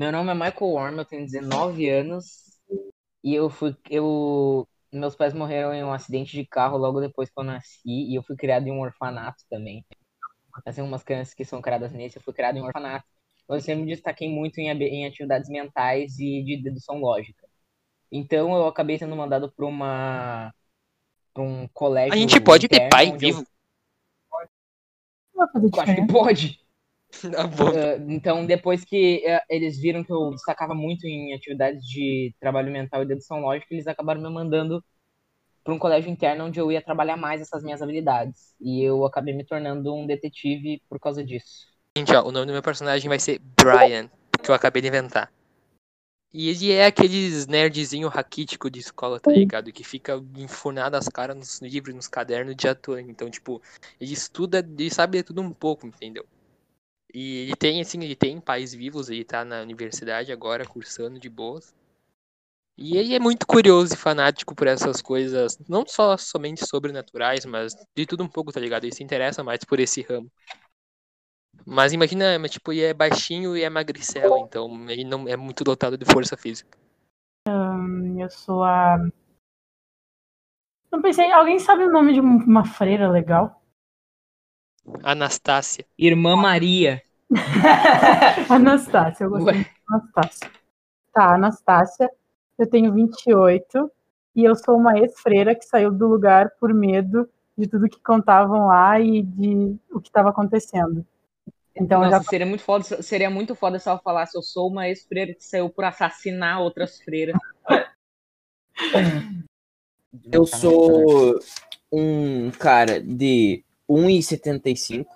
Meu 0.00 0.10
nome 0.10 0.30
é 0.30 0.34
Michael 0.34 0.54
Worm, 0.62 0.96
eu 0.96 1.04
tenho 1.04 1.26
19 1.26 1.86
anos 1.90 2.58
e 3.22 3.34
eu 3.34 3.50
fui 3.50 3.76
eu 3.90 4.66
meus 4.90 5.14
pais 5.14 5.34
morreram 5.34 5.74
em 5.74 5.84
um 5.84 5.92
acidente 5.92 6.32
de 6.32 6.46
carro 6.46 6.78
logo 6.78 7.02
depois 7.02 7.28
que 7.28 7.38
eu 7.38 7.44
nasci 7.44 7.82
e 7.84 8.14
eu 8.14 8.22
fui 8.22 8.34
criado 8.34 8.66
em 8.66 8.72
um 8.72 8.80
orfanato 8.80 9.44
também. 9.50 9.84
Assim, 10.64 10.80
umas 10.80 11.02
crianças 11.02 11.34
que 11.34 11.44
são 11.44 11.60
criadas 11.60 11.92
nesse, 11.92 12.16
eu 12.16 12.22
fui 12.22 12.32
criado 12.32 12.56
em 12.56 12.62
um 12.62 12.64
orfanato. 12.64 13.04
Eu 13.46 13.60
sempre 13.60 13.84
me 13.84 13.94
destaquei 13.94 14.26
muito 14.26 14.56
em, 14.58 14.70
em 14.70 15.06
atividades 15.06 15.50
mentais 15.50 16.18
e 16.18 16.42
de 16.44 16.62
dedução 16.62 16.98
lógica. 16.98 17.46
Então 18.10 18.56
eu 18.56 18.66
acabei 18.68 18.98
sendo 18.98 19.14
mandado 19.14 19.52
para 19.52 19.66
uma 19.66 20.50
pra 21.34 21.42
um 21.42 21.68
colégio. 21.74 22.14
A 22.14 22.16
gente 22.16 22.40
pode 22.40 22.68
ter 22.68 22.88
pai 22.88 23.14
vivo. 23.18 23.46
Fazer 25.52 25.70
Eu 25.74 25.80
acho 25.82 25.94
que 25.94 26.06
pode. 26.10 26.69
Ah, 27.36 27.96
então, 28.08 28.46
depois 28.46 28.84
que 28.84 29.26
ah, 29.26 29.42
eles 29.48 29.78
viram 29.78 30.04
que 30.04 30.12
eu 30.12 30.30
destacava 30.30 30.74
muito 30.74 31.06
em 31.06 31.34
atividades 31.34 31.84
de 31.84 32.34
trabalho 32.40 32.70
mental 32.70 33.02
e 33.02 33.06
dedução 33.06 33.40
lógica, 33.40 33.74
eles 33.74 33.86
acabaram 33.86 34.20
me 34.20 34.30
mandando 34.30 34.82
para 35.62 35.74
um 35.74 35.78
colégio 35.78 36.10
interno 36.10 36.44
onde 36.44 36.58
eu 36.58 36.70
ia 36.72 36.80
trabalhar 36.80 37.16
mais 37.16 37.40
essas 37.40 37.62
minhas 37.62 37.82
habilidades. 37.82 38.54
E 38.60 38.82
eu 38.82 39.04
acabei 39.04 39.34
me 39.34 39.44
tornando 39.44 39.94
um 39.94 40.06
detetive 40.06 40.82
por 40.88 40.98
causa 40.98 41.22
disso. 41.24 41.66
Gente, 41.96 42.14
ó, 42.14 42.22
o 42.22 42.32
nome 42.32 42.46
do 42.46 42.52
meu 42.52 42.62
personagem 42.62 43.08
vai 43.08 43.18
ser 43.18 43.40
Brian, 43.60 44.08
que 44.42 44.50
eu 44.50 44.54
acabei 44.54 44.80
de 44.80 44.88
inventar. 44.88 45.32
E 46.32 46.48
ele 46.48 46.70
é 46.70 46.86
aqueles 46.86 47.48
nerdzinho 47.48 48.06
raquítico 48.06 48.70
de 48.70 48.78
escola, 48.78 49.18
tá 49.18 49.32
ligado? 49.32 49.72
Que 49.72 49.82
fica 49.82 50.22
enfurnado 50.36 50.96
as 50.96 51.08
caras 51.08 51.36
nos 51.36 51.60
livros, 51.60 51.94
nos 51.94 52.06
cadernos 52.06 52.54
de 52.54 52.68
ator. 52.68 53.00
Então, 53.00 53.28
tipo, 53.28 53.60
ele 54.00 54.12
estuda, 54.12 54.58
ele 54.58 54.90
sabe 54.90 55.18
de 55.18 55.24
tudo 55.24 55.42
um 55.42 55.52
pouco, 55.52 55.88
entendeu? 55.88 56.24
E 57.12 57.38
ele 57.38 57.56
tem, 57.56 57.80
assim, 57.80 58.02
ele 58.02 58.14
tem 58.16 58.40
pais 58.40 58.72
vivos, 58.72 59.10
ele 59.10 59.24
tá 59.24 59.44
na 59.44 59.62
universidade 59.62 60.32
agora, 60.32 60.66
cursando 60.66 61.18
de 61.18 61.28
boas. 61.28 61.74
E 62.76 62.96
ele 62.96 63.14
é 63.14 63.18
muito 63.18 63.46
curioso 63.46 63.92
e 63.92 63.96
fanático 63.96 64.54
por 64.54 64.66
essas 64.66 65.02
coisas, 65.02 65.58
não 65.68 65.86
só 65.86 66.16
somente 66.16 66.66
sobrenaturais, 66.66 67.44
mas 67.44 67.74
de 67.94 68.06
tudo 68.06 68.24
um 68.24 68.28
pouco, 68.28 68.50
tá 68.50 68.58
ligado? 68.58 68.84
Ele 68.84 68.94
se 68.94 69.04
interessa 69.04 69.44
mais 69.44 69.62
por 69.64 69.78
esse 69.78 70.00
ramo. 70.00 70.30
Mas 71.66 71.92
imagina, 71.92 72.38
tipo, 72.48 72.72
ele 72.72 72.82
é 72.82 72.94
baixinho 72.94 73.54
e 73.54 73.62
é 73.62 73.68
magricelo, 73.68 74.38
então 74.38 74.88
ele 74.88 75.04
não 75.04 75.28
é 75.28 75.36
muito 75.36 75.62
dotado 75.62 75.98
de 75.98 76.06
força 76.06 76.36
física. 76.36 76.78
Eu 77.46 78.30
sou 78.30 78.64
a. 78.64 78.96
Não 80.90 81.02
pensei, 81.02 81.30
alguém 81.30 81.58
sabe 81.58 81.84
o 81.84 81.92
nome 81.92 82.14
de 82.14 82.20
uma 82.20 82.64
freira 82.64 83.10
legal? 83.10 83.59
Anastácia. 85.02 85.84
Irmã 85.98 86.36
Maria. 86.36 87.02
Anastácia, 88.48 89.24
eu 89.24 89.30
gostei 89.30 89.54
Ué. 89.54 89.62
de 89.62 89.70
Anastácia. 89.88 90.50
Tá, 91.12 91.34
Anastácia, 91.34 92.10
eu 92.58 92.66
tenho 92.66 92.92
28 92.92 93.90
e 94.34 94.44
eu 94.44 94.54
sou 94.54 94.76
uma 94.76 94.98
ex-freira 94.98 95.54
que 95.54 95.64
saiu 95.64 95.92
do 95.92 96.06
lugar 96.06 96.50
por 96.58 96.72
medo 96.72 97.28
de 97.56 97.66
tudo 97.66 97.88
que 97.88 98.00
contavam 98.00 98.68
lá 98.68 98.98
e 99.00 99.22
de 99.22 99.76
o 99.90 100.00
que 100.00 100.08
estava 100.08 100.30
acontecendo. 100.30 101.04
Então 101.74 102.00
Nossa, 102.00 102.18
já 102.18 102.22
seria 102.22 102.46
muito 102.46 102.62
foda, 102.62 103.02
seria 103.02 103.30
muito 103.30 103.54
foda 103.54 103.78
se 103.78 103.88
ela 103.88 103.98
falasse 103.98 104.36
eu 104.36 104.42
sou 104.42 104.68
uma 104.68 104.88
ex-freira 104.88 105.34
que 105.34 105.44
saiu 105.44 105.68
por 105.70 105.84
assassinar 105.84 106.60
outras 106.60 107.00
freiras. 107.00 107.36
Eu 110.32 110.46
sou 110.46 111.38
um 111.92 112.50
cara 112.50 113.00
de 113.00 113.64
1,75. 113.94 115.06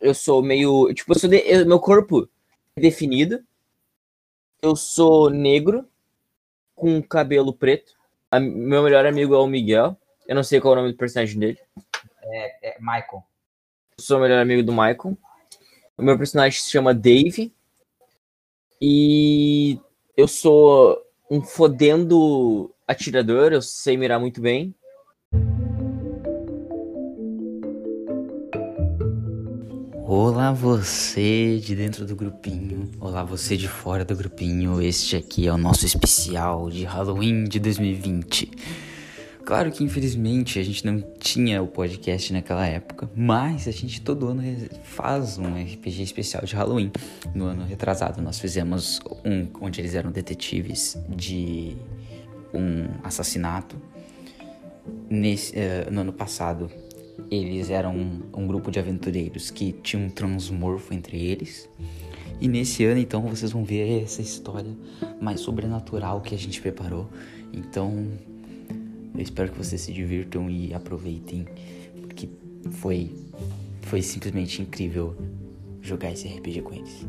Eu 0.00 0.14
sou 0.14 0.42
meio. 0.42 0.92
Tipo, 0.94 1.12
eu 1.12 1.18
sou 1.18 1.28
de- 1.30 1.42
eu- 1.46 1.66
meu 1.66 1.80
corpo 1.80 2.28
é 2.76 2.80
definido. 2.80 3.42
Eu 4.62 4.74
sou 4.76 5.30
negro, 5.30 5.88
com 6.74 7.02
cabelo 7.02 7.52
preto. 7.52 7.92
A- 8.30 8.40
meu 8.40 8.82
melhor 8.82 9.06
amigo 9.06 9.34
é 9.34 9.38
o 9.38 9.46
Miguel. 9.46 9.96
Eu 10.26 10.34
não 10.34 10.42
sei 10.44 10.60
qual 10.60 10.74
é 10.74 10.76
o 10.76 10.80
nome 10.82 10.92
do 10.92 10.98
personagem 10.98 11.38
dele. 11.38 11.58
É, 12.22 12.70
é 12.70 12.76
Michael. 12.78 13.24
Eu 13.96 14.04
sou 14.04 14.18
o 14.18 14.20
melhor 14.20 14.40
amigo 14.40 14.62
do 14.62 14.72
Michael. 14.72 15.16
O 15.96 16.02
meu 16.02 16.16
personagem 16.18 16.60
se 16.60 16.70
chama 16.70 16.94
Dave. 16.94 17.52
E 18.80 19.80
eu 20.16 20.28
sou 20.28 21.02
um 21.30 21.42
fodendo 21.42 22.72
atirador. 22.86 23.52
Eu 23.52 23.62
sei 23.62 23.96
mirar 23.96 24.20
muito 24.20 24.40
bem. 24.40 24.74
Olá 30.10 30.52
você 30.52 31.58
de 31.58 31.76
dentro 31.76 32.06
do 32.06 32.16
grupinho, 32.16 32.90
olá 32.98 33.22
você 33.22 33.58
de 33.58 33.68
fora 33.68 34.06
do 34.06 34.16
grupinho. 34.16 34.80
Este 34.80 35.16
aqui 35.16 35.46
é 35.46 35.52
o 35.52 35.58
nosso 35.58 35.84
especial 35.84 36.70
de 36.70 36.82
Halloween 36.84 37.44
de 37.44 37.60
2020. 37.60 38.50
Claro 39.44 39.70
que 39.70 39.84
infelizmente 39.84 40.58
a 40.58 40.62
gente 40.62 40.86
não 40.86 41.04
tinha 41.20 41.62
o 41.62 41.66
podcast 41.66 42.32
naquela 42.32 42.66
época, 42.66 43.10
mas 43.14 43.68
a 43.68 43.70
gente 43.70 44.00
todo 44.00 44.28
ano 44.28 44.42
faz 44.82 45.36
um 45.36 45.62
RPG 45.62 46.04
especial 46.04 46.42
de 46.42 46.56
Halloween. 46.56 46.90
No 47.34 47.44
ano 47.44 47.66
retrasado 47.66 48.22
nós 48.22 48.38
fizemos 48.38 49.02
um 49.22 49.46
onde 49.60 49.78
eles 49.82 49.94
eram 49.94 50.10
detetives 50.10 50.96
de 51.10 51.76
um 52.54 52.86
assassinato. 53.04 53.76
Nesse, 55.10 55.54
eh, 55.54 55.86
no 55.90 56.00
ano 56.00 56.14
passado 56.14 56.70
eles 57.30 57.70
eram 57.70 57.96
um, 57.96 58.22
um 58.36 58.46
grupo 58.46 58.70
de 58.70 58.78
aventureiros 58.78 59.50
que 59.50 59.72
tinha 59.72 60.02
um 60.02 60.08
transmorfo 60.08 60.94
entre 60.94 61.18
eles. 61.18 61.68
E 62.40 62.46
nesse 62.46 62.84
ano, 62.84 63.00
então, 63.00 63.22
vocês 63.22 63.50
vão 63.50 63.64
ver 63.64 64.02
essa 64.02 64.22
história 64.22 64.70
mais 65.20 65.40
sobrenatural 65.40 66.20
que 66.20 66.34
a 66.34 66.38
gente 66.38 66.60
preparou. 66.60 67.08
Então, 67.52 68.06
eu 69.14 69.20
espero 69.20 69.50
que 69.50 69.58
vocês 69.58 69.80
se 69.80 69.92
divirtam 69.92 70.48
e 70.48 70.72
aproveitem, 70.72 71.46
porque 72.00 72.28
foi, 72.70 73.12
foi 73.82 74.02
simplesmente 74.02 74.62
incrível 74.62 75.16
jogar 75.82 76.12
esse 76.12 76.28
RPG 76.28 76.62
com 76.62 76.74
eles. 76.74 77.06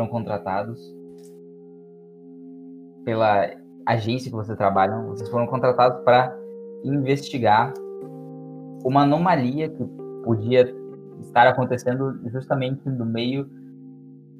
Foram 0.00 0.08
contratados 0.08 0.96
pela 3.04 3.50
agência 3.84 4.30
que 4.30 4.36
vocês 4.36 4.56
trabalham. 4.56 5.08
Vocês 5.08 5.28
foram 5.28 5.46
contratados 5.46 6.02
para 6.04 6.34
investigar 6.82 7.74
uma 8.82 9.02
anomalia 9.02 9.68
que 9.68 9.84
podia 10.24 10.74
estar 11.20 11.46
acontecendo 11.46 12.18
justamente 12.30 12.88
no 12.88 13.04
meio 13.04 13.50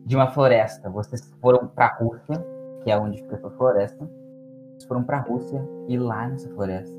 de 0.07 0.17
uma 0.17 0.29
floresta. 0.29 0.89
Vocês 0.89 1.31
foram 1.43 1.67
para 1.67 1.87
a 1.87 1.95
Rússia, 1.97 2.43
que 2.83 2.91
é 2.91 2.99
onde 2.99 3.19
fica 3.19 3.37
essa 3.37 3.51
floresta. 3.51 4.11
Vocês 4.73 4.85
foram 4.85 5.03
para 5.03 5.19
a 5.19 5.21
Rússia 5.21 5.63
e 5.89 5.99
lá 5.99 6.27
nessa 6.27 6.49
floresta, 6.55 6.97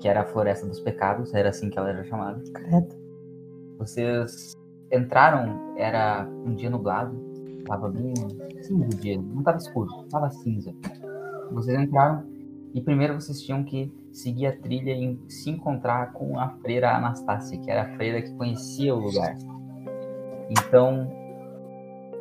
que 0.00 0.08
era 0.08 0.22
a 0.22 0.24
floresta 0.24 0.66
dos 0.66 0.80
pecados, 0.80 1.32
era 1.32 1.50
assim 1.50 1.70
que 1.70 1.78
ela 1.78 1.90
era 1.90 2.02
chamada. 2.04 2.42
credo. 2.52 3.00
Vocês 3.78 4.52
entraram, 4.90 5.74
era 5.76 6.26
um 6.44 6.54
dia 6.54 6.68
nublado, 6.68 7.31
tava 7.66 7.88
bem 7.88 8.14
cinza 8.62 8.84
o 8.84 9.00
dia, 9.00 9.20
não 9.20 9.42
tava 9.42 9.58
escuro, 9.58 10.04
tava 10.10 10.30
cinza. 10.30 10.74
Vocês 11.50 11.78
entraram 11.78 12.24
e 12.74 12.80
primeiro 12.80 13.14
vocês 13.14 13.40
tinham 13.40 13.62
que 13.64 13.92
seguir 14.12 14.46
a 14.46 14.56
trilha 14.56 14.92
e 14.92 15.18
se 15.28 15.50
encontrar 15.50 16.12
com 16.12 16.38
a 16.38 16.48
freira 16.60 16.96
Anastácia, 16.96 17.58
que 17.58 17.70
era 17.70 17.82
a 17.82 17.96
freira 17.96 18.22
que 18.22 18.32
conhecia 18.34 18.94
o 18.94 18.98
lugar. 18.98 19.36
Então, 20.50 21.10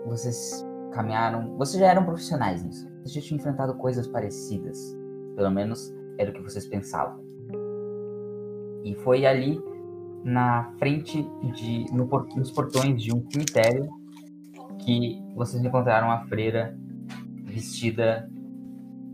vocês 0.06 0.66
caminharam, 0.94 1.58
vocês 1.58 1.80
já 1.80 1.88
eram 1.88 2.06
profissionais 2.06 2.64
nisso. 2.64 2.90
Vocês 3.02 3.14
já 3.14 3.22
tinham 3.22 3.40
enfrentado 3.40 3.74
coisas 3.76 4.08
parecidas, 4.08 4.98
pelo 5.36 5.52
menos 5.52 5.94
era 6.18 6.30
o 6.30 6.34
que 6.34 6.42
vocês 6.42 6.68
pensavam. 6.68 7.24
E 8.84 8.96
foi 8.96 9.26
ali 9.26 9.62
na 10.24 10.72
frente 10.78 11.28
de 11.54 11.86
no 11.92 12.06
nos 12.36 12.52
portões 12.52 13.02
de 13.02 13.14
um 13.14 13.26
cemitério 13.32 13.90
que 14.84 15.24
vocês 15.36 15.64
encontraram 15.64 16.12
a 16.12 16.20
freira 16.26 16.78
vestida 17.44 18.30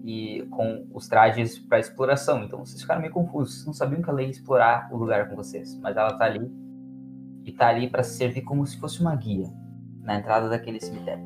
e 0.04 0.48
com 0.52 0.88
os 0.94 1.08
trajes 1.08 1.60
para 1.60 1.80
exploração. 1.80 2.44
Então 2.44 2.60
vocês 2.60 2.82
ficaram 2.82 3.02
meio 3.02 3.14
confusos, 3.14 3.56
vocês 3.56 3.66
não 3.66 3.74
sabiam 3.74 4.02
que 4.02 4.10
ela 4.10 4.22
ia 4.22 4.30
explorar 4.30 4.90
o 4.92 4.98
lugar 4.98 5.28
com 5.30 5.36
vocês, 5.36 5.78
mas 5.82 5.98
ela 5.98 6.18
tá 6.18 6.26
ali 6.26 6.50
e 7.44 7.52
tá 7.52 7.68
ali 7.68 7.90
para 7.90 8.04
servir 8.04 8.42
como 8.42 8.66
se 8.66 8.80
fosse 8.80 9.02
uma 9.02 9.16
guia 9.16 9.50
na 10.02 10.16
entrada 10.16 10.50
daquele 10.50 10.80
cemitério. 10.80 11.24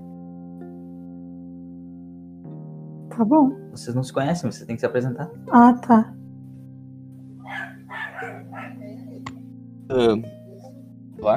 Tá 3.09 3.25
bom. 3.25 3.51
Vocês 3.71 3.95
não 3.95 4.03
se 4.03 4.11
conhecem, 4.11 4.49
vocês 4.49 4.65
têm 4.65 4.75
que 4.75 4.79
se 4.79 4.85
apresentar. 4.85 5.29
Ah, 5.51 5.73
tá. 5.73 6.13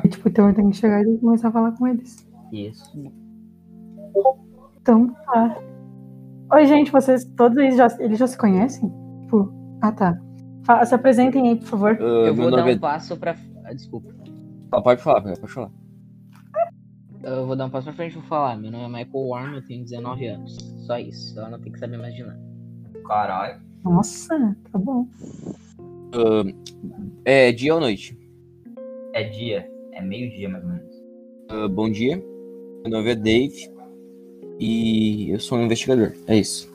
Tipo, 0.08 0.28
então 0.28 0.48
eu 0.48 0.54
tenho 0.54 0.70
que 0.70 0.76
chegar 0.76 1.02
e 1.02 1.18
começar 1.18 1.48
a 1.48 1.52
falar 1.52 1.72
com 1.72 1.86
eles. 1.88 2.26
Isso. 2.54 3.12
Então, 4.80 5.08
tá. 5.26 5.58
Oi, 6.52 6.66
gente, 6.66 6.92
vocês 6.92 7.24
todos 7.36 7.56
eles 7.58 7.76
já, 7.76 7.88
eles 7.98 8.18
já 8.18 8.26
se 8.26 8.38
conhecem? 8.38 8.92
Tipo, 9.22 9.52
Ah, 9.82 9.92
tá. 9.92 10.18
Fa- 10.64 10.84
Se 10.86 10.94
apresentem 10.94 11.48
aí, 11.48 11.56
por 11.56 11.66
favor. 11.66 11.98
Ah, 12.00 12.04
Eu 12.04 12.34
vou 12.34 12.50
dar 12.50 12.64
um 12.64 12.78
passo 12.78 13.16
pra. 13.16 13.34
ah, 13.64 13.72
Desculpa. 13.74 14.08
é... 14.72 14.80
Pode 14.80 15.02
falar, 15.02 15.20
Pedro, 15.22 15.40
pode 15.40 15.52
falar. 15.52 15.70
Eu 17.22 17.46
vou 17.46 17.56
dar 17.56 17.66
um 17.66 17.70
passo 17.70 17.86
pra 17.86 17.94
frente 17.94 18.12
e 18.12 18.14
vou 18.18 18.22
falar. 18.24 18.56
Meu 18.56 18.70
nome 18.70 18.84
é 18.84 19.04
Michael 19.04 19.28
Warren, 19.28 19.54
eu 19.56 19.66
tenho 19.66 19.82
19 19.84 20.26
anos. 20.26 20.56
Só 20.86 20.98
isso. 20.98 21.38
Ela 21.38 21.50
não 21.50 21.58
tem 21.60 21.72
que 21.72 21.78
saber 21.78 21.96
mais 21.98 22.14
de 22.14 22.22
nada. 22.22 22.38
Caralho. 23.06 23.60
Nossa, 23.82 24.56
tá 24.70 24.78
bom. 24.78 25.06
Ah, 26.14 26.44
é 27.24 27.50
dia 27.52 27.74
ou 27.74 27.80
noite? 27.80 28.16
É 29.14 29.24
dia. 29.24 29.68
É 29.92 30.02
meio-dia, 30.02 30.48
mais 30.48 30.64
ou 30.64 30.70
menos. 30.70 30.94
Ah, 31.50 31.68
bom 31.68 31.90
dia. 31.90 32.22
Meu 32.84 32.98
nome 32.98 33.10
é 33.10 33.14
Dave. 33.14 33.70
E 34.60 35.30
eu 35.30 35.40
sou 35.40 35.58
um 35.58 35.64
investigador. 35.64 36.12
É 36.26 36.36
isso. 36.36 36.72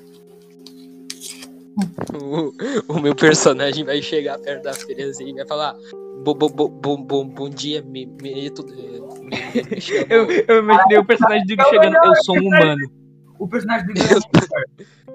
O, 2.13 2.51
o 2.93 2.99
meu 2.99 3.15
personagem 3.15 3.85
vai 3.85 4.01
chegar 4.01 4.37
perto 4.39 4.63
da 4.63 4.73
Terezinha 4.73 5.31
e 5.31 5.35
vai 5.35 5.47
falar: 5.47 5.75
Bom, 6.23 6.33
bom, 6.33 6.49
bom, 6.49 6.67
bom, 6.69 7.01
bom, 7.03 7.27
bom 7.27 7.49
dia, 7.49 7.81
me, 7.81 8.05
me, 8.05 8.49
tu- 8.49 8.65
me, 8.65 9.29
me 9.69 9.79
chamo- 9.79 10.05
Eu, 10.09 10.29
eu 10.31 10.59
imaginei 10.59 10.97
o 10.97 11.05
personagem 11.05 11.45
do 11.45 11.53
Igor 11.53 11.65
chegando. 11.69 11.95
Eu 12.03 12.15
sou 12.23 12.35
um 12.37 12.47
humano. 12.47 12.91
O 13.37 13.47
personagem 13.47 13.85
do 13.87 13.91
Igor 13.91 14.21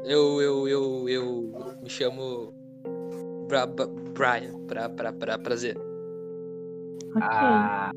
Eu, 0.04 0.40
eu, 0.40 0.68
eu, 0.68 1.08
eu 1.08 1.76
me 1.82 1.90
chamo 1.90 2.54
Bra, 3.48 3.66
Bra- 3.66 3.86
Brian, 3.86 4.58
pra, 4.66 4.88
pra, 4.88 5.12
pra 5.12 5.38
prazer. 5.38 5.76
Ok. 7.10 7.20
a, 7.22 7.90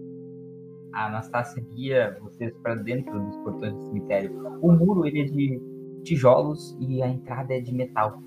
a 0.97 1.05
Anastácia 1.05 1.63
guia 1.75 2.17
vocês 2.19 2.51
para 2.63 2.73
dentro 2.73 3.19
dos 3.19 3.37
portões 3.37 3.71
do 3.71 3.85
cemitério. 3.85 4.31
O 4.61 4.71
muro 4.71 5.05
ele 5.05 5.21
é 5.21 5.25
de 5.25 5.61
tijolos 6.03 6.75
e 6.79 7.03
a 7.03 7.07
entrada 7.07 7.53
é 7.53 7.59
de 7.59 7.71
metal. 7.71 8.19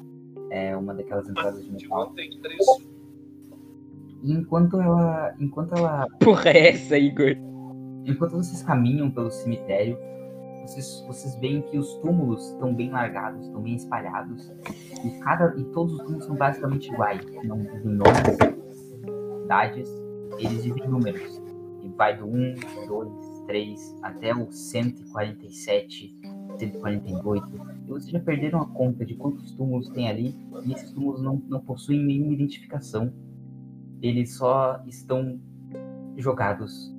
É 0.50 0.76
uma 0.76 0.94
daquelas 0.94 1.28
entradas 1.28 1.64
de 1.64 1.72
metal. 1.72 2.14
E 4.22 4.32
enquanto 4.32 4.80
ela, 4.80 5.34
enquanto 5.40 5.74
ela, 5.74 6.06
Porra, 6.20 6.50
é 6.50 6.68
essa, 6.68 6.96
Igor? 6.96 7.34
enquanto 8.04 8.36
vocês 8.36 8.62
caminham 8.62 9.10
pelo 9.10 9.32
cemitério, 9.32 9.98
vocês, 10.62 11.04
vocês 11.08 11.34
veem 11.40 11.62
que 11.62 11.78
os 11.78 11.92
túmulos 11.96 12.52
estão 12.52 12.72
bem 12.72 12.90
largados, 12.90 13.46
estão 13.46 13.62
bem 13.62 13.74
espalhados. 13.74 14.52
E 15.04 15.10
cada 15.20 15.56
e 15.58 15.64
todos 15.72 15.94
os 15.94 16.02
túmulos 16.02 16.24
são 16.24 16.36
basicamente 16.36 16.92
iguais. 16.92 17.20
Não 17.42 17.58
dizem 17.62 17.92
nomes, 17.92 18.38
idades, 19.44 19.90
eles 20.38 20.62
dizem 20.62 20.88
números. 20.88 21.39
Vai 22.00 22.16
do 22.16 22.24
1, 22.24 22.54
2, 22.88 23.42
3 23.46 23.98
até 24.02 24.34
o 24.34 24.50
147, 24.50 26.18
148. 26.56 27.46
E 27.84 27.90
vocês 27.90 28.08
já 28.08 28.18
perderam 28.18 28.62
a 28.62 28.66
conta 28.68 29.04
de 29.04 29.14
quantos 29.14 29.52
túmulos 29.52 29.90
tem 29.90 30.08
ali. 30.08 30.34
E 30.64 30.72
esses 30.72 30.92
túmulos 30.92 31.20
não, 31.20 31.42
não 31.46 31.60
possuem 31.60 32.02
nenhuma 32.02 32.32
identificação. 32.32 33.12
Eles 34.00 34.34
só 34.34 34.82
estão 34.86 35.38
jogados 36.16 36.90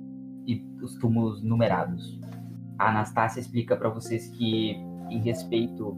e 0.46 0.64
os 0.80 0.94
túmulos 0.94 1.42
numerados. 1.42 2.20
A 2.78 2.90
Anastácia 2.90 3.40
explica 3.40 3.76
para 3.76 3.88
vocês 3.88 4.28
que, 4.28 4.76
em 5.10 5.18
respeito 5.18 5.96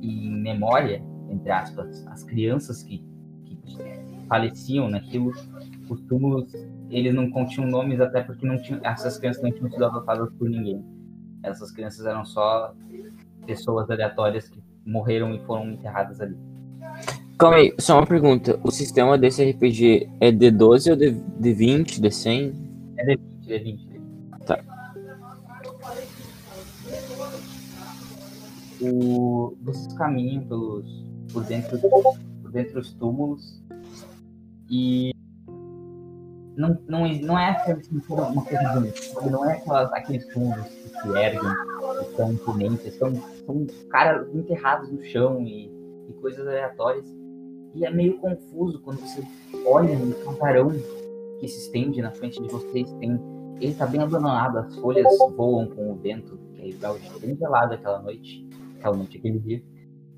e 0.00 0.28
em 0.28 0.40
memória, 0.40 1.02
entre 1.28 1.50
aspas, 1.50 2.06
as 2.06 2.22
crianças 2.22 2.84
que, 2.84 3.04
que 3.44 3.58
faleciam 4.28 4.88
naquilo, 4.88 5.32
os 5.90 6.00
túmulos 6.02 6.52
eles 6.90 7.14
não 7.14 7.30
continham 7.30 7.68
nomes 7.68 8.00
até 8.00 8.22
porque 8.22 8.46
não 8.46 8.60
tinham, 8.60 8.80
essas 8.82 9.18
crianças 9.18 9.42
não 9.42 9.52
tinham 9.52 9.70
sido 9.70 9.84
adotadas 9.84 10.30
por 10.38 10.48
ninguém. 10.48 10.84
Essas 11.42 11.70
crianças 11.70 12.04
eram 12.06 12.24
só 12.24 12.74
pessoas 13.46 13.90
aleatórias 13.90 14.48
que 14.48 14.62
morreram 14.84 15.34
e 15.34 15.38
foram 15.40 15.70
enterradas 15.70 16.20
ali. 16.20 16.36
Calma 17.38 17.56
aí, 17.58 17.72
só 17.78 17.98
uma 17.98 18.06
pergunta. 18.06 18.58
O 18.64 18.70
sistema 18.70 19.16
desse 19.16 19.48
RPG 19.48 20.08
é 20.20 20.32
D12 20.32 20.90
ou 20.90 20.96
D- 20.96 21.12
D20, 21.40 22.00
D100? 22.00 22.52
É 22.96 23.06
D20, 23.06 23.18
D20. 23.46 23.78
Tá. 24.44 24.58
O, 28.80 29.56
vocês 29.62 29.92
caminham 29.94 30.44
pelos, 30.44 31.04
por, 31.32 31.44
dentro, 31.44 31.78
por 31.78 32.50
dentro 32.50 32.74
dos 32.74 32.92
túmulos 32.94 33.62
e 34.70 35.12
não, 36.58 36.76
não, 36.88 37.38
é 37.38 37.54
cemitério 37.64 38.24
uma 38.24 38.44
coisa 38.44 38.68
bonita, 38.74 39.30
não 39.30 39.48
é 39.48 39.54
aquelas, 39.54 39.92
aqueles 39.92 40.26
túmulos 40.26 40.66
que 40.66 40.88
se 40.88 41.08
erguem, 41.16 41.40
que 41.40 42.16
são 42.16 42.32
imponentes, 42.32 42.94
são, 42.94 43.14
são 43.46 43.66
caras 43.88 44.34
enterrados 44.34 44.90
no 44.90 45.00
chão 45.04 45.40
e, 45.40 45.72
e 46.08 46.12
coisas 46.20 46.44
aleatórias. 46.44 47.06
E 47.76 47.84
é 47.84 47.90
meio 47.90 48.18
confuso 48.18 48.80
quando 48.80 48.98
você 48.98 49.22
olha 49.64 49.96
no 49.96 50.12
casarão 50.24 50.70
que 51.38 51.46
se 51.46 51.58
estende 51.60 52.02
na 52.02 52.10
frente 52.10 52.42
de 52.42 52.48
vocês, 52.48 52.92
tem 52.94 53.20
ele 53.60 53.74
tá 53.74 53.86
bem 53.86 54.00
abandonado, 54.00 54.58
as 54.58 54.76
folhas 54.76 55.06
voam 55.36 55.66
com 55.66 55.92
o 55.92 55.96
vento, 55.96 56.38
que 56.54 56.62
aí 56.62 56.72
tava 56.74 56.98
bem 57.20 57.36
gelado 57.36 57.74
aquela 57.74 58.00
noite, 58.00 58.48
aquela 58.78 58.96
noite, 58.96 59.18
aquele 59.18 59.38
dia. 59.40 59.62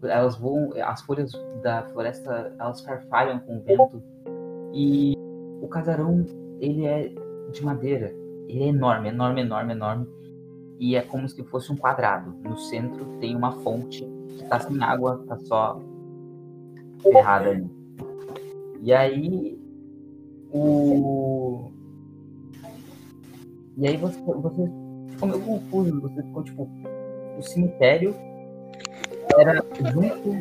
Elas 0.02 0.36
voam, 0.36 0.70
as 0.82 1.02
folhas 1.02 1.32
da 1.62 1.82
floresta, 1.84 2.54
elas 2.58 2.80
farfalham 2.82 3.38
com 3.40 3.58
o 3.58 3.60
vento. 3.62 4.02
E 4.74 5.14
o 5.60 5.68
casarão, 5.68 6.24
ele 6.58 6.84
é 6.86 7.12
de 7.52 7.64
madeira. 7.64 8.14
Ele 8.48 8.64
é 8.64 8.68
enorme, 8.68 9.08
enorme, 9.08 9.42
enorme, 9.42 9.72
enorme. 9.72 10.08
E 10.78 10.96
é 10.96 11.02
como 11.02 11.28
se 11.28 11.42
fosse 11.44 11.70
um 11.70 11.76
quadrado. 11.76 12.34
No 12.42 12.56
centro 12.56 13.04
tem 13.20 13.36
uma 13.36 13.52
fonte 13.52 14.04
que 14.36 14.44
tá 14.44 14.58
sem 14.58 14.82
água, 14.82 15.22
tá 15.26 15.38
só 15.40 15.80
ferrada 17.02 17.50
ali. 17.50 17.70
E 18.82 18.92
aí 18.92 19.58
o 20.52 21.70
e 23.76 23.86
aí 23.86 23.96
você, 23.96 24.18
você 24.20 24.70
ficou 25.10 25.28
meio 25.28 25.40
confuso, 25.42 26.00
você 26.00 26.22
ficou 26.22 26.42
tipo, 26.42 26.68
o 27.38 27.42
cemitério 27.42 28.14
era 29.38 29.64
junto 29.92 30.36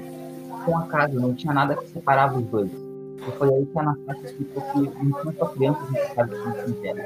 com 0.66 0.78
a 0.78 0.88
casa, 0.88 1.20
não 1.20 1.34
tinha 1.34 1.54
nada 1.54 1.76
que 1.76 1.88
separava 1.88 2.38
os 2.38 2.46
dois. 2.48 2.89
E 3.28 3.32
foi 3.38 3.54
aí 3.54 3.66
que 3.66 3.78
a 3.78 3.82
Anastasia 3.82 4.26
explicou 4.26 4.62
que 4.64 4.80
não 4.80 5.22
tinha 5.22 5.34
só 5.38 5.46
crianças 5.48 5.90
enterradas 5.90 6.46
no 6.46 6.56
cemitério. 6.56 7.04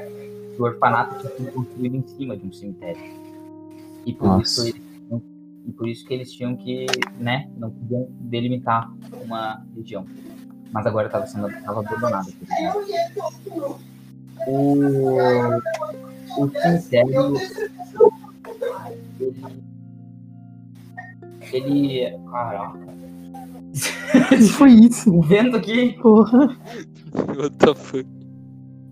que 0.54 0.62
O 0.62 0.64
orfanato 0.64 1.18
tinha 1.20 1.36
sido 1.36 1.52
construído 1.52 1.96
em 1.96 2.06
cima 2.06 2.36
de 2.36 2.46
um 2.46 2.52
cemitério. 2.52 3.02
E 4.06 4.12
por, 4.12 4.26
Nossa. 4.28 4.42
isso, 4.42 4.62
eles- 4.68 4.82
e 5.66 5.72
por 5.72 5.88
isso 5.88 6.06
que 6.06 6.14
eles 6.14 6.30
tinham 6.32 6.54
que, 6.56 6.86
né, 7.18 7.48
não 7.56 7.70
podiam 7.70 8.06
delimitar 8.20 8.92
uma 9.24 9.64
região. 9.74 10.06
Mas 10.70 10.86
agora 10.86 11.06
estava 11.06 11.26
sendo 11.26 11.48
tava 11.62 11.80
abandonado. 11.80 12.26
O, 14.46 15.16
o 16.38 16.50
cemitério 16.50 17.34
ele, 21.52 21.98
ele 22.00 22.18
caraca 22.30 22.93
que 24.28 24.48
foi 24.48 24.70
isso? 24.70 25.12
o 25.12 25.22
vento 25.22 25.56
aqui 25.56 25.92
Porra. 26.00 26.56
What 27.14 27.56
the 27.58 27.74
fuck? 27.74 28.06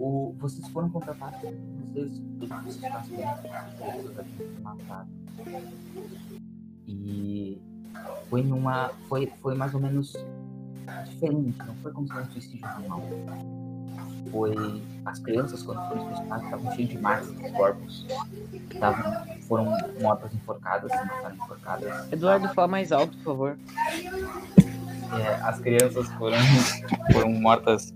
o, 0.02 0.34
vocês 0.38 0.66
foram 0.68 0.90
contratados 0.90 1.40
vocês 1.94 2.20
vocês 2.38 2.76
passaram 2.76 3.02
pessoas 3.78 4.18
aqui 4.18 4.32
foram 4.36 4.62
matadas 4.62 5.08
e 6.88 7.62
foi 8.28 8.42
numa 8.42 8.90
foi 9.08 9.32
foi 9.40 9.54
mais 9.54 9.72
ou 9.74 9.80
menos 9.80 10.12
diferente 11.04 11.58
não 11.58 11.74
foi 11.76 11.92
como 11.92 12.08
se 12.08 12.14
fosse 12.14 12.28
um 12.28 12.32
suicídio 12.32 12.68
normal 12.80 13.02
foi 14.32 14.82
as 15.04 15.18
crianças 15.20 15.62
quando 15.62 15.86
foram 15.88 16.06
suicidadas 16.08 16.44
estavam 16.44 16.72
cheias 16.74 16.88
de 16.88 16.98
marcas 16.98 17.32
nos 17.32 17.50
corpos 17.52 18.06
estavam 18.72 19.42
foram 19.42 19.76
mortas 20.00 20.34
enforcadas 20.34 20.90
se 20.90 20.98
mataram 20.98 21.36
enforcadas 21.36 22.12
Eduardo, 22.12 22.48
fala 22.54 22.68
mais 22.68 22.90
alto, 22.90 23.16
por 23.18 23.24
favor. 23.24 23.58
É, 25.20 25.34
as 25.42 25.60
crianças 25.60 26.08
foram, 26.12 26.36
foram 27.12 27.30
mortas 27.32 27.92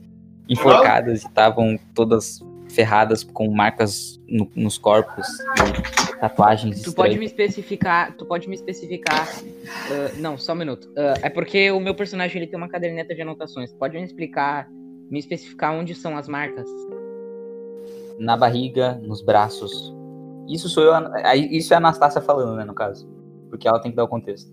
enforcadas 0.48 1.22
e 1.22 1.26
estavam 1.26 1.78
todas 1.94 2.40
ferradas 2.70 3.22
com 3.24 3.48
marcas 3.50 4.20
no- 4.28 4.50
nos 4.54 4.76
corpos 4.76 5.26
e 5.28 6.20
tatuagens 6.20 6.82
Tu 6.82 6.92
pode 6.92 7.14
estranhas. 7.14 7.18
me 7.18 7.26
especificar, 7.26 8.14
tu 8.16 8.26
pode 8.26 8.48
me 8.48 8.54
especificar. 8.54 9.26
ah, 9.90 10.12
não, 10.18 10.36
só 10.36 10.52
um 10.52 10.56
minuto. 10.56 10.88
Ah, 10.96 11.14
é 11.22 11.30
porque 11.30 11.70
o 11.70 11.80
meu 11.80 11.94
personagem 11.94 12.36
ele 12.42 12.46
tem 12.50 12.58
uma 12.58 12.68
caderneta 12.68 13.14
de 13.14 13.22
anotações. 13.22 13.72
Pode 13.72 13.96
me 13.96 14.04
explicar, 14.04 14.68
me 15.10 15.18
especificar 15.18 15.72
onde 15.74 15.94
são 15.94 16.16
as 16.16 16.28
marcas? 16.28 16.68
na 18.18 18.34
barriga, 18.34 18.94
nos 19.02 19.20
braços. 19.20 19.94
Isso 20.48 20.70
sou 20.70 20.82
eu, 20.84 20.92
isso 21.50 21.74
é 21.74 21.76
a 21.76 21.78
Anastácia 21.78 22.20
falando, 22.22 22.56
né, 22.56 22.64
no 22.64 22.72
caso. 22.74 23.06
Porque 23.50 23.68
ela 23.68 23.78
tem 23.78 23.90
que 23.90 23.96
dar 23.96 24.04
o 24.04 24.08
contexto. 24.08 24.50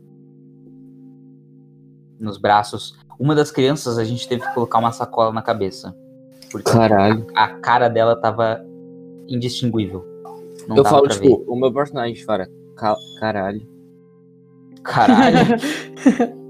Nos 2.24 2.38
braços. 2.38 2.98
Uma 3.20 3.36
das 3.36 3.52
crianças 3.52 3.98
a 3.98 4.04
gente 4.04 4.28
teve 4.28 4.42
que 4.48 4.54
colocar 4.54 4.80
uma 4.80 4.92
sacola 4.92 5.32
na 5.32 5.42
cabeça. 5.42 5.96
Porque 6.52 6.72
Caralho. 6.72 7.28
a 7.36 7.48
cara 7.50 7.90
dela 7.90 8.16
tava 8.16 8.64
indistinguível. 9.28 10.06
Não 10.68 10.78
eu 10.78 10.86
falo, 10.86 11.08
tipo, 11.08 11.40
ver. 11.40 11.44
o 11.48 11.56
meu 11.56 11.72
personagem 11.74 12.16
fala, 12.24 12.48
"Ca- 12.76 12.96
caralho. 13.20 13.68
Caralho. 14.84 15.38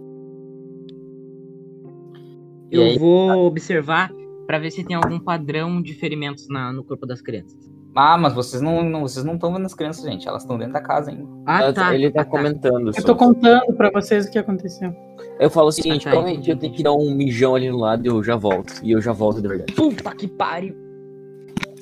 Eu 2.72 2.82
aí? 2.84 2.98
vou 2.98 3.46
observar 3.46 4.12
pra 4.48 4.58
ver 4.58 4.72
se 4.72 4.84
tem 4.84 4.96
algum 4.96 5.20
padrão 5.20 5.80
de 5.82 5.94
ferimentos 5.94 6.48
na, 6.50 6.74
no 6.74 6.84
corpo 6.84 7.06
das 7.06 7.22
crianças. 7.22 7.72
Ah, 7.96 8.18
mas 8.18 8.34
vocês 8.34 8.62
não, 8.62 8.84
não- 8.84 9.02
vocês 9.02 9.24
não 9.24 9.36
estão 9.36 9.54
vendo 9.54 9.66
as 9.66 9.74
crianças, 9.76 10.04
gente. 10.04 10.28
Elas 10.28 10.42
estão 10.44 10.58
dentro 10.58 10.74
da 10.74 10.82
casa 10.82 11.12
ainda. 11.12 11.28
Ah, 11.46 11.72
tá. 11.72 11.94
Ele 11.94 12.10
tá 12.12 12.22
ah, 12.22 12.26
comentando. 12.26 12.92
Eu 12.96 13.04
tô 13.04 13.16
contando 13.16 13.72
pra 13.74 13.92
vocês 13.92 14.26
o 14.26 14.32
que 14.32 14.40
aconteceu. 14.40 14.96
Eu 15.40 15.50
falo 15.50 15.68
o 15.68 15.72
seguinte, 15.72 16.08
Ah, 16.08 16.12
tá, 16.12 16.18
provavelmente 16.18 16.50
eu 16.50 16.58
tenho 16.58 16.74
que 16.74 16.82
dar 16.82 16.94
um 16.94 17.14
mijão 17.14 17.54
ali 17.56 17.70
no 17.70 17.78
lado 17.78 18.04
e 18.06 18.10
eu 18.10 18.24
já 18.24 18.36
volto. 18.36 18.74
E 18.82 18.92
eu 18.92 19.02
já 19.02 19.12
volto 19.12 19.42
de 19.42 19.48
verdade. 19.48 19.74
Puta 19.74 20.16
que 20.16 20.28
pariu. 20.28 20.76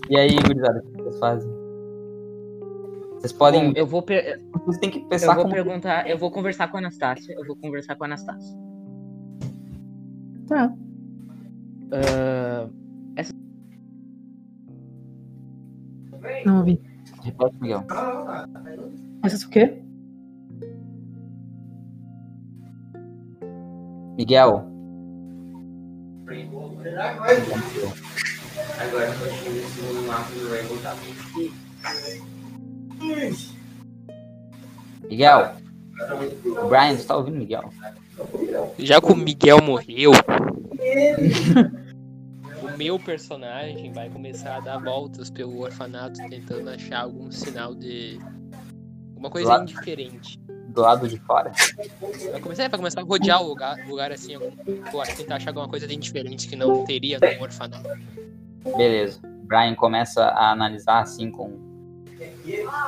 E 0.10 0.18
aí, 0.18 0.36
gurizada, 0.36 0.84
o 0.86 0.92
que 0.92 1.02
vocês 1.04 1.20
fazem? 1.20 1.52
Vocês 3.14 3.32
podem. 3.32 3.68
Bom, 3.72 3.74
eu 3.78 3.86
vou, 3.86 4.02
per- 4.02 4.42
Vocês 4.66 4.78
têm 4.80 4.90
que 4.90 5.00
eu 5.00 5.06
pensar 5.06 5.36
vou 5.36 5.44
como. 5.44 5.54
perguntar, 5.56 6.10
eu 6.10 6.18
vou 6.18 6.30
conversar 6.32 6.70
com 6.70 6.78
a 6.78 6.80
Anastácia. 6.82 7.34
Eu 7.38 7.46
vou 7.46 7.56
conversar 7.56 7.96
com 7.96 8.04
a 8.04 8.08
Anastácia. 8.08 8.58
Tá. 10.48 10.74
Ah, 11.94 12.68
Não 16.46 16.60
ouvi. 16.60 16.82
Repete, 17.24 17.56
Miguel. 17.62 17.86
Essas 19.24 19.44
o 19.44 19.50
quê? 19.50 19.78
Miguel. 24.18 24.68
Miguel. 35.10 35.56
Brian, 36.70 36.96
você 36.96 37.06
tá 37.06 37.18
ouvindo, 37.18 37.38
Miguel? 37.38 37.70
Já 38.78 39.02
que 39.02 39.12
o 39.12 39.16
Miguel 39.16 39.62
morreu, 39.62 40.12
meu 42.84 42.98
personagem 42.98 43.92
vai 43.92 44.10
começar 44.10 44.56
a 44.56 44.60
dar 44.60 44.80
voltas 44.80 45.30
pelo 45.30 45.62
orfanato 45.62 46.20
tentando 46.30 46.68
achar 46.68 47.02
algum 47.02 47.32
sinal 47.32 47.76
de. 47.76 48.20
Alguma 49.10 49.30
coisa 49.30 49.50
Lá- 49.50 49.62
indiferente. 49.62 50.40
Do 50.70 50.82
lado 50.82 51.08
de 51.08 51.20
fora. 51.20 51.52
Vai 52.32 52.40
começar, 52.40 52.70
vai 52.70 52.80
começar 52.80 53.02
a 53.02 53.04
rodear 53.04 53.42
o 53.44 53.48
lugar, 53.50 53.76
lugar 53.88 54.12
assim, 54.12 54.36
algum, 54.36 54.52
eu 54.92 55.02
acho, 55.02 55.18
tentar 55.18 55.36
achar 55.36 55.50
alguma 55.50 55.68
coisa 55.68 55.86
de 55.86 55.94
indiferente 55.94 56.48
que 56.48 56.56
não 56.56 56.86
teria 56.86 57.20
no 57.20 57.44
orfanato. 57.44 57.90
Beleza. 58.78 59.20
Brian 59.44 59.76
começa 59.76 60.24
a 60.24 60.52
analisar 60.52 61.02
assim 61.02 61.30
com, 61.30 61.60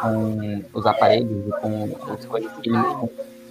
com 0.01 0.63
os 0.73 0.85
aparelhos 0.85 1.45
e 1.45 1.51
com 1.59 1.83
ele, 1.83 1.95
com, 2.63 3.09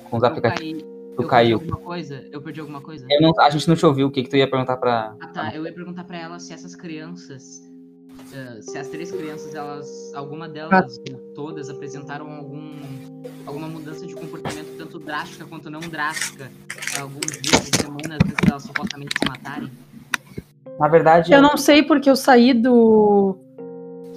com 0.09 0.17
os 0.17 0.25
aplicativos. 0.25 0.92
Tu 1.15 1.23
eu 1.23 1.29
perdi 1.29 1.31
caiu. 1.31 1.59
alguma 1.59 1.77
coisa? 1.79 2.25
Eu 2.31 2.41
perdi 2.41 2.61
alguma 2.61 2.81
coisa? 2.81 3.07
Eu 3.11 3.21
não- 3.21 3.33
a 3.39 3.51
gente 3.51 3.69
não 3.69 3.77
te 3.77 3.85
ouviu. 3.85 4.07
O 4.07 4.11
que, 4.11 4.23
que 4.23 4.31
tu 4.31 4.37
ia 4.37 4.49
perguntar 4.49 4.77
pra. 4.79 5.15
Ah 5.21 5.27
tá, 5.27 5.55
eu 5.55 5.65
ia 5.67 5.73
perguntar 5.73 6.05
pra 6.05 6.19
ela 6.19 6.39
se 6.39 6.53
essas 6.55 6.75
crianças, 6.75 7.63
eh, 8.33 8.61
se 8.63 8.79
as 8.79 8.89
três 8.89 9.11
crianças, 9.11 9.55
elas, 9.55 10.13
alguma 10.15 10.49
delas, 10.49 10.99
todas, 11.35 11.69
apresentaram 11.69 12.31
algum, 12.33 12.73
alguma 13.47 13.69
mudança 13.69 14.07
de 14.07 14.15
comportamento, 14.15 14.77
tanto 14.79 14.99
drástica 14.99 15.45
quanto 15.45 15.69
não 15.71 15.81
drástica, 15.81 16.51
alguns 16.99 17.41
dias, 17.43 17.71
semanas 17.81 18.19
antes 18.25 18.37
delas 18.47 18.63
supostamente 18.63 19.15
se 19.19 19.29
matarem? 19.29 19.71
Na 20.79 20.89
verdade, 20.89 21.33
Eu 21.33 21.43
não 21.43 21.57
sei 21.59 21.83
porque 21.83 22.09
eu 22.09 22.17
saí 22.17 22.55
do, 22.55 23.37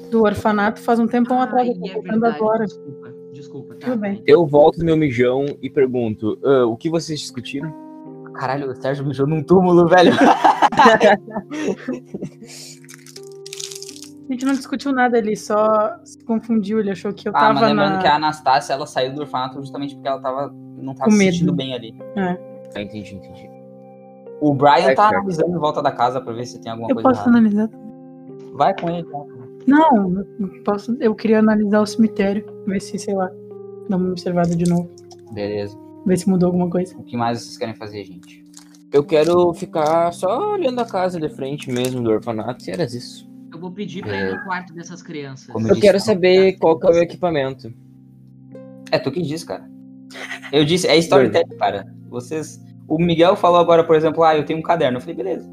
do 0.10 0.24
orfanato 0.24 0.80
faz 0.80 0.98
um 1.00 1.08
tempão 1.08 1.42
atrás. 1.42 1.68
Eu 1.68 1.76
tô 2.20 2.26
é 2.26 2.30
agora. 2.30 2.66
desculpa, 2.66 3.05
desculpa, 3.36 3.76
tá? 3.76 3.88
Tudo 3.88 4.00
bem. 4.00 4.24
Eu 4.26 4.46
volto 4.46 4.80
no 4.80 4.86
meu 4.86 4.98
mijão 4.98 5.46
e 5.62 5.70
pergunto: 5.70 6.38
"Ah, 6.44 6.66
o 6.66 6.76
que 6.76 6.90
vocês 6.90 7.20
discutiram? 7.20 7.72
Caralho, 8.34 8.70
o 8.70 8.76
Sérgio 8.76 9.06
mijou 9.06 9.26
num 9.28 9.42
túmulo, 9.44 9.88
velho. 9.88 10.12
A 14.28 14.34
gente 14.34 14.44
não 14.46 14.54
discutiu 14.54 14.92
nada, 14.92 15.18
ele 15.20 15.36
só 15.36 15.98
se 16.04 16.18
confundiu, 16.26 16.80
ele 16.80 16.90
achou 16.90 17.14
que 17.14 17.28
eu 17.28 17.32
Ah, 17.36 17.40
tava 17.40 17.54
mas 17.60 17.70
lembrando 17.70 17.94
na... 17.94 18.00
que 18.02 18.08
a 18.08 18.16
Anastácia, 18.16 18.74
ela 18.74 18.88
saiu 18.88 19.14
do 19.14 19.22
orfanato 19.22 19.60
justamente 19.60 19.94
porque 19.94 20.08
ela 20.08 20.20
tava, 20.20 20.52
não 20.78 20.96
tava 20.96 21.12
Com 21.12 21.16
se 21.16 21.18
sentindo 21.32 21.54
bem 21.54 21.76
ali. 21.76 21.96
Ah, 22.18 22.36
entendi, 22.82 23.14
entendi. 23.16 23.48
O 24.42 24.54
Brian 24.54 24.90
É 24.90 24.96
tá 24.96 25.04
certo. 25.04 25.16
analisando 25.18 25.56
em 25.56 25.60
volta 25.60 25.82
da 25.82 25.92
casa 25.92 26.20
pra 26.20 26.34
ver 26.34 26.46
se 26.46 26.60
tem 26.60 26.72
alguma 26.72 26.90
Eu 26.90 26.96
coisa 26.96 27.10
posso 27.10 27.22
errada. 27.22 27.38
analisar. 27.38 27.70
Vai 28.54 28.74
com 28.80 28.90
ele, 28.90 29.04
tá? 29.04 29.18
Não, 29.68 30.26
eu 30.40 30.64
posso, 30.64 30.96
eu 31.00 31.16
queria 31.16 31.40
analisar 31.40 31.82
o 31.82 31.86
cemitério, 31.86 32.46
ver 32.68 32.82
se, 32.82 32.98
sei 33.00 33.14
lá, 33.16 33.30
dar 33.90 33.98
uma 33.98 34.12
observada 34.12 34.56
de 34.56 34.70
novo, 34.70 34.90
Beleza. 35.34 35.78
ver 36.06 36.18
se 36.18 36.30
mudou 36.30 36.48
alguma 36.48 36.70
coisa. 36.70 36.96
O 36.98 37.04
que 37.04 37.18
mais 37.18 37.42
vocês 37.42 37.58
querem 37.58 37.76
fazer, 37.76 38.04
gente? 38.04 38.44
Eu 38.94 39.04
quero 39.04 39.54
ficar 39.54 40.12
só 40.14 40.54
olhando 40.54 40.80
a 40.80 40.86
casa 40.86 41.20
de 41.20 41.30
frente 41.30 41.70
mesmo 41.72 42.02
do 42.02 42.12
orfanato, 42.12 42.64
e 42.68 42.72
era 42.72 42.84
isso. 42.84 43.28
Eu 43.52 43.60
vou 43.60 43.72
pedir 43.72 44.04
pra 44.04 44.16
ir 44.16 44.36
no 44.36 44.44
quarto 44.44 44.74
dessas 44.74 45.02
crianças. 45.02 45.48
Como 45.48 45.66
Eu 45.66 45.70
disse, 45.76 45.82
quero 45.82 45.98
não. 45.98 46.06
saber 46.06 46.58
qual 46.60 46.78
que 46.80 46.88
é 46.88 46.90
o 46.92 46.98
equipamento. 46.98 47.74
É 48.92 49.00
tu 49.00 49.12
que 49.12 49.22
disse, 49.22 49.46
cara. 49.46 49.70
Eu 50.52 50.64
disse, 50.64 50.88
é 50.88 50.96
storytelling, 50.98 51.58
cara. 51.58 51.86
Vocês. 52.10 52.62
O 52.88 53.00
Miguel 53.00 53.36
falou 53.36 53.60
agora, 53.60 53.84
por 53.84 53.96
exemplo, 53.96 54.24
ah, 54.24 54.36
eu 54.38 54.46
tenho 54.46 54.60
um 54.60 54.62
caderno. 54.62 54.98
Eu 54.98 55.02
falei, 55.02 55.16
beleza. 55.16 55.50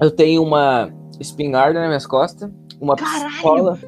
Eu 0.00 0.10
tenho 0.10 0.42
uma 0.42 0.90
espingarda 1.18 1.80
nas 1.80 1.88
minhas 1.88 2.06
costas, 2.06 2.50
uma 2.80 2.96
Caralho! 2.96 3.28
pistola. 3.32 3.78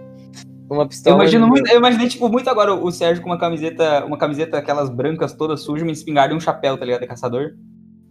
Uma 0.71 0.83
Eu, 0.83 0.88
pistola. 0.88 1.16
imagino 1.16 1.47
no- 1.47 1.52
muito, 1.52 1.71
eu 1.71 1.78
imaginei, 1.78 2.09
tipo, 2.09 2.28
muito 2.28 2.49
agora 2.50 2.75
o 2.75 2.90
Sérgio 2.90 3.23
com 3.23 3.30
uma 3.30 3.38
camiseta, 3.38 4.04
uma 4.04 4.18
camiseta 4.18 4.59
aquelas 4.59 4.90
brancas 4.90 5.33
todas 5.33 5.62
sujas, 5.62 5.83
uma 5.83 5.92
espingarda 5.92 6.35
e 6.35 6.37
um 6.37 6.40
chapéu, 6.40 6.76
tá 6.76 6.85
ligado? 6.85 7.00
De 7.00 7.07
caçador. 7.07 7.54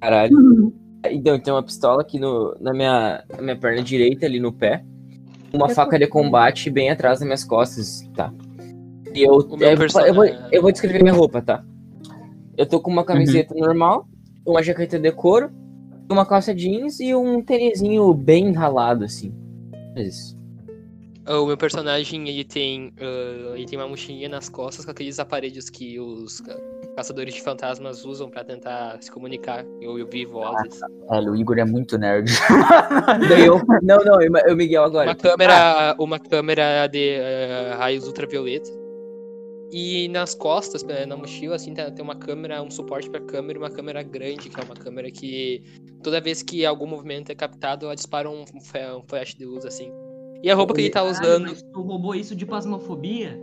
Caralho. 0.02 0.74
Então, 1.12 1.40
tem 1.40 1.54
uma 1.54 1.62
pistola 1.64 2.02
aqui 2.02 2.20
no, 2.20 2.56
na, 2.60 2.74
minha, 2.74 3.24
na 3.36 3.42
minha 3.44 3.56
perna 3.56 3.84
direita, 3.84 4.26
ali 4.26 4.40
no 4.40 4.52
pé. 4.52 4.84
Uma 5.54 5.68
Eu 5.68 5.76
faca 5.76 5.92
tô- 5.92 5.98
de 6.00 6.08
combate 6.08 6.70
bem 6.72 6.90
atrás 6.90 7.20
das 7.20 7.26
minhas 7.26 7.44
costas, 7.44 8.02
tá? 8.16 8.34
E 9.14 9.22
eu, 9.24 9.34
eu, 9.60 10.06
eu, 10.08 10.14
vou, 10.14 10.26
eu 10.52 10.62
vou 10.62 10.72
descrever 10.72 11.02
minha 11.02 11.14
roupa, 11.14 11.42
tá? 11.42 11.64
Eu 12.58 12.66
tô 12.66 12.80
com 12.80 12.92
uma 12.92 13.06
camiseta 13.06 13.54
Uhum. 13.54 13.62
normal, 13.62 14.08
uma 14.46 14.62
jaqueta 14.64 15.00
de 15.00 15.12
couro, 15.12 15.50
uma 16.12 16.26
calça 16.26 16.54
jeans 16.54 17.00
e 17.00 17.14
um 17.16 17.42
tênisinho 17.42 18.14
bem 18.14 18.52
ralado, 18.52 19.06
assim. 19.06 19.32
É 19.96 20.02
isso. 20.04 20.37
O 21.30 21.46
meu 21.46 21.58
personagem, 21.58 22.28
ele 22.30 22.44
tem, 22.44 22.94
ah, 23.00 23.54
ele 23.56 23.66
tem 23.66 23.78
uma 23.78 23.88
mochilinha 23.88 24.30
nas 24.30 24.48
costas 24.48 24.86
com 24.86 24.92
aqueles 24.92 25.20
aparelhos 25.20 25.70
que 25.70 26.00
os 26.00 26.40
ca- 26.42 26.58
caçadores 26.96 27.34
de 27.34 27.42
fantasmas 27.42 28.06
usam 28.06 28.30
pra 28.30 28.44
tentar 28.44 28.98
se 29.02 29.12
comunicar 29.12 29.66
e 29.82 29.88
ouvir 29.88 30.26
vozes. 30.26 30.80
Velho, 31.10 31.32
o 31.32 31.36
Igor 31.36 31.58
é 31.60 31.66
muito 31.66 31.98
nerd. 31.98 32.32
Eu, 33.46 33.62
não, 33.82 33.98
não, 34.04 34.22
eu, 34.22 34.32
eu 34.48 34.56
Miguel 34.56 34.84
agora. 34.84 35.10
Uma 35.10 35.16
câmera, 35.16 35.96
uma 36.00 36.20
câmera 36.20 36.88
de 36.88 37.18
ah, 37.20 37.76
raios 37.78 38.08
ultravioleta. 38.08 38.70
E 39.72 40.08
nas 40.08 40.34
costas, 40.34 40.82
eh, 40.88 41.06
na 41.06 41.18
mochila, 41.18 41.56
assim, 41.56 41.74
tem 41.74 41.86
uma 42.02 42.16
câmera, 42.16 42.64
um 42.64 42.72
suporte 42.72 43.10
pra 43.10 43.20
câmera 43.20 43.60
e 43.60 43.62
uma 43.62 43.70
câmera 43.70 44.02
grande, 44.02 44.50
que 44.50 44.60
é 44.60 44.64
uma 44.64 44.76
câmera 44.76 45.12
que 45.12 45.62
toda 46.02 46.22
vez 46.22 46.42
que 46.42 46.66
algum 46.66 46.88
movimento 46.88 47.32
é 47.32 47.36
captado, 47.36 47.86
ela 47.86 47.96
dispara 47.96 48.30
um, 48.30 48.44
um 48.44 49.04
flash 49.06 49.36
de 49.36 49.44
luz, 49.46 49.66
assim. 49.66 49.92
E 50.44 50.52
a 50.52 50.56
roupa 50.56 50.74
que 50.74 50.82
ele 50.82 50.90
tá 50.90 51.04
usando. 51.04 51.48
mas 51.48 51.62
tu 51.62 51.82
roubou 51.82 52.14
isso 52.16 52.36
de 52.36 52.46
pasmofobia? 52.46 53.40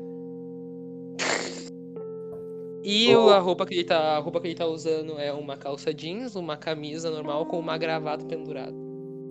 E 2.83 3.15
o- 3.17 3.31
a 3.31 3.39
roupa 3.39 3.65
que 3.67 3.75
ele 3.75 3.85
tá, 3.85 4.17
a 4.17 4.19
roupa 4.19 4.41
que 4.41 4.49
ele 4.49 4.55
tá 4.55 4.67
usando 4.67 5.19
é 5.19 5.33
uma 5.33 5.57
calça 5.57 5.93
jeans, 5.93 6.37
uma 6.37 6.57
camisa 6.57 7.11
normal 7.11 7.47
com 7.47 7.59
uma 7.59 7.77
gravata 7.79 8.25
pendurada. 8.27 8.73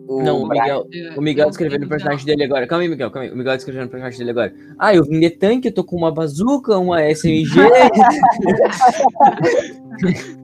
O 0.07 0.21
Não, 0.21 0.43
o 0.43 0.49
Miguel, 0.49 0.85
É, 0.93 1.17
o 1.17 1.21
Miguel 1.21 1.45
eu 1.45 1.49
descrevendo 1.49 1.85
o 1.85 1.89
personagem 1.89 2.25
dele 2.25 2.43
agora. 2.43 2.67
Calma 2.67 2.83
aí, 2.83 2.89
Miguel, 2.89 3.09
calma 3.09 3.27
aí. 3.27 3.33
O 3.33 3.37
Miguel 3.37 3.55
descrevendo 3.55 3.87
o 3.87 3.89
personagem 3.89 4.17
dele 4.19 4.31
agora. 4.31 4.53
Ah, 4.77 4.93
eu 4.93 5.03
vim 5.05 5.19
de 5.19 5.29
tanque, 5.29 5.69
eu 5.69 5.73
tô 5.73 5.81
com 5.83 5.95
uma 5.95 6.11
bazuca, 6.11 6.77
uma 6.77 7.01
SMG. 7.03 7.61
Eh, 7.61 7.63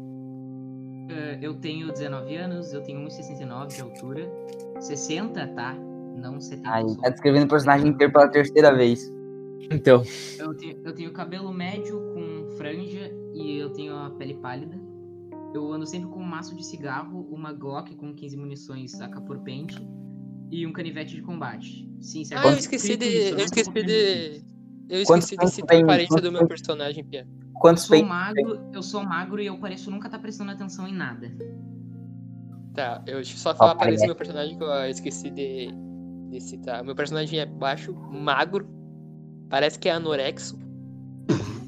Eu 1.41 1.53
tenho 1.53 1.91
19 1.91 2.35
anos, 2.35 2.73
eu 2.73 2.81
tenho 2.81 2.99
1,69 3.01 3.75
de 3.75 3.81
altura. 3.81 4.29
60, 4.79 5.47
tá? 5.47 5.75
Não 6.19 6.39
70. 6.39 6.69
Ai, 6.69 6.83
eu 6.83 6.89
sou- 6.89 7.01
tá 7.01 7.09
descrevendo 7.09 7.45
o 7.45 7.49
personagem 7.49 7.87
inteiro 7.89 8.11
pela 8.13 8.27
terceira 8.27 8.75
vez. 8.75 9.11
então, 9.71 10.03
Eu 10.37 10.53
tenho, 10.55 10.79
eu 10.83 10.93
tenho 10.93 11.11
cabelo 11.11 11.51
médio 11.53 11.99
com 12.13 12.49
franja 12.57 13.11
e 13.33 13.57
eu 13.57 13.69
tenho 13.71 13.95
a 13.95 14.09
pele 14.11 14.35
pálida. 14.35 14.79
Eu 15.53 15.71
ando 15.73 15.85
sempre 15.85 16.09
com 16.09 16.19
um 16.19 16.25
maço 16.25 16.55
de 16.55 16.63
cigarro, 16.65 17.27
uma 17.31 17.51
Glock 17.51 17.95
com 17.95 18.13
15 18.13 18.37
munições 18.37 18.99
AK 19.01 19.21
por 19.21 19.39
pente 19.39 19.77
e 20.51 20.65
um 20.65 20.71
canivete 20.71 21.15
de 21.15 21.21
combate. 21.21 21.89
Sim, 21.99 22.23
certo? 22.23 22.45
Ah, 22.47 22.51
eu 22.51 22.57
esqueci 22.57 22.95
de. 22.95 23.05
Eu 23.31 23.39
esqueci 23.39 23.71
de. 23.71 24.41
Eu 24.89 25.01
esqueci 25.01 25.37
de 25.37 25.47
citar 25.49 25.77
a 25.77 25.81
aparência 25.81 26.21
do 26.21 26.31
meu 26.31 26.47
personagem, 26.47 27.03
Pia. 27.03 27.27
Eu 27.27 27.59
Quantos 27.59 27.83
sou 27.83 27.95
peitos? 27.95 28.09
magro, 28.09 28.59
eu 28.73 28.81
sou 28.81 29.03
magro 29.03 29.41
e 29.41 29.47
eu 29.47 29.57
pareço 29.57 29.91
nunca 29.91 30.07
estar 30.07 30.19
prestando 30.19 30.51
atenção 30.51 30.87
em 30.87 30.93
nada. 30.93 31.31
Tá, 32.73 33.03
eu 33.05 33.17
eu 33.17 33.25
só 33.25 33.53
falar 33.55 33.71
a 33.71 33.73
aparência 33.73 34.05
do 34.05 34.09
meu 34.09 34.15
personagem 34.15 34.57
que 34.57 34.63
eu 34.63 34.71
esqueci 34.89 35.29
de, 35.29 35.67
de 36.29 36.41
citar. 36.41 36.83
Meu 36.83 36.95
personagem 36.95 37.39
é 37.39 37.45
baixo, 37.45 37.93
magro, 37.93 38.67
parece 39.49 39.77
que 39.79 39.89
é 39.89 39.91
anorexo. 39.91 40.57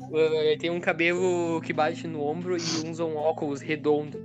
Uh, 0.09 0.17
Ele 0.43 0.57
tem 0.57 0.69
um 0.69 0.79
cabelo 0.79 1.61
que 1.61 1.73
bate 1.73 2.07
no 2.07 2.21
ombro 2.21 2.55
e 2.57 2.89
usa 2.89 3.03
um 3.03 3.15
óculos 3.15 3.61
redondo. 3.61 4.19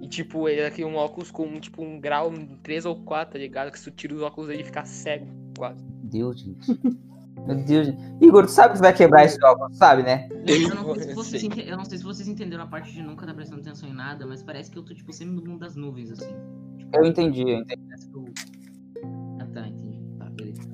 E 0.00 0.08
tipo, 0.08 0.48
ele 0.48 0.64
aqui 0.64 0.84
um 0.84 0.94
óculos 0.94 1.32
com 1.32 1.58
tipo 1.58 1.82
um 1.82 1.98
grau 1.98 2.32
3 2.62 2.86
ou 2.86 2.94
4, 2.94 3.32
tá 3.32 3.38
ligado? 3.38 3.72
Que 3.72 3.78
se 3.78 3.90
tu 3.90 3.90
tira 3.90 4.14
os 4.14 4.22
óculos 4.22 4.50
ele 4.50 4.62
fica 4.62 4.84
cego, 4.84 5.26
quase. 5.58 5.84
Deus, 6.04 6.40
gente. 6.40 6.78
Meu 7.44 7.56
Deus, 7.64 7.86
gente. 7.86 7.98
Igor, 8.20 8.46
tu 8.46 8.52
sabe 8.52 8.72
que 8.72 8.78
você 8.78 8.82
vai 8.82 8.92
quebrar 8.92 9.24
esse 9.24 9.42
óculos, 9.44 9.76
sabe, 9.76 10.02
né? 10.04 10.28
Eu 10.46 10.74
não, 10.74 10.94
sei 10.94 11.08
se 11.08 11.14
vocês, 11.14 11.42
eu 11.42 11.76
não 11.76 11.84
sei 11.84 11.98
se 11.98 12.04
vocês 12.04 12.28
entenderam 12.28 12.64
a 12.64 12.66
parte 12.66 12.92
de 12.92 13.02
nunca 13.02 13.26
tá 13.26 13.34
prestando 13.34 13.62
atenção 13.62 13.88
em 13.88 13.94
nada, 13.94 14.26
mas 14.26 14.42
parece 14.42 14.70
que 14.70 14.78
eu 14.78 14.82
tô, 14.84 14.94
tipo, 14.94 15.12
sempre 15.12 15.34
no 15.34 15.42
mundo 15.42 15.58
das 15.58 15.74
nuvens, 15.74 16.12
assim. 16.12 16.34
Tipo, 16.78 16.96
Eu 16.96 17.04
entendi, 17.04 17.42
eu 17.42 17.58
entendi. 17.58 17.82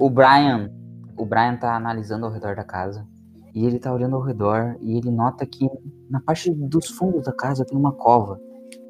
O 0.02 0.10
Brian, 0.10 0.68
o 1.16 1.24
Brian 1.24 1.56
tá 1.56 1.76
analisando 1.76 2.26
ao 2.26 2.32
redor 2.32 2.56
da 2.56 2.64
casa. 2.64 3.06
E 3.54 3.64
ele 3.64 3.78
tá 3.78 3.94
olhando 3.94 4.16
ao 4.16 4.22
redor 4.22 4.76
e 4.80 4.96
ele 4.98 5.12
nota 5.12 5.46
que 5.46 5.70
na 6.10 6.20
parte 6.20 6.50
dos 6.50 6.88
fundos 6.88 7.22
da 7.22 7.32
casa 7.32 7.64
tem 7.64 7.78
uma 7.78 7.92
cova. 7.92 8.36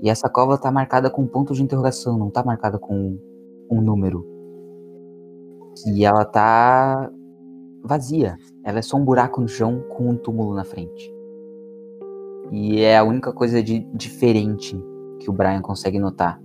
E 0.00 0.08
essa 0.08 0.26
cova 0.30 0.56
tá 0.56 0.72
marcada 0.72 1.10
com 1.10 1.20
um 1.20 1.26
ponto 1.26 1.52
de 1.52 1.62
interrogação, 1.62 2.16
não 2.16 2.30
tá 2.30 2.42
marcada 2.42 2.78
com 2.78 3.18
um 3.70 3.82
número. 3.82 4.26
E 5.88 6.02
ela 6.02 6.24
tá 6.24 7.10
vazia. 7.84 8.38
Ela 8.64 8.78
é 8.78 8.82
só 8.82 8.96
um 8.96 9.04
buraco 9.04 9.38
no 9.38 9.48
chão 9.48 9.84
com 9.90 10.08
um 10.08 10.16
túmulo 10.16 10.54
na 10.54 10.64
frente. 10.64 11.14
E 12.50 12.80
é 12.80 12.96
a 12.96 13.04
única 13.04 13.34
coisa 13.34 13.62
de 13.62 13.80
diferente 13.92 14.82
que 15.20 15.28
o 15.28 15.32
Brian 15.34 15.60
consegue 15.60 15.98
notar. 15.98 16.40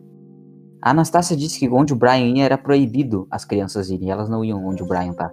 A 0.88 0.91
Anastácia 0.91 1.36
disse 1.36 1.60
que 1.60 1.67
onde 1.67 1.91
o 1.91 1.98
Brian 1.98 2.38
ia 2.38 2.46
era 2.46 2.58
proibido 2.58 3.27
as 3.29 3.44
crianças 3.44 3.89
irem, 3.89 4.10
elas 4.10 4.29
não 4.29 4.46
iam 4.46 4.65
onde 4.65 4.82
o 4.82 4.86
Brian 4.86 5.12
tá. 5.12 5.29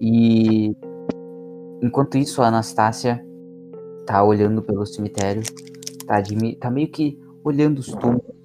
E 0.00 0.76
enquanto 1.82 2.16
isso, 2.16 2.40
a 2.40 2.46
Anastácia 2.46 3.20
tá 4.06 4.22
olhando 4.22 4.62
pelo 4.62 4.86
cemitério, 4.86 5.42
tá, 6.06 6.18
admi- 6.18 6.54
tá 6.54 6.70
meio 6.70 6.88
que 6.88 7.18
olhando 7.42 7.80
os 7.80 7.88
túmulos. 7.88 8.36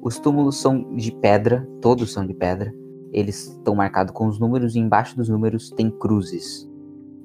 Os 0.00 0.18
túmulos 0.18 0.56
são 0.56 0.94
de 0.96 1.12
pedra, 1.12 1.68
todos 1.82 2.10
são 2.14 2.26
de 2.26 2.32
pedra. 2.32 2.72
Eles 3.12 3.48
estão 3.48 3.74
marcados 3.74 4.14
com 4.14 4.26
os 4.26 4.40
números 4.40 4.74
e 4.74 4.78
embaixo 4.78 5.14
dos 5.18 5.28
números 5.28 5.68
tem 5.68 5.90
cruzes. 5.90 6.66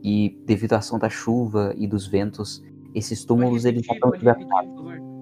E 0.03 0.37
devido 0.45 0.73
à 0.73 0.79
ação 0.79 0.99
da 0.99 1.07
chuva 1.07 1.73
e 1.77 1.87
dos 1.87 2.07
ventos, 2.07 2.61
esses 2.93 3.23
túmulos 3.23 3.63
eles 3.63 3.85
já 3.85 3.93
estão 3.93 4.09
pode 4.09 4.21
desgastados. 4.21 5.14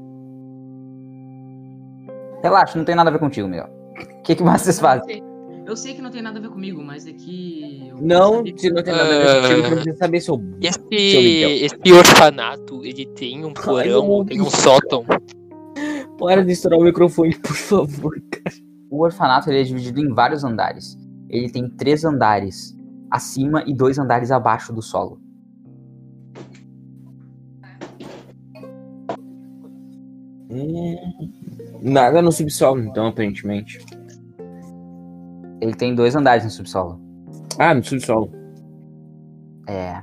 Relaxa, 2.43 2.77
não 2.77 2.85
tem 2.85 2.93
nada 2.95 3.09
a 3.09 3.13
ver 3.13 3.19
contigo, 3.19 3.47
Miguel. 3.47 3.69
O 4.19 4.21
que, 4.23 4.35
que 4.35 4.43
mais 4.43 4.61
vocês 4.61 4.77
Eu 4.77 4.81
fazem? 4.81 5.05
sei- 5.07 5.23
Eu 5.65 5.77
sei 5.77 5.93
que 5.93 6.01
não 6.01 6.11
tem 6.11 6.21
nada 6.21 6.39
a 6.39 6.41
ver 6.41 6.49
comigo, 6.49 6.83
mas 6.83 7.07
é 7.07 7.13
que. 7.13 7.87
eu 7.87 7.97
Não, 8.01 8.43
se 8.57 8.69
não 8.69 8.83
tem 8.83 8.93
nada 8.93 9.15
a 9.15 9.17
ver 9.17 9.41
contigo, 9.41 9.61
tu 9.61 9.69
não 9.69 9.75
precisa 9.77 9.95
saber 9.97 10.19
seu. 10.19 10.35
Esse, 10.61 10.79
Seu 10.79 11.21
Miguel. 11.21 11.49
esse 11.51 11.93
orfanato, 11.93 12.83
ele 12.83 13.05
tem 13.15 13.45
um 13.45 13.53
porão, 13.53 14.07
meu 14.17 14.25
tem 14.25 14.41
um 14.41 14.49
sótão. 14.49 15.05
Para 16.19 16.43
de 16.43 16.51
estourar 16.51 16.79
o 16.79 16.83
microfone, 16.83 17.33
por 17.39 17.55
favor, 17.55 18.13
cara. 18.29 18.55
O 18.91 19.03
orfanato 19.03 19.49
ele 19.49 19.61
é 19.61 19.63
dividido 19.63 20.01
em 20.01 20.13
vários 20.13 20.43
andares. 20.43 20.97
Ele 21.29 21.49
tem 21.49 21.69
três 21.69 22.03
andares 22.03 22.75
acima 23.09 23.63
e 23.65 23.73
dois 23.73 23.97
andares 23.97 24.31
abaixo 24.31 24.73
do 24.73 24.81
solo. 24.81 25.17
Hum, 30.49 31.31
nada 31.83 32.21
no 32.21 32.31
subsolo, 32.31 32.81
então, 32.81 33.07
aparentemente. 33.07 33.79
Ele 35.61 35.73
tem 35.75 35.93
dois 35.93 36.15
andares 36.15 36.43
no 36.43 36.49
subsolo. 36.49 36.99
Ah, 37.59 37.73
no 37.73 37.83
subsolo. 37.83 38.31
É. 39.67 40.01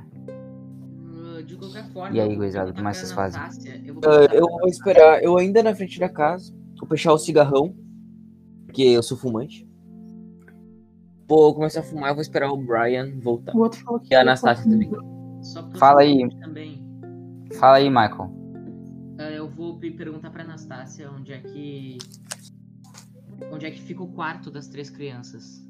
De 1.45 1.55
qualquer 1.57 1.85
forma. 1.91 2.15
E 2.15 2.19
aí, 2.19 2.25
eu 2.25 2.29
vou 2.29 2.37
gurizada, 2.37 2.71
o 2.71 2.73
que 2.73 2.81
mais 2.81 2.97
vocês 2.97 3.11
fazem? 3.11 3.41
Eu 3.85 3.93
vou 3.95 4.01
perguntar 4.01 4.35
eu 4.35 4.47
vou 4.47 4.67
esperar, 4.67 5.23
eu 5.23 5.37
ainda 5.37 5.61
na 5.61 5.75
frente 5.75 5.99
da 5.99 6.07
casa, 6.09 6.53
vou 6.79 6.87
fechar 6.87 7.13
o 7.13 7.17
cigarrão, 7.17 7.75
porque 8.65 8.83
eu 8.83 9.03
sou 9.03 9.17
fumante. 9.17 9.67
Vou 11.27 11.53
começar 11.53 11.79
a 11.81 11.83
fumar, 11.83 12.13
vou 12.13 12.21
esperar 12.21 12.51
o 12.51 12.57
Brian 12.57 13.11
voltar. 13.21 13.55
O 13.55 13.59
outro 13.59 13.79
falou 13.83 13.99
que 13.99 14.13
E 14.13 14.15
a 14.15 14.19
ia 14.19 14.21
Anastácia 14.21 14.63
comigo. 14.63 14.95
também. 14.95 15.43
Só 15.43 15.63
pra 15.63 15.79
Fala 15.79 16.01
aí. 16.01 16.29
Também. 16.39 16.83
Fala 17.59 17.77
aí, 17.77 17.89
Michael. 17.89 18.40
Perguntar 20.03 20.31
pra 20.31 20.43
Anastácia 20.43 21.09
onde 21.11 21.31
é 21.31 21.37
que. 21.37 21.97
Onde 23.51 23.65
é 23.67 23.71
que 23.71 23.81
fica 23.81 24.01
o 24.01 24.07
quarto 24.07 24.49
das 24.49 24.67
três 24.67 24.89
crianças. 24.89 25.61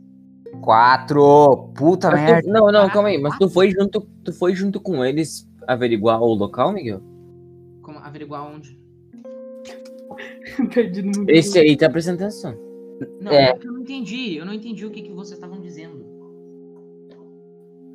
Quatro! 0.61 1.69
Puta 1.75 2.09
Mas 2.11 2.19
tu- 2.21 2.25
merda! 2.31 2.49
não, 2.51 2.71
não, 2.71 2.89
calma 2.89 3.09
aí, 3.09 3.17
mas 3.17 3.37
tu 3.37 3.49
foi 3.49 3.71
junto, 3.71 4.01
tu 4.23 4.33
foi 4.33 4.53
junto 4.55 4.79
com 4.79 5.03
eles 5.03 5.47
averiguar 5.67 6.21
o 6.21 6.33
local, 6.33 6.71
Miguel? 6.73 7.01
Como 7.81 7.99
averiguar 7.99 8.43
onde? 8.53 8.79
Perdi 10.73 11.01
no. 11.01 11.29
Esse 11.29 11.59
aí 11.59 11.75
tá 11.77 11.89
prestando 11.89 12.21
atenção. 12.23 12.53
Não, 13.21 13.31
É. 13.31 13.51
é 13.51 13.57
eu 13.61 13.71
não 13.73 13.81
entendi. 13.81 14.35
Eu 14.37 14.45
não 14.45 14.53
entendi 14.53 14.85
o 14.85 14.91
que, 14.91 15.01
que 15.01 15.11
vocês 15.11 15.37
estavam 15.37 15.59
dizendo. 15.61 16.05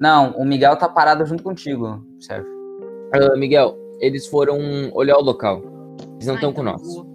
Não, 0.01 0.33
o 0.33 0.45
Miguel 0.45 0.77
tá 0.77 0.89
parado 0.89 1.25
junto 1.25 1.43
contigo, 1.43 2.05
Sérgio. 2.21 2.51
Ah, 3.15 3.37
Miguel, 3.37 3.77
eles 4.01 4.27
foram 4.27 4.59
olhar 4.95 5.17
o 5.17 5.23
local. 5.23 5.63
Eles 6.15 6.27
não 6.27 6.35
Ah, 6.35 6.37
estão 6.37 6.51
então 6.51 6.53
com 6.53 6.61
eu 6.61 6.65
nós. 6.65 6.95
vou- 6.95 7.13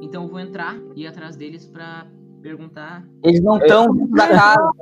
então 0.00 0.22
eu 0.24 0.28
vou 0.28 0.40
entrar 0.40 0.76
e 0.94 1.02
ir 1.02 1.06
atrás 1.06 1.36
deles 1.36 1.66
pra 1.66 2.06
perguntar. 2.42 3.06
Eles 3.22 3.40
não 3.42 3.56
estão 3.58 3.94
dentro 3.94 4.14
da 4.14 4.28
casa. 4.28 4.72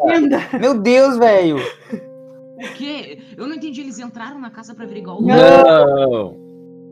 Meu 0.58 0.80
Deus, 0.80 1.16
velho! 1.18 1.56
O 1.56 2.74
quê? 2.76 3.18
Eu 3.36 3.46
não 3.46 3.54
entendi. 3.56 3.80
Eles 3.80 3.98
entraram 3.98 4.38
na 4.40 4.50
casa 4.50 4.74
pra 4.74 4.84
averiguar 4.84 5.16
o 5.18 5.22
Não. 5.26 6.36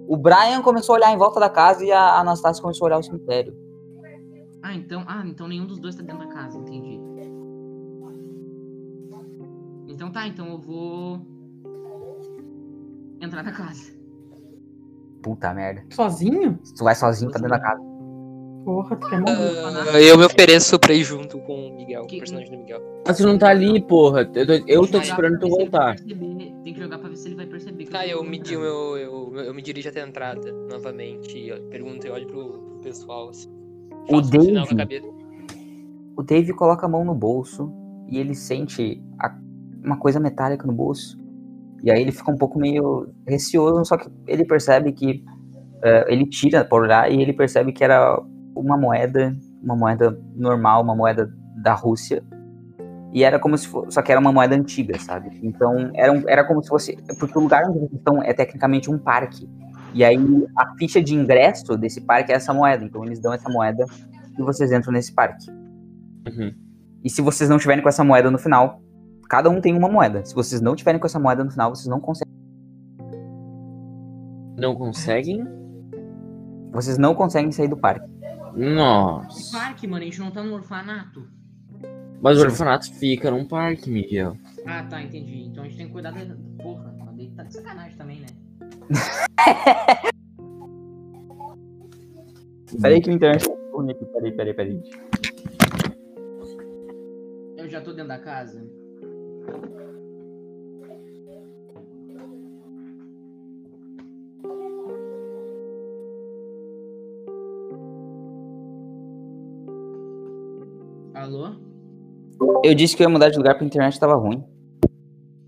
O 0.09 0.17
Brian 0.17 0.63
começou 0.63 0.95
a 0.95 0.99
olhar 0.99 1.13
em 1.13 1.19
volta 1.19 1.39
da 1.39 1.51
casa 1.51 1.85
e 1.85 1.93
a 1.93 2.19
Anastácia 2.21 2.63
começou 2.63 2.87
a 2.87 2.89
olhar 2.89 2.99
o 2.99 3.03
cemitério. 3.03 3.55
Ah, 4.63 4.75
então. 4.75 5.05
Ah, 5.07 5.23
então 5.27 5.47
nenhum 5.47 5.67
dos 5.67 5.79
dois 5.79 5.95
tá 5.95 6.03
dentro 6.03 6.27
da 6.27 6.33
casa, 6.33 6.59
entendi. 6.59 6.99
Então 9.89 10.11
tá, 10.11 10.27
então 10.27 10.47
eu 10.49 10.59
vou. 10.59 11.21
Entrar 13.21 13.43
na 13.43 13.53
casa. 13.53 13.93
Puta 15.23 15.53
merda. 15.55 15.85
Sozinho? 15.91 16.59
Se 16.63 16.75
tu 16.75 16.85
vai 16.85 16.95
sozinho, 16.95 17.31
tá 17.31 17.39
dentro 17.39 17.51
da 17.51 17.61
casa. 17.61 17.83
Porra, 18.65 18.97
tu 18.97 19.09
quer 19.09 19.21
morrer. 19.21 19.59
Ah, 19.95 20.01
eu 20.01 20.19
me 20.19 20.25
ofereço 20.27 20.79
pra 20.79 20.93
ir 20.93 21.03
junto 21.03 21.39
com 21.41 21.69
o 21.69 21.75
Miguel, 21.77 22.07
Que- 22.07 22.17
o 22.17 22.19
personagem 22.19 22.51
do 22.51 22.59
Miguel. 22.59 22.81
Mas 23.07 23.17
tu 23.17 23.27
não 23.27 23.39
tá 23.39 23.49
ali, 23.49 23.81
porra. 23.83 24.29
Eu 24.35 24.47
tô, 24.47 24.53
eu 24.67 24.87
tô 24.87 25.01
que 25.01 25.07
esperando 25.07 25.39
tu 25.39 25.49
voltar. 25.49 25.97
Tem 25.97 26.75
que 26.75 26.81
jogar 26.81 26.99
pra 26.99 27.09
ver 27.09 27.17
se 27.17 27.29
ele 27.29 27.35
vai 27.35 27.47
perceber. 27.47 27.85
que 27.85 27.91
Tá, 27.91 28.07
eu 28.07 28.23
me, 28.23 28.39
entrando. 28.39 28.65
eu, 28.65 28.97
eu, 28.99 29.37
eu 29.37 29.55
me 29.55 29.63
dirijo 29.63 29.89
até 29.89 30.03
a 30.03 30.07
entrada 30.07 30.53
novamente. 30.71 31.39
E 31.39 31.49
eu 31.49 31.61
pergunto 31.71 32.07
e 32.07 32.11
olho 32.11 32.27
pro, 32.27 32.45
pro 32.59 32.79
pessoal. 32.83 33.31
Assim. 33.31 33.49
O 34.11 34.21
Dave? 34.21 35.03
O 36.17 36.23
Dave 36.23 36.53
coloca 36.53 36.85
a 36.85 36.89
mão 36.89 37.05
no 37.05 37.15
bolso 37.15 37.73
e 38.07 38.19
ele 38.19 38.35
sente 38.35 39.03
a- 39.19 39.35
uma 39.83 39.97
coisa 39.97 40.21
metálica 40.21 40.67
no 40.67 40.73
bolso. 40.75 41.19
E 41.83 41.91
aí 41.91 42.03
ele 42.03 42.13
fica 42.13 42.31
um 42.31 42.37
pouco 42.37 42.59
meio 42.59 43.09
receoso, 43.27 43.85
só 43.85 43.97
que 43.97 44.09
ele 44.27 44.45
percebe 44.45 44.93
que 44.93 45.25
eh, 45.83 46.05
ele 46.09 46.27
tira 46.27 46.65
por 46.65 46.83
olhar 46.83 47.11
e 47.11 47.21
ele 47.23 47.33
percebe 47.33 47.73
que 47.73 47.85
era 47.85 48.21
uma 48.55 48.77
moeda, 48.77 49.37
uma 49.63 49.77
moeda 49.77 50.19
normal, 50.35 50.83
uma 50.83 50.95
moeda 50.97 51.33
da 51.63 51.75
Rússia. 51.75 52.23
E 53.13 53.25
era 53.25 53.39
como 53.39 53.57
se 53.57 53.67
fosse, 53.69 53.93
só 53.93 54.03
que 54.03 54.13
era 54.13 54.21
uma 54.21 54.33
moeda 54.33 54.55
antiga, 54.55 54.99
sabe? 54.99 55.39
Então 55.43 55.91
era, 55.95 56.13
um- 56.13 56.29
era 56.29 56.45
como 56.45 56.63
se 56.63 56.69
fosse, 56.69 56.97
porque 57.19 57.39
o 57.39 57.43
lugar 57.43 57.65
onde 57.67 57.79
vocês 57.79 57.93
estão 57.93 58.23
é 58.23 58.33
tecnicamente 58.35 58.91
um 58.91 58.99
parque. 58.99 59.49
E 59.95 60.05
aí 60.05 60.19
a 60.57 60.75
ficha 60.77 61.03
de 61.03 61.15
ingresso 61.15 61.77
desse 61.77 62.01
parque 62.03 62.33
é 62.33 62.35
essa 62.35 62.53
moeda. 62.53 62.85
Então 62.85 63.05
eles 63.05 63.19
dão 63.21 63.33
essa 63.33 63.49
moeda 63.49 63.85
e 64.39 64.43
vocês 64.43 64.71
entram 64.73 64.93
nesse 64.93 65.13
parque. 65.15 65.51
Uhum. 65.51 66.53
E 67.03 67.09
se 67.09 67.23
vocês 67.23 67.49
não 67.49 67.57
tiverem 67.59 67.83
com 67.83 67.89
essa 67.89 68.05
moeda 68.05 68.31
no 68.31 68.39
final, 68.39 68.83
cada 69.29 69.51
um 69.51 69.61
tem 69.61 69.77
uma 69.77 69.89
moeda. 69.89 70.25
Se 70.25 70.35
vocês 70.35 70.61
não 70.61 70.75
tiverem 70.75 71.01
com 71.01 71.07
essa 71.07 71.19
moeda 71.19 71.45
no 71.45 71.51
final, 71.51 71.75
vocês 71.75 71.87
não 71.87 72.01
conseguem. 72.01 72.35
Não 74.57 74.75
conseguem? 74.75 75.45
Vocês 76.73 76.99
não 76.99 77.15
conseguem 77.15 77.53
sair 77.53 77.69
do 77.69 77.77
parque. 77.77 78.09
Que 78.55 78.61
Nossa. 78.61 79.57
parque, 79.57 79.87
mano? 79.87 80.03
A 80.03 80.05
gente 80.05 80.19
não 80.21 80.31
tá 80.31 80.43
no 80.43 80.55
orfanato. 80.55 81.29
Mas 82.21 82.39
o 82.39 82.43
orfanato 82.43 82.93
fica 82.95 83.31
num 83.31 83.45
parque, 83.47 83.91
Miguel. 83.91 84.37
Ah, 84.67 84.83
tá, 84.83 85.01
entendi. 85.01 85.45
Então 85.45 85.63
a 85.63 85.67
gente 85.69 85.77
tem 85.77 85.87
que 85.87 85.93
cuidar 85.93 86.11
da. 86.11 86.37
Porra, 86.61 86.93
tá 87.37 87.43
de 87.45 87.55
sacanagem 87.55 87.97
também, 87.97 88.21
né? 88.21 88.27
Peraí 92.81 93.01
que 93.01 93.09
o 93.11 93.13
internet 93.13 93.49
tá. 93.49 93.55
Peraí, 94.13 94.33
peraí, 94.33 94.55
peraí. 94.55 94.83
Eu 97.57 97.69
já 97.69 97.81
tô 97.81 97.93
dentro 97.93 98.09
da 98.09 98.19
casa. 98.19 98.63
Alô? 111.15 111.53
Eu 112.65 112.75
disse 112.75 112.97
que 112.97 113.03
eu 113.03 113.09
ia 113.09 113.13
mudar 113.13 113.29
de 113.29 113.37
lugar 113.37 113.55
porque 113.55 113.65
a 113.65 113.67
internet 113.67 113.99
tava 113.99 114.15
ruim. 114.15 114.45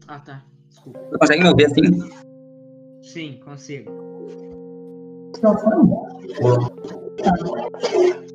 Ah, 0.08 0.18
tá. 0.18 0.44
Desculpa. 0.68 0.98
Você 0.98 1.18
consegue 1.18 1.42
me 1.42 1.48
ouvir 1.48 1.66
assim? 1.66 1.82
Sim, 3.02 3.40
consigo. 3.44 3.90
Onde 6.42 8.29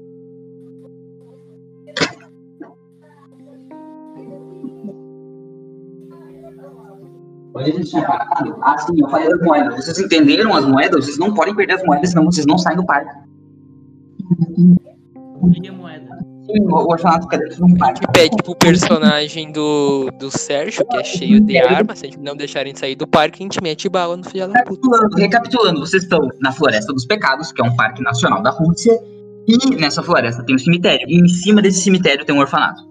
a 7.71 7.73
gente 7.73 7.89
tinha 7.89 8.05
parado? 8.05 8.55
Ah, 8.61 8.77
sim, 8.77 8.93
eu 8.99 9.09
falei 9.09 9.29
das 9.29 9.41
moedas. 9.41 9.75
Vocês 9.75 9.99
entenderam 9.99 10.53
as 10.53 10.65
moedas? 10.65 11.05
Vocês 11.05 11.17
não 11.17 11.33
podem 11.33 11.55
perder 11.55 11.73
as 11.73 11.83
moedas, 11.83 12.09
senão 12.09 12.25
vocês 12.25 12.45
não 12.45 12.57
saem 12.57 12.77
do 12.77 12.85
parque. 12.85 13.11
A 15.67 15.71
moeda? 15.71 16.17
Sim, 16.45 16.61
o 16.61 16.75
orfanato 16.75 17.23
fica 17.23 17.37
dentro 17.37 17.55
de 17.55 17.63
um 17.63 17.75
parque. 17.75 18.07
Pede 18.13 18.35
pro 18.37 18.55
personagem 18.55 19.51
do, 19.51 20.11
do 20.19 20.29
Sérgio, 20.29 20.85
que 20.87 20.97
é 20.97 21.03
cheio 21.03 21.41
de 21.41 21.57
armas, 21.57 21.99
se 21.99 22.05
a 22.05 22.09
gente 22.09 22.21
não 22.21 22.35
deixarem 22.35 22.75
sair 22.75 22.95
do 22.95 23.07
parque, 23.07 23.41
a 23.41 23.45
gente 23.45 23.61
mete 23.61 23.89
bala 23.89 24.15
no 24.15 24.23
filho 24.23 24.47
da 24.47 24.63
puta. 24.63 24.81
Recapitulando, 24.81 25.15
recapitulando, 25.17 25.79
vocês 25.79 26.03
estão 26.03 26.29
na 26.39 26.51
Floresta 26.51 26.93
dos 26.93 27.05
Pecados, 27.05 27.51
que 27.51 27.61
é 27.61 27.65
um 27.65 27.75
parque 27.75 28.03
nacional 28.03 28.41
da 28.43 28.51
Rússia, 28.51 28.93
e 29.47 29.75
nessa 29.75 30.01
floresta 30.01 30.43
tem 30.43 30.55
um 30.55 30.59
cemitério. 30.59 31.07
E 31.07 31.19
em 31.19 31.27
cima 31.27 31.61
desse 31.61 31.81
cemitério 31.81 32.25
tem 32.25 32.35
um 32.35 32.39
orfanato. 32.39 32.83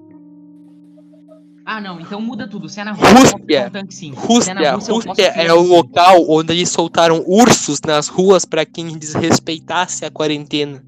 Ah, 1.66 1.80
não, 1.80 1.98
então 1.98 2.20
muda 2.20 2.46
tudo. 2.46 2.68
Se 2.68 2.80
é 2.80 2.84
na 2.84 2.92
Rússia, 2.92 3.36
um 3.36 3.90
sim. 3.90 4.12
É 4.12 4.14
Rússia, 4.14 4.54
Rússia, 4.54 5.22
é 5.34 5.52
o 5.54 5.62
sim. 5.62 5.68
local 5.70 6.24
onde 6.28 6.52
eles 6.52 6.68
soltaram 6.68 7.24
ursos 7.26 7.80
nas 7.80 8.08
ruas 8.08 8.44
pra 8.44 8.66
quem 8.66 8.98
desrespeitasse 8.98 10.04
a 10.04 10.10
quarentena. 10.10 10.82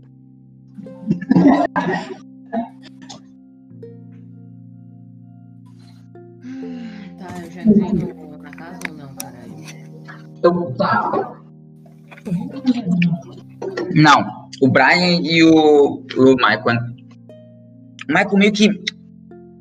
Tá, 7.19 7.27
eu 7.45 7.51
já 7.51 7.63
entrei 7.63 7.93
no- 7.93 8.39
na 8.39 8.51
casa 8.51 8.79
ou 8.89 8.95
não, 8.97 9.15
caralho? 9.17 9.55
Então, 10.39 10.73
tá. 10.75 11.41
Não, 13.95 14.49
o 14.61 14.69
Brian 14.69 15.21
e 15.23 15.43
o, 15.43 16.03
o 16.17 16.35
Michael. 16.37 16.79
O 18.09 18.13
Michael 18.13 18.37
meio 18.37 18.53
que 18.53 18.69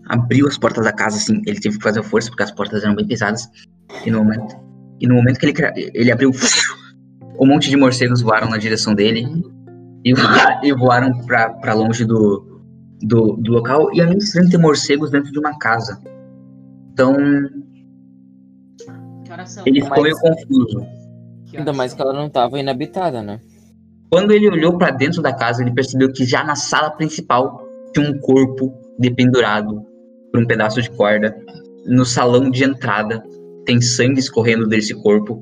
abriu 0.07 0.47
as 0.47 0.57
portas 0.57 0.83
da 0.83 0.93
casa, 0.93 1.17
assim. 1.17 1.41
Ele 1.45 1.59
teve 1.59 1.77
que 1.77 1.83
fazer 1.83 2.03
força 2.03 2.29
porque 2.29 2.43
as 2.43 2.51
portas 2.51 2.83
eram 2.83 2.95
bem 2.95 3.07
pesadas. 3.07 3.49
E 4.05 4.11
no 4.11 4.19
momento, 4.19 4.55
e 4.99 5.07
no 5.07 5.15
momento 5.15 5.39
que 5.39 5.45
ele, 5.45 5.91
ele 5.93 6.11
abriu, 6.11 6.31
um 7.39 7.45
monte 7.45 7.69
de 7.69 7.77
morcegos 7.77 8.21
voaram 8.21 8.49
na 8.49 8.57
direção 8.57 8.93
dele 8.93 9.25
e, 10.03 10.13
e 10.63 10.73
voaram 10.73 11.11
pra, 11.25 11.49
pra 11.49 11.73
longe 11.73 12.05
do, 12.05 12.61
do, 13.01 13.37
do 13.37 13.51
local. 13.51 13.93
E 13.93 14.01
é 14.01 14.05
meio 14.05 14.17
estranho 14.17 14.49
ter 14.49 14.57
morcegos 14.57 15.11
dentro 15.11 15.31
de 15.31 15.39
uma 15.39 15.57
casa. 15.57 16.01
Então, 16.93 17.15
ele 19.65 19.81
ficou 19.81 20.03
meio 20.03 20.15
confuso. 20.17 20.85
Ainda 21.53 21.73
mais 21.73 21.93
que 21.93 22.01
ela 22.01 22.13
não 22.13 22.29
tava 22.29 22.59
inabitada, 22.59 23.21
né? 23.21 23.39
Quando 24.09 24.31
ele 24.31 24.49
olhou 24.49 24.77
pra 24.77 24.91
dentro 24.91 25.21
da 25.21 25.33
casa, 25.33 25.61
ele 25.61 25.73
percebeu 25.73 26.11
que 26.11 26.25
já 26.25 26.43
na 26.43 26.55
sala 26.55 26.91
principal 26.91 27.65
tinha 27.93 28.09
um 28.09 28.17
corpo 28.19 28.73
dependurado 28.99 29.85
por 30.35 30.43
um 30.43 30.45
pedaço 30.45 30.81
de 30.81 30.89
corda. 30.91 31.33
No 31.85 32.03
salão 32.03 32.49
de 32.51 32.65
entrada 32.65 33.23
tem 33.65 33.79
sangue 33.79 34.19
escorrendo 34.19 34.67
desse 34.67 34.93
corpo 35.01 35.41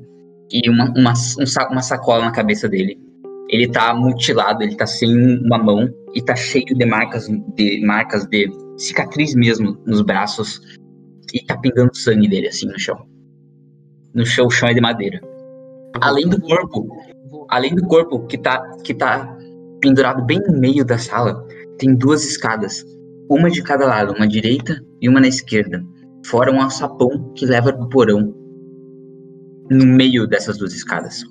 e 0.52 0.70
uma, 0.70 0.94
uma, 0.96 1.14
um 1.14 1.46
sa- 1.48 1.68
uma 1.72 1.82
sacola 1.82 2.26
na 2.26 2.32
cabeça 2.32 2.70
dele. 2.70 3.00
Ele 3.50 3.68
tá 3.68 3.94
mutilado, 3.96 4.62
ele 4.62 4.76
tá 4.76 4.86
sem 4.86 5.40
uma 5.44 5.58
mão 5.58 5.90
e 6.14 6.22
tá 6.22 6.36
cheio 6.36 6.66
de 6.66 6.86
marcas 6.86 7.28
de 7.28 7.84
marcas 7.84 8.26
de 8.28 8.50
cicatriz 8.78 9.34
mesmo 9.34 9.78
nos 9.86 10.02
braços 10.02 10.62
e 11.34 11.44
tá 11.44 11.58
pingando 11.58 11.96
sangue 11.96 12.28
dele 12.28 12.48
assim 12.48 12.68
no 12.68 12.80
chão. 12.80 13.04
No 14.14 14.26
chão, 14.26 14.46
o 14.46 14.52
chão 14.52 14.70
é 14.70 14.74
de 14.76 14.82
madeira. 14.82 15.20
Além 16.02 16.28
do 16.30 16.40
corpo, 16.40 16.88
Além 17.50 17.76
do 17.76 17.84
corpo 17.88 18.26
que 18.28 18.38
tá, 18.38 18.62
que 18.84 18.94
tá 18.94 19.38
pendurado 19.82 20.24
bem 20.24 20.40
no 20.40 20.58
meio 20.58 20.86
da 20.86 20.98
sala, 20.98 21.46
tem 21.78 21.94
duas 21.96 22.24
escadas. 22.24 22.86
Uma 23.30 23.50
de 23.50 23.64
cada 23.64 23.86
lado, 23.86 24.14
uma 24.14 24.26
à 24.26 24.28
direita 24.28 24.84
e 25.02 25.10
uma 25.10 25.20
na 25.20 25.28
esquerda. 25.28 25.84
Fora 26.26 26.52
um 26.52 26.62
alçapão 26.62 27.34
que 27.34 27.46
leva 27.46 27.74
pro 27.74 27.90
porão. 27.90 28.34
No 29.70 29.86
meio 29.86 30.28
dessas 30.28 30.58
duas 30.58 30.74
escadas. 30.74 31.24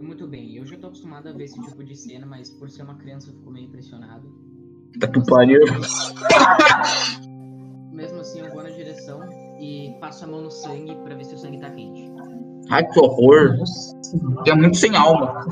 Muito 0.00 0.26
bem, 0.26 0.56
eu 0.56 0.66
já 0.66 0.76
tô 0.76 0.88
acostumado 0.88 1.28
a 1.28 1.32
ver 1.32 1.44
esse 1.44 1.60
tipo 1.60 1.82
de 1.82 1.96
cena, 1.96 2.26
mas 2.26 2.50
por 2.50 2.70
ser 2.70 2.82
uma 2.82 2.96
criança 2.96 3.30
eu 3.30 3.34
fico 3.34 3.50
meio 3.50 3.66
impressionado. 3.66 4.28
Tá 5.00 5.08
que 5.08 5.24
pariu. 5.26 5.60
Mesmo 7.92 8.20
assim, 8.20 8.40
eu 8.40 8.50
vou 8.50 8.62
na 8.62 8.70
direção 8.70 9.20
e 9.60 9.94
passo 10.00 10.24
a 10.24 10.28
mão 10.28 10.42
no 10.42 10.50
sangue 10.50 10.94
pra 11.04 11.14
ver 11.14 11.24
se 11.24 11.34
o 11.34 11.38
sangue 11.38 11.58
tá 11.58 11.70
quente. 11.70 12.10
Ai, 12.70 12.86
que 12.86 13.00
horror. 13.00 13.56
É 14.46 14.54
muito 14.54 14.76
sem 14.76 14.96
alma. 14.96 15.44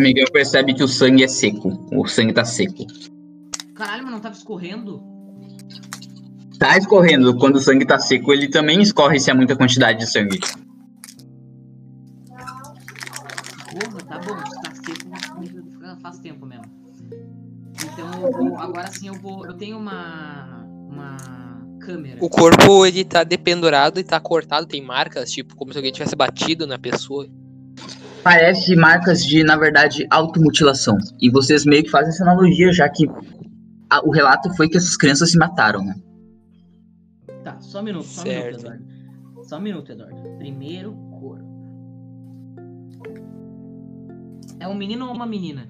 O 0.00 0.02
Miguel 0.02 0.32
percebe 0.32 0.72
que 0.72 0.82
o 0.82 0.88
sangue 0.88 1.22
é 1.22 1.28
seco. 1.28 1.86
O 1.92 2.08
sangue 2.08 2.32
tá 2.32 2.42
seco. 2.42 2.86
Caralho, 3.74 4.04
mas 4.04 4.12
não 4.12 4.20
tava 4.20 4.34
escorrendo? 4.34 5.02
Tá 6.58 6.78
escorrendo. 6.78 7.36
Quando 7.36 7.56
o 7.56 7.60
sangue 7.60 7.84
tá 7.84 7.98
seco, 7.98 8.32
ele 8.32 8.48
também 8.48 8.80
escorre 8.80 9.20
se 9.20 9.30
há 9.30 9.34
muita 9.34 9.54
quantidade 9.54 9.98
de 9.98 10.10
sangue. 10.10 10.40
Porra, 13.68 14.00
tá 14.08 14.18
bom, 14.20 14.36
tá 14.36 14.74
seco, 14.74 16.00
faz 16.00 16.18
tempo 16.20 16.46
mesmo. 16.46 16.64
Então 17.84 18.10
eu 18.22 18.32
vou, 18.32 18.56
agora 18.56 18.86
sim 18.90 19.08
eu 19.08 19.14
vou, 19.20 19.44
eu 19.44 19.52
tenho 19.52 19.76
uma, 19.76 20.64
uma 20.88 21.16
câmera. 21.78 22.24
O 22.24 22.30
corpo, 22.30 22.86
ele 22.86 23.04
tá 23.04 23.22
dependurado 23.22 24.00
e 24.00 24.04
tá 24.04 24.18
cortado, 24.18 24.66
tem 24.66 24.82
marcas, 24.82 25.30
tipo, 25.30 25.54
como 25.54 25.72
se 25.72 25.78
alguém 25.78 25.92
tivesse 25.92 26.16
batido 26.16 26.66
na 26.66 26.78
pessoa. 26.78 27.28
Parece 28.22 28.76
marcas 28.76 29.24
de, 29.24 29.42
na 29.42 29.56
verdade, 29.56 30.06
automutilação. 30.10 30.96
E 31.20 31.30
vocês 31.30 31.64
meio 31.64 31.82
que 31.84 31.90
fazem 31.90 32.10
essa 32.10 32.22
analogia, 32.22 32.72
já 32.72 32.88
que 32.88 33.06
a- 33.88 34.00
o 34.06 34.10
relato 34.10 34.54
foi 34.56 34.68
que 34.68 34.76
essas 34.76 34.96
crianças 34.96 35.30
se 35.30 35.38
mataram, 35.38 35.82
né? 35.84 35.94
Tá, 37.42 37.58
só 37.60 37.80
um 37.80 37.84
minuto, 37.84 38.04
só 38.04 38.20
um 38.20 38.24
Certo. 38.24 38.46
minuto, 38.46 38.60
Eduardo. 38.66 38.84
Só 39.44 39.56
um 39.56 39.60
minuto, 39.60 39.92
Eduardo. 39.92 40.22
Primeiro 40.38 40.92
cor. 41.18 41.38
É 44.60 44.68
um 44.68 44.74
menino 44.74 45.06
ou 45.06 45.14
uma 45.14 45.26
menina? 45.26 45.66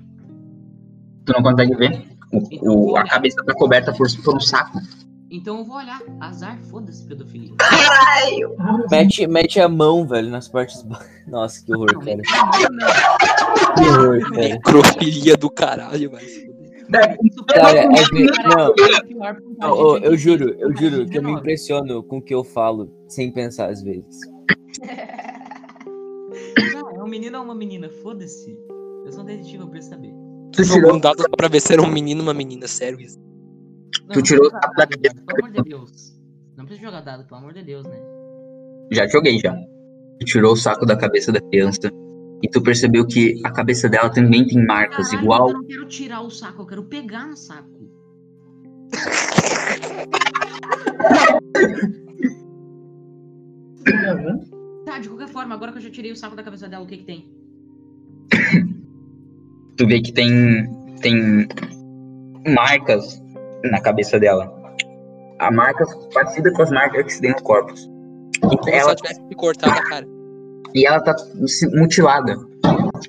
Tu 1.24 1.32
não 1.32 1.42
consegue 1.42 1.74
ver? 1.76 2.02
O- 2.32 2.48
Então, 2.50 2.74
o- 2.74 2.96
a 2.96 3.04
cabeça 3.04 3.42
tá 3.44 3.54
coberta 3.54 3.92
por, 3.92 4.08
por 4.24 4.36
um 4.36 4.40
saco. 4.40 4.80
Então 5.30 5.58
eu 5.58 5.64
vou 5.64 5.76
olhar. 5.76 6.00
Azar, 6.20 6.58
foda-se 6.70 7.06
pedofilia. 7.06 7.52
Mete, 8.90 9.26
mete 9.28 9.60
a 9.60 9.68
mão, 9.68 10.06
velho, 10.06 10.28
nas 10.30 10.48
partes. 10.48 10.84
Nossa, 11.28 11.64
que 11.64 11.72
horror, 11.72 11.92
Não, 11.94 12.00
cara. 12.00 12.16
não, 12.16 12.70
não. 12.70 13.74
Que 13.74 13.88
horror, 13.88 14.20
cara. 14.30 14.48
Necrofilia 14.48 15.36
do 15.36 15.48
caralho. 15.50 16.10
Isso 16.18 17.44
Cara, 17.46 17.78
é 17.78 17.86
que- 17.86 18.26
não. 18.48 18.74
é 19.62 19.68
Ô, 19.70 19.92
ô, 19.92 19.94
gente 19.94 20.06
eu 20.06 20.16
juro, 20.16 20.48
eu 20.58 20.76
juro 20.76 21.06
que 21.06 21.18
eu 21.18 21.22
me 21.22 21.28
19. 21.28 21.38
impressiono 21.38 22.02
com 22.02 22.18
o 22.18 22.22
que 22.22 22.34
eu 22.34 22.42
falo, 22.42 22.92
sem 23.08 23.30
pensar 23.32 23.70
às 23.70 23.80
vezes. 23.82 24.18
Não, 26.74 26.90
é 26.90 27.02
um 27.04 27.08
menino 27.08 27.38
ou 27.38 27.44
uma 27.44 27.54
menina? 27.54 27.88
Foda-se. 28.02 28.56
Eu 29.06 29.12
sou 29.12 29.22
um 29.22 29.26
detetive, 29.26 29.58
eu 29.62 29.68
preciso 29.68 29.94
saber. 29.94 30.12
Tu 30.52 30.64
Jogou 30.64 30.82
tirou, 30.82 30.96
um 30.96 31.00
dado 31.00 31.22
só 31.22 31.28
pra 31.36 31.46
ver 31.48 31.60
se 31.60 31.72
era 31.72 31.80
um 31.82 31.86
menino 31.90 32.20
ou 32.20 32.26
uma 32.26 32.34
menina, 32.34 32.66
sério 32.66 33.00
isso. 33.00 33.18
Não, 34.10 34.14
Tu 34.14 34.22
tirou 34.22 34.50
precisa 34.50 34.58
o 34.58 34.60
saco 34.60 34.74
da 34.74 34.84
dado, 34.84 34.90
cabeça. 34.90 35.14
Pelo 35.24 35.38
amor 35.38 35.52
de 35.52 35.70
Deus. 35.70 36.20
Não 36.56 36.64
precisa 36.66 36.86
jogar 36.86 37.00
dado, 37.02 37.24
pelo 37.24 37.36
amor 37.38 37.54
de 37.54 37.62
Deus, 37.62 37.86
né? 37.86 37.96
já 38.90 39.06
joguei 39.06 39.38
já. 39.38 39.54
Tu 40.18 40.26
tirou 40.26 40.52
o 40.52 40.56
saco 40.56 40.84
da 40.84 40.96
cabeça 40.96 41.30
da 41.30 41.40
criança. 41.40 41.92
E 42.42 42.48
tu 42.48 42.60
percebeu 42.60 43.06
que 43.06 43.40
a 43.44 43.52
cabeça 43.52 43.88
dela 43.88 44.10
também 44.10 44.44
tem 44.44 44.66
marcas, 44.66 45.10
Caralho, 45.10 45.22
igual. 45.22 45.48
Eu 45.48 45.54
não 45.54 45.64
quero 45.64 45.86
tirar 45.86 46.22
o 46.22 46.30
saco, 46.30 46.62
eu 46.62 46.66
quero 46.66 46.84
pegar 46.84 47.26
no 47.26 47.36
saco. 47.36 47.68
Tá, 54.84 54.98
de 54.98 55.08
qualquer 55.08 55.28
forma, 55.28 55.54
agora 55.54 55.70
que 55.70 55.78
eu 55.78 55.82
já 55.82 55.90
tirei 55.90 56.10
o 56.10 56.16
saco 56.16 56.34
da 56.34 56.42
cabeça 56.42 56.68
dela, 56.68 56.82
o 56.82 56.86
que 56.86 56.96
que 56.96 57.04
tem? 57.04 57.32
Tu 59.76 59.86
vê 59.86 60.00
que 60.00 60.12
tem. 60.12 60.66
tem 61.00 61.46
marcas 62.48 63.22
na 63.64 63.80
cabeça 63.80 64.18
dela. 64.18 64.52
A 65.38 65.50
marcas 65.50 65.88
parecida 66.12 66.52
com 66.52 66.62
as 66.62 66.70
marcas 66.70 67.14
que 67.14 67.20
tem 67.20 67.32
nos 67.32 67.42
corpos. 67.42 67.88
E 68.36 68.40
Como 68.56 68.64
se 68.64 68.70
ela 68.70 68.80
ela 68.80 68.94
tivesse 68.94 69.20
cortado 69.36 69.78
a 69.78 69.82
cara. 69.82 70.06
E 70.74 70.86
ela 70.86 71.00
tá 71.00 71.16
se- 71.46 71.68
mutilada. 71.76 72.36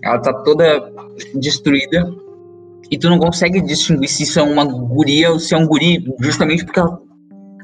Ela 0.03 0.19
tá 0.19 0.33
toda 0.43 0.91
destruída. 1.35 2.09
E 2.89 2.97
tu 2.97 3.09
não 3.09 3.19
consegue 3.19 3.61
distinguir 3.61 4.09
se 4.09 4.23
isso 4.23 4.39
é 4.39 4.43
uma 4.43 4.65
guria 4.65 5.31
ou 5.31 5.39
se 5.39 5.53
é 5.53 5.57
um 5.57 5.65
guri, 5.67 6.03
justamente 6.19 6.65
porque 6.65 6.79
ela- 6.79 6.99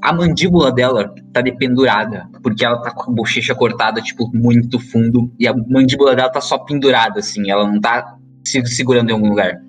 a 0.02 0.14
mandíbula 0.14 0.72
dela 0.72 1.14
tá 1.34 1.42
dependurada. 1.42 2.28
Porque 2.44 2.64
ela 2.64 2.82
tá 2.82 2.92
com 2.92 3.12
a 3.12 3.14
bochecha 3.16 3.56
cortada, 3.56 4.02
tipo, 4.02 4.30
muito 4.34 4.80
fundo. 4.80 5.32
E 5.40 5.48
a 5.48 5.54
mandíbula 5.56 6.16
dela 6.16 6.30
tá 6.30 6.40
só 6.42 6.58
pendurada, 6.60 7.20
assim. 7.20 7.50
Ela 7.50 7.68
não 7.70 7.80
tá 7.82 8.16
se 8.46 8.64
segurando 8.68 9.10
em 9.10 9.14
algum 9.14 9.30
lugar. 9.30 9.60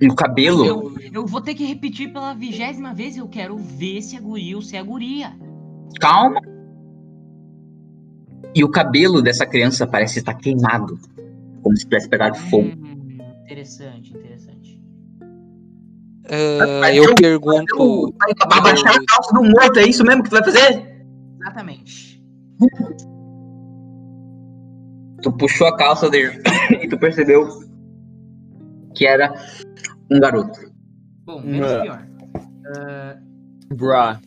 E 0.00 0.08
o 0.08 0.14
cabelo. 0.14 0.64
Eu, 0.64 0.94
eu 1.12 1.26
vou 1.26 1.40
ter 1.40 1.54
que 1.54 1.64
repetir 1.64 2.12
pela 2.12 2.34
vigésima 2.34 2.92
vez, 2.94 3.16
eu 3.16 3.28
quero 3.28 3.56
ver 3.56 4.02
se 4.02 4.16
é 4.16 4.20
guria 4.20 4.56
ou 4.56 4.62
se 4.62 4.76
é 4.76 4.82
guria. 4.82 5.32
Calma. 6.00 6.40
E 8.54 8.62
o 8.64 8.70
cabelo 8.70 9.22
dessa 9.22 9.46
criança 9.46 9.86
parece 9.86 10.18
estar 10.18 10.34
queimado. 10.34 10.98
Como 11.62 11.76
se 11.76 11.84
tivesse 11.84 12.08
pegado 12.08 12.36
fogo. 12.36 12.68
Hum, 12.68 13.18
interessante, 13.44 14.14
interessante. 14.14 14.80
Mas 16.80 16.96
eu 16.96 17.04
eu- 17.04 17.14
pergunto. 17.14 18.14
Vai 18.18 18.58
abaixar 18.58 18.96
a 18.96 19.04
calça 19.06 19.32
do 19.32 19.42
morto, 19.42 19.78
é 19.78 19.86
isso 19.88 20.04
mesmo 20.04 20.22
que 20.22 20.30
tu 20.30 20.32
vai 20.32 20.44
fazer? 20.44 21.06
Exatamente. 21.40 22.22
Tu 25.22 25.32
puxou 25.32 25.66
a 25.66 25.76
calça 25.76 26.10
dele 26.10 26.40
e 26.82 26.88
tu 26.88 26.98
percebeu 26.98 27.48
que 28.96 29.06
era 29.06 29.32
um 30.10 30.18
garoto. 30.18 30.58
Bom, 31.24 31.40
menos 31.40 31.70
Não. 31.70 31.82
pior. 31.82 32.08
Ah, 32.74 33.16
Bruh. 33.74 34.18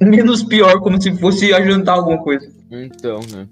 Menos 0.00 0.42
pior, 0.42 0.80
como 0.80 1.00
se 1.00 1.16
fosse 1.18 1.52
adiantar 1.52 1.96
alguma 1.96 2.18
coisa. 2.22 2.50
Então, 2.70 3.20
né? 3.30 3.46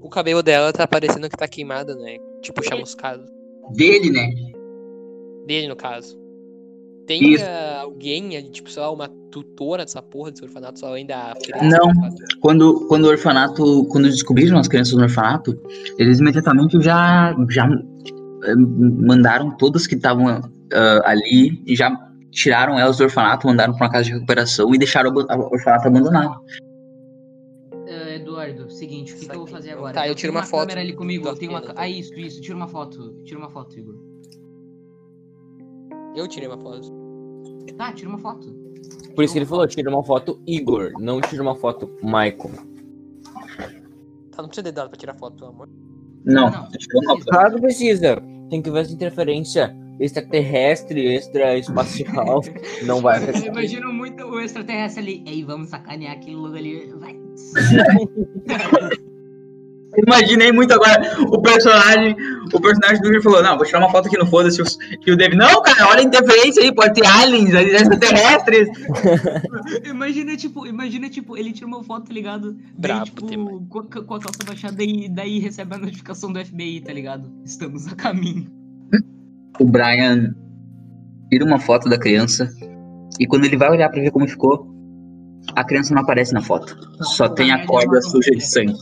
O 0.00 0.08
cabelo 0.08 0.42
dela 0.42 0.72
tá 0.72 0.88
parecendo 0.88 1.28
que 1.28 1.36
tá 1.36 1.46
queimado, 1.46 1.94
né? 1.96 2.16
Tipo, 2.42 2.64
chamuscado. 2.64 3.24
Dele, 3.76 4.10
né? 4.10 4.32
Dele, 5.46 5.68
no 5.68 5.76
caso. 5.76 6.18
Tem 7.10 7.36
ah, 7.42 7.80
alguém, 7.80 8.40
tipo, 8.52 8.70
sei 8.70 8.80
lá, 8.80 8.88
uma 8.92 9.08
tutora 9.32 9.84
dessa 9.84 10.00
porra 10.00 10.30
desse 10.30 10.44
orfanato, 10.44 10.78
só 10.78 10.86
além 10.86 11.04
da 11.04 11.34
Não. 11.60 11.90
Quando, 12.40 12.86
quando 12.86 13.06
o 13.06 13.08
orfanato, 13.08 13.84
quando 13.86 14.08
descobriram 14.08 14.56
as 14.56 14.68
crianças 14.68 14.94
no 14.94 15.02
orfanato, 15.02 15.60
eles 15.98 16.20
imediatamente 16.20 16.80
já, 16.80 17.34
já 17.48 17.66
eh, 18.44 18.54
mandaram 18.54 19.50
todas 19.56 19.88
que 19.88 19.96
estavam 19.96 20.28
ah, 20.28 21.00
ali 21.04 21.60
e 21.66 21.74
já 21.74 21.90
tiraram 22.30 22.78
elas 22.78 22.98
do 22.98 23.02
orfanato, 23.02 23.48
mandaram 23.48 23.74
para 23.74 23.86
uma 23.86 23.92
casa 23.92 24.04
de 24.04 24.12
recuperação 24.12 24.72
e 24.72 24.78
deixaram 24.78 25.10
o 25.10 25.52
orfanato 25.52 25.88
abandonado. 25.88 26.40
ah, 27.88 28.14
Eduardo, 28.14 28.70
seguinte, 28.70 29.14
o 29.14 29.16
que, 29.16 29.26
que 29.26 29.32
eu 29.32 29.38
vou 29.40 29.48
fazer 29.48 29.72
agora? 29.72 29.94
Tá, 29.94 30.06
eu 30.06 30.14
tiro 30.14 30.32
tenho 30.32 30.40
uma 30.40 30.46
foto 30.46 30.60
câmera 30.60 30.80
ali 30.80 30.92
comigo. 30.92 31.26
Eu 31.26 31.34
tenho 31.34 31.50
uma... 31.50 31.60
Ah, 31.74 31.88
isso, 31.88 32.14
isso. 32.14 32.40
Tira 32.40 32.54
uma 32.54 32.68
foto. 32.68 33.20
Tira 33.24 33.40
uma 33.40 33.50
foto, 33.50 33.76
Igor. 33.76 33.96
Eu 36.14 36.28
tirei 36.28 36.48
uma 36.48 36.58
foto. 36.58 36.99
Tá, 37.80 37.90
tira 37.94 38.10
uma 38.10 38.18
foto. 38.18 38.46
Por 39.14 39.24
isso 39.24 39.32
que 39.32 39.38
ele 39.38 39.46
falou, 39.46 39.66
tira 39.66 39.88
uma 39.88 40.04
foto 40.04 40.38
Igor, 40.46 40.92
não 40.98 41.18
tira 41.18 41.40
uma 41.42 41.54
foto 41.54 41.90
Michael. 42.02 42.50
Tá, 44.30 44.42
não 44.42 44.48
precisa 44.48 44.64
de 44.64 44.72
dado 44.72 44.90
pra 44.90 44.98
tirar 44.98 45.14
foto, 45.14 45.36
pelo 45.38 45.48
amor. 45.48 45.66
Não, 46.22 46.50
Não. 46.50 46.52
foto. 46.52 47.24
Claro 47.24 47.54
que 47.54 47.60
precisa. 47.62 48.22
Tem 48.50 48.60
que 48.60 48.70
ver 48.70 48.80
essa 48.80 48.92
interferência 48.92 49.74
extraterrestre, 49.98 51.06
extra-espacial. 51.14 52.42
não 52.84 53.00
vai 53.00 53.18
Eu 53.18 53.22
acontecer. 53.24 53.46
imagino 53.46 53.90
muito 53.94 54.24
o 54.26 54.38
extraterrestre 54.40 55.02
ali. 55.02 55.24
Ei, 55.26 55.42
vamos 55.42 55.70
sacanear 55.70 56.16
aquele 56.16 56.36
lugar 56.36 56.58
ali. 56.58 56.92
Vai. 56.98 57.18
Imaginei 60.06 60.52
muito 60.52 60.72
agora 60.72 61.00
o 61.20 61.42
personagem, 61.42 62.14
o 62.52 62.60
personagem 62.60 63.02
do 63.02 63.08
Igor 63.08 63.22
falou, 63.22 63.42
não, 63.42 63.56
vou 63.56 63.66
tirar 63.66 63.80
uma 63.80 63.90
foto 63.90 64.06
aqui 64.06 64.16
no 64.16 64.26
foda-se. 64.26 64.62
E 65.06 65.10
o 65.10 65.16
David, 65.16 65.36
não, 65.36 65.60
cara, 65.62 65.88
olha 65.88 66.00
a 66.00 66.04
interferência 66.04 66.62
aí, 66.62 66.72
pode 66.74 66.94
ter 66.94 67.06
aliens, 67.06 67.52
extraterrestres. 67.52 68.68
Imagina, 69.84 70.36
tipo, 70.36 70.66
imagina, 70.66 71.08
tipo, 71.10 71.36
ele 71.36 71.52
tira 71.52 71.66
uma 71.66 71.82
foto, 71.82 72.06
tá 72.06 72.12
ligado? 72.14 72.52
Daí, 72.52 72.92
Brabo 72.92 73.04
tipo, 73.04 73.66
com, 73.68 73.78
a- 73.80 73.84
com 74.04 74.14
a 74.14 74.20
calça 74.20 74.44
baixada 74.46 74.82
e 74.82 75.08
daí 75.08 75.38
recebe 75.38 75.74
a 75.74 75.78
notificação 75.78 76.32
do 76.32 76.44
FBI, 76.44 76.80
tá 76.80 76.92
ligado? 76.92 77.30
Estamos 77.44 77.86
a 77.88 77.94
caminho. 77.94 78.46
O 79.58 79.64
Brian 79.64 80.34
tira 81.30 81.44
uma 81.44 81.58
foto 81.58 81.88
da 81.88 81.98
criança 81.98 82.48
e 83.18 83.26
quando 83.26 83.44
ele 83.44 83.56
vai 83.56 83.70
olhar 83.70 83.88
pra 83.90 84.00
ver 84.00 84.10
como 84.10 84.26
ficou, 84.28 84.68
a 85.54 85.64
criança 85.64 85.94
não 85.94 86.02
aparece 86.02 86.32
na 86.32 86.40
foto. 86.42 86.76
Só 87.02 87.28
tem 87.28 87.50
a 87.50 87.66
corda 87.66 88.00
suja 88.00 88.30
de 88.30 88.40
sangue. 88.40 88.74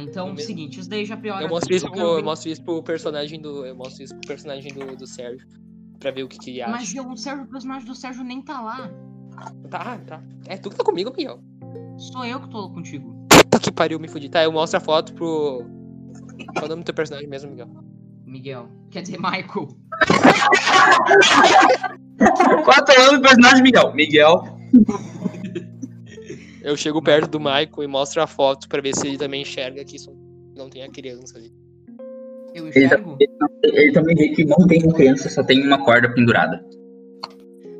Tá, 0.00 0.10
então, 0.10 0.36
seguinte, 0.36 0.80
isso 0.80 0.88
daí 0.88 1.04
já 1.04 1.16
piora. 1.16 1.44
Eu 1.44 1.48
mostro 1.48 1.74
isso 1.74 1.90
pro, 1.90 2.18
Eu 2.18 2.24
mostro 2.24 2.50
isso 2.50 2.62
pro 2.62 2.82
personagem 2.82 3.40
do. 3.40 3.64
Eu 3.64 3.74
mostro 3.74 4.02
isso 4.02 4.14
pro 4.14 4.28
personagem 4.28 4.72
do, 4.72 4.96
do 4.96 5.06
Sérgio. 5.06 5.46
Pra 5.98 6.10
ver 6.10 6.24
o 6.24 6.28
que, 6.28 6.38
que 6.38 6.50
ele 6.50 6.62
acha. 6.62 6.70
Mas 6.70 6.94
o 6.94 7.16
Sérgio, 7.16 7.44
o 7.44 7.48
personagem 7.48 7.86
do 7.86 7.94
Sérgio 7.94 8.24
nem 8.24 8.42
tá 8.42 8.60
lá. 8.60 8.90
Tá, 9.70 9.98
tá. 9.98 10.22
É 10.46 10.56
tu 10.56 10.70
que 10.70 10.76
tá 10.76 10.84
comigo, 10.84 11.12
Miguel. 11.16 11.40
Sou 11.98 12.24
eu 12.24 12.40
que 12.40 12.48
tô 12.48 12.70
contigo. 12.70 13.14
Puta 13.28 13.58
que 13.58 13.70
pariu, 13.70 14.00
me 14.00 14.08
fudi. 14.08 14.28
Tá, 14.28 14.42
eu 14.42 14.52
mostro 14.52 14.78
a 14.78 14.80
foto 14.80 15.12
pro. 15.14 15.64
Qual 16.54 16.62
é 16.62 16.64
o 16.64 16.68
nome 16.68 16.82
do 16.82 16.86
teu 16.86 16.94
personagem 16.94 17.28
mesmo, 17.28 17.50
Miguel? 17.50 17.68
Miguel. 18.24 18.68
Quer 18.90 19.02
dizer, 19.02 19.18
Michael. 19.18 19.68
Qual 22.64 22.76
é 22.76 23.00
o 23.00 23.06
nome 23.06 23.18
do 23.18 23.22
personagem, 23.22 23.62
Miguel? 23.62 23.94
Miguel. 23.94 24.44
Eu 26.62 26.76
chego 26.76 27.02
perto 27.02 27.28
do 27.30 27.38
Michael 27.40 27.70
e 27.82 27.86
mostro 27.86 28.22
a 28.22 28.26
foto 28.26 28.68
pra 28.68 28.80
ver 28.80 28.94
se 28.94 29.06
ele 29.06 29.18
também 29.18 29.42
enxerga 29.42 29.84
que 29.84 29.96
isso 29.96 30.14
não 30.56 30.68
tem 30.68 30.82
a 30.82 30.90
criança 30.90 31.38
ali. 31.38 31.52
Eu 32.54 32.66
Ele, 32.66 32.72
tá- 32.72 32.80
enxergo? 32.96 33.16
ele, 33.20 33.32
ele 33.78 33.92
também 33.92 34.16
vê 34.16 34.28
que 34.30 34.44
não 34.44 34.66
tem 34.66 34.82
uma 34.84 34.92
criança, 34.92 35.28
só 35.28 35.42
tem 35.42 35.64
uma 35.64 35.82
corda 35.84 36.12
pendurada. 36.12 36.64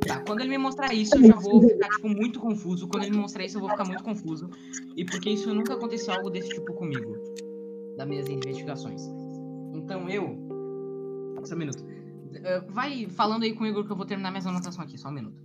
Tá, 0.06 0.22
quando 0.26 0.40
ele 0.40 0.50
me 0.50 0.58
mostrar 0.58 0.92
isso, 0.94 1.14
eu 1.16 1.24
já 1.28 1.34
vou 1.36 1.60
ficar, 1.62 1.88
tipo, 1.88 2.08
muito 2.08 2.40
confuso. 2.40 2.88
Quando 2.88 3.02
ele 3.04 3.12
me 3.12 3.18
mostrar 3.18 3.44
isso, 3.44 3.56
eu 3.56 3.60
vou 3.60 3.70
ficar 3.70 3.84
muito 3.84 4.02
confuso. 4.02 4.48
E 4.96 5.04
porque 5.04 5.28
isso 5.30 5.52
nunca 5.52 5.74
aconteceu 5.74 6.14
algo 6.14 6.30
desse 6.30 6.48
tipo 6.48 6.72
comigo. 6.72 7.16
Das 7.98 8.08
minhas 8.08 8.28
investigações. 8.28 9.02
Então 9.74 10.08
eu. 10.08 10.38
Só 11.44 11.54
um 11.54 11.58
minuto. 11.58 11.84
Eh, 12.32 12.60
vai 12.68 13.06
falando 13.10 13.42
aí 13.42 13.52
com 13.54 13.64
o 13.64 13.66
Igor 13.66 13.84
que 13.84 13.92
eu 13.92 13.96
vou 13.96 14.06
terminar 14.06 14.30
minhas 14.30 14.46
anotações 14.46 14.88
aqui, 14.88 14.96
só 14.98 15.08
um 15.08 15.12
minuto. 15.12 15.42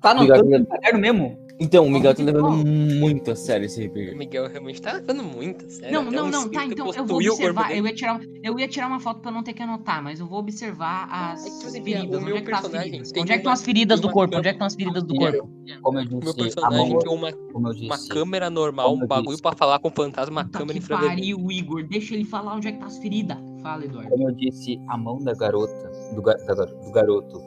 Tá 0.00 0.12
no 0.12 0.20
Obrigado, 0.20 0.38
tanto 0.40 0.46
Miguel. 0.50 0.60
do 0.60 0.66
caderno 0.68 1.00
mesmo? 1.00 1.43
Então, 1.60 1.86
o 1.86 1.90
Miguel 1.90 2.14
tá 2.14 2.22
levando 2.22 2.50
muito 2.66 3.30
a 3.30 3.36
sério 3.36 3.66
esse 3.66 3.80
O 3.80 3.86
RPG. 3.86 4.14
Miguel 4.16 4.48
realmente 4.48 4.82
tá 4.82 4.94
levando 4.94 5.22
muito, 5.22 5.70
sério. 5.70 5.94
Não, 5.94 6.02
até 6.08 6.16
não, 6.16 6.26
um 6.26 6.30
não, 6.30 6.48
tá, 6.50 6.64
então 6.66 6.92
eu 6.92 7.06
vou 7.06 7.18
o 7.22 7.26
observar. 7.30 7.70
Eu 7.76 7.86
ia, 7.86 7.94
tirar, 7.94 8.20
eu 8.42 8.58
ia 8.58 8.66
tirar 8.66 8.88
uma 8.88 8.98
foto 8.98 9.20
pra 9.20 9.30
não 9.30 9.42
ter 9.42 9.52
que 9.52 9.62
anotar, 9.62 10.02
mas 10.02 10.18
eu 10.18 10.26
vou 10.26 10.40
observar 10.40 11.06
as 11.08 11.46
É 11.46 11.78
que, 11.78 11.84
feridas. 11.84 12.02
o 12.10 12.16
Onde 12.16 12.24
meu 12.24 12.36
é 12.36 12.40
que 12.40 12.50
tá 12.50 12.58
as 12.58 12.66
feridas? 12.68 13.12
Onde 13.16 13.20
é 13.20 13.24
que 13.24 13.30
uma- 13.30 13.36
estão 13.36 13.52
as 13.52 13.62
feridas 13.62 14.00
do 14.00 14.10
corpo? 14.10 14.36
Onde 14.36 14.48
é 14.48 14.50
que 14.50 14.54
estão 14.56 14.66
as 14.66 14.74
feridas 14.74 15.02
do 15.04 15.14
corpo? 15.14 15.48
Como 15.82 15.98
eu 16.00 16.04
O 16.04 16.08
meu 16.08 16.20
disse, 16.20 16.30
a 16.30 16.34
personagem 16.42 16.98
tem 16.98 17.12
uma, 17.12 17.30
uma 17.54 18.08
câmera 18.08 18.50
normal, 18.50 18.92
um 18.94 19.06
bagulho 19.06 19.40
pra 19.40 19.52
falar 19.52 19.78
com 19.78 19.88
o 19.88 19.92
fantasma, 19.92 20.40
uma 20.42 20.48
câmera 20.48 20.72
que 20.72 20.78
infravermelha. 20.84 21.16
pariu, 21.36 21.50
Igor. 21.52 21.84
Deixa 21.86 22.14
ele 22.14 22.24
falar 22.24 22.56
onde 22.56 22.66
é 22.66 22.72
que 22.72 22.78
tá 22.78 22.86
as 22.86 22.98
feridas. 22.98 23.36
Fala, 23.62 23.84
Eduardo. 23.84 24.10
como 24.10 24.28
eu 24.28 24.34
disse, 24.34 24.78
a 24.88 24.98
mão 24.98 25.18
da 25.22 25.32
garota, 25.34 25.90
do, 26.14 26.20
ga- 26.20 26.34
da 26.34 26.54
gar- 26.54 26.66
do 26.66 26.90
garoto, 26.90 27.40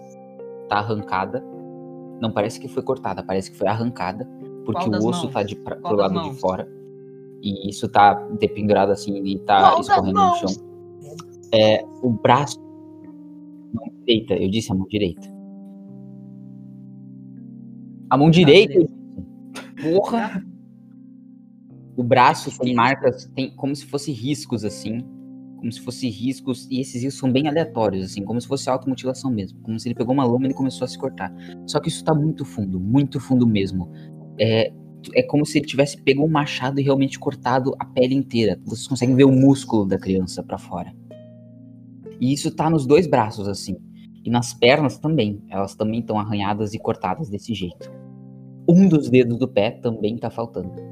tá 0.69 0.77
arrancada. 0.77 1.43
Não 2.21 2.31
parece 2.31 2.59
que 2.59 2.67
foi 2.67 2.83
cortada, 2.83 3.23
parece 3.23 3.51
que 3.51 3.57
foi 3.57 3.67
arrancada, 3.67 4.27
porque 4.65 4.89
o 4.89 5.07
osso 5.07 5.23
mãos? 5.23 5.33
tá 5.33 5.43
de, 5.43 5.55
pra, 5.55 5.75
pro 5.75 5.95
lado 5.95 6.13
mãos? 6.13 6.35
de 6.35 6.41
fora. 6.41 6.67
E 7.41 7.69
isso 7.69 7.87
tá 7.87 8.13
dependurado 8.39 8.91
assim 8.91 9.15
e 9.23 9.39
tá 9.39 9.71
Qual 9.71 9.81
escorrendo 9.81 10.19
no 10.19 10.35
chão. 10.35 10.49
É, 11.53 11.85
o 12.01 12.09
braço. 12.09 12.59
Mão 13.73 13.89
direita, 14.05 14.33
eu 14.33 14.49
disse 14.49 14.71
a 14.71 14.75
mão 14.75 14.87
direita. 14.87 15.27
A 18.09 18.17
mão 18.17 18.29
direita, 18.29 18.87
porra! 19.81 20.43
O 21.95 22.03
braço 22.03 22.57
tem 22.59 22.75
marcas, 22.75 23.25
tem 23.35 23.49
como 23.55 23.75
se 23.75 23.85
fosse 23.85 24.11
riscos 24.11 24.63
assim. 24.63 25.03
Como 25.57 25.71
se 25.71 25.81
fosse 25.81 26.07
riscos, 26.09 26.67
e 26.69 26.79
esses 26.79 27.03
riscos 27.03 27.19
são 27.19 27.31
bem 27.31 27.47
aleatórios, 27.47 28.05
assim, 28.05 28.23
como 28.23 28.39
se 28.39 28.47
fosse 28.47 28.69
automutilação 28.69 29.31
mesmo. 29.31 29.59
Como 29.61 29.79
se 29.79 29.87
ele 29.87 29.95
pegou 29.95 30.13
uma 30.13 30.23
lâmina 30.23 30.51
e 30.51 30.55
começou 30.55 30.85
a 30.85 30.87
se 30.87 30.97
cortar. 30.97 31.33
Só 31.65 31.79
que 31.79 31.89
isso 31.89 32.03
tá 32.03 32.13
muito 32.13 32.45
fundo, 32.45 32.79
muito 32.79 33.19
fundo 33.19 33.45
mesmo. 33.45 33.91
É, 34.39 34.71
é 35.13 35.23
como 35.23 35.45
se 35.45 35.57
ele 35.57 35.65
tivesse 35.65 36.01
pego 36.01 36.23
um 36.23 36.29
machado 36.29 36.79
e 36.79 36.83
realmente 36.83 37.19
cortado 37.19 37.75
a 37.79 37.85
pele 37.85 38.15
inteira. 38.15 38.59
Vocês 38.65 38.87
conseguem 38.87 39.15
ver 39.15 39.25
o 39.25 39.31
músculo 39.31 39.85
da 39.85 39.97
criança 39.97 40.43
pra 40.43 40.57
fora. 40.57 40.93
E 42.19 42.31
isso 42.33 42.51
tá 42.51 42.69
nos 42.69 42.85
dois 42.85 43.07
braços, 43.07 43.47
assim. 43.47 43.77
E 44.23 44.29
nas 44.29 44.53
pernas 44.53 44.97
também. 44.97 45.41
Elas 45.49 45.75
também 45.75 45.99
estão 45.99 46.19
arranhadas 46.19 46.73
e 46.73 46.79
cortadas 46.79 47.29
desse 47.29 47.53
jeito. 47.53 47.91
Um 48.69 48.87
dos 48.87 49.09
dedos 49.09 49.37
do 49.37 49.47
pé 49.47 49.71
também 49.71 50.17
tá 50.17 50.29
faltando. 50.29 50.86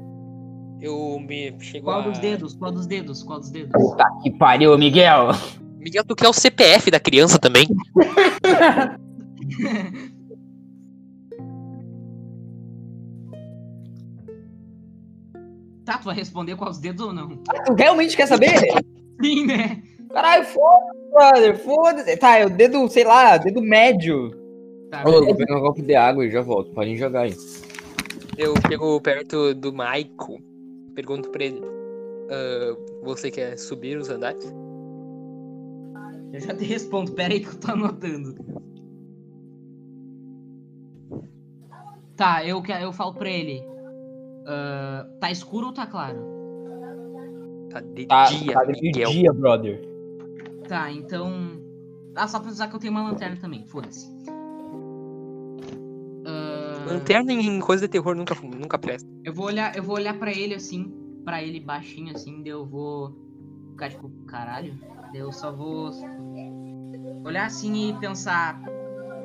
Eu 0.80 1.18
me 1.20 1.54
chego 1.60 1.86
Qual 1.86 2.00
a... 2.00 2.08
dos 2.08 2.18
dedos? 2.18 2.54
Qual 2.54 2.72
dos 2.72 2.86
dedos? 2.86 3.22
Qual 3.22 3.40
dos 3.40 3.50
dedos? 3.50 3.72
Puta 3.72 4.04
que 4.22 4.30
pariu, 4.30 4.76
Miguel! 4.76 5.28
Miguel, 5.78 6.04
tu 6.04 6.14
quer 6.14 6.28
o 6.28 6.32
CPF 6.32 6.90
da 6.90 7.00
criança 7.00 7.38
também? 7.38 7.66
Tá, 15.86 15.98
tu 15.98 16.06
vai 16.06 16.16
responder 16.16 16.56
qual 16.56 16.68
os 16.68 16.78
dedos 16.78 17.06
ou 17.06 17.12
não? 17.12 17.28
Tu 17.28 17.72
realmente 17.74 18.16
quer 18.16 18.26
saber? 18.26 18.58
Sim, 19.22 19.46
né? 19.46 19.80
Caralho, 20.12 20.44
foda-se, 20.44 21.10
brother, 21.12 21.58
foda-se. 21.58 22.16
Tá, 22.16 22.38
é 22.38 22.44
o 22.44 22.50
dedo, 22.50 22.88
sei 22.88 23.04
lá, 23.04 23.36
dedo 23.36 23.62
médio. 23.62 24.32
Tá, 24.90 25.04
Ô, 25.06 25.24
vou 25.24 25.34
pegar 25.36 25.56
um 25.56 25.60
copo 25.60 25.80
de 25.80 25.94
água 25.94 26.26
e 26.26 26.30
já 26.30 26.40
volto. 26.40 26.72
Podem 26.72 26.96
jogar 26.96 27.22
aí. 27.22 27.36
Eu 28.36 28.54
chego 28.68 29.00
perto 29.00 29.54
do 29.54 29.72
Michael, 29.72 30.40
pergunto 30.96 31.30
pra 31.30 31.44
ele: 31.44 31.60
"Ah, 32.30 32.76
Você 33.04 33.30
quer 33.30 33.56
subir 33.56 33.96
os 33.98 34.08
andares? 34.10 34.44
Eu 36.32 36.40
já 36.40 36.54
te 36.56 36.64
respondo. 36.64 37.12
Pera 37.12 37.32
aí 37.34 37.40
que 37.40 37.48
eu 37.48 37.60
tô 37.60 37.70
anotando. 37.70 38.34
Tá, 42.16 42.44
eu, 42.44 42.60
que- 42.62 42.72
eu 42.72 42.92
falo 42.92 43.14
pra 43.14 43.28
ele. 43.30 43.62
ah, 44.48 45.06
tá 45.20 45.30
escuro 45.30 45.66
ou 45.68 45.72
tá 45.72 45.86
claro? 45.86 46.18
Tá 47.70 47.80
de 47.80 48.06
Tá, 48.06 48.24
dia, 48.26 48.52
tá 48.54 48.64
de 48.64 48.80
Miguel. 48.82 49.10
dia, 49.10 49.32
brother. 49.32 49.80
Tá, 50.68 50.90
então. 50.90 51.30
Ah, 52.14 52.26
só 52.26 52.38
pra 52.38 52.48
avisar 52.48 52.70
que 52.70 52.76
eu 52.76 52.80
tenho 52.80 52.92
uma 52.92 53.02
lanterna 53.10 53.36
também, 53.40 53.64
foda-se. 53.66 54.08
Lanterna 56.86 57.32
em 57.32 57.60
coisa 57.60 57.86
de 57.86 57.92
terror 57.92 58.14
nunca, 58.14 58.34
nunca 58.42 58.78
presta. 58.78 59.08
eu 59.24 59.32
vou 59.32 59.46
olhar, 59.46 59.76
eu 59.76 59.82
vou 59.82 59.96
olhar 59.96 60.18
pra 60.18 60.30
ele 60.30 60.54
assim, 60.54 60.92
pra 61.24 61.42
ele 61.42 61.60
baixinho 61.60 62.12
assim, 62.14 62.42
daí 62.42 62.50
eu 62.52 62.64
vou 62.64 63.12
ficar 63.72 63.90
tipo, 63.90 64.08
caralho. 64.26 64.74
Daí 65.12 65.20
eu 65.20 65.32
só 65.32 65.52
vou 65.52 65.90
olhar 67.24 67.46
assim 67.46 67.90
e 67.90 67.94
pensar. 68.00 68.60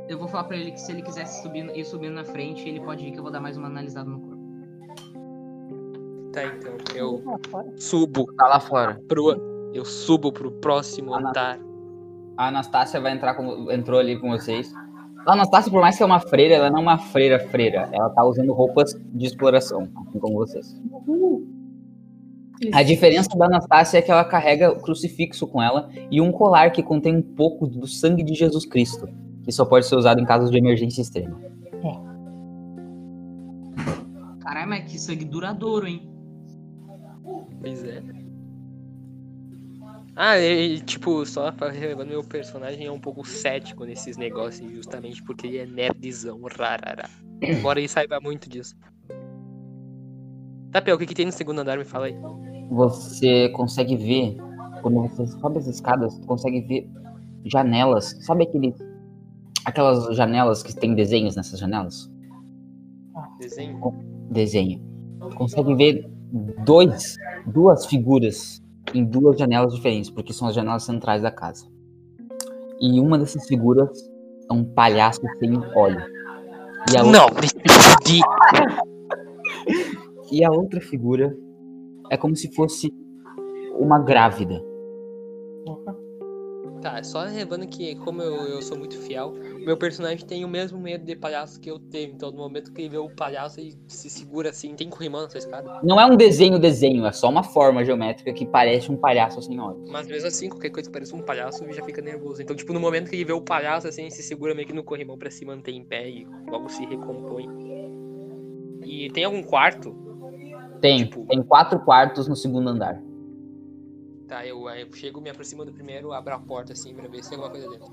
Eu 0.09 0.17
vou 0.17 0.27
falar 0.27 0.43
pra 0.45 0.57
ele 0.57 0.71
que 0.71 0.79
se 0.81 0.91
ele 0.91 1.01
quisesse 1.01 1.41
subir, 1.41 1.69
ir 1.75 1.85
subindo 1.85 2.13
na 2.15 2.25
frente, 2.25 2.67
ele 2.67 2.79
pode 2.81 3.05
ir 3.05 3.11
que 3.11 3.19
eu 3.19 3.23
vou 3.23 3.31
dar 3.31 3.39
mais 3.39 3.55
uma 3.57 3.67
analisada 3.67 4.09
no 4.09 4.19
corpo. 4.19 4.41
Tá, 6.33 6.45
então. 6.45 6.77
Eu 6.95 7.23
Ah, 7.27 7.37
fora. 7.49 7.67
subo 7.77 8.25
Tá 8.33 8.47
lá 8.47 8.59
fora. 8.59 9.01
pro. 9.07 9.69
Eu 9.73 9.85
subo 9.85 10.31
pro 10.33 10.51
próximo 10.51 11.13
andar. 11.13 11.57
A 12.37 12.47
Anastácia 12.47 12.99
vai 12.99 13.13
entrar 13.13 13.35
com, 13.35 13.71
entrou 13.71 13.99
ali 13.99 14.19
com 14.19 14.29
vocês. 14.31 14.73
A 15.25 15.33
Anastácia, 15.33 15.71
por 15.71 15.81
mais 15.81 15.95
que 15.95 16.03
é 16.03 16.05
uma 16.05 16.19
freira, 16.19 16.55
ela 16.55 16.69
não 16.69 16.79
é 16.79 16.81
uma 16.81 16.97
freira 16.97 17.39
freira. 17.39 17.89
Ela 17.91 18.09
tá 18.09 18.23
usando 18.25 18.51
roupas 18.53 18.93
de 19.13 19.25
exploração, 19.25 19.87
assim 20.07 20.19
como 20.19 20.35
vocês. 20.35 20.79
A 22.73 22.83
diferença 22.83 23.29
da 23.37 23.45
Anastácia 23.45 23.97
é 23.97 24.01
que 24.01 24.11
ela 24.11 24.23
carrega 24.23 24.71
o 24.71 24.81
crucifixo 24.81 25.47
com 25.47 25.61
ela 25.61 25.89
e 26.09 26.21
um 26.21 26.31
colar 26.31 26.71
que 26.71 26.83
contém 26.83 27.17
um 27.17 27.21
pouco 27.21 27.67
do 27.67 27.87
sangue 27.87 28.23
de 28.23 28.33
Jesus 28.33 28.65
Cristo, 28.65 29.07
que 29.43 29.51
só 29.51 29.65
pode 29.65 29.85
ser 29.85 29.95
usado 29.95 30.19
em 30.19 30.25
casos 30.25 30.51
de 30.51 30.57
emergência 30.57 31.01
extrema. 31.01 31.39
Caralho, 34.41 34.69
mas 34.69 34.91
que 34.91 34.99
sangue 34.99 35.25
duradouro, 35.25 35.87
hein? 35.87 36.09
Pois 37.61 37.83
é. 37.83 38.01
Ah, 40.15 40.37
e, 40.37 40.81
tipo, 40.81 41.25
só 41.25 41.51
pra 41.51 41.69
relevando, 41.69 42.09
meu 42.09 42.23
personagem 42.23 42.85
é 42.85 42.91
um 42.91 42.99
pouco 42.99 43.25
cético 43.25 43.85
nesses 43.85 44.17
negócios, 44.17 44.69
justamente 44.71 45.23
porque 45.23 45.47
ele 45.47 45.57
é 45.59 45.65
nerdzão, 45.65 46.41
rarará. 46.57 47.09
Embora 47.41 47.79
ele 47.79 47.87
saiba 47.87 48.19
muito 48.19 48.49
disso. 48.49 48.75
Tá, 50.71 50.81
Pel, 50.81 50.95
o 50.95 50.99
que, 50.99 51.05
que 51.05 51.15
tem 51.15 51.25
no 51.25 51.31
segundo 51.31 51.59
andar? 51.59 51.77
Me 51.77 51.85
fala 51.85 52.07
aí. 52.07 52.15
Você 52.69 53.49
consegue 53.49 53.95
ver, 53.95 54.37
quando 54.81 55.01
você 55.01 55.25
sobe 55.27 55.59
as 55.59 55.67
escadas, 55.67 56.13
você 56.13 56.25
consegue 56.25 56.61
ver 56.61 56.89
janelas. 57.45 58.17
Sabe 58.21 58.43
aquele, 58.43 58.75
aquelas 59.65 60.15
janelas 60.15 60.61
que 60.61 60.75
tem 60.75 60.93
desenhos 60.93 61.35
nessas 61.35 61.59
janelas? 61.59 62.09
Desenho. 63.39 63.79
desenho. 64.29 64.81
Consegue 65.35 65.73
ver 65.75 66.09
dois, 66.63 67.15
duas 67.47 67.85
figuras 67.85 68.60
em 68.93 69.05
duas 69.05 69.37
janelas 69.37 69.73
diferentes, 69.73 70.09
porque 70.09 70.33
são 70.33 70.47
as 70.47 70.55
janelas 70.55 70.83
centrais 70.83 71.21
da 71.21 71.31
casa. 71.31 71.65
E 72.79 72.99
uma 72.99 73.17
dessas 73.17 73.47
figuras 73.47 73.89
é 74.49 74.53
um 74.53 74.63
palhaço 74.63 75.21
sem 75.39 75.57
olho. 75.75 76.03
E 76.91 76.97
a, 76.97 77.03
Não, 77.03 77.27
me 77.27 77.47
fudi. 77.69 78.21
e 80.31 80.43
a 80.43 80.51
outra 80.51 80.81
figura 80.81 81.35
é 82.09 82.17
como 82.17 82.35
se 82.35 82.53
fosse 82.53 82.91
uma 83.79 83.99
grávida. 83.99 84.61
Tá, 86.81 87.03
só 87.03 87.25
relevando 87.25 87.67
que, 87.67 87.95
como 87.97 88.23
eu, 88.23 88.33
eu 88.47 88.61
sou 88.63 88.75
muito 88.75 88.97
fiel, 88.97 89.35
meu 89.65 89.77
personagem 89.77 90.25
tem 90.25 90.43
o 90.43 90.47
mesmo 90.47 90.79
medo 90.79 91.05
de 91.05 91.15
palhaço 91.15 91.59
que 91.59 91.69
eu 91.69 91.79
tenho. 91.79 92.13
Então, 92.13 92.31
no 92.31 92.37
momento 92.37 92.71
que 92.71 92.81
ele 92.81 92.89
vê 92.89 92.97
o 92.97 93.09
palhaço, 93.09 93.59
ele 93.59 93.77
se 93.87 94.09
segura 94.09 94.49
assim, 94.49 94.75
tem 94.75 94.89
corrimão 94.89 95.21
nessa 95.23 95.37
escada. 95.37 95.79
Não 95.83 95.99
é 95.99 96.05
um 96.05 96.15
desenho 96.15 96.59
desenho, 96.59 97.05
é 97.05 97.11
só 97.11 97.29
uma 97.29 97.43
forma 97.43 97.83
geométrica 97.85 98.33
que 98.33 98.45
parece 98.45 98.91
um 98.91 98.97
palhaço 98.97 99.41
sem 99.41 99.59
olhos. 99.59 99.89
Mas 99.89 100.07
mesmo 100.07 100.27
assim, 100.27 100.49
qualquer 100.49 100.69
coisa 100.69 100.89
que 100.89 100.93
pareça 100.93 101.15
um 101.15 101.21
palhaço, 101.21 101.63
ele 101.63 101.73
já 101.73 101.83
fica 101.83 102.01
nervoso. 102.01 102.41
Então, 102.41 102.55
tipo, 102.55 102.73
no 102.73 102.79
momento 102.79 103.09
que 103.09 103.15
ele 103.15 103.25
vê 103.25 103.33
o 103.33 103.41
palhaço, 103.41 103.87
assim, 103.87 104.01
ele 104.03 104.11
se 104.11 104.23
segura 104.23 104.53
meio 104.55 104.67
que 104.67 104.73
no 104.73 104.83
corrimão 104.83 105.17
pra 105.17 105.29
se 105.31 105.45
manter 105.45 105.71
em 105.71 105.83
pé 105.83 106.09
e 106.09 106.27
logo 106.49 106.69
se 106.69 106.85
recompõe. 106.85 107.47
E 108.83 109.09
tem 109.11 109.23
algum 109.25 109.43
quarto? 109.43 109.95
Tem, 110.81 111.05
Tipo- 111.05 111.25
tem 111.27 111.43
quatro 111.43 111.79
quartos 111.79 112.27
no 112.27 112.35
segundo 112.35 112.69
andar. 112.69 113.01
Tá, 114.27 114.45
eu, 114.45 114.67
eu 114.69 114.93
chego, 114.93 115.19
me 115.21 115.29
aproximo 115.29 115.65
do 115.65 115.73
primeiro, 115.73 116.13
abro 116.13 116.33
a 116.33 116.39
porta 116.39 116.73
assim 116.73 116.93
pra 116.95 117.07
ver 117.07 117.21
se 117.21 117.29
tem 117.29 117.37
alguma 117.37 117.51
coisa 117.51 117.69
dentro. 117.69 117.91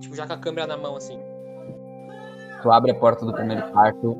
Tipo, 0.00 0.14
já 0.14 0.26
com 0.26 0.32
a 0.32 0.38
câmera 0.38 0.66
na 0.66 0.76
mão, 0.76 0.96
assim. 0.96 1.18
Tu 2.62 2.70
abre 2.70 2.90
a 2.90 2.94
porta 2.94 3.24
do 3.24 3.32
primeiro 3.32 3.62
quarto 3.72 4.16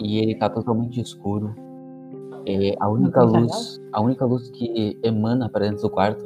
e 0.00 0.18
ele 0.18 0.34
tá 0.34 0.48
totalmente 0.48 1.00
escuro. 1.00 1.54
É, 2.46 2.74
a 2.80 2.88
única 2.88 3.22
luz, 3.22 3.80
a 3.92 4.00
única 4.00 4.24
luz 4.24 4.50
que 4.50 4.98
emana 5.02 5.48
para 5.48 5.66
dentro 5.66 5.82
do 5.82 5.90
quarto 5.90 6.24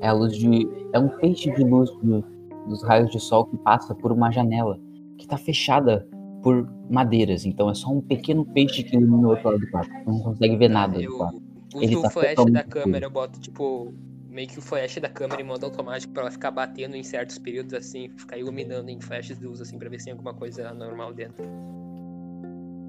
é 0.00 0.08
a 0.08 0.12
luz 0.12 0.36
de, 0.36 0.68
é 0.92 0.98
um 1.00 1.08
feixe 1.18 1.50
de 1.50 1.64
luz 1.64 1.90
do- 2.02 2.22
dos 2.68 2.82
raios 2.84 3.10
de 3.10 3.18
sol 3.18 3.46
que 3.46 3.56
passa 3.58 3.94
por 3.94 4.12
uma 4.12 4.30
janela 4.30 4.78
que 5.18 5.26
tá 5.26 5.36
fechada 5.36 6.06
por 6.42 6.68
madeiras. 6.90 7.44
Então 7.46 7.70
é 7.70 7.74
só 7.74 7.90
um 7.90 8.00
pequeno 8.00 8.44
peixe 8.44 8.82
que 8.82 8.96
ilumina 8.96 9.28
o 9.28 9.30
outro 9.30 9.48
lado 9.50 9.60
do 9.60 9.70
quarto. 9.70 9.90
Tu 10.04 10.10
não 10.10 10.20
consegue 10.20 10.56
ver 10.56 10.68
nada 10.68 10.94
do 10.94 11.00
Eu 11.02 11.16
quarto. 11.16 11.36
uso 11.74 11.84
Ele 11.84 11.96
o 11.96 12.02
tá 12.02 12.10
flash 12.10 12.34
da 12.36 12.60
escuro. 12.60 12.68
câmera, 12.68 13.06
eu 13.06 13.10
boto, 13.10 13.40
tipo, 13.40 13.92
meio 14.32 14.48
que 14.48 14.58
o 14.58 14.62
flash 14.62 14.98
da 14.98 15.08
câmera 15.08 15.42
em 15.42 15.44
modo 15.44 15.66
automático 15.66 16.12
pra 16.12 16.22
ela 16.22 16.30
ficar 16.30 16.50
batendo 16.50 16.96
em 16.96 17.02
certos 17.02 17.38
períodos, 17.38 17.74
assim, 17.74 18.08
ficar 18.16 18.38
iluminando 18.38 18.90
em 18.90 19.00
flashes 19.00 19.38
de 19.38 19.46
luz, 19.46 19.60
assim, 19.60 19.78
pra 19.78 19.90
ver 19.90 19.98
se 19.98 20.06
tem 20.06 20.12
alguma 20.12 20.32
coisa 20.32 20.68
anormal 20.68 21.12
dentro. 21.12 21.44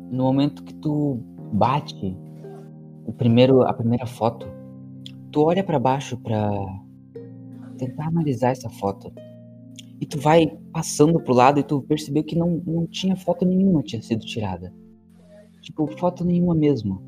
No 0.10 0.24
momento 0.24 0.64
que 0.64 0.74
tu 0.76 1.20
bate 1.52 2.18
o 3.06 3.12
primeiro, 3.12 3.62
a 3.64 3.74
primeira 3.74 4.06
foto, 4.06 4.48
tu 5.32 5.42
olha 5.42 5.64
pra 5.64 5.78
baixo 5.78 6.18
pra 6.18 6.50
tentar 7.78 8.08
analisar 8.08 8.52
essa 8.52 8.70
foto. 8.70 9.12
E 10.00 10.06
tu 10.06 10.20
vai 10.20 10.48
passando 10.72 11.20
pro 11.20 11.34
lado 11.34 11.60
e 11.60 11.64
tu 11.64 11.82
percebeu 11.82 12.24
que 12.24 12.38
não, 12.38 12.62
não 12.66 12.88
tinha 12.88 13.16
foto 13.16 13.46
nenhuma 13.46 13.84
tinha 13.84 14.02
sido 14.02 14.26
tirada. 14.26 14.74
Tipo, 15.62 15.88
foto 15.98 16.24
nenhuma 16.24 16.56
mesmo. 16.56 17.02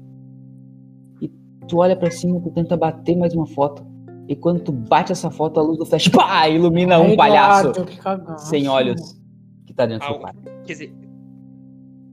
E 1.21 1.29
tu 1.67 1.77
olha 1.77 1.95
pra 1.95 2.11
cima, 2.11 2.39
tu 2.41 2.51
tenta 2.51 2.75
bater 2.75 3.15
mais 3.15 3.33
uma 3.33 3.47
foto. 3.47 3.94
E 4.27 4.35
quando 4.35 4.59
tu 4.61 4.71
bate 4.71 5.11
essa 5.11 5.29
foto, 5.29 5.59
a 5.59 5.63
luz 5.63 5.77
do 5.77 5.85
flash, 5.85 6.07
pá, 6.09 6.47
ilumina 6.49 6.99
um 6.99 7.09
Ai, 7.09 7.15
palhaço 7.15 7.71
gato, 7.73 8.39
sem 8.39 8.67
olhos 8.67 9.19
que 9.65 9.73
tá 9.73 9.85
dentro 9.85 10.07
do 10.07 10.13
Au. 10.15 10.19
quarto. 10.19 10.39
Quer 10.65 10.73
dizer. 10.73 10.95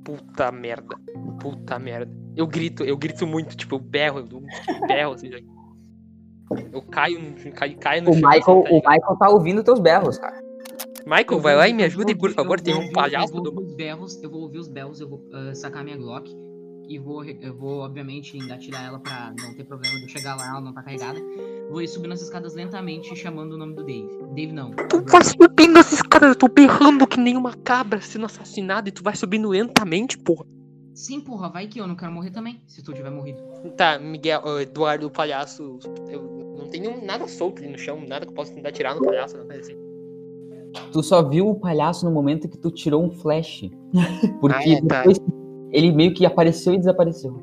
Puta 0.04 0.50
merda. 0.50 0.96
Puta 1.40 1.78
merda. 1.78 2.12
Eu 2.36 2.46
grito, 2.46 2.82
eu 2.82 2.96
grito 2.96 3.26
muito, 3.26 3.56
tipo, 3.56 3.76
eu 3.76 3.78
berro, 3.78 4.18
eu 4.18 4.42
berro, 4.86 5.12
assim. 5.12 5.30
Eu 6.72 6.82
caio, 6.82 7.18
no- 7.20 7.52
caio, 7.52 7.76
caio 7.78 8.02
no 8.02 8.10
O 8.10 8.14
chão. 8.14 8.30
Michael, 8.30 8.58
assim, 8.66 8.80
tá 8.80 8.88
o? 8.88 8.92
Michael 8.92 9.16
tá 9.18 9.28
ouvindo 9.30 9.62
teus 9.64 9.80
berros, 9.80 10.18
cara. 10.18 10.42
Michael, 11.06 11.40
vai 11.40 11.56
lá 11.56 11.68
e 11.68 11.72
me 11.72 11.84
ajuda, 11.84 12.14
por 12.16 12.30
favor. 12.32 12.60
Tem 12.60 12.74
um 12.74 12.92
palhaço 12.92 13.32
do. 13.32 13.60
os 13.60 13.74
berros, 13.74 14.22
eu 14.22 14.30
vou 14.30 14.42
ouvir 14.42 14.58
os 14.58 14.68
berros, 14.68 15.00
eu 15.00 15.08
vou 15.08 15.22
ah, 15.32 15.54
sacar 15.54 15.84
minha 15.84 15.96
Glock 15.96 16.30
e 16.88 16.98
vou, 16.98 17.24
eu 17.24 17.56
vou, 17.56 17.80
obviamente, 17.80 18.36
engatilhar 18.36 18.84
ela 18.84 18.98
pra 18.98 19.32
não 19.38 19.54
ter 19.54 19.64
problema 19.64 19.96
de 19.96 20.02
eu 20.02 20.08
chegar 20.08 20.36
lá, 20.36 20.48
ela 20.48 20.60
não 20.60 20.72
tá 20.72 20.82
carregada. 20.82 21.18
Vou 21.72 21.80
ir 21.80 21.88
subindo 21.88 22.12
as 22.12 22.20
escadas 22.20 22.54
lentamente, 22.54 23.16
chamando 23.16 23.54
o 23.54 23.56
nome 23.56 23.74
do 23.74 23.82
Dave. 23.82 24.06
Dave 24.34 24.52
não. 24.52 24.72
Tu 24.72 25.02
vai 25.10 25.24
subindo 25.24 25.78
essas 25.78 25.94
escadas, 25.94 26.28
eu 26.28 26.36
tô 26.36 26.46
berrando 26.46 27.06
que 27.06 27.18
nem 27.18 27.34
uma 27.34 27.54
cabra 27.54 27.98
sendo 27.98 28.26
assassinada 28.26 28.90
e 28.90 28.92
tu 28.92 29.02
vai 29.02 29.16
subindo 29.16 29.48
lentamente, 29.48 30.18
porra. 30.18 30.44
Sim, 30.92 31.22
porra, 31.22 31.48
vai 31.48 31.66
que 31.66 31.80
eu 31.80 31.86
não 31.86 31.96
quero 31.96 32.12
morrer 32.12 32.30
também, 32.30 32.60
se 32.66 32.82
tu 32.82 32.92
tiver 32.92 33.10
morrido. 33.10 33.40
Tá, 33.74 33.98
Miguel, 33.98 34.42
Eduardo, 34.60 35.06
o 35.06 35.10
palhaço. 35.10 35.78
Eu 36.10 36.54
não 36.58 36.68
tem 36.68 36.82
nenhum, 36.82 37.02
nada 37.02 37.26
solto 37.26 37.62
ali 37.62 37.72
no 37.72 37.78
chão, 37.78 37.98
nada 38.06 38.26
que 38.26 38.32
eu 38.32 38.36
possa 38.36 38.52
tentar 38.52 38.70
tirar 38.70 38.94
no 38.94 39.02
palhaço, 39.02 39.38
não 39.38 39.50
assim. 39.56 39.74
Tu 40.92 41.02
só 41.02 41.26
viu 41.26 41.48
o 41.48 41.54
palhaço 41.58 42.04
no 42.04 42.10
momento 42.10 42.50
que 42.50 42.58
tu 42.58 42.70
tirou 42.70 43.02
um 43.02 43.10
flash. 43.10 43.70
Porque 44.42 44.68
Ah, 44.68 44.72
é, 44.74 44.82
tá. 44.82 44.98
depois 44.98 45.18
ele 45.70 45.90
meio 45.90 46.12
que 46.12 46.26
apareceu 46.26 46.74
e 46.74 46.78
desapareceu. 46.78 47.42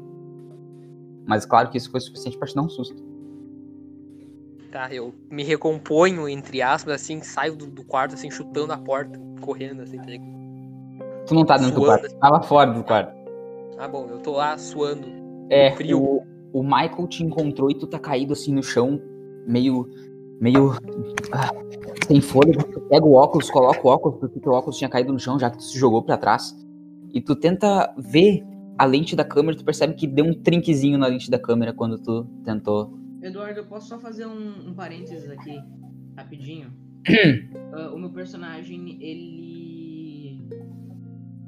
Mas 1.26 1.48
claro 1.48 1.72
que 1.72 1.80
isso 1.80 1.90
foi 1.90 2.00
suficiente 2.00 2.38
pra 2.38 2.48
te 2.48 2.54
dar 2.54 2.62
um 2.62 2.70
susto. 2.70 3.09
Tá, 4.72 4.94
eu 4.94 5.14
me 5.32 5.44
recomponho, 5.44 6.30
entre 6.30 6.62
aspas, 6.62 7.02
assim, 7.02 7.22
saio 7.22 7.56
do, 7.56 7.66
do 7.66 7.84
quarto, 7.84 8.14
assim, 8.14 8.30
chutando 8.30 8.72
a 8.72 8.78
porta, 8.78 9.20
correndo, 9.42 9.82
assim, 9.82 9.98
tá 9.98 10.06
ligado? 10.06 10.30
Tu 11.26 11.34
não 11.34 11.44
tá 11.44 11.58
dentro 11.58 11.76
do 11.76 11.82
Suando. 11.82 12.02
quarto, 12.02 12.14
tu 12.14 12.20
tava 12.20 12.44
fora 12.44 12.72
do 12.72 12.84
quarto. 12.84 13.20
Ah, 13.80 13.88
bom, 13.88 14.08
eu 14.10 14.20
tô 14.20 14.34
lá 14.34 14.58
suando. 14.58 15.08
É, 15.50 15.72
Frio. 15.72 16.04
O, 16.04 16.24
o 16.54 16.64
Michael 16.64 17.08
te 17.08 17.24
encontrou 17.24 17.72
e 17.72 17.76
tu 17.76 17.88
tá 17.88 17.98
caído 17.98 18.34
assim 18.34 18.54
no 18.54 18.62
chão, 18.62 19.02
meio. 19.48 19.90
meio. 20.40 20.74
ah, 21.32 21.50
sem 22.06 22.22
fôlego. 22.22 22.64
Tu 22.64 22.82
pega 22.82 23.06
o 23.06 23.14
óculos, 23.14 23.50
coloca 23.50 23.80
o 23.82 23.90
óculos, 23.90 24.20
porque 24.20 24.40
teu 24.40 24.52
óculos 24.52 24.78
tinha 24.78 24.90
caído 24.90 25.14
no 25.14 25.20
chão, 25.20 25.40
já 25.40 25.50
que 25.50 25.58
tu 25.58 25.64
se 25.64 25.80
jogou 25.80 26.04
pra 26.04 26.18
trás. 26.18 26.56
E 27.14 27.22
tu 27.22 27.36
tenta 27.36 27.92
ver 27.98 28.44
a 28.78 28.86
lente 28.86 29.16
da 29.16 29.24
câmera, 29.24 29.58
tu 29.58 29.66
percebe 29.66 29.96
que 29.96 30.06
deu 30.06 30.26
um 30.26 30.34
trinquezinho 30.34 30.98
na 30.98 31.08
lente 31.08 31.32
da 31.32 31.40
câmera 31.40 31.74
quando 31.74 31.98
tu 31.98 32.26
tentou. 32.44 32.99
Eduardo, 33.22 33.60
eu 33.60 33.66
posso 33.66 33.88
só 33.88 34.00
fazer 34.00 34.26
um, 34.26 34.70
um 34.70 34.74
parênteses 34.74 35.30
aqui, 35.30 35.60
rapidinho? 36.16 36.72
Ah, 37.72 37.92
o 37.94 38.00
meu 38.00 38.12
personagem, 38.12 38.98
ele. 39.02 39.49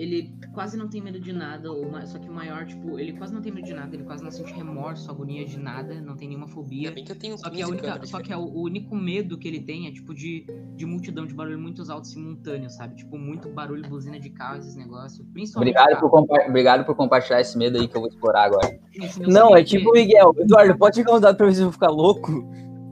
Ele 0.02 0.34
quase 0.52 0.76
não 0.76 0.90
tem 0.90 1.00
medo 1.00 1.20
de 1.20 1.32
nada, 1.32 1.72
ou 1.72 1.86
só 2.08 2.18
que 2.18 2.28
o 2.28 2.34
maior, 2.34 2.66
tipo, 2.66 2.98
ele 3.00 3.14
quase 3.14 3.32
não 3.32 3.40
tem 3.42 3.52
medo 3.52 3.66
de 3.66 3.74
nada, 3.74 3.96
ele 3.96 4.04
quase 4.04 4.24
não 4.24 4.32
sente 4.32 4.52
remorso, 4.52 5.10
agonia 5.12 5.46
de 5.46 5.60
nada, 5.60 6.02
não 6.02 6.16
tem 6.18 6.28
nenhuma 6.28 6.48
fobia. 6.48 6.90
Ainda 6.90 6.96
bem 6.96 7.04
que 7.04 7.12
eu 7.12 7.20
tenho 7.20 7.38
Só 7.38 7.50
que, 7.52 7.62
a 7.62 7.66
15 7.68 7.72
única, 7.72 8.06
só 8.08 8.20
que 8.20 8.34
é 8.34 8.38
o, 8.38 8.42
o 8.42 8.64
único 8.64 8.96
medo 8.96 9.38
que 9.38 9.48
ele 9.48 9.60
tem 9.62 9.88
é, 9.88 9.92
tipo, 9.92 10.14
de, 10.14 10.48
de 10.76 10.86
multidão, 10.88 11.28
de 11.28 11.36
barulho 11.36 11.60
muito 11.60 11.84
alto 11.92 12.08
simultâneo, 12.08 12.70
sabe? 12.72 12.96
Tipo, 12.96 13.16
muito 13.16 13.48
barulho, 13.50 13.88
buzina 13.88 14.20
de 14.20 14.32
carro, 14.32 14.58
esses 14.58 14.76
negócios. 14.76 15.24
Principalmente 15.32 15.70
Obrigado 15.78 16.00
carro. 16.00 16.10
por, 16.10 16.10
compa- 16.10 16.46
Obrigado 16.48 16.86
por 16.86 16.96
compartilhar 16.96 17.42
esse 17.42 17.56
medo 17.56 17.78
aí 17.78 17.88
que 17.88 17.96
eu 17.96 18.02
vou 18.02 18.10
explorar 18.10 18.46
agora. 18.46 18.80
Não, 19.28 19.56
é 19.56 19.64
tipo 19.64 19.92
o 19.92 19.94
Miguel. 19.94 20.34
Eduardo, 20.38 20.76
pode 20.78 20.96
chegar 20.96 21.14
um 21.14 21.20
dado 21.20 21.38
pra 21.38 21.46
ver 21.46 21.54
se 21.54 21.60
eu 21.62 21.66
vou 21.66 21.74
ficar 21.74 21.90
louco? 21.90 22.44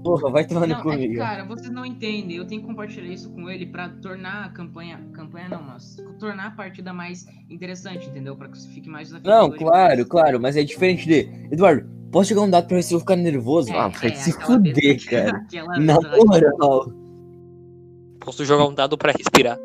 Porra, 0.04 0.30
vai 0.32 0.48
tomar 0.48 0.66
no 0.66 0.82
cu, 0.82 0.92
é 0.92 1.14
cara, 1.16 1.44
vocês 1.44 1.70
não 1.70 1.86
entendem. 1.86 2.38
Eu 2.38 2.48
tenho 2.48 2.62
que 2.62 2.68
compartilhar 2.68 3.08
isso 3.08 3.30
com 3.34 3.50
ele 3.50 3.66
pra 3.66 3.90
tornar 3.90 4.46
a 4.46 4.50
campanha. 4.50 5.00
Campanha 5.14 5.50
não, 5.50 5.62
mas 5.62 5.98
tornar 6.20 6.48
a 6.48 6.52
partida 6.52 6.94
mais 6.94 7.26
interessante, 7.50 8.08
entendeu? 8.08 8.36
Pra 8.36 8.48
que 8.48 8.58
fique 8.70 8.88
mais 8.90 9.10
desafiador. 9.10 9.50
Não, 9.50 9.58
claro, 9.58 10.06
claro, 10.06 10.40
mas 10.40 10.56
é 10.56 10.64
diferente 10.64 11.06
de. 11.06 11.28
Eduardo, 11.52 11.86
posso 12.12 12.30
chegar 12.30 12.42
um 12.42 12.50
dado 12.50 12.68
pra 12.68 12.78
ver 12.78 12.84
se 12.84 12.94
eu 12.94 13.00
vou 13.00 13.02
ficar 13.02 13.18
nervoso? 13.18 13.72
É, 13.74 13.78
ah, 13.78 13.88
vai 13.90 14.12
é, 14.12 14.16
se 14.16 14.32
fuder, 14.32 14.74
vez- 14.74 15.06
cara. 15.06 15.46
Na 15.80 15.96
moral. 16.26 16.94
Posso 18.22 18.46
jogar 18.46 18.68
um 18.68 18.74
dado 18.74 18.98
pra 18.98 19.12
respirar. 19.12 19.58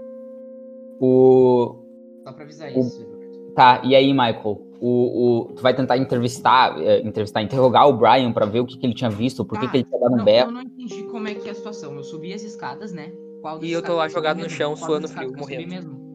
O. 1.01 1.77
Só 2.25 2.33
pra 2.33 2.45
avisar 2.45 2.73
O- 2.73 2.81
isso. 2.81 3.01
Eduardo. 3.03 3.55
Tá, 3.55 3.83
e 3.85 3.95
aí, 3.95 4.13
Michael? 4.13 4.64
O, 4.87 5.47
o, 5.49 5.53
tu 5.55 5.63
vai 5.63 5.75
tentar 5.75 5.97
entrevistar, 5.97 6.79
eh, 6.79 7.01
entrevistar, 7.01 7.41
interrogar 7.41 7.89
o 7.89 7.97
Brian 7.97 8.31
pra 8.35 8.45
ver 8.45 8.61
o 8.61 8.67
que, 8.67 8.77
que 8.77 8.85
ele 8.85 8.93
tinha 8.93 9.09
visto, 9.09 9.43
por 9.43 9.59
que, 9.59 9.65
Tá, 9.65 9.71
que 9.71 9.77
ele 9.79 9.85
tinha 9.85 9.99
dado 9.99 10.21
um 10.21 10.23
berro. 10.23 10.49
eu 10.51 10.53
não 10.53 10.61
entendi 10.61 11.05
como 11.05 11.27
é 11.27 11.35
que 11.35 11.49
é 11.49 11.53
a 11.53 11.55
situação. 11.55 11.95
Eu 11.97 12.03
subi 12.05 12.35
as 12.35 12.43
escadas, 12.43 12.93
né? 12.93 13.11
E 13.63 13.73
eu 13.73 13.83
tô 13.83 13.97
lá 13.97 14.09
jogado 14.09 14.41
no 14.43 14.51
chão, 14.51 14.75
Qual 14.75 14.87
suando 14.87 15.09
frio, 15.09 15.33
que 15.33 15.39
eu 15.41 15.43
subi 15.45 15.55
morrendo. 15.57 15.71
mesmo? 15.71 16.15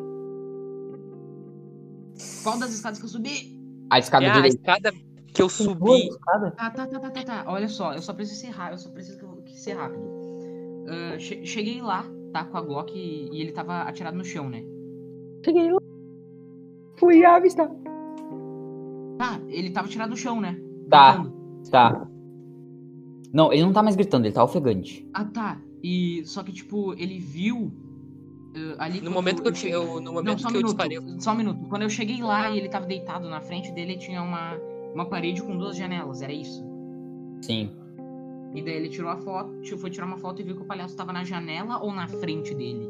Qual 2.43 2.59
das 2.59 2.71
escadas 2.71 2.99
que 2.99 3.05
eu 3.05 3.09
subi? 3.09 3.59
A 3.89 3.97
escada 3.97 4.25
É 4.25 4.29
a 4.29 4.33
direita. 4.33 4.57
escada 4.57 4.91
que 5.33 5.41
eu 5.41 5.49
subi. 5.49 6.09
Ah, 6.27 6.69
tá, 6.69 6.85
tá, 6.85 6.99
tá, 6.99 7.09
tá, 7.09 7.23
tá. 7.23 7.43
Olha 7.47 7.67
só, 7.67 7.93
eu 7.95 8.01
só 8.03 8.13
preciso 8.13 8.39
ser 8.41 8.49
rápido, 8.49 8.73
eu 8.75 8.77
só 8.77 8.89
preciso 8.91 9.17
ser 9.55 9.73
rápido. 9.73 10.03
Ah, 10.87 11.17
che- 11.17 11.43
cheguei 11.43 11.81
lá, 11.81 12.05
tá, 12.31 12.43
com 12.45 12.55
a 12.57 12.61
Glock 12.61 12.91
e, 12.95 13.29
e 13.35 13.41
ele 13.41 13.51
tava 13.51 13.81
atirado 13.81 14.15
no 14.15 14.23
chão, 14.23 14.47
né? 14.47 14.63
Cheguei 15.43 15.71
lá. 15.71 15.79
Fui 16.97 17.25
avistar. 17.25 17.67
Tá, 19.19 19.37
ele 19.49 19.69
tava 19.69 19.87
atirado 19.87 20.11
no 20.11 20.15
chão, 20.15 20.39
né? 20.39 20.57
Tá. 20.89 21.11
Gritando. 21.17 21.33
Tá. 21.69 22.07
Não, 23.33 23.51
ele 23.51 23.63
não 23.63 23.73
tá 23.73 23.83
mais 23.83 23.97
gritando, 23.97 24.25
ele 24.25 24.33
tá 24.33 24.41
ofegante. 24.41 25.05
Ah, 25.13 25.25
tá. 25.25 25.61
E 25.83 26.23
só 26.25 26.41
que, 26.41 26.53
tipo, 26.53 26.93
ele 26.93 27.19
viu. 27.19 27.69
ah, 28.77 28.85
ali 28.85 29.01
No 29.01 29.11
momento 29.11 29.41
que 29.41 29.49
eu, 29.49 29.53
cheguei- 29.53 29.75
eu- 29.75 29.95
no 29.95 30.01
Não, 30.01 30.13
momento 30.13 30.41
só 30.41 30.47
um 30.47 30.51
que 30.51 30.57
eu 30.57 30.61
minuto. 30.61 30.75
disparei, 30.77 31.19
Só 31.19 31.33
um 31.33 31.35
minuto. 31.35 31.67
Quando 31.67 31.81
eu 31.81 31.89
cheguei 31.89 32.21
lá 32.23 32.49
e 32.49 32.57
ele 32.59 32.69
tava 32.69 32.85
deitado 32.85 33.27
na 33.29 33.41
frente 33.41 33.73
dele, 33.73 33.97
tinha 33.97 34.23
uma, 34.23 34.55
uma 34.95 35.05
parede 35.05 35.43
com 35.43 35.57
duas 35.57 35.75
janelas, 35.75 36.21
era 36.21 36.31
isso. 36.31 36.63
Sim. 37.41 37.69
E 38.55 38.61
daí 38.63 38.73
ele 38.77 38.87
tirou 38.89 39.11
a 39.11 39.17
foto, 39.17 39.59
tipo, 39.61 39.77
foi 39.77 39.89
tirar 39.89 40.05
uma 40.07 40.17
foto 40.17 40.41
e 40.41 40.45
viu 40.45 40.55
que 40.55 40.61
o 40.61 40.65
palhaço 40.65 40.95
tava 40.95 41.11
na 41.11 41.25
janela 41.25 41.83
ou 41.83 41.91
na 41.93 42.07
frente 42.07 42.55
dele. 42.55 42.89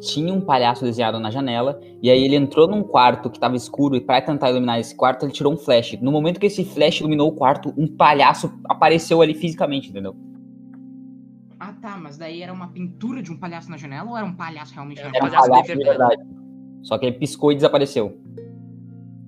Tinha 0.00 0.32
um 0.32 0.40
palhaço 0.40 0.84
desenhado 0.84 1.20
na 1.20 1.30
janela, 1.30 1.78
e 2.02 2.10
aí 2.10 2.24
ele 2.24 2.34
entrou 2.36 2.66
num 2.66 2.82
quarto 2.82 3.28
que 3.28 3.38
tava 3.38 3.54
escuro, 3.54 3.96
e 3.96 4.00
pra 4.00 4.20
tentar 4.20 4.50
iluminar 4.50 4.80
esse 4.80 4.94
quarto, 4.94 5.24
ele 5.26 5.32
tirou 5.32 5.52
um 5.52 5.56
flash. 5.58 5.98
No 6.00 6.10
momento 6.10 6.40
que 6.40 6.46
esse 6.46 6.64
flash 6.64 7.00
iluminou 7.00 7.28
o 7.28 7.32
quarto, 7.32 7.72
um 7.76 7.86
palhaço 7.86 8.52
apareceu 8.68 9.20
ali 9.20 9.34
fisicamente, 9.34 9.90
entendeu? 9.90 10.16
Ah, 11.58 11.74
tá, 11.74 11.98
mas 11.98 12.16
daí 12.16 12.40
era 12.42 12.52
uma 12.52 12.68
pintura 12.68 13.22
de 13.22 13.30
um 13.30 13.36
palhaço 13.36 13.70
na 13.70 13.76
janela 13.76 14.08
ou 14.08 14.16
era 14.16 14.24
um 14.24 14.34
palhaço 14.34 14.72
realmente 14.72 15.00
Era 15.00 15.08
um 15.08 15.12
palhaço 15.12 15.44
de 15.44 15.50
palhaço 15.50 15.68
de 15.68 15.76
verdade. 15.84 15.98
verdade. 16.16 16.22
Só 16.82 16.96
que 16.96 17.04
ele 17.04 17.18
piscou 17.18 17.52
e 17.52 17.54
desapareceu. 17.54 18.18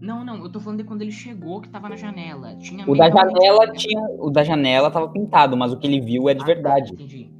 Não, 0.01 0.25
não, 0.25 0.43
eu 0.43 0.51
tô 0.51 0.59
falando 0.59 0.79
de 0.79 0.85
quando 0.85 1.03
ele 1.03 1.12
chegou 1.12 1.61
que 1.61 1.68
tava 1.68 1.89
na 1.91 1.97
janela. 1.97 2.57
Tinha 2.57 2.91
O 2.91 2.97
da 2.97 3.11
janela 3.11 3.70
tinha. 3.73 4.01
O 4.18 4.31
da 4.31 4.43
janela 4.43 4.91
tava 4.91 5.09
pintado, 5.11 5.57
mas 5.57 5.73
o 5.73 5.77
que 5.79 5.87
ele 5.87 6.01
viu 6.01 6.29
é 6.29 6.35
de 6.35 6.41
Ah, 6.41 6.47
tá, 6.47 6.53
verdade. 6.55 6.93
entendi. 6.95 7.31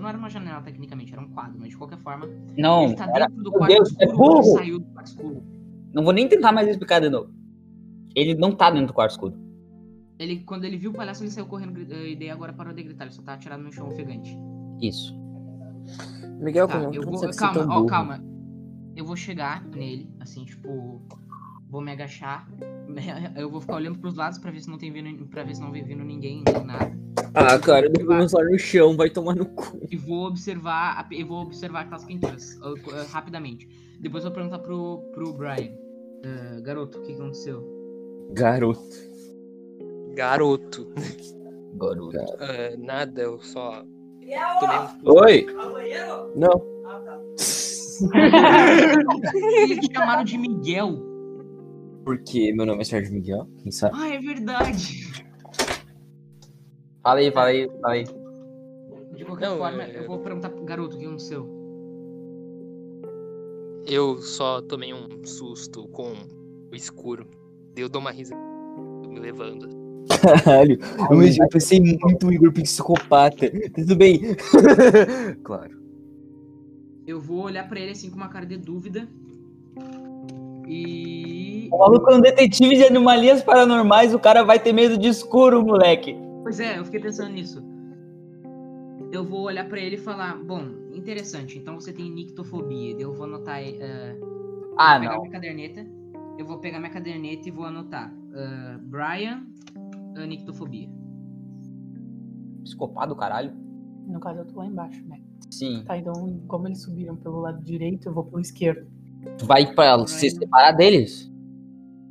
Então 0.00 0.04
não 0.04 0.08
era 0.08 0.18
uma 0.18 0.30
janela 0.30 0.62
tecnicamente, 0.62 1.12
era 1.12 1.20
um 1.20 1.28
quadro, 1.28 1.58
mas 1.60 1.68
de 1.68 1.76
qualquer 1.76 1.98
forma, 1.98 2.26
Não, 2.56 2.84
ele 2.84 2.94
tá 2.94 3.06
era- 3.14 3.26
dentro 3.26 3.44
do 3.44 3.52
quarto 3.52 3.70
Deus, 3.74 3.94
é 4.00 4.04
escuro 4.06 4.32
ele 4.32 4.40
burro! 4.40 4.56
saiu 4.56 4.78
do 4.78 4.84
quarto 4.86 5.06
escuro. 5.08 5.42
não 5.92 6.02
vou 6.04 6.12
nem 6.14 6.26
tentar 6.26 6.52
mais 6.52 6.68
explicar 6.68 7.00
de 7.02 7.10
novo. 7.10 7.30
Ele 8.16 8.34
não 8.34 8.50
tá 8.56 8.70
dentro 8.70 8.86
do 8.88 8.92
quarto 8.94 9.10
escuro. 9.10 9.34
Ele, 10.18 10.40
quando 10.44 10.64
ele 10.64 10.78
viu 10.78 10.90
o 10.90 10.94
palhaço, 10.94 11.22
ele 11.22 11.30
saiu 11.30 11.44
correndo 11.46 11.78
eh, 11.92 12.12
e 12.12 12.16
daí 12.16 12.30
agora 12.30 12.50
parou 12.54 12.72
de 12.72 12.82
gritar, 12.82 13.04
ele 13.04 13.12
só 13.12 13.20
tá 13.22 13.34
atirado 13.34 13.62
no 13.62 13.70
chão 13.70 13.88
ofegante. 13.88 14.34
Isso. 14.80 15.14
Miguel, 16.40 16.66
Tá, 16.66 16.80
como 16.80 16.94
eu 16.94 17.02
vou. 17.02 17.18
ser 17.18 17.34
Calma, 17.36 17.60
ó, 17.64 17.74
burro? 17.74 17.86
calma. 17.86 18.24
Eu 18.96 19.04
vou 19.04 19.16
chegar 19.16 19.62
nele, 19.66 20.10
assim, 20.18 20.44
tipo. 20.46 21.02
Vou 21.70 21.80
me 21.80 21.92
agachar. 21.92 22.48
Eu 23.36 23.48
vou 23.48 23.60
ficar 23.60 23.76
olhando 23.76 23.98
pros 23.98 24.16
lados 24.16 24.38
pra 24.38 24.50
ver 24.50 24.60
se 24.60 24.68
não 24.68 24.76
tem 24.76 24.92
vindo. 24.92 25.24
para 25.26 25.44
ver 25.44 25.54
se 25.54 25.60
não 25.60 25.70
vem 25.70 25.84
vindo 25.84 26.02
ninguém, 26.02 26.42
nem 26.52 26.64
nada. 26.64 26.98
Ah, 27.32 27.58
cara, 27.58 27.86
eu 27.86 27.92
meu 28.06 28.28
celular 28.28 28.50
no 28.50 28.58
chão, 28.58 28.96
vai 28.96 29.08
tomar 29.08 29.36
no 29.36 29.46
cu. 29.46 29.80
E 29.88 29.96
vou 29.96 30.26
observar. 30.26 31.06
Eu 31.12 31.26
vou 31.26 31.42
observar 31.42 31.82
aquelas 31.82 32.04
pinturas 32.04 32.56
uh, 32.56 32.72
uh, 32.72 33.06
rapidamente. 33.12 33.68
Depois 34.00 34.24
eu 34.24 34.30
vou 34.30 34.34
perguntar 34.34 34.58
pro, 34.58 34.98
pro 35.14 35.32
Brian. 35.32 35.72
"Ah, 36.24 36.60
garoto, 36.60 36.98
o 36.98 37.02
que 37.02 37.12
aconteceu? 37.12 37.62
Garoto. 38.32 38.80
garoto. 40.14 40.92
Garoto. 41.74 42.18
Ah, 42.40 42.76
nada, 42.78 43.22
eu 43.22 43.40
só 43.40 43.84
um. 43.84 45.10
Oi? 45.12 45.46
Não. 46.34 46.70
Eles 49.62 49.78
te 49.78 49.92
chamaram 49.92 50.24
de 50.24 50.38
Miguel. 50.38 51.09
Porque 52.04 52.52
meu 52.52 52.64
nome 52.66 52.80
é 52.82 52.84
Sérgio 52.84 53.12
Miguel, 53.12 53.46
quem 53.62 53.70
sabe? 53.70 53.94
Ah, 53.98 54.08
é 54.08 54.18
verdade. 54.18 55.12
Fala 57.02 57.20
aí, 57.20 57.30
fala 57.30 57.48
aí, 57.48 57.70
fala 57.80 57.94
aí. 57.94 58.04
De 59.14 59.24
qualquer 59.24 59.48
Não, 59.48 59.58
forma, 59.58 59.82
é- 59.82 59.98
eu 59.98 60.06
vou 60.06 60.18
perguntar 60.20 60.50
pro 60.50 60.64
garoto 60.64 60.96
o 60.96 60.98
que 60.98 61.04
aconteceu. 61.06 61.60
Eu 63.86 64.18
só 64.22 64.60
tomei 64.62 64.92
um 64.94 65.24
susto 65.24 65.88
com 65.88 66.12
o 66.70 66.74
escuro. 66.74 67.26
Eu 67.76 67.88
dou 67.88 68.00
uma 68.00 68.10
risa 68.12 68.34
me 69.08 69.18
levando. 69.18 69.68
Caralho, 70.22 70.78
eu, 71.10 71.16
me- 71.16 71.36
eu 71.38 71.48
pensei 71.48 71.80
muito 71.80 72.30
em 72.32 72.38
grupo 72.38 72.62
psicopata. 72.62 73.50
Tudo 73.74 73.96
bem. 73.96 74.20
claro. 75.42 75.78
Eu 77.06 77.20
vou 77.20 77.42
olhar 77.44 77.68
pra 77.68 77.80
ele 77.80 77.92
assim 77.92 78.10
com 78.10 78.16
uma 78.16 78.28
cara 78.28 78.46
de 78.46 78.56
dúvida. 78.56 79.08
E. 80.70 81.68
O 81.72 81.78
maluco 81.78 82.10
é 82.10 82.16
um 82.16 82.20
detetive 82.20 82.76
de 82.76 82.84
anomalias 82.84 83.42
paranormais, 83.42 84.14
o 84.14 84.18
cara 84.18 84.42
vai 84.44 84.58
ter 84.58 84.72
medo 84.72 84.96
de 84.98 85.08
escuro, 85.08 85.64
moleque. 85.64 86.16
Pois 86.42 86.60
é, 86.60 86.78
eu 86.78 86.84
fiquei 86.84 87.00
pensando 87.00 87.30
nisso. 87.32 87.62
Eu 89.12 89.24
vou 89.24 89.42
olhar 89.42 89.68
pra 89.68 89.80
ele 89.80 89.96
e 89.96 89.98
falar: 89.98 90.36
Bom, 90.36 90.62
interessante, 90.92 91.58
então 91.58 91.74
você 91.80 91.92
tem 91.92 92.10
nictofobia. 92.10 92.94
Eu 92.98 93.12
vou 93.12 93.24
anotar. 93.24 93.60
eh, 93.60 94.16
Ah, 94.76 94.92
vou 94.92 95.00
pegar 95.00 95.12
não. 95.14 95.20
minha 95.22 95.32
caderneta. 95.32 95.86
Eu 96.38 96.46
vou 96.46 96.58
pegar 96.58 96.78
minha 96.78 96.90
caderneta 96.92 97.48
e 97.48 97.50
vou 97.50 97.64
anotar. 97.64 98.12
ah, 98.34 98.78
Brian, 98.82 99.42
ah, 100.16 100.26
nictofobia. 100.26 100.88
Psicopata 102.64 103.08
do 103.08 103.16
caralho. 103.16 103.52
No 104.06 104.20
caso, 104.20 104.40
eu 104.40 104.44
tô 104.46 104.58
lá 104.58 104.66
embaixo, 104.66 105.04
né? 105.06 105.20
Sim. 105.50 105.82
Tá, 105.84 105.96
então, 105.98 106.40
como 106.46 106.66
eles 106.68 106.82
subiram 106.82 107.16
pelo 107.16 107.40
lado 107.40 107.62
direito, 107.62 108.08
eu 108.08 108.12
vou 108.12 108.24
pelo 108.24 108.40
esquerdo. 108.40 108.86
Tu 109.38 109.46
vai 109.46 109.66
pra 109.74 110.06
se 110.06 110.30
separar 110.30 110.72
deles? 110.72 111.30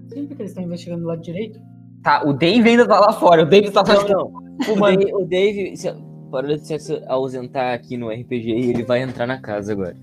Sempre 0.07 0.35
que 0.35 0.41
eles 0.41 0.51
estão 0.51 0.63
investigando 0.63 1.01
do 1.01 1.07
lado 1.07 1.21
direito, 1.21 1.59
Tá, 2.03 2.23
o 2.25 2.33
Dave 2.33 2.69
ainda 2.69 2.87
tá 2.87 2.99
lá 2.99 3.13
fora. 3.13 3.43
O 3.43 3.45
Dave 3.45 3.69
tá 3.71 3.83
Não, 3.83 3.95
lá 3.95 4.07
não. 4.07 4.27
O 4.73 4.79
Dave, 4.79 5.13
o 5.13 5.25
Dave 5.25 5.77
se, 5.77 5.93
parou 6.31 6.55
de 6.55 6.65
se 6.65 7.03
ausentar 7.07 7.73
aqui 7.73 7.97
no 7.97 8.09
RPG 8.09 8.49
e 8.49 8.69
ele 8.69 8.83
vai 8.83 9.01
entrar 9.01 9.27
na 9.27 9.39
casa 9.39 9.73
agora. 9.73 9.95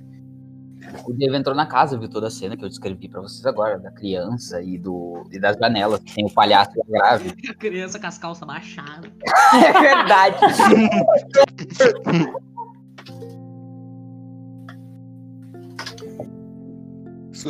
O 1.06 1.12
Dave 1.12 1.36
entrou 1.36 1.54
na 1.54 1.66
casa, 1.66 1.98
viu 1.98 2.08
toda 2.08 2.28
a 2.28 2.30
cena 2.30 2.56
que 2.56 2.64
eu 2.64 2.68
descrevi 2.68 3.08
pra 3.08 3.20
vocês 3.20 3.44
agora, 3.44 3.78
da 3.78 3.90
criança 3.90 4.62
e, 4.62 4.78
do, 4.78 5.24
e 5.32 5.40
das 5.40 5.56
janelas. 5.56 6.00
Tem 6.14 6.24
o 6.24 6.30
palhaço 6.30 6.70
e 6.76 6.80
a 6.80 6.84
grave. 6.86 7.34
A 7.48 7.54
criança 7.54 7.98
com 7.98 8.06
as 8.06 8.18
calças 8.18 8.46
baixadas. 8.46 9.10
É 9.54 9.72
verdade. 9.80 10.36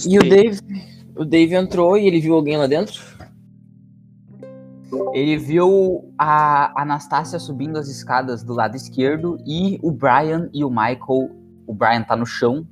E 0.05 0.19
o 0.19 0.29
Dave, 0.29 0.61
o 1.15 1.25
Dave 1.25 1.55
entrou 1.55 1.97
e 1.97 2.07
ele 2.07 2.21
viu 2.21 2.35
alguém 2.35 2.57
lá 2.57 2.67
dentro? 2.67 3.03
Ele 5.13 5.37
viu 5.37 6.13
a 6.19 6.83
Anastácia 6.83 7.39
subindo 7.39 7.77
as 7.79 7.89
escadas 7.89 8.43
do 8.43 8.53
lado 8.53 8.77
esquerdo 8.77 9.39
e 9.47 9.79
o 9.83 9.91
Brian 9.91 10.49
e 10.53 10.65
o 10.65 10.71
Michael. 10.71 11.31
O 11.67 11.75
Brian 11.75 12.03
tá 12.03 12.15
no 12.15 12.27
chão, 12.27 12.67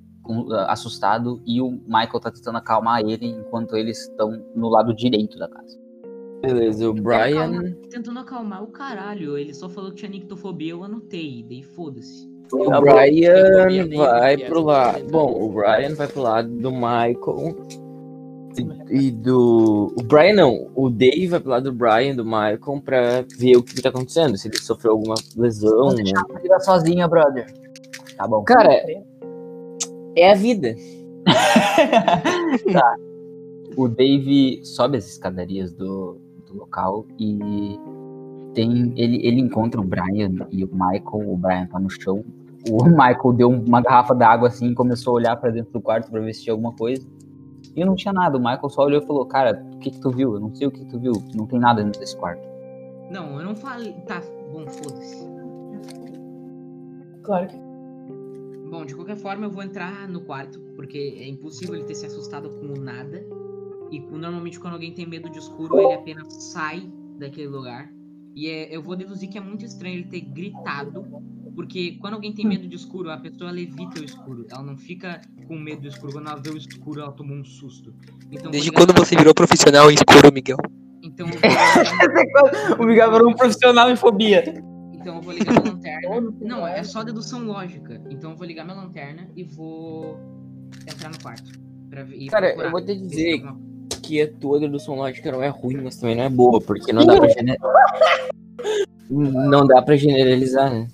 ah, 0.52 0.72
assustado, 0.72 1.42
e 1.44 1.60
o 1.60 1.70
Michael 1.70 2.20
tá 2.20 2.30
tentando 2.30 2.58
acalmar 2.58 3.00
ele 3.00 3.26
enquanto 3.26 3.76
eles 3.76 4.02
estão 4.02 4.42
no 4.54 4.68
lado 4.68 4.94
direito 4.94 5.38
da 5.38 5.48
casa. 5.48 5.78
Beleza, 6.40 6.88
o 6.88 6.94
Brian. 6.94 7.74
Tentando 7.90 8.18
acalmar 8.18 8.62
o 8.62 8.68
caralho. 8.68 9.38
Ele 9.38 9.54
só 9.54 9.68
falou 9.68 9.90
que 9.90 9.96
tinha 9.96 10.10
nictofobia, 10.10 10.72
eu 10.72 10.84
anotei. 10.84 11.44
Daí 11.48 11.62
foda-se. 11.62 12.33
O 12.52 12.72
Eu- 12.72 12.80
Brian 12.82 13.96
vai 13.96 14.36
pro 14.38 14.62
lado. 14.62 15.04
Bom, 15.10 15.42
o 15.42 15.48
Brian 15.52 15.94
vai 15.94 16.06
pro 16.06 16.22
lado 16.22 16.48
do 16.48 16.70
Michael 16.70 17.56
E 18.88 19.10
do. 19.10 19.92
O 19.98 20.02
Brian 20.04 20.34
não. 20.34 20.70
O 20.74 20.88
Dave 20.88 21.26
vai 21.26 21.40
pro 21.40 21.50
lado 21.50 21.64
do 21.64 21.72
Brian, 21.76 22.14
do 22.14 22.24
Michael, 22.24 22.82
pra 22.84 23.24
ver 23.38 23.56
o 23.56 23.62
que, 23.62 23.74
que 23.74 23.82
tá 23.82 23.88
acontecendo. 23.88 24.36
Se 24.36 24.46
ele 24.48 24.58
sofreu 24.58 24.92
alguma 24.92 25.16
lesão. 25.36 25.86
Vou 25.86 25.94
deixar 25.94 26.22
a 26.32 26.38
vida 26.38 26.60
sozinha, 26.60 27.08
brother. 27.08 27.46
Tá 28.16 28.28
bom. 28.28 28.44
Cara, 28.44 28.72
é 30.16 30.30
a 30.30 30.34
vida. 30.34 30.74
Tá. 32.72 32.94
O 33.76 33.88
Dave 33.88 34.60
sobe 34.62 34.98
as 34.98 35.06
escadarias 35.08 35.72
do, 35.72 36.18
do 36.46 36.58
local 36.58 37.04
e 37.18 37.78
tem 38.54 38.92
ele, 38.96 39.26
ele 39.26 39.40
encontra 39.40 39.80
o 39.80 39.84
Brian 39.84 40.46
e 40.50 40.64
o 40.64 40.70
Michael. 40.72 41.32
O 41.32 41.36
Brian 41.36 41.66
tá 41.66 41.78
no 41.78 41.90
chão. 41.90 42.24
O 42.68 42.84
Michael 42.88 43.32
deu 43.34 43.50
uma 43.50 43.80
garrafa 43.80 44.14
d'água 44.14 44.48
assim 44.48 44.70
e 44.70 44.74
começou 44.74 45.12
a 45.12 45.16
olhar 45.16 45.36
pra 45.36 45.50
dentro 45.50 45.72
do 45.72 45.80
quarto 45.80 46.10
pra 46.10 46.20
ver 46.20 46.32
se 46.32 46.42
tinha 46.42 46.52
alguma 46.52 46.72
coisa. 46.72 47.06
E 47.74 47.84
não 47.84 47.94
tinha 47.94 48.12
nada. 48.12 48.36
O 48.36 48.40
Michael 48.40 48.68
só 48.68 48.84
olhou 48.84 49.02
e 49.02 49.06
falou: 49.06 49.26
Cara, 49.26 49.64
o 49.74 49.78
que 49.78 49.90
que 49.90 50.00
tu 50.00 50.10
viu? 50.10 50.34
Eu 50.34 50.40
não 50.40 50.54
sei 50.54 50.66
o 50.66 50.70
que 50.70 50.80
que 50.80 50.90
tu 50.90 50.98
viu. 50.98 51.12
Não 51.34 51.46
tem 51.46 51.58
nada 51.58 51.82
dentro 51.82 52.00
desse 52.00 52.16
quarto. 52.16 52.46
Não, 53.10 53.38
eu 53.38 53.44
não 53.44 53.54
falei. 53.54 53.92
Tá, 54.06 54.22
bom, 54.52 54.66
foda-se. 54.66 55.34
Claro 57.22 57.48
que 57.48 57.64
Bom, 58.74 58.84
de 58.84 58.94
qualquer 58.94 59.16
forma, 59.16 59.46
eu 59.46 59.50
vou 59.50 59.62
entrar 59.62 60.08
no 60.08 60.22
quarto, 60.22 60.58
porque 60.74 61.16
é 61.20 61.28
impossível 61.28 61.76
ele 61.76 61.84
ter 61.84 61.94
se 61.94 62.06
assustado 62.06 62.50
com 62.50 62.80
nada. 62.80 63.24
E 63.88 64.00
normalmente, 64.00 64.58
quando 64.58 64.72
alguém 64.72 64.92
tem 64.92 65.06
medo 65.06 65.30
de 65.30 65.38
escuro, 65.38 65.78
ele 65.78 65.94
apenas 65.94 66.32
sai 66.32 66.90
daquele 67.16 67.46
lugar. 67.46 67.88
E 68.34 68.48
é- 68.48 68.74
eu 68.74 68.82
vou 68.82 68.96
deduzir 68.96 69.28
que 69.28 69.38
é 69.38 69.40
muito 69.40 69.64
estranho 69.64 69.94
ele 69.94 70.04
ter 70.04 70.20
gritado, 70.20 71.06
porque 71.54 71.92
quando 72.00 72.14
alguém 72.14 72.32
tem 72.32 72.44
medo 72.46 72.66
de 72.66 72.74
escuro, 72.74 73.10
a 73.10 73.16
pessoa 73.16 73.50
ela 73.50 73.60
evita 73.60 74.00
o 74.00 74.04
escuro. 74.04 74.44
Ela 74.50 74.62
não 74.62 74.76
fica 74.76 75.20
com 75.46 75.56
medo 75.56 75.82
do 75.82 75.88
escuro. 75.88 76.12
Quando 76.14 76.28
ela 76.28 76.40
vê 76.42 76.50
o 76.50 76.56
escuro, 76.56 77.00
ela 77.00 77.12
tomou 77.12 77.36
um 77.36 77.44
susto. 77.44 77.94
Então, 78.30 78.50
Desde 78.50 78.72
quando 78.72 78.92
minha- 78.92 79.04
você 79.04 79.16
virou 79.16 79.32
profissional 79.34 79.90
em 79.90 79.94
escuro, 79.94 80.32
Miguel? 80.32 80.56
Então, 81.02 81.26
eu 81.30 81.40
vou 81.40 82.22
ligar- 82.22 82.80
o 82.80 82.84
Miguel 82.86 83.14
era 83.14 83.26
um 83.26 83.34
profissional 83.34 83.90
em 83.90 83.96
fobia. 83.96 84.42
Então 84.94 85.16
eu 85.16 85.20
vou 85.22 85.34
ligar 85.34 85.52
minha 85.60 85.72
lanterna. 85.74 86.34
Não, 86.40 86.66
é 86.66 86.82
só 86.82 87.02
dedução 87.04 87.44
lógica. 87.44 88.02
Então 88.10 88.30
eu 88.30 88.36
vou 88.38 88.46
ligar 88.46 88.64
minha 88.64 88.76
lanterna 88.76 89.28
e 89.36 89.44
vou 89.44 90.18
entrar 90.90 91.10
no 91.10 91.18
quarto. 91.22 91.52
Pra 91.90 92.02
ver, 92.04 92.26
Cara, 92.28 92.46
procurar 92.48 92.66
eu 92.68 92.70
vou 92.72 92.80
te 92.84 92.96
dizer 92.96 93.42
que 94.04 94.20
a 94.20 94.30
tua 94.30 94.60
dedução 94.60 94.94
lógica 94.94 95.32
não 95.32 95.42
é 95.42 95.48
ruim, 95.48 95.78
mas 95.82 95.96
também 95.96 96.16
não 96.16 96.24
é 96.24 96.28
boa, 96.28 96.60
porque 96.60 96.92
não 96.92 97.06
dá 97.06 97.16
pra 97.16 97.28
generalizar. 97.32 97.74
Não 99.10 99.66
dá 99.66 99.82
pra 99.82 99.96
generalizar, 99.96 100.70
né? 100.70 100.88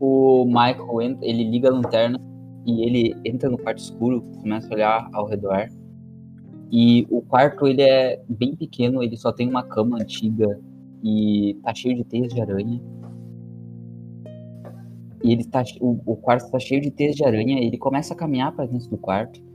O 0.00 0.44
Michael 0.44 1.02
entra, 1.02 1.26
ele 1.26 1.44
liga 1.44 1.68
a 1.68 1.72
lanterna 1.72 2.20
e 2.64 2.84
ele 2.84 3.16
entra 3.24 3.50
no 3.50 3.58
quarto 3.58 3.78
escuro, 3.78 4.22
começa 4.40 4.68
a 4.68 4.74
olhar 4.74 5.08
ao 5.12 5.26
redor. 5.26 5.68
E 6.70 7.06
o 7.10 7.20
quarto 7.22 7.66
ele 7.66 7.82
é 7.82 8.22
bem 8.28 8.54
pequeno, 8.54 9.02
ele 9.02 9.16
só 9.16 9.32
tem 9.32 9.48
uma 9.48 9.62
cama 9.62 9.98
antiga 10.00 10.60
e 11.02 11.58
tá 11.62 11.74
cheio 11.74 11.96
de 11.96 12.04
teias 12.04 12.32
de 12.32 12.40
aranha. 12.40 12.80
E 15.24 15.32
ele 15.32 15.44
tá, 15.44 15.64
o, 15.80 15.98
o 16.06 16.16
quarto 16.16 16.48
tá 16.50 16.60
cheio 16.60 16.80
de 16.80 16.90
teias 16.90 17.16
de 17.16 17.24
aranha, 17.24 17.58
ele 17.60 17.76
começa 17.76 18.14
a 18.14 18.16
caminhar 18.16 18.52
para 18.52 18.66
dentro 18.66 18.88
do 18.88 18.98
quarto. 18.98 19.47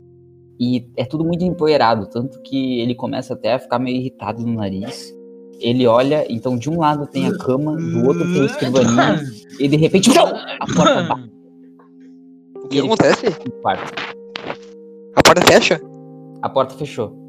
E 0.60 0.88
é 0.95 1.04
tudo 1.06 1.24
muito 1.26 1.43
empoeirado, 1.43 2.06
tanto 2.08 2.39
que 2.41 2.80
ele 2.80 2.93
começa 2.95 3.34
até 3.34 3.54
a 3.54 3.60
ficar 3.60 3.80
meio 3.80 3.97
irritado 3.97 4.41
no 4.45 4.54
nariz. 4.54 5.14
Ele 5.60 5.88
olha, 5.88 6.26
então 6.32 6.58
de 6.58 6.70
um 6.70 6.80
lado 6.80 7.08
tem 7.08 7.28
a 7.28 7.38
cama, 7.38 7.76
do 7.76 8.06
outro 8.06 8.24
tem 8.34 8.41
a 8.41 8.45
escrivaninha, 8.45 9.24
e 9.60 9.68
de 9.68 9.78
repente 9.78 10.10
a 10.18 10.66
porta 10.76 11.04
bate 11.08 11.32
O 12.64 12.68
que 12.68 12.80
acontece? 12.80 13.26
A 15.16 15.24
porta 15.24 15.41
fecha? 15.47 15.82
A 16.41 16.49
porta 16.49 16.76
fechou. 16.76 17.22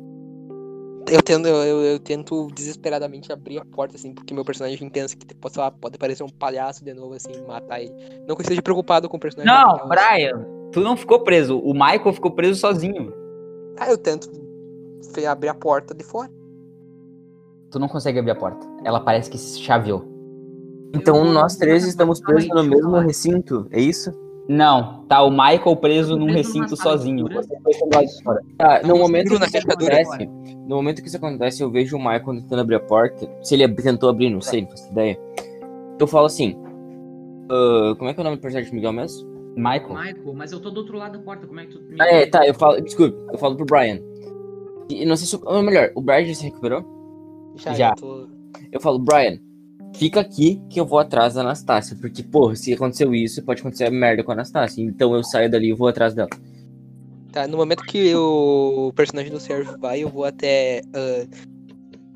Eu 1.10 1.20
tento, 1.22 1.46
eu, 1.46 1.56
eu- 1.56 1.82
eu 1.82 1.98
tento 1.98 2.48
desesperadamente 2.54 3.30
abrir 3.30 3.58
a 3.58 3.64
porta, 3.64 3.94
assim, 3.96 4.14
porque 4.14 4.32
meu 4.32 4.44
personagem 4.44 4.88
pensa 4.88 5.14
que 5.14 5.26
tipo, 5.26 5.48
lá, 5.56 5.70
pode 5.70 5.96
aparecer 5.96 6.24
um 6.24 6.28
palhaço 6.30 6.82
de 6.82 6.94
novo, 6.94 7.12
assim, 7.14 7.30
e 7.32 7.46
matar 7.46 7.80
ele. 7.80 7.92
Não 8.26 8.34
que 8.34 8.40
eu 8.40 8.44
esteja 8.44 8.62
preocupado 8.62 9.06
com 9.08 9.18
o 9.18 9.20
personagem. 9.20 9.52
Não, 9.52 9.86
Brian, 9.86 10.46
tu 10.74 10.80
não 10.80 10.96
ficou 10.96 11.20
preso. 11.20 11.58
O 11.58 11.72
Michael 11.72 12.12
ficou 12.12 12.32
preso 12.32 12.60
sozinho. 12.60 13.12
Ah, 13.78 13.88
eu 13.88 13.96
tento 13.96 14.28
abrir 15.28 15.48
a 15.48 15.54
porta 15.54 15.94
de 15.94 16.02
fora. 16.02 16.28
Tu 17.70 17.78
não 17.78 17.88
consegue 17.88 18.18
abrir 18.18 18.32
a 18.32 18.34
porta. 18.34 18.66
Ela 18.84 19.00
parece 19.00 19.30
que 19.30 19.38
se 19.38 19.60
chaveou. 19.60 20.04
Então 20.92 21.24
nós 21.24 21.56
três 21.56 21.86
estamos 21.86 22.20
presos 22.20 22.48
no 22.50 22.64
mesmo 22.64 22.96
recinto, 22.98 23.66
é 23.70 23.80
isso? 23.80 24.12
Não, 24.48 25.04
tá 25.04 25.22
o 25.22 25.30
Michael 25.30 25.76
preso 25.76 26.16
num 26.16 26.30
recinto 26.30 26.76
sozinho. 26.76 27.26
Você 27.32 27.48
foi 27.62 27.72
do 27.72 27.94
lado 27.94 28.06
de 28.06 28.22
fora. 28.22 28.40
Tá, 28.58 28.82
no 28.84 28.98
momento 28.98 29.28
que 29.28 29.58
isso 29.58 29.70
acontece, 29.70 30.26
no 30.68 30.76
momento 30.76 31.02
que 31.02 31.08
isso 31.08 31.16
acontece, 31.16 31.62
eu 31.62 31.70
vejo 31.70 31.96
o 31.96 31.98
Michael 31.98 32.42
tentando 32.42 32.60
abrir 32.60 32.76
a 32.76 32.80
porta. 32.80 33.28
Se 33.42 33.54
ele 33.54 33.66
tentou 33.74 34.10
abrir, 34.10 34.30
não 34.30 34.40
sei, 34.40 34.62
não 34.62 34.70
faço 34.70 34.90
ideia. 34.90 35.18
Eu 35.98 36.06
falo 36.06 36.26
assim. 36.26 36.56
ah, 37.50 37.94
como 37.96 38.10
é 38.10 38.14
que 38.14 38.20
é 38.20 38.22
o 38.22 38.24
nome 38.24 38.36
do 38.36 38.40
personagem 38.40 38.70
de 38.70 38.76
Miguel 38.76 38.92
mesmo? 38.92 39.33
Michael. 39.56 39.94
Michael, 39.94 40.34
mas 40.34 40.52
eu 40.52 40.60
tô 40.60 40.70
do 40.70 40.78
outro 40.80 40.96
lado 40.98 41.18
da 41.18 41.24
porta, 41.24 41.46
como 41.46 41.60
é 41.60 41.66
que 41.66 41.72
tu. 41.72 41.80
me- 41.82 41.96
Ah, 42.00 42.06
é, 42.06 42.26
tá, 42.26 42.46
eu 42.46 42.54
falo. 42.54 42.80
Desculpa, 42.80 43.16
eu 43.32 43.38
falo 43.38 43.56
pro 43.56 43.64
Brian. 43.66 44.00
E 44.88 45.04
não 45.04 45.16
sei 45.16 45.26
se. 45.26 45.36
Ou 45.44 45.62
melhor, 45.62 45.90
o 45.94 46.00
Brian 46.02 46.24
já 46.26 46.34
se 46.34 46.44
recuperou? 46.44 46.84
Já, 47.56 47.72
Já. 47.74 47.90
eu 47.90 47.94
tô- 47.96 48.28
Eu 48.72 48.80
falo, 48.80 48.98
Brian, 48.98 49.38
fica 49.94 50.20
aqui 50.20 50.60
que 50.68 50.78
eu 50.80 50.84
vou 50.86 50.98
atrás 50.98 51.34
da 51.34 51.40
Anastácia. 51.42 51.96
Porque, 52.00 52.22
porra, 52.22 52.56
se 52.56 52.72
aconteceu 52.72 53.14
isso, 53.14 53.42
pode 53.44 53.60
acontecer 53.60 53.88
merda 53.90 54.22
com 54.24 54.32
a 54.32 54.34
Anastácia. 54.34 54.82
Então 54.82 55.14
eu 55.14 55.22
saio 55.22 55.50
dali 55.50 55.68
e 55.70 55.72
vou 55.72 55.86
atrás 55.88 56.14
dela. 56.14 56.28
Tá, 57.32 57.46
no 57.48 57.56
momento 57.56 57.82
que 57.84 58.14
o 58.14 58.92
personagem 58.94 59.30
do 59.32 59.40
Sérgio 59.40 59.76
vai, 59.78 60.00
eu 60.02 60.08
vou 60.08 60.24
até. 60.24 60.80
ah, 60.94 61.26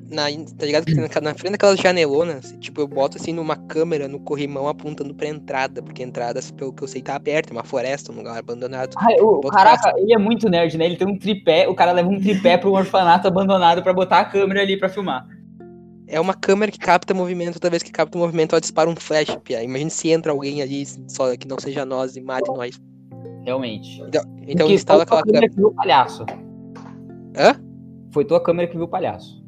na, 0.09 0.23
tá 0.57 0.65
ligado? 0.65 0.85
Na, 1.21 1.33
frente 1.33 1.51
daquelas 1.51 1.79
janelonas, 1.79 2.55
tipo, 2.59 2.81
eu 2.81 2.87
boto 2.87 3.17
assim 3.17 3.31
numa 3.33 3.55
câmera 3.55 4.07
no 4.07 4.19
corrimão 4.19 4.67
apontando 4.67 5.13
pra 5.13 5.27
entrada, 5.27 5.81
porque 5.81 6.03
a 6.03 6.05
entrada, 6.05 6.39
pelo 6.57 6.73
que 6.73 6.83
eu 6.83 6.87
sei, 6.87 7.01
tá 7.01 7.15
aberta, 7.15 7.51
é 7.51 7.53
uma 7.53 7.63
floresta, 7.63 8.11
um 8.11 8.15
lugar 8.15 8.37
abandonado. 8.37 8.95
Ai, 8.97 9.15
o- 9.19 9.39
caraca, 9.41 9.93
ele 9.97 10.13
é 10.13 10.17
muito 10.17 10.49
nerd, 10.49 10.77
né? 10.77 10.85
Ele 10.85 10.97
tem 10.97 11.07
um 11.07 11.17
tripé, 11.17 11.67
o 11.67 11.75
cara 11.75 11.91
leva 11.91 12.09
um 12.09 12.19
tripé 12.19 12.57
pra 12.57 12.69
um 12.69 12.73
orfanato 12.73 13.27
abandonado 13.27 13.83
pra 13.83 13.93
botar 13.93 14.19
a 14.19 14.25
câmera 14.25 14.61
ali 14.61 14.77
pra 14.77 14.89
filmar. 14.89 15.27
É 16.07 16.19
uma 16.19 16.33
câmera 16.33 16.71
que 16.71 16.79
capta 16.79 17.13
movimento, 17.13 17.59
toda 17.59 17.69
vez 17.69 17.83
que 17.83 17.91
capta 17.91 18.17
o 18.17 18.21
movimento, 18.21 18.53
ela 18.53 18.61
dispara 18.61 18.89
um 18.89 18.95
flash, 18.95 19.37
pia. 19.43 19.61
Imagina 19.63 19.91
se 19.91 20.09
entra 20.09 20.31
alguém 20.31 20.59
ali, 20.61 20.83
só 21.07 21.35
que 21.37 21.47
não 21.47 21.59
seja 21.59 21.85
nós 21.85 22.15
e 22.15 22.21
mate 22.21 22.49
nós. 22.49 22.79
Realmente. 23.45 24.01
Então, 24.07 24.23
então 24.47 24.71
instala 24.71 25.05
foi 25.05 25.05
tua 25.05 25.19
aquela 25.19 25.23
câmera 25.23 25.47
câmera. 25.47 25.49
que 25.49 25.55
viu 25.55 25.67
o 25.67 25.73
palhaço. 25.75 26.25
Hã? 27.37 27.55
Foi 28.11 28.25
tua 28.25 28.41
câmera 28.41 28.67
que 28.67 28.75
viu 28.75 28.85
o 28.85 28.87
palhaço. 28.87 29.38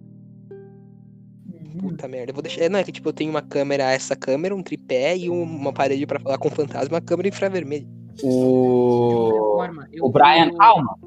Puta 1.79 2.07
merda, 2.07 2.31
eu 2.31 2.33
vou 2.35 2.41
deixar. 2.43 2.69
Não, 2.69 2.79
é 2.79 2.83
que 2.83 2.91
tipo, 2.91 3.07
eu 3.09 3.13
tenho 3.13 3.29
uma 3.29 3.41
câmera, 3.41 3.83
essa 3.91 4.15
câmera, 4.15 4.55
um 4.55 4.61
tripé 4.63 5.15
e 5.17 5.29
um- 5.29 5.43
uma 5.43 5.71
parede 5.73 6.05
pra 6.05 6.19
falar 6.19 6.37
com 6.37 6.47
o 6.47 6.51
fantasma, 6.51 6.95
uma 6.95 7.01
câmera 7.01 7.27
infravermelha. 7.29 7.85
De 8.13 8.21
qualquer 8.23 9.41
O. 9.41 9.53
forma, 9.55 9.87
eu 9.93 10.05
O 10.05 10.09
Brian. 10.09 10.51
Calma! 10.57 10.97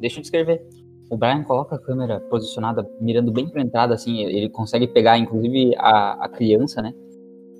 Deixa 0.00 0.18
eu 0.18 0.22
descrever. 0.22 0.62
O 1.10 1.16
Brian 1.16 1.42
coloca 1.44 1.76
a 1.76 1.78
câmera 1.78 2.20
posicionada, 2.20 2.88
mirando 3.00 3.30
bem 3.30 3.48
pra 3.48 3.62
entrada, 3.62 3.94
assim. 3.94 4.22
Ele 4.24 4.48
consegue 4.48 4.86
pegar, 4.88 5.18
inclusive, 5.18 5.74
a, 5.78 6.24
a 6.24 6.28
criança, 6.28 6.80
né? 6.82 6.92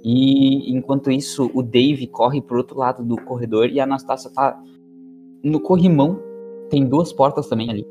E 0.05 0.73
enquanto 0.73 1.11
isso, 1.11 1.51
o 1.55 1.63
Dave 1.63 2.07
corre 2.07 2.41
pro 2.41 2.59
outro 2.59 2.79
lado 2.79 3.05
do 3.05 3.17
corredor 3.17 3.69
e 3.71 3.79
a 3.81 3.85
Anastácia 3.85 4.31
tá 4.33 4.61
no 5.43 5.61
corrimão. 5.61 6.19
Tem 6.71 6.85
duas 6.85 7.13
portas 7.13 7.49
também 7.49 7.71
ali. 7.71 7.87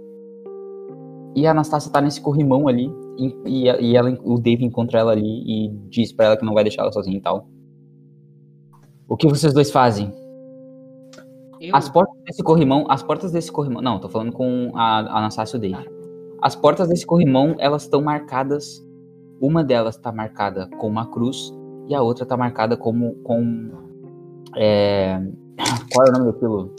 E 1.35 1.45
a 1.47 1.51
Anastácia 1.51 1.91
tá 1.91 2.01
nesse 2.01 2.21
corrimão 2.21 2.67
ali. 2.67 2.89
E, 3.17 3.69
e, 3.69 3.95
ela, 3.95 4.17
o 4.23 4.39
Dave 4.39 4.65
encontra 4.65 4.99
ela 4.99 5.11
ali 5.11 5.23
e 5.23 5.69
diz 5.89 6.11
pra 6.11 6.25
ela 6.25 6.37
que 6.37 6.45
não 6.45 6.53
vai 6.53 6.63
deixar 6.63 6.81
ela 6.81 6.91
sozinha 6.91 7.17
e 7.17 7.21
tal. 7.21 7.47
O 9.07 9.15
que 9.15 9.27
vocês 9.27 9.53
dois 9.53 9.71
fazem? 9.71 10.11
Eu, 11.61 11.75
As 11.75 11.89
portas 11.89 12.21
desse 12.25 12.43
corrimão, 12.43 12.85
as 12.89 13.03
portas 13.03 13.31
desse 13.31 13.51
corrimão, 13.51 13.81
não, 13.81 13.99
tô 13.99 14.09
falando 14.09 14.31
com 14.31 14.71
a, 14.75 14.99
a 14.99 15.17
Anastácia 15.19 15.55
e 15.55 15.59
o 15.59 15.61
Dave. 15.61 15.89
As 16.41 16.55
portas 16.55 16.89
desse 16.89 17.05
corrimão, 17.05 17.55
elas 17.59 17.83
estão 17.83 18.01
marcadas, 18.01 18.83
uma 19.41 19.63
delas 19.63 19.97
tá 19.97 20.11
marcada 20.11 20.67
com 20.77 20.87
uma 20.87 21.07
cruz 21.07 21.53
e 21.87 21.95
a 21.95 22.01
outra 22.01 22.25
tá 22.25 22.35
marcada 22.35 22.75
como 22.75 23.15
com 23.23 23.71
é, 24.55 25.19
qual 25.93 26.07
é 26.07 26.09
o 26.09 26.13
nome 26.13 26.31
daquilo? 26.31 26.73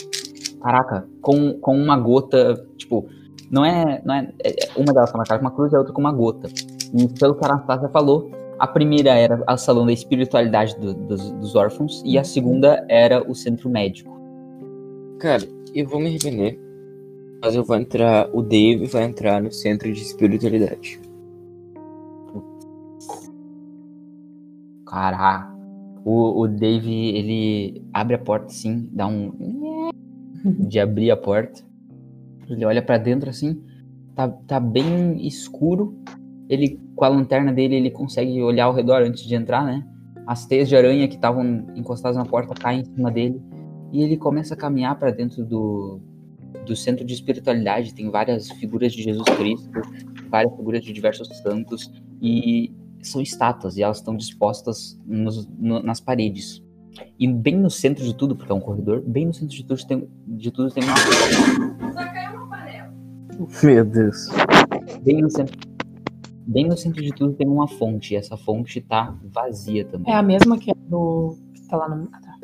Caraca, 0.60 1.08
com, 1.20 1.54
com 1.60 1.76
uma 1.76 1.98
gota, 1.98 2.54
tipo, 2.76 3.06
não 3.50 3.64
é, 3.64 4.00
não 4.04 4.14
é, 4.14 4.32
é- 4.44 4.68
uma 4.76 4.92
delas 4.92 5.10
tá 5.10 5.18
marcada 5.18 5.40
com 5.40 5.46
uma 5.46 5.54
cruz 5.54 5.72
e 5.72 5.76
a 5.76 5.78
outra 5.78 5.92
com 5.92 6.00
uma 6.00 6.12
gota. 6.12 6.48
E 6.94 7.08
pelo 7.18 7.34
que 7.34 7.44
a 7.44 7.48
Anastácia 7.48 7.88
falou, 7.88 8.30
a 8.58 8.66
primeira 8.66 9.10
era 9.14 9.42
a 9.46 9.56
salão 9.56 9.84
da 9.86 9.92
espiritualidade 9.92 10.78
do- 10.78 10.94
dos, 10.94 11.30
dos 11.32 11.54
órfãos 11.54 12.02
e 12.04 12.18
a 12.18 12.24
segunda 12.24 12.84
era 12.88 13.28
o 13.28 13.34
centro 13.34 13.68
médico. 13.68 14.14
Cara, 15.18 15.42
eu 15.74 15.86
vou 15.86 16.00
me 16.00 16.06
arrepender. 16.06 16.60
Mas 17.42 17.54
eu 17.54 17.62
vou 17.64 17.76
entrar. 17.76 18.28
O 18.32 18.42
Dave 18.42 18.86
vai 18.86 19.04
entrar 19.04 19.42
no 19.42 19.52
centro 19.52 19.92
de 19.92 20.00
espiritualidade. 20.00 20.98
Caraca. 24.86 25.54
O, 26.04 26.42
o 26.42 26.48
Dave, 26.48 27.08
ele 27.16 27.82
abre 27.92 28.14
a 28.14 28.18
porta 28.18 28.46
assim, 28.46 28.88
dá 28.92 29.06
um. 29.06 29.90
de 30.44 30.78
abrir 30.78 31.10
a 31.10 31.16
porta. 31.16 31.62
Ele 32.48 32.64
olha 32.64 32.82
pra 32.82 32.98
dentro 32.98 33.28
assim, 33.30 33.60
tá, 34.14 34.28
tá 34.28 34.60
bem 34.60 35.26
escuro. 35.26 35.98
Ele, 36.48 36.80
com 36.94 37.04
a 37.04 37.08
lanterna 37.08 37.52
dele, 37.52 37.74
ele 37.76 37.90
consegue 37.90 38.40
olhar 38.42 38.64
ao 38.66 38.74
redor 38.74 39.02
antes 39.02 39.24
de 39.24 39.34
entrar, 39.34 39.64
né? 39.64 39.84
As 40.26 40.46
teias 40.46 40.68
de 40.68 40.76
aranha 40.76 41.06
que 41.08 41.14
estavam 41.16 41.44
encostadas 41.74 42.16
na 42.16 42.24
porta 42.24 42.54
caem 42.54 42.80
em 42.80 42.84
cima 42.84 43.10
dele. 43.10 43.40
E 43.92 44.02
ele 44.02 44.16
começa 44.16 44.54
a 44.54 44.56
caminhar 44.56 44.98
para 44.98 45.10
dentro 45.10 45.44
do, 45.44 46.00
do 46.66 46.74
centro 46.76 47.04
de 47.04 47.14
espiritualidade. 47.14 47.94
Tem 47.94 48.10
várias 48.10 48.50
figuras 48.52 48.92
de 48.92 49.02
Jesus 49.02 49.28
Cristo, 49.36 49.70
várias 50.28 50.54
figuras 50.56 50.82
de 50.84 50.92
diversos 50.92 51.28
santos. 51.38 51.90
E 52.20 52.72
são 53.02 53.20
estátuas, 53.20 53.76
e 53.76 53.82
elas 53.82 53.98
estão 53.98 54.16
dispostas 54.16 54.98
nos- 55.06 55.46
no- 55.58 55.82
nas 55.82 56.00
paredes. 56.00 56.62
E 57.18 57.28
bem 57.28 57.56
no 57.56 57.70
centro 57.70 58.02
de 58.02 58.14
tudo, 58.14 58.34
porque 58.34 58.50
é 58.50 58.54
um 58.54 58.60
corredor, 58.60 59.02
bem 59.06 59.26
no 59.26 59.34
centro 59.34 59.54
de 59.54 59.64
tudo 59.64 59.86
tem, 59.86 60.08
de 60.26 60.50
tudo 60.50 60.70
tem 60.70 60.82
uma 60.82 60.94
Meu 63.62 63.84
Deus. 63.84 64.28
Bem 65.02 65.22
no 65.22 65.30
centro. 65.30 65.56
Bem 66.46 66.66
no 66.68 66.76
centro 66.76 67.02
de 67.02 67.12
tudo 67.12 67.32
tem 67.34 67.46
uma 67.48 67.66
fonte. 67.68 68.14
E 68.14 68.16
essa 68.16 68.36
fonte 68.36 68.80
tá 68.80 69.14
vazia 69.34 69.84
também. 69.84 70.12
É 70.12 70.16
a 70.16 70.22
mesma 70.22 70.58
que 70.58 70.70
é 70.70 70.74
do. 70.88 71.36
que 71.54 71.68
tá 71.68 71.76
lá 71.76 71.88
no. 71.88 72.08
ah, 72.12 72.20
tá. 72.20 72.36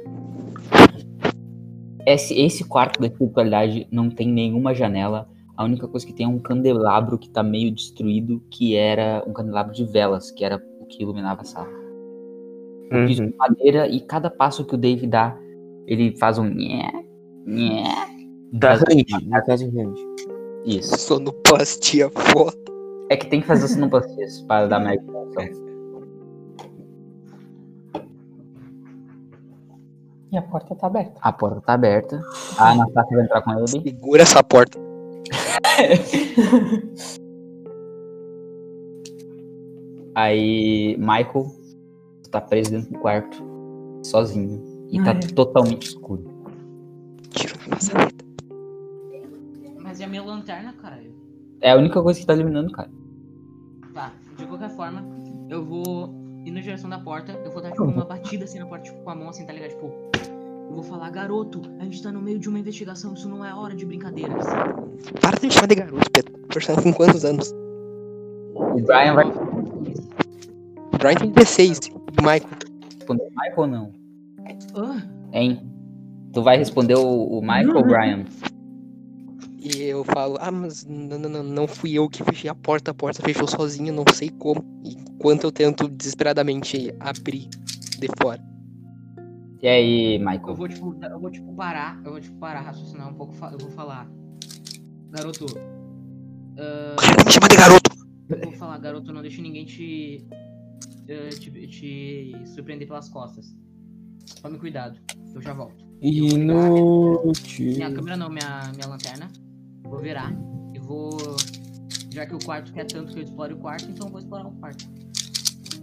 Esse, 2.05 2.35
esse 2.39 2.65
quarto 2.65 3.01
da 3.01 3.07
espiritualidade 3.07 3.87
não 3.91 4.11
tem 4.11 4.29
nenhuma 4.29 4.75
janela. 4.75 5.29
A 5.57 5.65
única 5.65 5.87
coisa 5.87 6.05
que 6.05 6.13
tem 6.13 6.27
é 6.27 6.29
um 6.29 6.39
candelabro 6.39 7.17
que 7.19 7.29
tá 7.31 7.43
meio 7.43 7.71
destruído, 7.73 8.43
que 8.51 8.75
era 8.75 9.23
um 9.27 9.33
candelabro 9.33 9.73
de 9.73 9.85
velas, 9.85 10.31
que 10.31 10.45
era 10.45 10.61
o 10.81 10.87
que 10.87 11.03
iluminava 11.03 11.43
a 11.43 11.45
sala. 11.45 11.69
Um 12.91 12.99
Uhum. 12.99 13.07
de 13.07 13.35
madeira 13.37 13.87
e 13.89 14.01
cada 14.01 14.29
passo 14.29 14.65
que 14.67 14.75
o 14.75 14.79
Dave 14.79 15.07
dá, 15.07 15.39
ele 15.87 16.17
faz 16.19 16.39
um 16.39 16.45
nhé, 16.45 16.91
nhé. 17.47 17.85
Da 18.53 18.77
Faz- 18.77 18.83
Randy, 18.83 19.29
no 19.31 19.45
caso 19.45 19.65
Randy. 19.71 20.01
Isso. 20.65 20.97
Sonoplastia 20.99 22.11
foda. 22.11 22.57
É 23.11 23.17
que 23.17 23.27
tem 23.27 23.41
que 23.41 23.47
fazer 23.47 23.69
sonoplastias 23.69 24.41
para 24.43 24.69
dar 24.69 24.81
mais 24.81 25.01
emoção. 25.03 25.45
E 30.33 30.37
a 30.37 30.43
porta 30.43 30.75
tá 30.75 30.87
aberta. 30.87 31.13
A 31.21 31.33
porta 31.33 31.61
tá 31.61 31.75
aberta. 31.75 32.23
A 32.57 32.71
Anastasia 32.71 33.17
vai 33.17 33.25
entrar 33.27 33.43
com 33.43 33.53
ele. 33.53 33.69
Segura 33.69 34.23
essa 34.23 34.43
porta. 34.43 34.79
Aí, 40.15 40.97
Michael, 40.99 41.51
tá 42.31 42.39
preso 42.41 42.71
dentro 42.71 42.93
do 42.93 42.99
quarto, 42.99 43.45
sozinho. 44.03 44.63
E 44.91 45.03
tá 45.03 45.11
Ai. 45.11 45.21
totalmente 45.21 45.89
escuro. 45.89 46.25
Tiro 47.31 47.55
na 47.67 47.77
maçaneta. 47.77 48.22
Mas 49.93 50.01
e 50.01 50.05
a 50.05 50.09
minha 50.09 50.23
lanterna, 50.23 50.73
caralho? 50.73 51.15
É 51.61 51.71
a 51.71 51.77
única 51.77 52.03
coisa 52.03 52.19
que 52.19 52.25
tá 52.25 52.33
iluminando, 52.33 52.73
cara. 52.73 52.89
Tá, 53.93 54.11
de 54.39 54.47
qualquer 54.47 54.71
forma, 54.71 55.05
eu 55.51 55.63
vou 55.63 56.15
ir 56.47 56.51
na 56.51 56.63
direção 56.63 56.89
da 56.89 56.99
porta, 56.99 57.33
eu 57.45 57.51
vou 57.51 57.61
dar 57.61 57.73
tipo 57.73 57.85
uma 57.85 58.07
batida 58.07 58.45
assim 58.45 58.59
na 58.59 58.65
porta, 58.65 58.87
tipo, 58.87 59.03
com 59.03 59.11
a 59.11 59.15
mão 59.15 59.29
assim, 59.29 59.45
tá 59.45 59.53
ligado? 59.53 59.73
Tipo, 59.73 59.93
eu 60.71 60.73
vou 60.73 60.83
falar, 60.83 61.11
garoto, 61.11 61.61
a 61.79 61.85
gente 61.85 62.03
tá 62.03 62.11
no 62.11 62.23
meio 62.23 62.39
de 62.39 62.49
uma 62.49 62.59
investigação, 62.59 63.13
isso 63.13 63.29
não 63.29 63.45
é 63.45 63.55
hora 63.55 63.75
de 63.75 63.85
brincadeiras. 63.85 64.47
Para 65.21 65.39
de 65.39 65.49
me 65.49 65.53
chamar 65.53 65.67
de 65.67 65.75
garoto, 65.75 66.11
Pedro. 66.11 66.39
Personagem 66.49 66.91
com 66.91 66.97
quantos 66.97 67.23
anos? 67.27 67.53
O 68.55 68.81
Brian 68.81 69.13
vai 69.13 69.27
O 69.27 70.99
Brian 70.99 71.17
tem 71.17 71.31
16. 71.33 71.81
E 71.89 71.91
o 71.91 72.23
Michael. 72.23 72.49
responder 72.99 73.25
o 73.25 73.31
Michael 73.31 73.59
ou 73.59 73.67
não? 73.67 73.93
Ah, 74.75 75.03
Hein? 75.35 75.61
Tu 76.33 76.43
vai 76.43 76.57
responder 76.57 76.95
o, 76.95 77.25
o 77.25 77.43
Michael 77.43 77.77
ou 77.77 77.83
o 77.83 77.87
Brian? 77.87 78.25
E 79.65 79.83
eu 79.85 80.03
falo, 80.03 80.37
ah, 80.41 80.51
mas 80.51 80.85
não, 80.85 81.19
não, 81.19 81.29
não, 81.31 81.43
não 81.45 81.69
fui 81.69 81.93
eu 81.93 82.09
que 82.09 82.25
fechei 82.25 82.51
a 82.51 82.55
porta, 82.55 82.91
a 82.91 82.95
porta 82.95 83.23
fechou 83.23 83.47
sozinha, 83.47 83.93
não 83.93 84.05
sei 84.13 84.29
como. 84.29 84.65
Enquanto 84.85 85.45
eu 85.45 85.53
tento 85.53 85.89
desesperadamente 85.89 86.93
abrir 86.99 87.49
de 87.99 88.09
fora. 88.21 88.43
E 89.63 89.69
aí, 89.69 90.15
eu 90.17 90.21
Michael? 90.27 90.55
vou 90.57 90.69
tipo, 90.69 90.97
eu 91.01 91.21
vou 91.21 91.31
tipo 91.31 91.55
parar, 91.55 92.01
eu 92.05 92.11
vou 92.11 92.21
tipo 92.21 92.37
parar, 92.39 92.63
raciocinar 92.63 93.09
um 93.09 93.15
pouco, 93.15 93.33
eu 93.53 93.59
vou 93.59 93.71
falar. 93.71 94.11
Garoto. 95.11 95.47
ah, 96.59 96.97
Para 96.97 97.17
de 97.17 97.25
me 97.25 97.31
chamar 97.33 97.49
de 97.49 97.57
garoto! 97.57 97.91
eu 98.31 98.41
vou 98.43 98.53
falar, 98.55 98.79
garoto, 98.79 99.13
não 99.13 99.23
deixe 99.23 99.41
ninguém 99.41 99.65
te, 99.65 100.27
eh, 101.07 101.29
te, 101.29 101.51
te 101.69 102.33
surpreender 102.47 102.89
pelas 102.89 103.09
costas. 103.09 103.55
Tome 104.43 104.59
cuidado, 104.59 104.99
eu 105.33 105.41
já 105.41 105.53
volto. 105.53 105.85
Inútil. 106.01 107.75
Minha 107.75 107.93
câmera 107.93 108.17
não, 108.17 108.29
minha, 108.29 108.73
minha 108.75 108.89
lanterna. 108.89 109.31
Vou 109.93 110.01
virar 110.01 110.33
e 110.73 110.79
vou. 110.79 111.11
Já 112.11 112.25
que 112.25 112.35
o 112.35 112.39
quarto 112.43 112.73
quer 112.73 112.87
tanto 112.87 113.13
que 113.13 113.19
eu 113.19 113.25
explore 113.25 113.53
o 113.53 113.59
quarto, 113.59 113.91
então 113.91 114.07
eu 114.07 114.11
vou 114.11 114.21
explorar 114.21 114.47
o 114.47 114.53
quarto. 114.53 114.87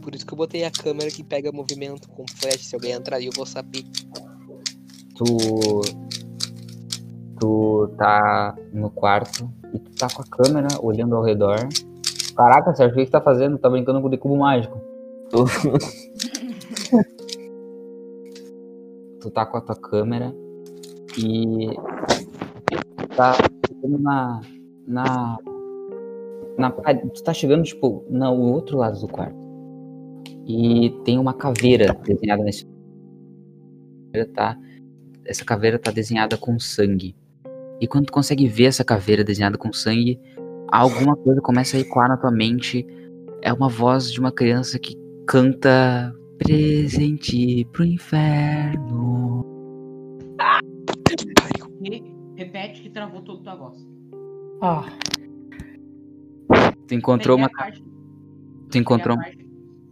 Por 0.02 0.16
isso 0.16 0.26
que 0.26 0.34
eu 0.34 0.38
botei 0.38 0.64
a 0.64 0.72
câmera 0.72 1.12
que 1.12 1.24
pega 1.24 1.52
movimento 1.52 2.10
com 2.10 2.26
flash. 2.28 2.66
Se 2.66 2.76
alguém 2.76 2.94
entrar 2.94 3.18
aí, 3.18 3.28
eu 3.28 3.32
vou 3.36 3.46
saber. 3.46 3.84
Tu. 5.16 5.26
Tu 7.40 7.94
tá 8.00 8.58
no 8.74 8.90
quarto 8.90 9.48
e 9.76 9.78
tu 9.78 9.92
tá 9.92 10.08
com 10.10 10.24
a 10.24 10.26
câmera 10.26 10.70
olhando 10.82 11.16
ao 11.16 11.24
redor. 11.24 11.70
Caraca, 12.36 12.74
Sérgio, 12.74 12.96
o 12.96 12.98
que 12.98 13.06
que 13.06 13.12
tá 13.12 13.22
fazendo? 13.22 13.60
Tá 13.60 13.70
brincando 13.70 14.02
com 14.02 14.08
o 14.08 14.18
cubo 14.18 14.38
mágico. 14.38 14.82
Tu... 15.30 15.46
tu 19.22 19.30
tá 19.30 19.46
com 19.46 19.58
a 19.58 19.62
tua 19.62 19.76
câmera 19.76 20.34
e 21.16 21.76
tá 23.16 23.38
chegando 23.90 24.00
na. 24.00 24.42
na. 24.88 25.38
na 26.58 26.72
tu 26.72 27.24
tá 27.24 27.34
chegando, 27.34 27.64
tipo, 27.64 28.06
no 28.10 28.34
outro 28.34 28.78
lado 28.78 29.00
do 29.00 29.08
quarto. 29.08 29.38
E 30.46 30.90
tem 31.04 31.18
uma 31.18 31.34
caveira 31.34 31.94
desenhada 32.06 32.44
nesse. 32.44 32.68
Tá 34.34 34.58
essa 35.26 35.46
caveira 35.46 35.78
tá 35.78 35.92
desenhada 35.92 36.38
com 36.38 36.60
sangue. 36.60 37.16
E 37.80 37.88
quando 37.88 38.08
tu 38.08 38.14
consegue 38.14 38.48
ver 38.48 38.66
essa 38.66 38.84
caveira 38.84 39.24
desenhada 39.24 39.58
com 39.58 39.72
sangue, 39.72 40.20
alguma 40.68 41.16
coisa 41.16 41.40
começa 41.40 41.78
a 41.78 41.80
ecoar 41.80 42.10
na 42.10 42.18
tua 42.18 42.32
mente. 42.32 42.86
É 43.42 43.54
uma 43.54 43.70
voz 43.70 44.12
de 44.12 44.20
uma 44.20 44.32
criança 44.32 44.80
que 44.80 44.96
canta 45.28 46.14
Presente 46.40 47.66
pro 47.74 47.84
inferno. 47.84 49.46
E 51.84 52.19
repete 52.40 52.82
que 52.82 52.90
travou 52.90 53.22
toda 53.22 53.40
a 53.42 53.44
tua 53.44 53.56
voz. 53.70 53.88
Ah, 54.62 54.86
Tu 56.88 56.96
encontrou 56.96 57.38
uma, 57.38 57.50
parte- 57.50 57.84
tu 58.72 58.78
encontrou, 58.78 59.16
parte- 59.16 59.48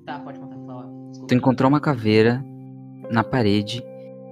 Tá, 0.06 0.20
pode 0.20 0.40
contar, 0.40 0.56
fala. 0.66 0.90
Tu 1.28 1.36
encontrou 1.36 1.70
uma 1.70 1.80
caveira 1.80 2.44
na 3.12 3.24
parede 3.24 3.84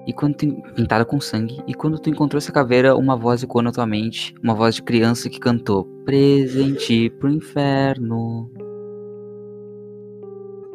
e 0.07 0.13
quando 0.13 0.35
tu, 0.35 0.47
pintada 0.73 1.05
com 1.05 1.19
sangue. 1.19 1.61
E 1.67 1.73
quando 1.73 1.99
tu 1.99 2.09
encontrou 2.09 2.37
essa 2.39 2.51
caveira, 2.51 2.95
uma 2.95 3.15
voz 3.15 3.43
ecoou 3.43 3.61
na 3.61 3.71
tua 3.71 3.85
mente, 3.85 4.33
uma 4.41 4.55
voz 4.55 4.75
de 4.75 4.81
criança 4.83 5.29
que 5.29 5.39
cantou 5.39 5.83
Presente 6.05 7.09
pro 7.11 7.29
inferno. 7.29 8.49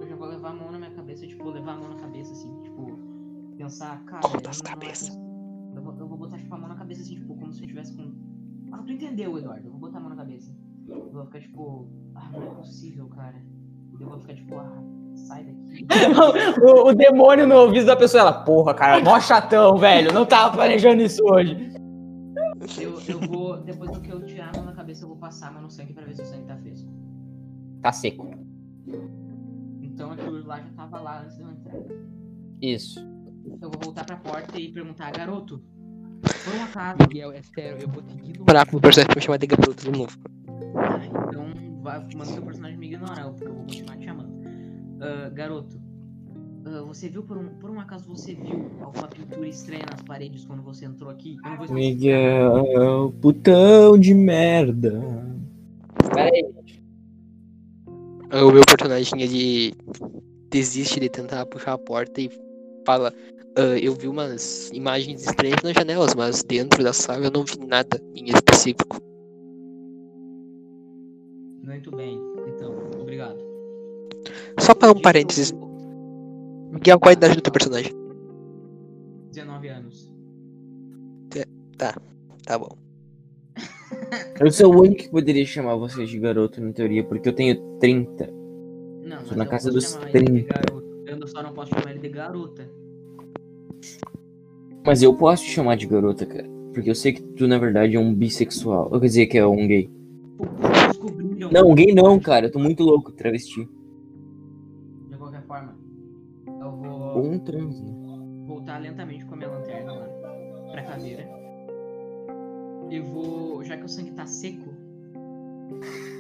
Eu 0.01 0.07
já 0.09 0.17
vou 0.17 0.29
levar 0.29 0.51
a 0.51 0.55
mão 0.55 0.71
na 0.73 0.79
minha 0.79 0.91
cabeça, 0.91 1.27
tipo, 1.27 1.49
levar 1.51 1.73
a 1.73 1.77
mão 1.77 1.89
na 1.91 1.97
cabeça, 1.97 2.33
assim, 2.33 2.53
tipo, 2.63 2.99
pensar, 3.57 4.05
cara. 4.05 4.21
Eu 4.27 4.51
as 4.51 4.61
cabeças. 4.61 5.20
Entendeu, 9.11 9.37
Eduardo? 9.39 9.67
Eu 9.67 9.71
vou 9.73 9.81
botar 9.81 9.99
a 9.99 10.01
mão 10.01 10.11
na 10.11 10.17
cabeça. 10.17 10.55
Eu 10.89 11.11
vou 11.11 11.25
ficar, 11.27 11.41
tipo, 11.41 11.89
ah, 12.15 12.31
não 12.33 12.43
é 12.43 12.55
possível, 12.55 13.09
cara. 13.09 13.43
Eu 13.99 14.09
vou 14.09 14.19
ficar, 14.19 14.35
tipo, 14.35 14.57
ah, 14.57 14.83
sai 15.15 15.45
daqui. 15.45 15.87
o, 16.63 16.89
o 16.89 16.95
demônio 16.95 17.47
no 17.47 17.57
ouvido 17.57 17.87
da 17.87 17.97
pessoa, 17.97 18.23
ela, 18.23 18.33
porra, 18.33 18.75
cara, 18.75 19.03
mó 19.03 19.19
chatão, 19.21 19.77
velho. 19.77 20.13
Não 20.13 20.25
tava 20.25 20.55
planejando 20.57 21.03
isso 21.03 21.23
hoje. 21.25 21.71
Eu, 22.81 23.01
eu 23.09 23.21
vou, 23.21 23.57
depois 23.59 23.91
do 23.91 24.01
que 24.01 24.11
eu 24.11 24.25
tirar 24.25 24.51
a 24.55 24.57
mão 24.57 24.67
na 24.67 24.73
cabeça, 24.73 25.05
eu 25.05 25.09
vou 25.09 25.17
passar 25.17 25.49
a 25.49 25.53
mão 25.53 25.63
no 25.63 25.71
sangue 25.71 25.93
pra 25.93 26.05
ver 26.05 26.15
se 26.15 26.23
o 26.23 26.27
sangue 26.27 26.45
tá 26.45 26.57
fresco. 26.57 26.89
Tá 27.83 27.93
seco. 27.93 28.31
Então 29.83 30.13
aquilo 30.13 30.47
lá 30.47 30.61
já 30.61 30.71
tava 30.71 31.01
lá 31.01 31.23
antes 31.23 31.37
de 31.37 31.43
eu 31.43 31.51
entrar. 31.51 31.75
Isso. 32.61 33.01
Eu 33.61 33.71
vou 33.71 33.81
voltar 33.83 34.05
pra 34.05 34.17
porta 34.17 34.59
e 34.61 34.71
perguntar, 34.71 35.11
garoto, 35.11 35.63
por 36.21 36.55
um 36.55 36.63
acaso. 36.65 36.99
Miguel, 37.09 37.33
é 37.33 37.43
sério, 37.43 37.83
eu 37.83 37.89
vou 37.89 38.03
ter 38.03 38.17
que 38.17 38.31
ignorar 38.31 38.67
pro 38.67 38.75
meu 38.75 38.81
personagem 38.81 39.15
me 39.15 39.23
chamar 39.23 39.39
de 39.39 39.47
garoto 39.47 39.85
de 39.85 39.91
novo. 39.91 40.19
Ah, 40.77 41.07
então 41.07 41.53
vai, 41.83 42.01
manda 42.15 42.25
seu 42.27 42.43
personagem 42.43 42.79
me 42.79 42.87
ignorar, 42.87 43.29
porque 43.29 43.45
eu 43.45 43.55
vou 43.55 43.65
continuar 43.65 43.97
te 43.97 44.05
chamando. 44.05 44.33
Ah, 45.01 45.31
garoto, 45.31 45.81
ah, 46.67 46.83
você 46.87 47.09
viu, 47.09 47.23
por 47.23 47.39
um, 47.39 47.49
por 47.49 47.71
um 47.71 47.81
acaso, 47.81 48.09
você 48.09 48.35
viu 48.35 48.71
alguma 48.81 49.09
pintura 49.09 49.49
estranha 49.49 49.85
nas 49.91 50.03
paredes 50.03 50.45
quando 50.45 50.63
você 50.63 50.85
entrou 50.85 51.11
aqui? 51.11 51.37
Eu 51.45 51.51
não 51.51 51.57
vou 51.57 51.65
explicar. 51.67 51.89
Miguel, 51.89 53.15
putão 53.21 53.99
de 53.99 54.15
merda. 54.15 55.01
Pera 56.15 56.31
aí. 56.33 56.45
O 58.45 58.53
meu 58.53 58.63
personagem, 58.65 59.21
ele 59.23 59.75
desiste 60.51 61.01
de 61.01 61.09
tentar 61.09 61.47
puxar 61.47 61.73
a 61.73 61.79
porta 61.79 62.21
e 62.21 62.31
fala, 62.87 63.13
ah, 63.57 63.79
eu 63.81 63.95
vi 63.95 64.09
umas 64.09 64.71
imagens 64.71 65.23
estranhas 65.27 65.63
nas 65.63 65.73
janelas, 65.75 66.15
mas 66.15 66.43
dentro 66.43 66.83
da 66.83 66.93
sala 66.93 67.27
eu 67.27 67.31
não 67.31 67.45
vi 67.45 67.59
nada 67.67 68.01
em 68.15 68.27
específico. 68.31 69.01
Muito 71.65 71.91
bem. 71.95 72.19
Então, 72.49 72.75
obrigado. 73.01 73.39
Só 74.59 74.75
para 74.75 74.91
um 74.91 74.95
Dito- 74.95 75.03
parênteses, 75.03 75.53
Miguel, 76.73 76.99
qual 77.01 77.11
a 77.11 77.13
idade 77.13 77.37
do 77.37 77.41
teu 77.43 77.53
personagem? 77.53 77.93
19 79.33 79.69
anos. 79.69 80.11
Tá 82.45 82.59
bom. 82.59 82.77
Eu 84.41 84.51
sou 84.51 84.75
o 84.75 84.81
único 84.81 85.05
que 85.05 85.09
poderia 85.11 85.47
chamar 85.47 85.77
vocês 85.77 86.11
de 86.11 86.19
garoto, 86.19 86.61
na 86.61 86.73
teoria, 86.73 87.05
porque 87.05 87.29
eu 87.29 87.33
tenho 87.33 87.79
30. 87.79 88.27
Não, 89.05 89.19
Sou 89.21 89.29
mas 89.29 89.37
na 89.37 89.45
eu 89.45 89.49
casa 89.49 89.71
posso 89.73 89.75
dos 89.75 89.93
chamar 89.93 90.09
ele 90.15 90.25
de 90.25 90.43
30. 90.45 90.55
garoto. 90.55 91.03
Eu 91.07 91.27
só 91.29 91.43
não 91.43 91.53
posso 91.55 91.71
chamar 91.71 91.91
ele 91.91 92.01
de 92.01 92.09
garota. 92.09 92.69
Mas 94.85 95.03
eu 95.03 95.15
posso 95.15 95.45
te 95.45 95.51
chamar 95.51 95.77
de 95.77 95.87
garota, 95.87 96.25
cara. 96.25 96.49
Porque 96.73 96.91
eu 96.91 96.95
sei 96.95 97.13
que 97.13 97.23
tu, 97.23 97.49
na 97.49 97.59
verdade, 97.59 97.97
é 97.97 98.01
um 98.01 98.15
bissexual. 98.15 98.91
Quer 98.91 99.07
dizer, 99.07 99.27
que 99.27 99.39
é 99.39 99.47
um 99.47 99.67
gay. 99.67 99.91
Não, 101.53 101.75
gay 101.75 101.93
não, 101.93 102.19
cara. 102.19 102.47
Eu 102.47 102.53
tô 102.53 102.59
muito 102.59 102.83
louco, 102.83 103.13
travesti. 103.13 103.69
De 105.11 105.17
qualquer 105.17 105.43
forma, 105.43 105.77
eu 106.47 106.67
Ou 106.67 107.23
vou 107.23 107.33
um 107.33 107.39
trans, 107.39 107.81
né? 107.81 108.01
voltar 108.47 108.79
lentamente 108.79 109.25
com 109.25 109.35
a 109.35 109.37
minha 109.37 109.49
lanterna 109.49 109.93
lá 109.93 110.09
pra 110.71 110.83
caveira. 110.83 111.29
E 112.91 113.01
vou, 113.01 113.63
já 113.65 113.77
que 113.77 113.85
o 113.85 113.89
sangue 113.89 114.13
tá 114.13 114.27
seco, 114.27 114.75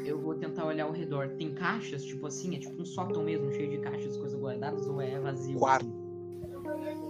eu 0.04 0.20
vou 0.20 0.34
tentar 0.34 0.66
olhar 0.66 0.84
ao 0.84 0.92
redor. 0.92 1.28
Tem 1.30 1.52
caixas, 1.52 2.04
tipo 2.04 2.26
assim, 2.26 2.54
é 2.54 2.58
tipo 2.58 2.80
um 2.80 2.84
sótão 2.84 3.22
mesmo, 3.22 3.50
cheio 3.52 3.70
de 3.70 3.78
caixas, 3.78 4.16
coisas 4.16 4.38
guardadas, 4.38 4.86
ou 4.86 5.00
é 5.00 5.18
vazio? 5.18 5.58
Quarto. 5.58 5.86
assim? 5.86 7.09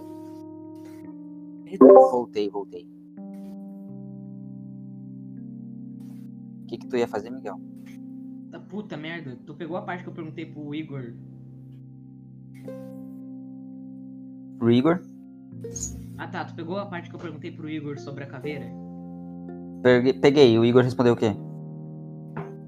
Voltei, 1.79 2.49
voltei. 2.49 2.87
O 6.63 6.67
que, 6.67 6.77
que 6.77 6.87
tu 6.87 6.95
ia 6.95 7.07
fazer, 7.07 7.29
Miguel? 7.29 7.59
Tá 8.51 8.59
puta 8.59 8.97
merda, 8.97 9.37
tu 9.45 9.53
pegou 9.53 9.77
a 9.77 9.81
parte 9.81 10.03
que 10.03 10.09
eu 10.09 10.13
perguntei 10.13 10.45
pro 10.45 10.73
Igor. 10.75 11.13
Pro 14.57 14.71
Igor? 14.71 15.01
Ah 16.17 16.27
tá, 16.27 16.45
tu 16.45 16.53
pegou 16.53 16.77
a 16.77 16.85
parte 16.85 17.09
que 17.09 17.15
eu 17.15 17.19
perguntei 17.19 17.51
pro 17.51 17.69
Igor 17.69 17.97
sobre 17.97 18.23
a 18.23 18.27
caveira? 18.27 18.65
Peguei, 19.81 20.13
peguei. 20.13 20.59
O 20.59 20.65
Igor 20.65 20.83
respondeu 20.83 21.13
o 21.13 21.17
quê? 21.17 21.35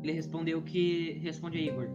Ele 0.02 0.14
respondeu 0.14 0.62
que. 0.62 1.20
Responde 1.22 1.58
aí, 1.58 1.70
Igor. 1.70 1.88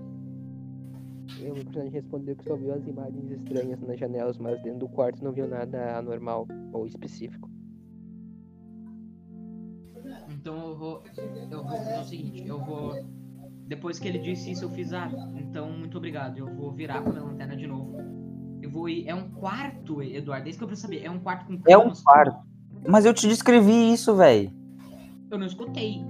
O 1.36 1.42
meu 1.42 1.54
personagem 1.54 1.90
respondeu 1.90 2.36
que 2.36 2.44
só 2.44 2.56
viu 2.56 2.72
as 2.72 2.86
imagens 2.86 3.30
estranhas 3.30 3.80
nas 3.80 3.98
janelas, 3.98 4.38
mas 4.38 4.60
dentro 4.62 4.80
do 4.80 4.88
quarto 4.88 5.22
não 5.22 5.32
viu 5.32 5.46
nada 5.46 5.98
anormal 5.98 6.46
ou 6.72 6.86
específico. 6.86 7.50
Então 10.30 10.68
eu 10.68 10.76
vou. 10.76 11.02
Eu 11.50 11.62
vou 11.62 11.68
fazer 11.68 11.98
o 11.98 12.04
seguinte, 12.04 12.46
eu 12.46 12.58
vou. 12.64 12.94
Depois 13.66 13.98
que 13.98 14.08
ele 14.08 14.18
disse 14.18 14.52
isso, 14.52 14.64
eu 14.64 14.70
fiz, 14.70 14.92
ah, 14.94 15.10
então 15.36 15.70
muito 15.70 15.98
obrigado. 15.98 16.38
Eu 16.38 16.46
vou 16.46 16.72
virar 16.72 17.02
com 17.02 17.10
a 17.10 17.12
minha 17.12 17.24
lanterna 17.24 17.56
de 17.56 17.66
novo. 17.66 17.98
Eu 18.62 18.70
vou 18.70 18.88
ir. 18.88 19.06
É 19.06 19.14
um 19.14 19.30
quarto, 19.30 20.02
Eduardo. 20.02 20.46
É 20.46 20.50
isso 20.50 20.58
que 20.58 20.64
eu 20.64 20.68
preciso 20.68 20.88
saber. 20.88 21.04
É 21.04 21.10
um 21.10 21.20
quarto 21.20 21.46
com 21.46 21.60
É 21.66 21.76
um 21.76 21.92
quarto. 21.92 22.46
Mas 22.88 23.04
eu 23.04 23.12
te 23.12 23.28
descrevi 23.28 23.92
isso, 23.92 24.14
velho. 24.16 24.50
Eu 25.30 25.38
não 25.38 25.46
escutei. 25.46 26.02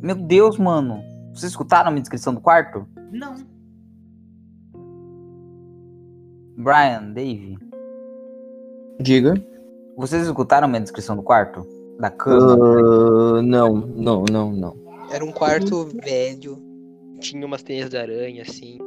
Meu 0.00 0.14
Deus, 0.14 0.56
mano. 0.58 1.02
Vocês 1.34 1.50
escutaram 1.52 1.88
a 1.88 1.90
minha 1.90 2.02
descrição 2.02 2.32
do 2.32 2.40
quarto? 2.40 2.86
Não. 3.10 3.34
Brian, 6.62 7.12
Dave, 7.12 7.58
Diga. 9.00 9.34
vocês 9.96 10.24
escutaram 10.26 10.66
a 10.66 10.68
minha 10.68 10.80
descrição 10.80 11.16
do 11.16 11.22
quarto? 11.22 11.66
Da 11.98 12.10
cama? 12.10 12.54
Ah, 12.54 13.42
não, 13.42 13.74
não, 13.74 14.24
não, 14.30 14.52
não. 14.52 14.76
Era 15.10 15.24
um 15.24 15.32
quarto 15.32 15.88
velho, 16.04 16.58
tinha 17.20 17.44
umas 17.44 17.62
teias 17.62 17.90
de 17.90 17.96
aranha, 17.96 18.42
assim. 18.42 18.78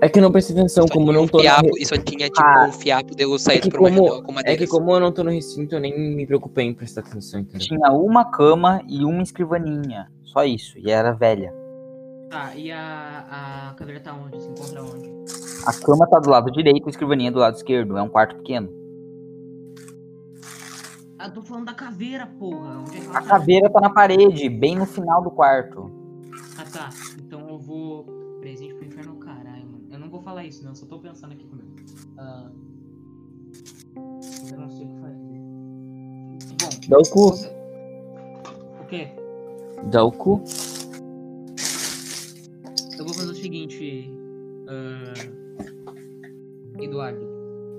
É 0.00 0.08
que 0.08 0.18
eu 0.18 0.22
não 0.22 0.30
prestei 0.32 0.56
atenção, 0.56 0.86
como 0.86 1.04
eu 1.06 1.12
tinha 1.12 1.16
não 1.18 1.24
um 1.24 1.28
tô 1.28 1.38
fiapo, 1.40 1.66
re- 1.66 1.80
E 1.82 1.86
só 1.86 1.96
tinha, 1.96 2.26
tipo, 2.28 2.42
Ah. 2.42 2.66
um 2.68 2.72
fiapo 2.72 3.14
de 3.14 3.22
eu 3.22 3.34
É 3.34 3.38
sair 3.38 3.60
que, 3.60 3.70
por 3.70 3.80
uma 3.80 3.90
como, 3.90 4.22
com 4.22 4.40
é 4.44 4.56
que 4.56 4.66
como 4.66 4.92
eu 4.92 5.00
não 5.00 5.12
tô 5.12 5.24
no 5.24 5.30
recinto, 5.30 5.74
eu 5.74 5.80
nem 5.80 5.98
me 6.14 6.26
preocupei 6.26 6.66
em 6.66 6.74
prestar 6.74 7.00
atenção, 7.00 7.40
entendeu? 7.40 7.66
Tinha 7.66 7.90
uma 7.92 8.24
cama 8.24 8.82
e 8.88 9.04
uma 9.04 9.22
escrivaninha. 9.22 10.08
Só 10.24 10.44
isso. 10.44 10.78
E 10.78 10.90
era 10.90 11.12
velha. 11.12 11.52
Tá, 12.34 12.52
e 12.56 12.68
a, 12.72 13.70
a 13.70 13.74
cadeira 13.74 14.00
tá 14.00 14.12
onde? 14.12 14.42
Se 14.42 14.48
encontra 14.48 14.82
onde? 14.82 15.08
A 15.64 15.72
cama 15.72 16.04
tá 16.04 16.18
do 16.18 16.28
lado 16.28 16.50
direito 16.50 16.84
a 16.84 16.90
escrivaninha 16.90 17.30
do 17.30 17.38
lado 17.38 17.54
esquerdo. 17.54 17.96
É 17.96 18.02
um 18.02 18.08
quarto 18.08 18.34
pequeno. 18.34 18.68
Ah, 21.16 21.30
tô 21.30 21.40
falando 21.42 21.66
da 21.66 21.74
caveira, 21.74 22.26
porra. 22.26 22.80
Onde 22.80 22.96
é 22.96 23.00
que 23.02 23.06
ela 23.06 23.18
A 23.18 23.22
tá? 23.22 23.28
caveira 23.28 23.70
tá 23.70 23.80
na 23.80 23.88
parede, 23.88 24.48
bem 24.48 24.74
no 24.74 24.84
final 24.84 25.22
do 25.22 25.30
quarto. 25.30 25.88
Ah, 26.58 26.64
tá. 26.64 26.90
Então 27.24 27.48
eu 27.48 27.56
vou. 27.56 28.04
Presente 28.40 28.74
pro 28.74 28.84
inferno, 28.84 29.14
caralho, 29.14 29.66
mano. 29.66 29.84
Eu 29.88 30.00
não 30.00 30.10
vou 30.10 30.20
falar 30.20 30.44
isso, 30.44 30.64
não. 30.64 30.74
Só 30.74 30.86
tô 30.86 30.98
pensando 30.98 31.34
aqui 31.34 31.46
comigo. 31.46 31.70
Ah. 32.18 32.50
Eu 34.50 34.58
não 34.58 34.68
sei 34.70 34.86
o 34.86 34.88
que 34.88 35.00
fazer. 35.00 35.38
Bom. 36.58 36.88
Dá 36.88 36.98
o 36.98 37.08
cu. 37.08 37.28
O 38.80 38.86
quê? 38.88 39.08
Dá 39.84 40.02
o 40.02 40.10
cu. 40.10 40.42
Eu 43.14 43.18
vou 43.18 43.22
fazer 43.26 43.30
o 43.30 43.34
seguinte. 43.34 44.10
ah, 44.68 45.14
Eduardo. 46.82 47.24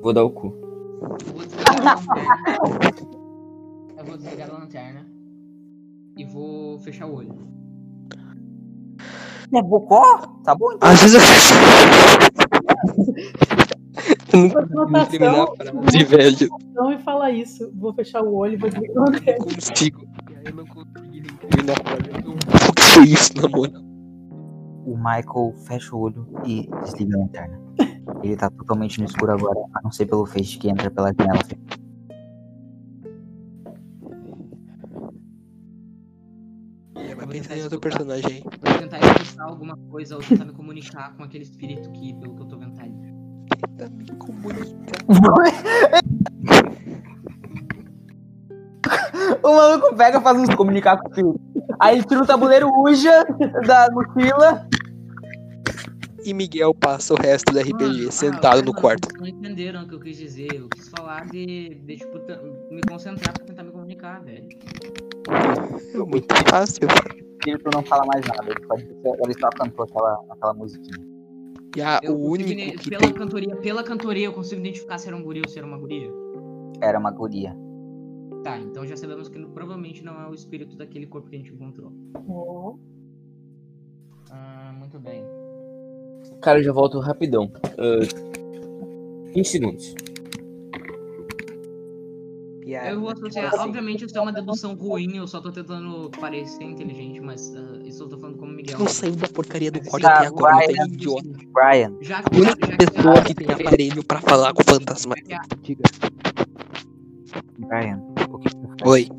Vou 0.02 0.14
dar 0.14 0.24
o 0.24 0.30
cu. 0.30 0.54
Eu 1.02 1.08
vou 1.34 1.46
desligar 1.46 1.80
a 1.80 1.84
lanterna. 1.84 2.38
Eu 3.98 4.06
vou 4.06 4.18
desligar 4.18 4.50
a 4.50 4.54
lanterna. 4.54 5.06
E 6.18 6.24
vou 6.26 6.80
fechar 6.80 7.08
o 7.08 7.16
olho. 7.16 7.34
É 9.54 9.62
bocó? 9.62 10.02
Tá 10.44 10.56
bom 10.56 10.72
então. 10.74 10.90
Às 10.90 11.02
vezes 11.02 11.16
eu 11.16 11.22
Eu 14.34 14.50
não 14.70 14.84
Anotação, 14.84 15.06
terminar 15.10 15.44
a 15.44 15.48
frase, 15.56 16.04
velho. 16.04 16.50
Não 16.74 16.90
me 16.90 16.98
fala 17.00 17.32
isso. 17.32 17.72
Vou 17.76 17.94
fechar 17.94 18.22
o 18.22 18.36
olho 18.36 18.54
e 18.54 18.58
vou 18.58 18.70
desligar 18.70 18.98
a 18.98 19.02
lanterna. 19.12 19.36
Não 19.40 19.46
consigo. 19.56 20.06
E 20.30 20.36
aí 20.36 20.44
eu 20.46 20.56
não 20.56 20.66
consegui 20.66 21.22
nem 21.22 21.36
terminar 21.38 21.74
a 21.74 21.84
frase. 21.84 22.10
Eu- 22.26 22.34
O 22.70 22.74
que 22.74 22.82
foi 22.82 23.04
isso, 23.06 23.32
na 23.42 23.48
moral? 23.48 23.85
O 24.86 24.96
Michael 24.96 25.54
fecha 25.66 25.96
o 25.96 26.00
olho 26.00 26.28
e 26.46 26.70
desliga 26.84 27.18
a 27.18 27.20
lanterna. 27.20 27.60
Ele 28.24 28.38
tá 28.38 28.50
totalmente 28.50 29.00
no 29.00 29.06
escuro 29.06 29.32
agora, 29.32 29.60
a 29.74 29.82
não 29.82 29.92
ser 29.92 30.06
pelo 30.06 30.26
feixe 30.26 30.58
que 30.58 30.70
entra 30.70 30.92
pela 30.92 31.12
janela. 31.12 31.40
É, 36.96 37.16
mas 37.16 37.26
vou 37.26 37.28
pensa 37.28 37.50
tentar 37.50 37.58
em 37.58 37.64
outro 37.64 37.80
personagem 37.80 38.32
aí. 38.32 38.44
Vou 38.44 38.80
tentar 38.80 39.00
escutar 39.00 39.44
alguma 39.44 39.76
coisa 39.90 40.16
ou 40.16 40.22
tentar 40.22 40.46
me 40.46 40.54
comunicar 40.54 41.16
com 41.16 41.24
aquele 41.24 41.44
espírito 41.44 41.92
que, 41.92 42.14
pelo 42.16 42.36
que 42.36 42.42
eu 42.44 42.46
tô 42.46 42.58
vendo, 42.58 42.76
tá 42.76 42.84
ali. 42.84 42.94
Tenta 43.78 43.90
me 43.90 44.06
comunicar. 44.18 45.06
o 49.44 49.56
maluco 49.56 49.96
pega, 49.96 50.22
faz 50.22 50.38
uns 50.38 50.54
comunicar 50.56 50.98
com 50.98 51.10
o 51.10 51.14
filho. 51.14 51.40
Aí 51.80 51.98
ele 51.98 52.06
tira 52.06 52.24
o 52.24 52.28
tabuleiro 52.28 52.70
Uja 52.82 53.26
da 53.66 53.90
mochila. 53.92 54.68
E 56.26 56.34
Miguel 56.34 56.74
passa 56.74 57.14
o 57.14 57.18
resto 57.18 57.54
do 57.54 57.60
RPG 57.60 57.74
Mano, 57.74 58.12
sentado 58.12 58.60
ah, 58.60 58.64
no 58.64 58.74
quarto. 58.74 59.08
Não 59.20 59.28
entenderam 59.28 59.84
o 59.84 59.88
que 59.88 59.94
eu 59.94 60.00
quis 60.00 60.18
dizer. 60.18 60.48
Eu 60.56 60.68
quis 60.70 60.90
falar 60.90 61.28
de, 61.28 61.76
de 61.76 61.98
tipo, 61.98 62.18
me 62.72 62.82
concentrar 62.82 63.36
pra 63.36 63.46
tentar 63.46 63.64
me 63.64 63.72
comunicar, 63.72 64.24
velho. 64.24 64.50
É 65.94 65.98
muito 66.00 66.34
fácil. 66.50 66.88
O 66.88 67.38
espírito 67.38 67.70
não 67.72 67.84
fala 67.84 68.06
mais 68.08 68.26
nada. 68.26 68.44
Ele, 68.50 69.34
só 69.40 69.50
cantou 69.52 69.86
aquela, 69.86 70.20
aquela 70.32 70.54
musiquinha. 70.56 71.06
E 71.78 71.82
a- 71.82 72.00
Eu 72.02 72.14
o 72.16 72.30
consigo 72.30 72.34
único 72.34 72.52
ide- 72.52 72.78
que 72.80 72.90
pela 72.90 73.02
tem. 73.02 73.14
cantoria, 73.14 73.56
pela 73.58 73.84
cantoria 73.84 74.26
eu 74.26 74.34
consigo 74.34 74.62
identificar 74.62 74.98
se 74.98 75.08
era 75.08 75.16
um 75.16 75.22
guri 75.22 75.42
ou 75.46 75.48
se 75.50 75.60
era 75.60 75.68
uma 75.68 75.78
guria. 75.78 76.10
Era 76.82 76.98
uma 76.98 77.12
guria. 77.12 77.56
Tá, 78.44 78.58
então 78.60 78.84
já 78.86 78.98
sabemos 78.98 79.30
que 79.30 79.40
provavelmente 79.48 80.04
não 80.04 80.20
é 80.20 80.28
o 80.28 80.34
espírito 80.34 80.76
daquele 80.76 81.06
corpo 81.06 81.30
que 81.30 81.36
a 81.36 81.40
gente 81.40 81.54
encontrou. 81.54 81.92
Ó, 82.28 82.76
Ah, 84.32 84.74
muito 84.80 85.00
bem. 85.00 85.24
Cara, 86.46 86.60
eu 86.60 86.64
já 86.64 86.72
volto 86.72 87.00
rapidão. 87.00 87.52
20 89.34 89.48
segundos. 89.48 89.96
Eu 92.64 93.00
vou 93.00 93.10
associar, 93.10 93.48
Assim, 93.48 93.64
obviamente 93.64 94.06
isso 94.06 94.16
é 94.16 94.22
uma 94.22 94.32
dedução 94.32 94.76
ruim, 94.76 95.18
eu 95.18 95.28
só 95.28 95.42
tô 95.42 95.52
tentando 95.52 96.12
parecer 96.20 96.64
inteligente, 96.64 97.20
mas 97.20 97.52
ah, 97.56 97.80
isso 97.84 98.04
eu 98.04 98.10
tô 98.10 98.18
falando 98.18 98.38
como 98.38 98.52
Miguel. 98.52 98.78
Não 98.78 98.88
saiu 98.88 99.16
da 99.16 99.28
porcaria 99.28 99.72
do 99.72 99.84
sim, 99.84 99.90
até 99.94 100.28
agora, 100.28 100.56
vai, 100.56 100.68
tá 100.68 100.86
idiota. 100.86 101.30
Brian, 101.52 101.96
Já 102.02 102.20
A 102.20 102.24
que, 102.24 102.40
única 102.40 102.68
já 102.68 102.78
pessoa 102.78 103.24
que 103.24 103.34
tem 103.34 103.52
aparelho 103.52 104.04
pra 104.04 104.22
falar 104.22 104.54
com 104.54 104.62
o 104.62 104.66
fantasma. 104.66 105.16
Diga. 105.64 105.84
Brian? 107.58 108.02
Oi. 108.86 109.10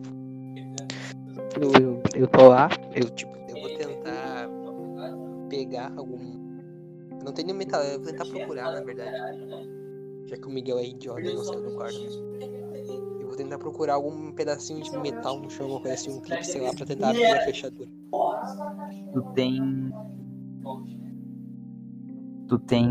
Eu, 1.60 1.72
eu, 1.72 2.02
eu 2.14 2.26
tô 2.28 2.48
lá, 2.48 2.68
eu 2.94 3.10
tipo, 3.10 3.32
eu 3.48 3.60
vou 3.62 3.76
tentar 3.76 4.48
pegar 5.48 5.92
algum. 5.96 6.35
Não 7.26 7.32
tenho 7.32 7.52
metal, 7.56 7.82
eu 7.82 7.98
vou 8.00 8.12
tentar 8.12 8.24
procurar, 8.24 8.72
na 8.72 8.80
verdade. 8.82 9.18
Já 10.26 10.36
que 10.36 10.46
o 10.46 10.50
Miguel 10.50 10.78
é 10.78 10.86
idiota 10.86 11.22
e 11.22 11.34
não 11.34 11.42
saiu 11.42 11.60
do 11.60 11.74
quarto. 11.74 11.98
Eu 13.20 13.26
vou 13.26 13.36
tentar 13.36 13.58
procurar 13.58 13.94
algum 13.94 14.30
pedacinho 14.30 14.80
de 14.80 14.96
metal 14.96 15.40
no 15.40 15.50
chão, 15.50 15.66
alguma 15.66 15.80
coisa 15.80 15.94
assim, 15.94 16.16
um 16.16 16.20
clipe, 16.20 16.46
sei 16.46 16.60
lá, 16.60 16.72
pra 16.72 16.86
tentar 16.86 17.10
abrir 17.10 17.26
a 17.26 17.40
fechadura. 17.40 17.90
Tu 19.12 19.22
tem. 19.34 19.92
Tu 22.46 22.58
tem. 22.60 22.88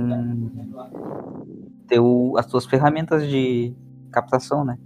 Teu, 1.88 2.33
as 2.38 2.45
tuas 2.45 2.65
ferramentas 2.65 3.25
de 3.29 3.73
captação, 4.11 4.65
né? 4.65 4.77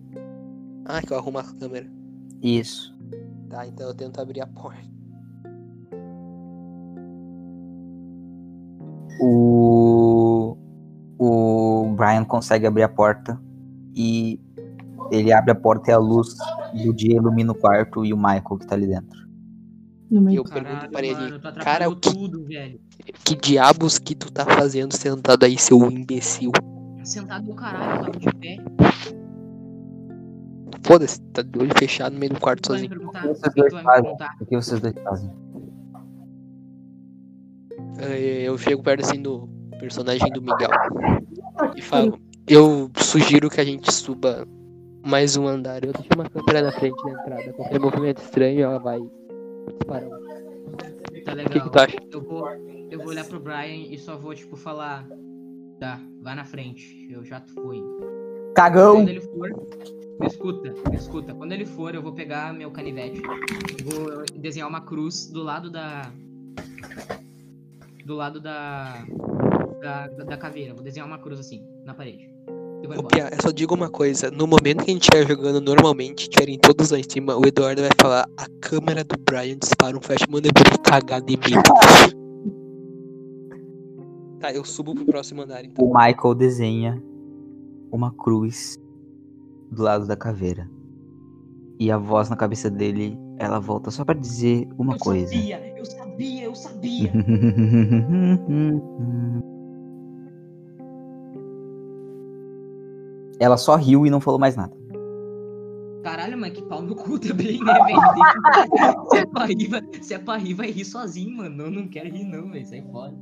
Ah, 0.86 1.02
que 1.02 1.12
eu 1.12 1.18
arrumo 1.18 1.40
a 1.40 1.44
câmera. 1.44 1.90
Isso. 2.40 2.96
Tá, 3.50 3.66
então 3.66 3.88
eu 3.88 3.96
tento 3.96 4.22
abrir 4.22 4.42
a 4.42 4.48
porta. 4.48 4.89
O. 9.20 10.58
O 11.22 11.94
Brian 11.98 12.24
consegue 12.24 12.66
abrir 12.66 12.84
a 12.84 12.90
porta 12.90 13.38
e 13.94 14.40
ele 15.12 15.34
abre 15.34 15.52
a 15.52 15.56
porta 15.56 15.92
e 15.92 15.94
a 15.94 15.98
luz 15.98 16.30
do 16.74 16.94
dia 16.94 17.18
ilumina 17.18 17.52
o 17.52 17.56
quarto 17.56 18.06
e 18.06 18.14
o 18.14 18.18
Michael 18.18 18.58
que 18.60 18.68
tá 18.68 18.76
ali 18.76 18.88
dentro. 18.88 19.20
No 20.10 20.22
E 20.22 20.24
meio 20.24 20.38
eu 20.38 20.44
pergunto 20.44 20.90
pra 20.90 21.02
mano, 21.02 21.24
ele, 21.28 21.40
tu 21.40 21.60
cara, 21.60 21.90
o 21.90 21.96
que, 21.96 22.14
tudo, 22.14 22.46
velho. 22.46 22.80
que 23.26 23.36
diabos 23.36 24.00
que 24.00 24.16
tu 24.16 24.32
tá 24.32 24.46
fazendo 24.46 24.96
sentado 24.96 25.44
aí, 25.46 25.58
seu 25.58 25.92
imbecil? 25.92 26.52
Sentado 27.04 27.46
no 27.48 27.56
caralho, 27.56 28.06
tava 28.06 28.18
de 28.20 28.36
pé. 28.36 28.58
Foda-se, 30.84 31.22
tá 31.34 31.42
de 31.42 31.60
olho 31.60 31.72
fechado 31.78 32.14
no 32.14 32.20
meio 32.20 32.34
do 32.34 32.40
quarto 32.40 32.62
Tu 32.62 32.68
sozinho. 32.68 32.92
O 32.96 33.52
que? 33.52 34.44
O 34.44 34.46
que 34.46 34.56
vocês 34.56 34.80
dois 34.80 34.96
fazem? 35.04 35.32
Eh, 38.02 38.44
Eu 38.48 38.58
chego 38.58 38.82
perto 38.84 39.06
assim 39.06 39.22
do 39.22 39.48
personagem 39.80 40.30
do 40.32 40.42
Miguel 40.42 40.70
e 41.76 41.82
falo, 41.82 42.20
eu 42.48 42.90
sugiro 42.98 43.50
que 43.50 43.62
a 43.62 43.66
gente 43.66 43.92
suba 43.92 44.48
mais 45.06 45.36
um 45.38 45.48
andar. 45.48 45.84
Eu 45.84 45.94
deixo 45.94 46.10
uma 46.16 46.30
câmera 46.30 46.62
na 46.62 46.72
frente 46.72 47.02
da 47.04 47.12
entrada. 47.12 47.54
Qualquer 47.54 47.80
movimento 47.80 48.22
estranho, 48.22 48.62
ela 48.62 48.80
vai 48.80 49.00
disparar. 49.78 50.10
Tá 50.10 51.34
O 51.34 51.36
que, 51.36 51.36
legal. 51.36 51.64
que 51.64 51.70
tu 51.72 51.80
acha? 51.80 51.98
Eu 52.12 52.22
vou, 52.22 52.48
eu 52.92 53.00
vou 53.00 53.08
olhar 53.10 53.26
pro 53.26 53.40
Brian 53.40 53.88
e 53.90 53.98
só 53.98 54.18
vou, 54.18 54.34
tipo, 54.34 54.56
falar. 54.56 55.08
Tá, 55.80 56.00
vai 56.22 56.36
na 56.36 56.44
frente. 56.44 57.08
Eu 57.10 57.24
já 57.24 57.40
fui. 57.42 57.82
Cagão! 58.56 58.96
Quando 58.98 59.10
ele 59.10 59.22
for. 59.22 59.50
Me 60.20 60.28
escuta, 60.28 60.74
me 60.90 60.96
escuta. 60.98 61.34
Quando 61.34 61.52
ele 61.54 61.66
for, 61.66 61.96
eu 61.96 62.02
vou 62.02 62.12
pegar 62.12 62.54
meu 62.54 62.70
canivete. 62.72 63.22
Vou 63.86 64.24
desenhar 64.36 64.68
uma 64.68 64.82
cruz 64.82 65.28
do 65.32 65.42
lado 65.42 65.70
da. 65.70 66.12
Do 68.10 68.16
lado 68.16 68.42
da. 68.42 69.06
Da, 69.80 70.08
da 70.08 70.36
caveira. 70.36 70.74
Vou 70.74 70.84
desenhar 70.84 71.08
uma 71.08 71.20
cruz 71.20 71.40
assim, 71.40 71.64
na 71.86 71.94
parede. 71.94 72.28
E 72.82 72.88
vou 72.88 72.96
Ô, 72.96 73.00
embora. 73.02 73.08
Pia, 73.08 73.30
eu 73.32 73.40
só 73.40 73.52
digo 73.52 73.76
uma 73.76 73.88
coisa, 73.88 74.32
no 74.32 74.48
momento 74.48 74.84
que 74.84 74.90
a 74.90 74.94
gente 74.96 75.04
estiver 75.04 75.28
jogando 75.28 75.62
normalmente, 75.62 76.24
estiverem 76.24 76.58
todos 76.58 76.90
lá 76.90 76.98
em 76.98 77.04
cima, 77.08 77.38
o 77.38 77.46
Eduardo 77.46 77.84
vai 77.84 77.92
falar, 78.02 78.26
a 78.36 78.48
câmera 78.60 79.04
do 79.04 79.16
Brian 79.20 79.56
dispara 79.60 79.96
um 79.96 80.02
flash, 80.02 80.26
manda 80.28 80.48
ele 80.48 80.78
cagar 80.84 81.22
em 81.22 81.38
mim. 81.38 81.62
Tá, 84.40 84.52
eu 84.52 84.66
subo 84.66 84.96
pro 84.96 85.06
próximo 85.06 85.44
andar 85.44 85.64
então. 85.64 85.86
O 85.86 85.94
Michael 85.94 86.34
desenha 86.34 87.04
uma 87.92 88.12
cruz 88.12 88.76
do 89.70 89.84
lado 89.84 90.08
da 90.08 90.16
caveira. 90.16 90.68
E 91.80 91.92
a 91.92 91.98
voz 92.00 92.28
na 92.28 92.36
cabeça 92.36 92.72
dele, 92.72 93.16
ela 93.40 93.60
volta 93.60 93.90
só 93.90 94.06
pra 94.06 94.14
dizer 94.14 94.68
uma 94.78 94.94
eu 94.96 95.00
coisa. 95.00 95.34
sabia, 95.34 95.74
eu 95.78 95.86
sabia, 95.86 96.44
eu 96.44 96.54
sabia. 96.54 97.12
ela 103.40 103.56
só 103.58 103.76
riu 103.76 104.06
e 104.06 104.10
não 104.10 104.20
falou 104.20 104.38
mais 104.40 104.56
nada. 104.58 104.76
Caralho, 106.04 106.38
mas 106.38 106.54
que 106.54 106.62
pau 106.64 106.82
no 106.82 106.96
cu 106.96 107.20
também, 107.20 107.60
né, 107.64 107.74
velho? 107.74 108.00
Se 109.10 109.18
é 109.18 109.26
pra 109.26 109.46
rir, 109.46 109.68
vai, 109.68 109.82
se 110.02 110.14
é 110.14 110.20
pra 110.20 110.38
rir, 110.38 110.54
vai 110.54 110.72
rir 110.72 110.86
sozinho, 110.86 111.36
mano. 111.38 111.64
Eu 111.64 111.72
não 111.72 111.88
quero 111.88 112.10
rir, 112.10 112.24
não, 112.24 112.50
velho. 112.50 112.66
Sai 112.66 112.82
fora. 112.84 113.14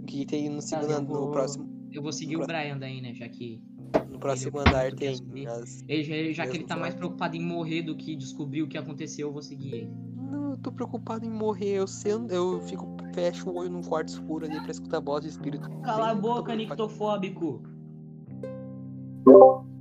O 0.00 0.04
que 0.06 0.26
tem 0.26 0.48
no 0.48 0.60
segundo 0.60 0.90
eu 0.92 1.02
no 1.02 1.30
próximo, 1.30 1.68
Eu 1.92 2.02
vou 2.02 2.12
seguir 2.12 2.36
o 2.36 2.46
Brian 2.46 2.78
daí, 2.78 3.00
né? 3.00 3.14
Já 3.14 3.28
que. 3.28 3.62
No 4.10 4.18
próximo 4.18 4.58
Ele- 4.58 4.68
andar 4.68 4.92
tem 4.92 5.08
as... 5.46 5.84
Ele, 5.88 6.02
já, 6.02 6.44
já 6.44 6.50
que 6.50 6.56
ele 6.56 6.64
tá 6.64 6.76
mais 6.76 6.94
preocupado 6.94 7.36
em 7.36 7.42
morrer 7.42 7.82
do 7.82 7.96
que 7.96 8.16
descobrir 8.16 8.62
o 8.62 8.68
que 8.68 8.78
aconteceu, 8.78 9.28
eu 9.28 9.32
vou 9.32 9.42
seguir 9.42 9.74
ele. 9.74 9.90
Não, 10.16 10.50
eu 10.52 10.58
tô 10.58 10.72
preocupado 10.72 11.24
em 11.24 11.30
morrer, 11.30 11.74
eu 11.74 11.86
sento, 11.86 12.32
eu 12.32 12.60
fico, 12.62 12.86
fecho 13.14 13.48
o 13.50 13.56
olho 13.56 13.70
num 13.70 13.82
quarto 13.82 14.08
escuro 14.08 14.46
ali 14.46 14.60
pra 14.60 14.70
escutar 14.70 14.98
a 14.98 15.00
voz 15.00 15.22
do 15.22 15.28
espírito. 15.28 15.68
Cala 15.82 16.10
a 16.10 16.14
boca, 16.14 16.54
nictofóbico. 16.54 17.62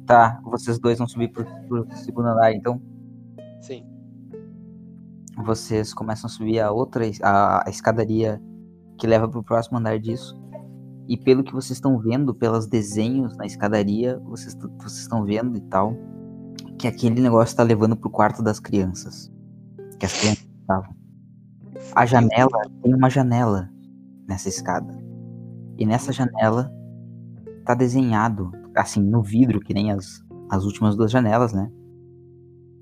Tá, 0.06 0.42
vocês 0.44 0.78
dois 0.80 0.98
vão 0.98 1.08
subir 1.08 1.30
pro, 1.30 1.46
pro 1.68 1.88
segundo 1.96 2.28
andar, 2.28 2.54
então 2.54 2.82
Sim. 3.62 3.86
vocês 5.46 5.94
começam 5.94 6.28
a 6.28 6.30
subir 6.30 6.60
a 6.60 6.72
outra 6.72 7.06
a, 7.22 7.68
a 7.68 7.70
escadaria 7.70 8.42
que 8.98 9.08
leva 9.08 9.28
pro 9.28 9.42
próximo 9.42 9.78
andar 9.78 9.98
disso. 10.00 10.38
E 11.08 11.18
pelo 11.18 11.44
que 11.44 11.54
vocês 11.54 11.78
estão 11.78 12.00
vendo, 12.00 12.34
pelos 12.34 12.66
desenhos 12.66 13.36
na 13.36 13.46
escadaria, 13.46 14.20
vocês 14.26 14.58
estão 14.86 15.26
vendo 15.26 15.58
e 15.58 15.62
tal, 15.62 15.96
que 16.78 16.88
aquele 16.88 17.22
negócio 17.22 17.56
tá 17.56 17.64
levando 17.64 17.96
pro 17.96 18.10
quarto 18.10 18.42
das 18.42 18.60
crianças. 18.60 19.32
Que 20.00 20.06
as 20.06 20.18
crianças 20.18 20.48
estavam. 20.62 20.96
A 21.94 22.06
janela 22.06 22.62
tem 22.82 22.94
uma 22.94 23.10
janela 23.10 23.70
nessa 24.28 24.48
escada. 24.48 24.94
E 25.78 25.86
nessa 25.86 26.14
janela 26.14 26.72
tá 27.66 27.74
desenhado, 27.74 28.52
assim, 28.76 29.02
no 29.02 29.22
vidro, 29.22 29.60
que 29.60 29.74
nem 29.74 29.92
as, 29.92 30.24
as 30.50 30.64
últimas 30.64 30.96
duas 30.96 31.12
janelas, 31.12 31.54
né? 31.54 31.70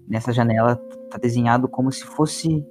Nessa 0.08 0.32
janela 0.32 0.76
tá 1.10 1.18
desenhado 1.18 1.68
como 1.68 1.92
se 1.92 2.04
fosse 2.04 2.66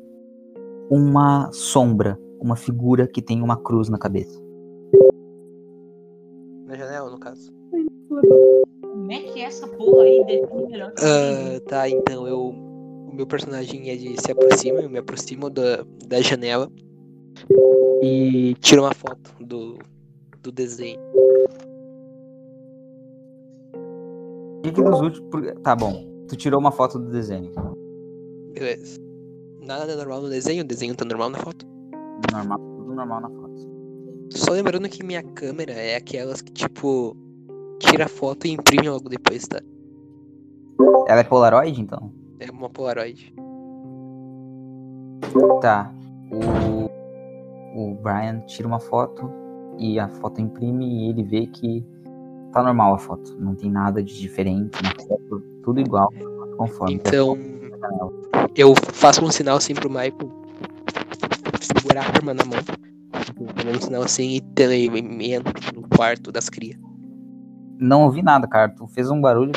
uma 0.90 1.50
sombra, 1.52 2.18
uma 2.40 2.56
figura 2.56 3.06
que 3.06 3.22
tem 3.22 3.42
uma 3.42 3.56
cruz 3.56 3.88
na 3.88 3.98
cabeça. 3.98 4.49
Caso. 7.20 7.52
Como 8.82 9.12
é 9.12 9.20
que 9.20 9.40
é 9.40 9.44
essa 9.44 9.66
porra 9.68 10.04
aí 10.04 10.24
define 10.24 10.66
melhor 10.68 10.92
Ah, 10.98 11.60
tá, 11.66 11.88
então 11.88 12.26
eu. 12.26 12.48
O 12.48 13.12
meu 13.12 13.26
personagem 13.26 13.88
ele 13.88 14.16
se 14.20 14.30
aproxima, 14.30 14.80
eu 14.80 14.88
me 14.88 14.98
aproximo 14.98 15.50
da, 15.50 15.84
da 16.06 16.20
janela 16.20 16.70
e 18.00 18.54
tiro 18.60 18.82
uma 18.82 18.94
foto 18.94 19.34
do, 19.40 19.78
do 20.42 20.52
desenho. 20.52 21.00
E 24.64 24.70
que 24.70 24.82
dos 24.82 25.00
últimos. 25.00 25.30
Tá 25.62 25.74
bom. 25.74 26.08
Tu 26.28 26.36
tirou 26.36 26.60
uma 26.60 26.70
foto 26.70 26.98
do 26.98 27.10
desenho. 27.10 27.52
Beleza. 28.54 29.00
Nada 29.60 29.96
normal 29.96 30.22
no 30.22 30.28
desenho, 30.28 30.62
o 30.62 30.66
desenho 30.66 30.94
tá 30.94 31.04
normal 31.04 31.30
na 31.30 31.38
foto. 31.38 31.66
Normal, 32.32 32.58
tudo 32.58 32.94
normal 32.94 33.20
na 33.20 33.30
foto. 33.30 33.79
Só 34.30 34.52
lembrando 34.52 34.88
que 34.88 35.04
minha 35.04 35.22
câmera 35.22 35.72
é 35.72 35.96
aquelas 35.96 36.40
que, 36.40 36.52
tipo, 36.52 37.16
tira 37.80 38.04
a 38.04 38.08
foto 38.08 38.46
e 38.46 38.52
imprime 38.52 38.88
logo 38.88 39.08
depois, 39.08 39.46
tá? 39.46 39.60
Ela 41.06 41.20
é 41.20 41.24
Polaroid, 41.24 41.80
então? 41.80 42.12
É 42.38 42.50
uma 42.50 42.70
Polaroid. 42.70 43.34
Tá. 45.60 45.92
O. 46.30 46.90
O 47.72 47.94
Brian 48.02 48.40
tira 48.46 48.66
uma 48.66 48.80
foto 48.80 49.30
e 49.78 49.98
a 49.98 50.08
foto 50.08 50.40
imprime 50.40 50.84
e 50.84 51.10
ele 51.10 51.22
vê 51.22 51.46
que 51.46 51.84
tá 52.52 52.62
normal 52.62 52.94
a 52.94 52.98
foto. 52.98 53.36
Não 53.38 53.54
tem 53.54 53.70
nada 53.70 54.02
de 54.02 54.18
diferente 54.18 54.82
na 54.82 54.90
foto. 54.90 55.40
Tudo 55.62 55.80
igual, 55.80 56.12
conforme. 56.56 56.94
Então, 56.94 57.38
eu 58.56 58.74
faço 58.92 59.24
um 59.24 59.30
sinal 59.30 59.56
assim 59.56 59.74
pro 59.74 59.88
Michael 59.88 60.30
segurar 61.60 62.02
a 62.02 62.08
arma 62.08 62.34
na 62.34 62.44
mão. 62.44 62.58
Fazendo 63.12 63.76
um 63.76 63.80
sinal 63.80 64.02
assim 64.02 64.36
e 64.36 64.40
te- 64.40 64.86
e 64.86 64.90
me 65.02 65.32
entro 65.32 65.52
no 65.74 65.88
quarto 65.88 66.30
das 66.30 66.48
crias. 66.48 66.78
Não 67.78 68.02
ouvi 68.04 68.22
nada, 68.22 68.46
cara. 68.46 68.68
Tu 68.68 68.86
fez 68.88 69.10
um 69.10 69.20
barulho. 69.20 69.52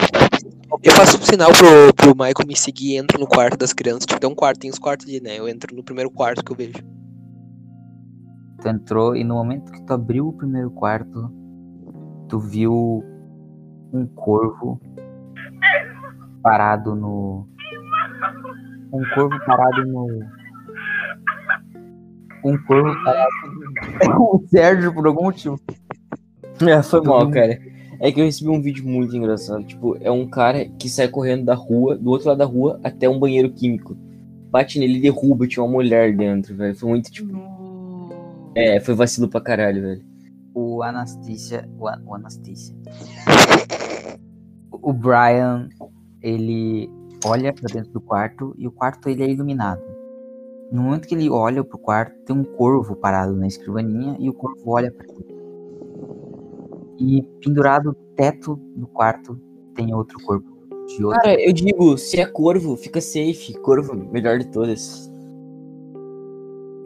Eu 0.82 0.91
faço 0.93 1.18
um 1.18 1.22
sinal 1.22 1.49
pro, 1.51 1.93
pro 1.93 2.10
Michael 2.16 2.47
me 2.47 2.56
seguir 2.56 2.93
e 2.93 2.97
entro 2.97 3.20
no 3.20 3.28
quarto 3.28 3.58
das 3.58 3.74
crianças. 3.74 4.06
Tipo, 4.06 4.20
tem 4.20 4.30
um 4.30 4.36
quarto, 4.36 4.60
tem 4.60 4.70
os 4.72 4.80
quartos 4.80 5.08
ali, 5.08 5.20
né? 5.22 5.38
Eu 5.38 5.47
entro 5.47 5.76
no 5.76 5.84
primeiro 5.84 6.10
quarto 6.10 6.43
que 6.43 6.51
eu 6.51 6.56
vejo. 6.56 6.74
Tu 8.62 8.68
entrou 8.70 9.16
e 9.16 9.24
no 9.24 9.36
momento 9.36 9.72
que 9.72 9.82
tu 9.86 9.93
abriu 9.93 10.28
o 10.30 10.34
primeiro 10.34 10.72
quarto, 10.72 11.30
tu 12.30 12.39
viu 12.39 13.04
um 13.91 14.08
corvo 14.16 14.80
parado 16.41 16.95
no. 16.95 17.47
Um 18.91 19.04
corvo 19.14 19.38
parado 19.45 19.86
no. 19.86 20.08
Um 22.44 22.58
corvo 22.66 22.94
parado. 23.04 23.30
o 24.20 24.44
Sérgio, 24.48 24.94
por 24.94 25.08
algum 25.08 25.24
motivo. 25.24 25.60
É, 26.68 26.82
foi 26.84 27.02
mal, 27.02 27.30
cara. 27.32 27.60
É 28.00 28.12
que 28.12 28.20
eu 28.20 28.26
recebi 28.26 28.50
um 28.50 28.62
vídeo 28.62 28.86
muito 28.86 29.16
engraçado. 29.16 29.64
Tipo, 29.64 29.98
é 30.02 30.12
um 30.12 30.28
cara 30.28 30.66
que 30.78 30.89
sai 30.89 31.08
correndo 31.08 31.46
da 31.46 31.56
rua, 31.56 31.96
do 31.98 32.10
outro 32.10 32.28
lado 32.28 32.38
da 32.39 32.46
rua, 32.46 32.80
até 32.84 33.08
um 33.08 33.18
banheiro 33.20 33.50
químico. 33.52 33.96
Bate 34.52 34.78
nele 34.78 34.98
e 34.98 35.02
derruba, 35.02 35.48
tinha 35.48 35.64
uma 35.64 35.72
mulher 35.72 36.16
dentro, 36.16 36.56
velho. 36.56 36.76
Foi 36.76 36.89
muito, 36.89 37.10
tipo. 37.12 37.34
É, 38.56 38.80
foi 38.80 38.94
vacilo 38.94 39.28
pra 39.30 39.41
caralho, 39.41 39.82
velho. 39.82 40.02
o 40.54 40.84
Anastícia. 40.84 41.68
O, 41.80 41.88
An- 41.88 42.02
o 42.06 42.14
Anastícia. 42.14 42.76
O 44.72 44.91
Brian, 44.94 45.70
ele 46.22 46.89
olha 47.26 47.54
pra 47.54 47.74
dentro 47.74 47.91
do 47.94 48.02
quarto 48.02 48.54
e 48.58 48.68
o 48.68 48.72
quarto 48.72 49.08
ele 49.10 49.24
é 49.24 49.30
iluminado. 49.30 49.82
No 50.74 50.82
momento 50.82 51.07
que 51.07 51.13
ele 51.13 51.30
olha 51.30 51.63
pro 51.63 51.78
quarto, 51.78 52.19
tem 52.26 52.36
um 52.36 52.43
corvo 52.43 52.95
parado 52.95 53.36
na 53.36 53.45
escrivaninha 53.45 54.17
e 54.19 54.28
o 54.28 54.34
corvo 54.34 54.71
olha 54.71 54.91
pra 54.91 55.05
ele. 55.07 55.36
E 56.97 57.21
pendurado 57.39 57.89
no 57.89 57.93
teto 58.15 58.55
do 58.76 58.88
quarto 58.88 59.39
tem 59.76 59.93
outro 59.93 60.17
corpo 60.24 60.47
de 60.88 61.05
outro. 61.05 61.21
Cara, 61.21 61.39
eu 61.39 61.53
digo, 61.53 61.95
se 61.95 62.19
é 62.19 62.26
corvo, 62.26 62.76
fica 62.76 62.99
safe. 62.99 63.53
Corvo, 63.61 63.93
melhor 63.93 64.39
de 64.39 64.47
todas. 64.47 65.11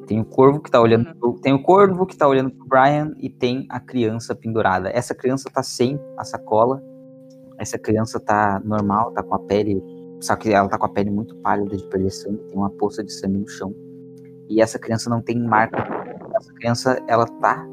Tem 0.05 0.19
o 0.19 0.25
corvo 0.25 0.59
que 0.59 0.69
tá 0.69 0.81
olhando 0.81 1.15
pro, 1.15 1.39
tem 1.39 1.53
o 1.53 1.63
corvo 1.63 2.05
que 2.05 2.17
tá 2.17 2.27
olhando 2.27 2.51
pro 2.51 2.67
Brian 2.67 3.13
e 3.17 3.29
tem 3.29 3.65
a 3.69 3.79
criança 3.79 4.35
pendurada. 4.35 4.89
Essa 4.89 5.15
criança 5.15 5.49
tá 5.49 5.63
sem 5.63 5.97
a 6.17 6.25
sacola. 6.25 6.83
Essa 7.57 7.79
criança 7.79 8.19
tá 8.19 8.61
normal, 8.65 9.11
tá 9.11 9.23
com 9.23 9.33
a 9.33 9.39
pele, 9.39 9.81
só 10.21 10.35
que 10.35 10.51
ela 10.51 10.67
tá 10.67 10.77
com 10.77 10.85
a 10.85 10.89
pele 10.89 11.09
muito 11.11 11.35
pálida 11.37 11.75
de 11.77 11.83
perder 11.87 12.11
sangue, 12.11 12.37
tem 12.49 12.57
uma 12.57 12.69
poça 12.69 13.03
de 13.03 13.11
sangue 13.13 13.37
no 13.37 13.47
chão. 13.47 13.73
E 14.49 14.61
essa 14.61 14.79
criança 14.79 15.09
não 15.09 15.21
tem 15.21 15.37
marca. 15.39 15.77
Essa 16.35 16.53
criança, 16.53 17.03
ela 17.07 17.25
tá 17.25 17.65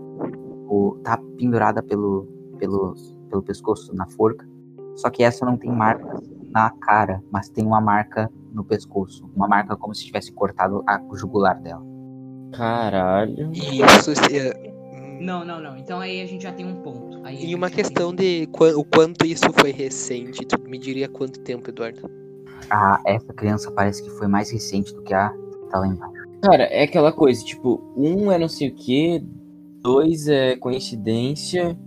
o, 0.68 0.99
tá 1.05 1.18
pendurada 1.38 1.82
pelo, 1.82 2.26
pelo 2.59 2.95
pelo 3.30 3.42
pescoço 3.42 3.95
na 3.95 4.07
forca. 4.07 4.47
Só 4.97 5.11
que 5.11 5.22
essa 5.24 5.45
não 5.45 5.57
tem 5.57 5.70
marca 5.72 6.20
na 6.51 6.70
cara, 6.70 7.20
mas 7.32 7.49
tem 7.49 7.66
uma 7.66 7.80
marca 7.80 8.30
no 8.53 8.62
pescoço, 8.64 9.28
uma 9.34 9.49
marca 9.49 9.76
como 9.76 9.92
se 9.95 10.05
tivesse 10.05 10.30
cortado 10.32 10.82
a 10.86 11.01
jugular 11.14 11.61
dela. 11.61 11.82
Caralho. 12.53 13.51
E 13.53 13.82
isso 13.82 14.12
é- 14.32 14.72
Não, 15.20 15.45
não, 15.45 15.61
não. 15.61 15.76
Então 15.76 16.01
aí 16.01 16.20
a 16.20 16.26
gente 16.26 16.42
já 16.42 16.53
tem 16.53 16.64
um 16.66 16.76
ponto. 16.82 17.20
Aí 17.24 17.45
E 17.45 17.55
uma 17.55 17.68
já 17.68 17.74
tem- 17.76 17.84
questão 17.84 18.14
de 18.14 18.49
o 18.76 18.84
quanto 18.84 19.26
isso 19.26 19.53
foi 19.53 19.72
recente. 19.72 20.45
Tu 20.47 20.61
me 20.68 20.78
diria 20.78 21.09
quanto 21.09 21.40
tempo, 21.40 21.70
Eduardo? 21.70 22.09
Ah, 22.70 23.00
essa 23.06 23.32
criança 23.32 23.70
parece 23.70 24.02
que 24.02 24.10
foi 24.10 24.26
mais 24.26 24.50
recente 24.50 24.94
do 24.94 25.02
que 25.02 25.12
a 25.14 25.30
que 25.30 25.68
tá 25.70 25.78
lá 25.78 25.86
embaixo. 25.88 26.14
Cara, 26.42 26.64
é 26.64 26.82
aquela 26.84 27.12
coisa, 27.12 27.44
tipo, 27.44 27.80
um 27.96 28.30
é 28.30 28.38
não 28.38 28.48
sei 28.48 28.68
o 28.68 28.74
que, 28.74 29.24
dois 29.80 30.28
é 30.28 30.56
coincidência, 30.56 31.78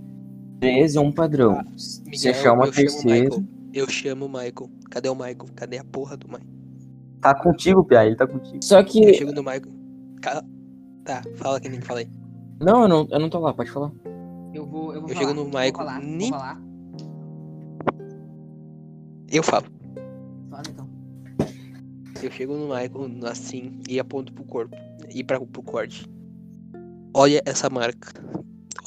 três 0.60 0.96
é 0.96 1.00
um 1.00 1.12
padrão. 1.12 1.62
Se 1.78 2.04
Miguel, 2.04 2.32
achar 2.32 2.54
uma 2.54 2.66
eu 2.66 2.74
chamo 2.74 2.88
o 2.88 2.92
terceira. 2.92 3.24
Michael. 3.26 3.44
Eu 3.74 3.90
chamo 3.90 4.26
o 4.26 4.30
Michael. 4.30 4.70
Cadê 4.90 5.10
o 5.10 5.16
Michael? 5.16 5.46
Cadê 5.56 5.78
a 5.78 5.84
porra 5.84 6.18
do 6.18 6.28
Michael? 6.28 6.48
Tá 7.22 7.36
contigo, 7.36 7.84
Pia, 7.84 8.06
ele 8.06 8.16
tá 8.16 8.26
contigo. 8.26 8.64
Só 8.64 8.80
Eu 8.80 8.86
que. 8.86 9.14
chego 9.14 9.32
no 9.32 9.42
Michael. 9.42 9.64
Ca- 10.22 10.44
Tá, 11.04 11.22
fala 11.36 11.60
que 11.60 11.70
nem 11.70 11.80
falei. 11.80 12.08
Não, 12.60 12.82
eu 12.84 12.88
não, 12.88 13.08
eu 13.10 13.20
não 13.20 13.30
tô 13.30 13.40
lá, 13.40 13.54
pode 13.54 13.72
falar. 13.72 13.92
Eu 14.54 14.66
vou, 14.66 14.94
eu 14.94 15.02
vou 15.02 15.10
Eu 15.10 15.16
falar. 15.16 15.20
chego 15.20 15.34
no 15.34 15.44
vou 15.44 15.46
Michael, 15.46 15.74
falar, 15.74 16.00
vou 16.02 16.10
nem- 16.10 16.30
falar. 16.30 16.62
Eu 19.32 19.44
falo. 19.44 19.66
Fala 20.58 20.70
então. 20.72 20.90
Eu 22.24 22.32
chego 22.32 22.56
no 22.58 22.64
Michael 22.70 23.28
assim 23.30 23.80
e 23.88 24.00
aponto 24.00 24.34
pro 24.34 24.44
corpo. 24.44 24.76
E 25.14 25.24
pra, 25.24 25.40
pro 25.40 25.62
corte. 25.62 26.04
Olha 27.14 27.44
essa 27.46 27.70
marca. 27.70 28.12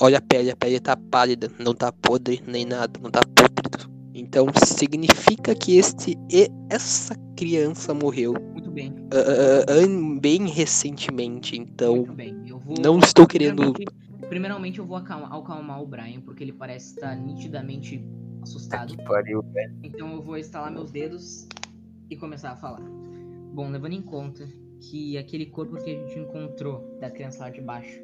Olha 0.01 0.19
a 0.19 0.21
pele, 0.21 0.51
a 0.51 0.57
pele 0.57 0.81
tá 0.81 0.97
pálida, 0.97 1.49
não 1.61 1.73
tá 1.73 1.93
podre 1.93 2.43
nem 2.45 2.65
nada, 2.65 2.99
não 3.01 3.09
tá 3.09 3.21
pútrido. 3.21 3.89
Então 4.13 4.47
significa 4.67 5.55
que 5.55 5.77
este 5.77 6.19
e 6.29 6.49
essa 6.69 7.15
criança 7.37 7.95
morreu 7.95 8.35
Muito 8.53 8.71
bem. 8.71 8.93
ah, 9.13 9.73
an- 9.73 10.19
bem 10.19 10.49
recentemente. 10.49 11.57
Então 11.57 11.99
Muito 11.99 12.13
bem. 12.15 12.37
Eu 12.49 12.59
vou. 12.59 12.75
não 12.83 12.99
estou 12.99 13.29
querendo. 13.29 13.73
Primeiramente, 13.73 14.29
primeiramente 14.29 14.79
eu 14.81 14.85
vou 14.87 14.97
acalmar, 14.97 15.33
acalmar 15.33 15.81
o 15.81 15.87
Brian, 15.87 16.21
porque 16.23 16.43
ele 16.43 16.53
parece 16.53 16.95
estar 16.95 17.15
nitidamente 17.15 18.05
assustado. 18.43 18.97
Que 18.97 19.05
pariu, 19.05 19.43
velho. 19.53 19.77
Então 19.85 20.13
eu 20.15 20.23
vou 20.23 20.37
estalar 20.37 20.73
meus 20.73 20.91
dedos 20.91 21.47
e 22.11 22.17
começar 22.17 22.51
a 22.51 22.57
falar. 22.57 22.83
Bom, 23.55 23.71
levando 23.71 23.93
em 23.93 24.03
conta 24.03 24.47
que 24.81 25.17
aquele 25.17 25.47
corpo 25.47 25.77
que 25.77 25.91
a 25.91 25.95
gente 25.95 26.19
encontrou 26.19 26.99
da 27.01 27.11
criança 27.11 27.41
lá 27.45 27.51
de 27.51 27.61
baixo 27.61 28.01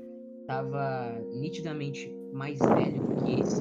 tava 0.46 1.12
nitidamente 1.34 2.08
mais 2.32 2.58
velho 2.58 3.02
que 3.24 3.40
esse. 3.40 3.60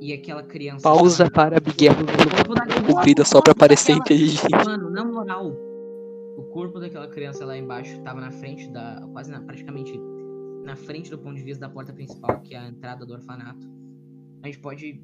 E 0.00 0.12
aquela 0.12 0.42
criança. 0.42 0.82
Pausa 0.82 1.30
para. 1.30 1.56
O 1.58 1.60
corpo 1.60 2.54
daquele- 2.54 2.92
Comida 2.92 3.24
só 3.24 3.40
pra 3.42 3.54
parecer 3.54 3.96
daquela- 3.96 4.20
inteligente. 4.20 4.64
Mano, 4.64 4.90
na 4.90 5.04
moral, 5.04 5.50
o 6.36 6.42
corpo 6.52 6.78
daquela 6.78 7.08
criança 7.08 7.44
lá 7.44 7.56
embaixo 7.56 8.00
tava 8.02 8.20
na 8.20 8.30
frente 8.30 8.70
da. 8.70 9.06
quase 9.12 9.30
na, 9.30 9.40
praticamente 9.40 10.00
na 10.64 10.76
frente 10.76 11.10
do 11.10 11.18
ponto 11.18 11.34
de 11.34 11.42
vista 11.42 11.66
da 11.66 11.72
porta 11.72 11.92
principal, 11.92 12.40
que 12.40 12.54
é 12.54 12.58
a 12.58 12.68
entrada 12.68 13.04
do 13.04 13.12
orfanato. 13.12 13.66
A 14.42 14.46
gente 14.46 14.60
pode 14.60 15.00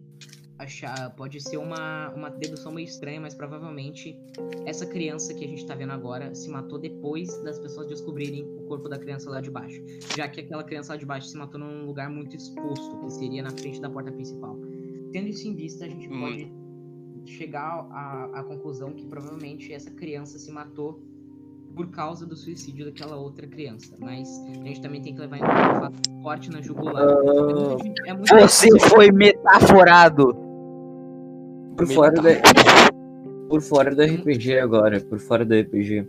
achar. 0.59 1.15
Pode 1.17 1.41
ser 1.41 1.57
uma, 1.57 2.11
uma 2.15 2.31
dedução 2.31 2.73
meio 2.73 2.87
estranha, 2.87 3.21
mas 3.21 3.35
provavelmente 3.35 4.19
essa 4.67 4.87
criança 4.87 5.35
que 5.35 5.45
a 5.45 5.49
gente 5.49 5.67
tá 5.67 5.75
vendo 5.75 5.93
agora 5.93 6.35
se 6.35 6.49
matou 6.49 6.79
depois 6.79 7.37
das 7.43 7.59
pessoas 7.59 7.87
descobrirem 7.89 8.45
o 8.45 8.67
corpo 8.67 8.89
da 8.89 8.99
criança 8.99 9.31
lá 9.31 9.41
de 9.41 9.51
baixo. 9.51 9.83
Já 10.15 10.29
que 10.29 10.41
aquela 10.41 10.65
criança 10.65 10.93
lá 10.93 10.99
de 10.99 11.07
baixo 11.07 11.29
se 11.29 11.37
matou 11.37 11.61
num 11.61 11.85
lugar 11.87 12.09
muito 12.11 12.37
exposto, 12.37 12.99
que 12.99 13.11
seria 13.11 13.43
na 13.43 13.51
frente 13.51 13.81
da 13.81 13.91
porta 13.91 14.13
principal. 14.13 14.57
Tendo 15.13 15.29
isso 15.29 15.47
em 15.49 15.55
vista, 15.55 15.85
a 15.85 15.89
gente 15.89 16.09
Hum. 16.09 16.21
pode 16.21 16.53
chegar 17.27 17.87
à, 17.91 18.41
à 18.41 18.45
conclusão 18.45 18.93
que 18.93 19.07
provavelmente 19.07 19.73
essa 19.73 19.91
criança 19.91 20.39
se 20.39 20.51
matou 20.53 21.03
por 21.75 21.89
causa 21.91 22.25
do 22.25 22.37
suicídio 22.37 22.87
daquela 22.87 23.17
outra 23.17 23.47
criança. 23.47 23.95
Mas 23.99 24.29
a 24.61 24.65
gente 24.65 24.81
também 24.81 25.03
tem 25.03 25.15
que 25.15 25.21
levar 25.21 25.37
em 25.37 25.41
conta 25.41 25.53
o 25.53 25.81
fato 25.81 26.11
do 26.11 26.23
corte 26.23 26.51
na 26.51 26.61
jugular. 26.61 27.05
Muito, 27.05 28.03
é 28.07 28.13
muito 28.15 28.35
Você 28.35 28.79
foi 28.81 29.11
metaforado! 29.11 30.35
Por 31.77 31.87
fora 31.89 32.13
da. 32.13 32.31
Por 33.49 33.61
fora 33.61 33.95
do 33.95 34.03
RPG 34.03 34.59
agora, 34.59 35.01
por 35.01 35.19
fora 35.19 35.45
do 35.45 35.55
RPG. 35.55 36.07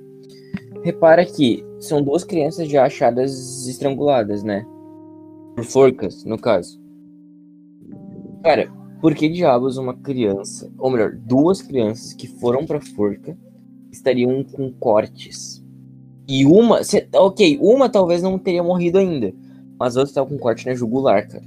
Repara 0.84 1.26
que 1.26 1.66
são 1.80 2.02
duas 2.02 2.24
crianças 2.24 2.70
já 2.70 2.86
achadas 2.86 3.68
estranguladas, 3.68 4.44
né? 4.44 4.66
Por 5.56 5.66
forcas, 5.66 6.24
no 6.24 6.38
caso. 6.38 6.80
Cara, 8.44 8.72
por 9.02 9.16
que 9.16 9.28
diabos 9.28 9.78
uma 9.78 9.96
criança, 9.96 10.72
ou 10.78 10.92
melhor, 10.92 11.16
duas 11.16 11.62
crianças 11.62 12.14
que 12.14 12.28
foram 12.28 12.66
pra 12.66 12.80
forca 12.80 13.38
estariam 13.92 14.44
com 14.44 14.72
cortes? 14.74 15.55
E 16.28 16.46
uma, 16.46 16.84
cê- 16.84 17.08
ok, 17.14 17.60
uma 17.62 17.88
talvez 17.90 18.22
não 18.24 18.38
teria 18.40 18.64
morrido 18.64 18.98
ainda, 18.98 19.34
mas 19.80 19.96
a 19.96 20.00
outra 20.02 20.16
tava 20.16 20.28
com 20.30 20.38
corte 20.38 20.66
na 20.66 20.74
jugular, 20.74 21.28
cara. 21.28 21.44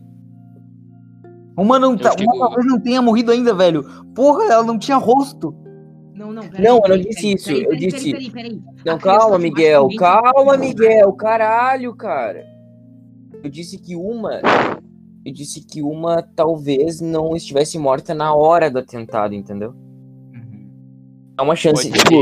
Uma 1.57 1.79
não 1.79 1.97
tá, 1.97 2.15
uma 2.21 2.39
talvez 2.39 2.67
não 2.67 2.79
tenha 2.79 3.03
morrido 3.03 3.33
ainda, 3.33 3.53
velho. 3.53 3.85
Porra, 4.15 4.45
ela 4.53 4.63
não 4.63 4.79
tinha 4.79 4.97
rosto. 4.97 5.53
Não, 6.15 6.33
não, 6.33 6.43
peraí, 6.49 6.65
Não, 6.65 6.81
eu 6.85 6.89
não 6.89 6.99
disse 6.99 7.33
isso, 7.33 7.51
eu 7.51 7.77
disse- 7.77 8.13
Peraí, 8.13 8.31
peraí, 8.31 8.61
peraí. 8.61 8.63
Não, 8.85 8.99
calma, 8.99 9.39
Miguel. 9.39 9.89
Calma, 9.97 10.57
Miguel. 10.57 11.13
Caralho, 11.15 11.95
cara. 11.95 12.45
Eu 13.43 13.51
disse 13.51 13.79
que 13.79 13.95
uma. 13.97 14.41
Eu 15.25 15.33
disse 15.33 15.61
que 15.65 15.83
uma 15.83 16.23
talvez 16.23 17.01
não 17.01 17.35
estivesse 17.37 17.79
morta 17.79 18.15
na 18.15 18.33
hora 18.35 18.71
do 18.71 18.79
atentado, 18.79 19.35
entendeu? 19.35 19.75
É 21.39 21.43
uma 21.43 21.55
chance. 21.55 21.89
Pode 21.91 22.03
Tipo, 22.03 22.17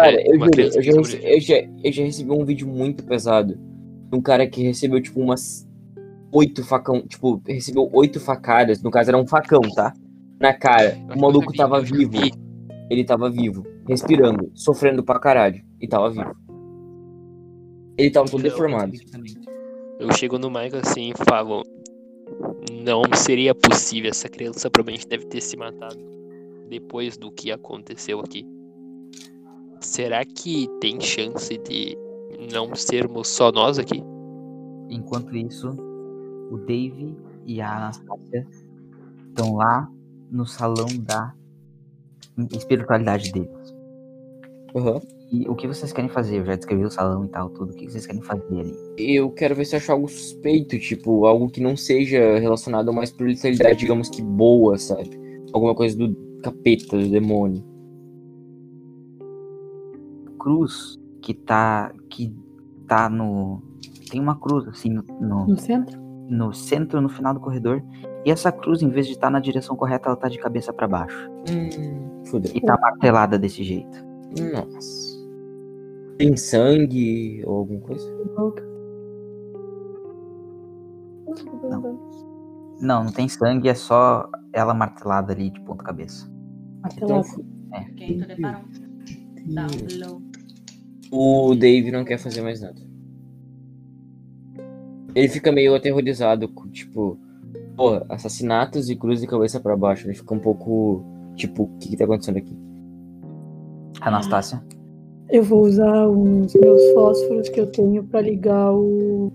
cara, 0.00 0.22
eu 0.26 0.36
uma 0.36 0.46
juro, 0.46 0.60
eu 0.60 0.70
já, 0.70 0.72
rece- 0.80 0.92
sobreviveu. 0.92 1.30
eu, 1.30 1.40
já, 1.40 1.56
eu 1.84 1.92
já 1.92 2.02
recebi 2.04 2.30
um 2.30 2.44
vídeo 2.44 2.66
muito 2.68 3.04
pesado. 3.04 3.54
de 3.54 4.16
Um 4.16 4.22
cara 4.22 4.46
que 4.46 4.62
recebeu, 4.62 5.00
tipo, 5.02 5.20
umas 5.20 5.66
oito 6.32 6.64
facão. 6.64 7.02
Tipo, 7.06 7.40
recebeu 7.46 7.88
oito 7.92 8.20
facadas. 8.20 8.82
No 8.82 8.90
caso, 8.90 9.10
era 9.10 9.18
um 9.18 9.26
facão, 9.26 9.60
tá? 9.74 9.92
Na 10.40 10.52
cara. 10.52 10.96
O 11.14 11.18
maluco 11.20 11.52
tava 11.52 11.78
eu 11.78 11.82
vivo. 11.82 12.10
vi. 12.12 12.32
Ele 12.90 13.04
tava 13.04 13.30
vivo. 13.30 13.64
Respirando. 13.88 14.50
Sofrendo 14.54 15.02
pra 15.02 15.18
caralho. 15.18 15.62
E 15.80 15.88
tava 15.88 16.10
vivo. 16.10 16.36
Ele 17.98 18.10
tava 18.10 18.28
todo 18.28 18.42
deformado. 18.42 18.92
Eu 19.98 20.12
chego 20.12 20.38
no 20.38 20.48
Michael 20.50 20.82
assim 20.84 21.10
e 21.10 21.24
falo: 21.24 21.62
Não 22.84 23.02
seria 23.14 23.54
possível, 23.54 24.10
essa 24.10 24.28
criança 24.28 24.70
provavelmente 24.70 25.08
deve 25.08 25.24
ter 25.26 25.40
se 25.40 25.56
matado 25.56 25.96
depois 26.68 27.16
do 27.16 27.30
que 27.30 27.50
aconteceu 27.50 28.20
aqui. 28.20 28.46
Será 29.80 30.24
que 30.24 30.68
tem 30.80 31.00
chance 31.00 31.56
de 31.58 31.96
não 32.52 32.74
sermos 32.74 33.28
só 33.28 33.52
nós 33.52 33.78
aqui? 33.78 34.02
Enquanto 34.88 35.36
isso, 35.36 35.70
o 36.50 36.58
Dave 36.58 37.16
e 37.44 37.60
a 37.60 37.76
Anastasia 37.76 38.46
estão 39.28 39.56
lá 39.56 39.88
no 40.30 40.46
salão 40.46 40.88
da 41.00 41.34
espiritualidade 42.52 43.32
deles. 43.32 43.74
Aham. 44.74 45.00
E 45.32 45.48
o 45.48 45.56
que 45.56 45.66
vocês 45.66 45.92
querem 45.92 46.08
fazer? 46.08 46.38
Eu 46.38 46.44
já 46.44 46.54
descrevi 46.54 46.84
o 46.84 46.90
salão 46.90 47.24
e 47.24 47.28
tal, 47.28 47.50
tudo. 47.50 47.72
O 47.72 47.74
que 47.74 47.90
vocês 47.90 48.06
querem 48.06 48.22
fazer 48.22 48.60
ali? 48.60 48.76
Eu 48.96 49.28
quero 49.30 49.56
ver 49.56 49.64
se 49.64 49.74
eu 49.74 49.78
acho 49.78 49.90
algo 49.90 50.08
suspeito, 50.08 50.78
tipo, 50.78 51.26
algo 51.26 51.50
que 51.50 51.60
não 51.60 51.76
seja 51.76 52.38
relacionado 52.38 52.88
a 52.88 52.92
uma 52.92 53.02
espiritualidade, 53.02 53.80
digamos 53.80 54.08
que 54.08 54.22
boa, 54.22 54.78
sabe? 54.78 55.10
Alguma 55.52 55.74
coisa 55.74 55.96
do 55.96 56.14
capeta, 56.42 56.96
do 56.96 57.08
demônio. 57.08 57.64
Cruz 60.46 60.96
que 61.22 61.34
tá. 61.34 61.92
que 62.08 62.32
tá 62.86 63.08
no. 63.08 63.60
Tem 64.08 64.20
uma 64.20 64.38
cruz 64.38 64.68
assim 64.68 64.90
no. 64.90 65.02
no- 65.20 65.44
No 65.48 65.58
centro? 65.58 66.00
no 66.28 66.52
centro, 66.52 67.00
no 67.00 67.08
final 67.08 67.34
do 67.34 67.40
corredor. 67.40 67.82
E 68.24 68.30
essa 68.30 68.52
cruz, 68.52 68.80
em 68.80 68.88
vez 68.88 69.06
de 69.06 69.12
estar 69.14 69.28
na 69.28 69.40
direção 69.40 69.74
correta, 69.74 70.08
ela 70.08 70.16
tá 70.16 70.28
de 70.28 70.38
cabeça 70.38 70.72
para 70.72 70.86
baixo. 70.86 71.28
Hum, 71.50 72.24
fudeu. 72.26 72.52
E 72.54 72.60
tá 72.60 72.78
martelada 72.80 73.36
desse 73.36 73.64
jeito. 73.64 73.98
Nossa. 74.52 75.16
Tem 76.18 76.36
sangue 76.36 77.42
ou 77.44 77.56
alguma 77.58 77.80
coisa? 77.80 78.08
Não, 82.80 83.02
não 83.04 83.12
tem 83.12 83.28
sangue, 83.28 83.68
é 83.68 83.74
só 83.74 84.28
ela 84.52 84.72
martelada 84.74 85.32
ali 85.32 85.50
de 85.50 85.60
ponta 85.62 85.82
cabeça. 85.82 86.30
Então, 86.92 87.20
Ok, 87.72 88.20
tô 88.20 88.26
deparando. 88.28 88.68
Down 89.48 89.66
below. 89.88 90.22
O 91.10 91.54
Dave 91.54 91.90
não 91.90 92.04
quer 92.04 92.18
fazer 92.18 92.42
mais 92.42 92.60
nada. 92.60 92.80
Ele 95.14 95.28
fica 95.28 95.50
meio 95.50 95.74
aterrorizado, 95.74 96.46
tipo, 96.72 97.18
porra, 97.76 98.04
assassinatos 98.08 98.90
e 98.90 98.96
cruz 98.96 99.20
de 99.20 99.26
cabeça 99.26 99.58
pra 99.58 99.76
baixo. 99.76 100.06
Ele 100.06 100.14
fica 100.14 100.34
um 100.34 100.38
pouco, 100.38 101.02
tipo, 101.34 101.64
o 101.64 101.78
que, 101.78 101.88
que 101.90 101.96
tá 101.96 102.04
acontecendo 102.04 102.36
aqui? 102.36 102.56
Anastácia. 104.00 104.62
Eu 105.30 105.42
vou 105.42 105.62
usar 105.62 106.06
os 106.06 106.54
meus 106.54 106.92
fósforos 106.92 107.48
que 107.48 107.60
eu 107.60 107.66
tenho 107.66 108.04
pra 108.04 108.20
ligar 108.20 108.72
o 108.72 109.32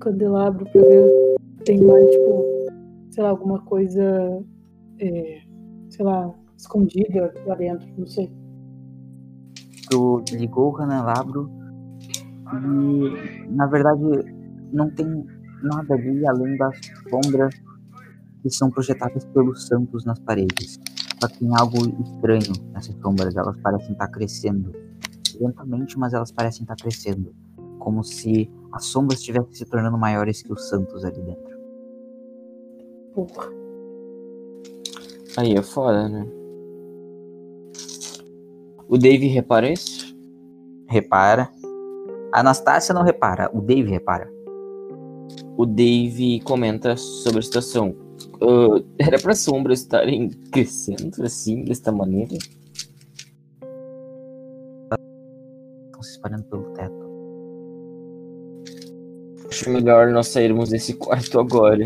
candelabro 0.00 0.64
pra 0.72 0.82
ver 0.82 1.08
se 1.58 1.64
tem 1.64 1.80
mais, 1.82 2.10
tipo, 2.10 2.44
sei 3.10 3.22
lá, 3.22 3.28
alguma 3.30 3.60
coisa, 3.60 4.42
é, 4.98 5.42
sei 5.90 6.04
lá, 6.04 6.34
escondida 6.56 7.32
lá 7.46 7.54
dentro, 7.54 7.86
não 7.96 8.06
sei. 8.06 8.39
Tu 9.90 10.24
ligou 10.32 10.68
o 10.68 10.72
candelabro 10.72 11.50
e, 12.54 13.46
na 13.50 13.66
verdade, 13.66 14.02
não 14.72 14.90
tem 14.90 15.26
nada 15.62 15.94
ali 15.94 16.26
além 16.26 16.56
das 16.56 16.78
sombras 17.08 17.54
que 18.42 18.50
são 18.50 18.70
projetadas 18.70 19.24
pelos 19.26 19.66
santos 19.66 20.04
nas 20.04 20.18
paredes. 20.20 20.78
Só 21.20 21.28
que 21.28 21.38
tem 21.38 21.50
algo 21.58 21.76
estranho 22.02 22.52
nessas 22.72 22.94
sombras, 22.96 23.36
elas 23.36 23.56
parecem 23.58 23.92
estar 23.92 24.08
crescendo. 24.08 24.72
Lentamente, 25.38 25.98
mas 25.98 26.14
elas 26.14 26.32
parecem 26.32 26.62
estar 26.62 26.76
crescendo. 26.76 27.34
Como 27.78 28.02
se 28.02 28.50
as 28.72 28.86
sombras 28.86 29.20
estivessem 29.20 29.52
se 29.52 29.64
tornando 29.66 29.98
maiores 29.98 30.42
que 30.42 30.52
os 30.52 30.68
santos 30.68 31.04
ali 31.04 31.20
dentro. 31.20 31.58
Porra. 33.14 33.48
Aí 35.36 35.54
é 35.54 35.62
foda, 35.62 36.08
né? 36.08 36.39
O 38.90 38.98
Dave 38.98 39.28
repara 39.28 39.70
isso? 39.72 40.16
Repara. 40.88 41.48
A 42.32 42.40
Anastácia 42.40 42.92
não 42.92 43.02
repara, 43.04 43.48
o 43.56 43.60
Dave 43.60 43.88
repara. 43.88 44.28
O 45.56 45.64
Dave 45.64 46.40
comenta 46.40 46.96
sobre 46.96 47.38
a 47.38 47.42
situação. 47.42 47.94
Ah, 48.42 48.82
era 48.98 49.16
pra 49.18 49.32
sombras 49.34 49.80
estarem 49.80 50.28
crescendo 50.50 51.22
assim, 51.22 51.62
desta 51.64 51.92
maneira? 51.92 52.34
Estão 55.84 56.02
se 56.02 56.10
espalhando 56.10 56.44
pelo 56.44 56.64
teto. 56.72 57.10
Acho 59.48 59.70
melhor 59.70 60.10
nós 60.10 60.26
sairmos 60.28 60.70
desse 60.70 60.94
quarto 60.94 61.38
agora. 61.38 61.84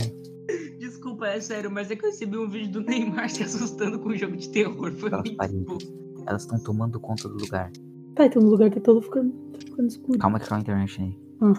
Desculpa, 0.78 1.26
é 1.26 1.40
sério, 1.40 1.70
mas 1.70 1.90
é 1.90 1.96
que 1.96 2.05
eu 2.07 2.11
recebi 2.11 2.38
um 2.38 2.48
vídeo 2.48 2.72
do 2.72 2.80
Neymar 2.80 3.28
se 3.28 3.42
assustando 3.42 3.98
com 3.98 4.09
um 4.09 4.16
jogo 4.16 4.36
de 4.36 4.48
terror. 4.48 4.90
Foi 4.92 5.11
Pelas 5.11 5.24
muito 5.24 5.36
paredes. 5.36 5.62
bom. 5.64 6.03
Elas 6.27 6.43
estão 6.43 6.59
tomando 6.59 6.99
conta 7.01 7.29
do 7.29 7.37
lugar. 7.37 7.70
Tá, 8.14 8.27
então 8.27 8.43
o 8.43 8.49
lugar 8.49 8.70
tá 8.70 8.81
todo 8.81 9.01
ficando, 9.03 9.33
tá 9.53 9.59
ficando 9.59 9.89
escuro. 9.89 10.18
Calma 10.18 10.39
que 10.39 10.49
tá 10.49 10.57
a 10.57 10.61
internet 10.61 11.01
aí. 11.03 11.18
Hum. 11.43 11.53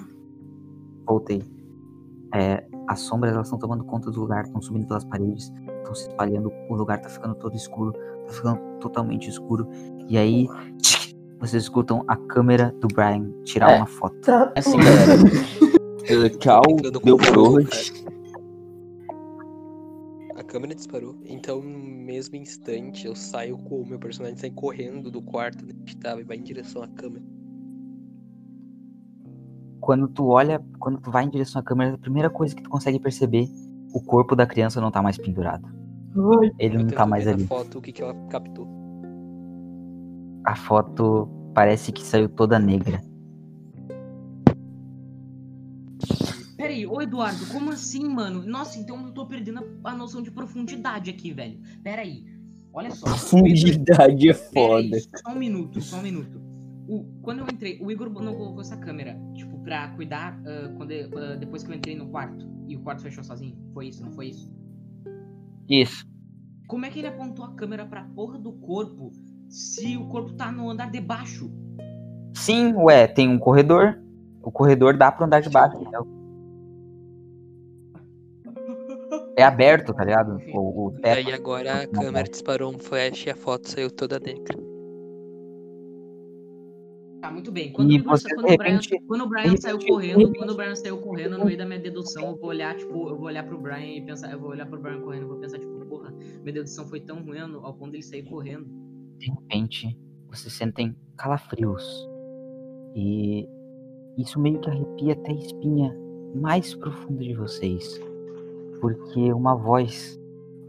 Voltei. 1.06 1.44
É, 2.34 2.66
as 2.88 3.00
sombras 3.02 3.34
elas 3.34 3.48
estão 3.48 3.60
tomando 3.60 3.84
conta 3.84 4.10
do 4.12 4.20
lugar, 4.20 4.44
estão 4.46 4.62
subindo 4.62 4.88
pelas 4.88 5.04
paredes, 5.06 5.52
estão 5.80 5.94
se 5.96 6.08
espalhando, 6.10 6.52
o 6.70 6.76
lugar 6.76 7.00
tá 7.02 7.10
ficando 7.10 7.36
todo 7.36 7.56
escuro, 7.56 7.94
tá 8.28 8.34
ficando 8.34 8.60
totalmente 8.80 9.30
escuro. 9.30 9.68
E 10.08 10.18
aí, 10.18 10.48
vocês 11.40 11.64
escutam 11.64 12.04
a 12.08 12.16
câmera 12.16 12.74
do 12.80 12.88
Brian 12.88 13.32
tirar 13.44 13.72
É. 13.72 13.78
uma 13.78 13.86
foto. 13.86 14.16
Tá, 14.22 14.52
Assim, 14.56 14.78
galera. 14.78 15.18
Cal 16.40 16.62
deu 17.04 17.18
com 17.18 18.05
câmera 20.56 20.74
disparou. 20.74 21.18
Então, 21.26 21.62
no 21.62 21.78
mesmo 21.78 22.38
instante, 22.38 23.06
eu 23.06 23.14
saio 23.14 23.58
com 23.58 23.82
o 23.82 23.86
meu 23.86 24.00
personagem 24.00 24.38
sai 24.38 24.50
correndo 24.50 25.12
do 25.12 25.22
quarto 25.22 25.66
onde 25.66 25.74
a 25.74 25.76
gente 25.76 25.98
tava 25.98 26.22
e 26.22 26.24
vai 26.24 26.38
em 26.38 26.44
direção 26.44 26.82
à 26.82 26.88
câmera. 26.88 27.26
Quando 29.82 30.08
tu 30.08 30.28
olha, 30.28 30.64
quando 30.80 31.02
tu 31.02 31.12
vai 31.12 31.26
em 31.26 31.30
direção 31.30 31.60
à 31.60 31.64
câmera, 31.64 31.96
a 31.96 31.98
primeira 31.98 32.30
coisa 32.30 32.56
que 32.56 32.64
tu 32.64 32.70
consegue 32.70 33.00
perceber, 33.02 33.50
o 33.94 34.02
corpo 34.02 34.34
da 34.34 34.48
criança 34.48 34.80
não 34.80 34.90
tá 34.90 35.02
mais 35.02 35.18
pendurado. 35.18 35.68
Ai, 36.40 36.52
Ele 36.58 36.76
Eu 36.76 36.80
não 36.80 36.88
tento 36.88 36.98
tá 36.98 37.06
mais 37.06 37.28
ali. 37.28 37.42
na 37.42 37.50
foto 37.50 37.80
o 37.80 37.82
que, 37.82 37.92
que 37.92 38.02
ela 38.02 38.16
captou. 38.30 38.66
A 40.46 40.56
foto 40.56 41.28
parece 41.54 41.92
que 41.92 42.02
saiu 42.02 42.30
toda 42.30 42.58
negra. 42.58 43.02
Peraí, 46.66 46.88
ô 46.88 47.00
Eduardo, 47.00 47.46
como 47.54 47.70
assim, 47.70 48.10
mano? 48.10 48.44
Nossa, 48.44 48.80
então 48.80 49.06
eu 49.06 49.12
tô 49.12 49.28
perdendo 49.28 49.64
a, 49.84 49.92
a 49.92 49.96
noção 49.96 50.20
de 50.20 50.32
profundidade 50.32 51.12
aqui, 51.12 51.32
velho. 51.32 51.60
Peraí, 51.84 52.26
olha 52.74 52.90
só. 52.90 53.06
Profundidade 53.06 54.28
é 54.28 54.34
foda. 54.34 54.98
só 55.00 55.32
um 55.32 55.36
minuto, 55.36 55.80
só 55.80 55.98
um 55.98 56.02
minuto. 56.02 56.42
O, 56.88 57.04
quando 57.22 57.42
eu 57.42 57.46
entrei, 57.46 57.78
o 57.80 57.92
Igor 57.92 58.10
não 58.10 58.34
colocou 58.34 58.62
essa 58.62 58.76
câmera, 58.78 59.16
tipo, 59.36 59.60
pra 59.60 59.90
cuidar 59.90 60.42
ah, 60.44 60.74
quando 60.76 60.92
ah, 60.92 61.36
depois 61.36 61.64
que 61.64 61.70
eu 61.70 61.76
entrei 61.76 61.96
no 61.96 62.08
quarto 62.08 62.44
e 62.68 62.76
o 62.76 62.80
quarto 62.80 63.04
fechou 63.04 63.24
sozinho. 63.24 63.56
Foi 63.72 63.90
isso, 63.90 64.04
não 64.04 64.12
foi 64.12 64.30
isso? 64.30 64.52
Isso. 65.70 66.04
Como 66.68 66.84
é 66.84 66.90
que 66.90 66.98
ele 66.98 67.10
apontou 67.10 67.46
a 67.46 67.54
câmera 67.54 67.86
pra 67.86 68.06
porra 68.16 68.40
do 68.40 68.54
corpo 68.54 69.12
se 69.50 69.96
o 69.98 70.08
corpo 70.08 70.34
tá 70.34 70.52
no 70.52 70.68
andar 70.68 70.90
de 70.90 71.00
baixo? 71.00 71.48
Sim, 72.34 72.74
ué, 72.74 73.06
tem 73.06 73.30
um 73.30 73.38
corredor. 73.38 74.02
O 74.42 74.52
corredor 74.52 74.98
dá 74.98 75.12
pro 75.12 75.26
andar 75.26 75.42
de 75.42 75.50
baixo. 75.50 75.78
É, 75.78 76.15
é 79.38 79.44
aberto, 79.44 79.94
tá 79.94 80.04
ligado? 80.06 80.38
O, 80.54 80.88
o 80.88 80.96
E 81.04 81.08
aí 81.08 81.32
agora 81.34 81.84
a 81.84 81.88
câmera 81.88 82.28
disparou 82.30 82.74
um 82.74 82.80
flash 82.80 83.26
e 83.26 83.30
a 83.30 83.36
foto 83.36 83.70
saiu 83.70 83.90
toda 83.92 84.20
negra. 84.20 84.58
Tá, 87.22 87.32
muito 87.32 87.52
bem. 87.52 87.72
Quando, 87.74 87.92
E 87.92 88.00
você, 88.00 88.30
quando 88.36 88.48
de 88.48 88.54
o 88.54 88.58
Brian, 88.58 88.72
repente- 88.80 89.04
quando 89.08 89.22
o 89.22 89.28
Brian 89.30 89.58
saiu 89.58 89.78
repente- 89.78 89.92
correndo, 89.92 90.34
quando 90.38 90.50
o 90.52 90.56
Brian 90.56 90.76
saiu 90.76 90.98
correndo 91.00 91.38
no 91.38 91.46
meio 91.46 91.58
da 91.58 91.66
minha 91.66 91.80
dedução, 91.80 92.28
eu 92.32 92.36
vou 92.38 92.50
olhar, 92.50 92.76
tipo, 92.76 93.10
eu 93.10 93.16
vou 93.18 93.26
olhar 93.26 93.44
pro 93.44 93.58
Brian 93.60 93.96
e 93.98 94.02
pensar, 94.06 94.32
eu 94.32 94.40
vou 94.40 94.52
olhar 94.52 94.68
pro 94.68 94.80
Brian 94.80 95.02
correndo 95.02 95.24
e 95.24 95.28
vou 95.28 95.38
pensar, 95.40 95.58
tipo, 95.58 95.74
porra, 95.88 96.12
minha 96.44 96.54
dedução 96.54 96.86
foi 96.88 97.00
tão 97.00 97.24
ruim 97.24 97.40
ao 97.40 97.74
ponto 97.74 97.92
dele 97.92 98.04
sair 98.04 98.24
correndo. 98.24 98.68
de 99.18 99.32
repente 99.32 99.98
vocês 100.30 100.54
sentem 100.54 100.96
calafrios. 101.18 102.08
E 102.96 103.48
isso 104.18 104.40
meio 104.40 104.60
que 104.60 104.70
arrepia 104.70 105.14
até 105.14 105.32
a 105.32 105.36
espinha 105.36 105.98
mais 106.36 106.76
profunda 106.76 107.24
de 107.24 107.34
vocês. 107.34 108.00
Porque 108.86 109.34
uma 109.34 109.56
voz, 109.56 110.22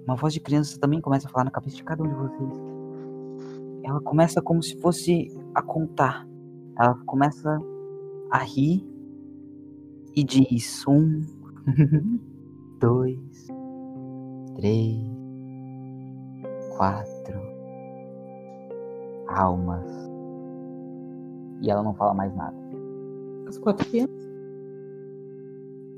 uma 0.07 0.17
voz 0.17 0.33
de 0.33 0.41
criança 0.41 0.81
também 0.81 1.03
começa 1.03 1.29
a 1.29 1.31
falar 1.31 1.45
na 1.45 1.51
cabeça 1.51 1.77
de 1.77 1.85
cada 1.85 2.03
um 2.03 2.09
de 2.09 2.15
vocês. 2.15 2.63
Ela 3.83 4.01
começa 4.01 4.41
como 4.41 4.63
se 4.63 4.75
fosse 4.81 5.31
a 5.55 5.61
contar. 5.61 6.27
Ela 6.79 6.95
começa 7.05 7.61
a 8.31 8.39
rir 8.39 8.89
e 10.15 10.25
diz: 10.25 10.83
um, 10.89 11.21
dois, 12.81 13.49
três, 14.55 14.99
quatro 16.75 17.39
almas. 19.29 19.87
E 21.61 21.71
ela 21.71 21.83
não 21.83 21.93
fala 21.93 22.15
mais 22.15 22.35
nada. 22.35 22.57
as 23.47 23.59
quatro 23.59 23.87
crianças. 23.87 24.16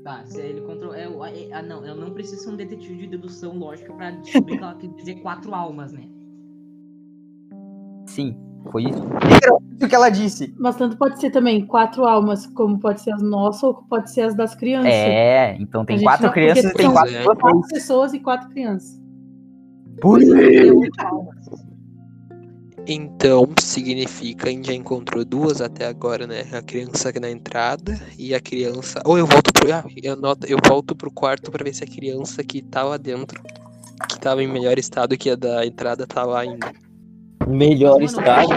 Tá, 0.09 0.23
se 0.25 0.41
ele 0.41 0.61
controla. 0.61 0.97
É, 0.97 1.07
o- 1.07 1.23
é, 1.23 1.53
ah, 1.53 1.61
não, 1.61 1.85
eu 1.85 1.95
não 1.95 2.09
preciso 2.09 2.41
ser 2.41 2.49
um 2.49 2.55
detetive 2.55 2.97
de 2.97 3.05
dedução 3.09 3.55
lógica 3.55 3.93
pra 3.93 4.09
descobrir 4.25 4.57
que 4.57 4.63
ela 4.63 4.73
quer 4.73 4.87
dizer 4.87 5.15
quatro 5.21 5.53
almas, 5.53 5.93
né? 5.93 6.01
Sim, 8.07 8.35
foi 8.71 8.85
isso. 8.85 9.03
Isso 9.77 9.87
que 9.87 9.93
ela 9.93 10.09
disse. 10.09 10.51
Mas 10.57 10.75
tanto 10.77 10.97
pode 10.97 11.19
ser 11.21 11.29
também 11.29 11.63
quatro 11.63 12.05
almas, 12.05 12.47
como 12.47 12.79
pode 12.79 13.01
ser 13.01 13.11
as 13.11 13.21
nossas 13.21 13.61
ou 13.61 13.75
pode 13.75 14.11
ser 14.11 14.21
as 14.21 14.33
das 14.33 14.55
crianças. 14.55 14.91
É, 14.91 15.55
então 15.59 15.85
tem 15.85 16.01
quatro 16.01 16.25
não- 16.25 16.33
crianças 16.33 16.71
e 16.71 16.73
tem 16.73 16.91
quatro 16.91 17.13
É. 17.15 17.23
Quatro 17.23 17.61
pessoas 17.71 18.11
e 18.11 18.19
quatro 18.19 18.49
crianças. 18.49 18.99
Por 20.01 20.23
É 20.23 20.71
oito 20.71 21.05
almas. 21.05 21.68
Então 22.87 23.47
significa 23.59 24.43
que 24.43 24.49
a 24.49 24.51
gente 24.51 24.67
já 24.67 24.73
encontrou 24.73 25.23
duas 25.23 25.61
até 25.61 25.85
agora, 25.85 26.25
né? 26.25 26.43
A 26.51 26.61
criança 26.61 27.11
na 27.19 27.29
entrada 27.29 27.99
e 28.17 28.33
a 28.33 28.39
criança. 28.39 29.01
Ou 29.05 29.17
eu 29.17 29.25
volto 29.27 29.51
pro. 29.53 29.71
Ah, 29.71 29.83
eu, 30.01 30.15
noto, 30.15 30.47
eu 30.47 30.57
volto 30.67 30.95
pro 30.95 31.11
quarto 31.11 31.51
pra 31.51 31.63
ver 31.63 31.73
se 31.73 31.83
a 31.83 31.87
criança 31.87 32.43
que 32.43 32.61
tá 32.61 32.83
lá 32.83 32.97
dentro, 32.97 33.41
que 34.09 34.19
tava 34.19 34.41
em 34.43 34.47
melhor 34.47 34.79
estado 34.79 35.17
que 35.17 35.29
a 35.29 35.35
da 35.35 35.65
entrada, 35.65 36.07
tá 36.07 36.23
lá 36.23 36.39
ainda. 36.41 36.71
Melhor 37.47 38.01
estado. 38.01 38.49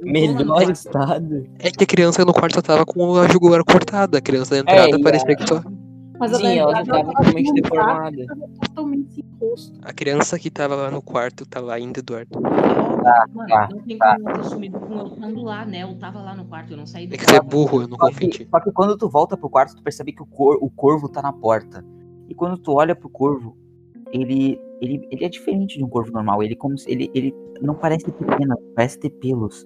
Melhor 0.00 0.70
estado. 0.70 1.46
É 1.58 1.70
que 1.70 1.84
a 1.84 1.86
criança 1.86 2.24
no 2.24 2.32
quarto 2.32 2.54
só 2.54 2.62
tava 2.62 2.86
com 2.86 3.16
a 3.16 3.28
jugular 3.28 3.62
cortada. 3.64 4.18
A 4.18 4.20
criança 4.20 4.54
da 4.54 4.60
entrada 4.60 4.96
É, 4.96 5.02
parecia 5.02 5.32
a- 5.32 5.36
que 5.36 5.46
só. 5.46 5.62
Mas 6.20 6.34
a 6.34 6.36
Sim, 6.36 6.58
ela 6.58 6.74
já 6.74 6.82
verdade, 6.82 6.90
tava 6.90 7.12
totalmente 7.14 7.46
tá, 7.46 7.52
deformada. 7.62 8.26
totalmente 8.66 9.12
sem 9.14 9.24
rosto. 9.40 9.78
A 9.82 9.92
criança 9.94 10.38
que 10.38 10.50
tava 10.50 10.74
lá 10.76 10.90
no 10.90 11.00
quarto 11.00 11.46
tava 11.46 11.72
ainda, 11.72 12.00
Eduardo. 12.00 12.38
Mano, 12.40 13.48
tá, 13.48 13.68
não 13.72 13.80
tem 13.80 13.96
tá. 13.96 14.16
como 14.16 14.28
eu 14.28 14.34
ter 14.34 14.44
sumido 14.44 14.78
com 14.78 14.94
eu 14.98 15.06
estando 15.06 15.42
lá, 15.42 15.64
né? 15.64 15.82
Eu 15.82 15.98
tava 15.98 16.20
lá 16.20 16.34
no 16.34 16.44
quarto, 16.44 16.72
eu 16.72 16.76
não 16.76 16.86
saí 16.86 17.06
do 17.06 17.14
É 17.14 17.16
que 17.16 17.24
você 17.24 17.36
é 17.36 17.40
burro, 17.40 17.80
eu 17.82 17.88
não 17.88 17.96
confio 17.96 18.26
em 18.26 18.30
ti. 18.30 18.46
só 18.50 18.60
que 18.60 18.70
quando 18.70 18.98
tu 18.98 19.08
volta 19.08 19.34
pro 19.36 19.48
quarto, 19.48 19.74
tu 19.74 19.82
percebe 19.82 20.12
que 20.12 20.22
o, 20.22 20.26
cor- 20.26 20.58
o 20.60 20.68
corvo 20.68 21.08
tá 21.08 21.22
na 21.22 21.32
porta. 21.32 21.82
E 22.28 22.34
quando 22.34 22.58
tu 22.58 22.72
olha 22.74 22.94
pro 22.94 23.08
corvo, 23.08 23.56
ele, 24.12 24.60
ele, 24.82 25.08
ele 25.10 25.24
é 25.24 25.28
diferente 25.30 25.78
de 25.78 25.84
um 25.84 25.88
corvo 25.88 26.12
normal. 26.12 26.42
Ele, 26.42 26.54
como 26.54 26.76
se- 26.76 26.90
ele, 26.90 27.10
ele 27.14 27.34
não 27.62 27.74
parece 27.74 28.04
ter 28.04 28.12
pena, 28.36 28.54
parece 28.76 28.98
ter 28.98 29.08
pelos. 29.10 29.64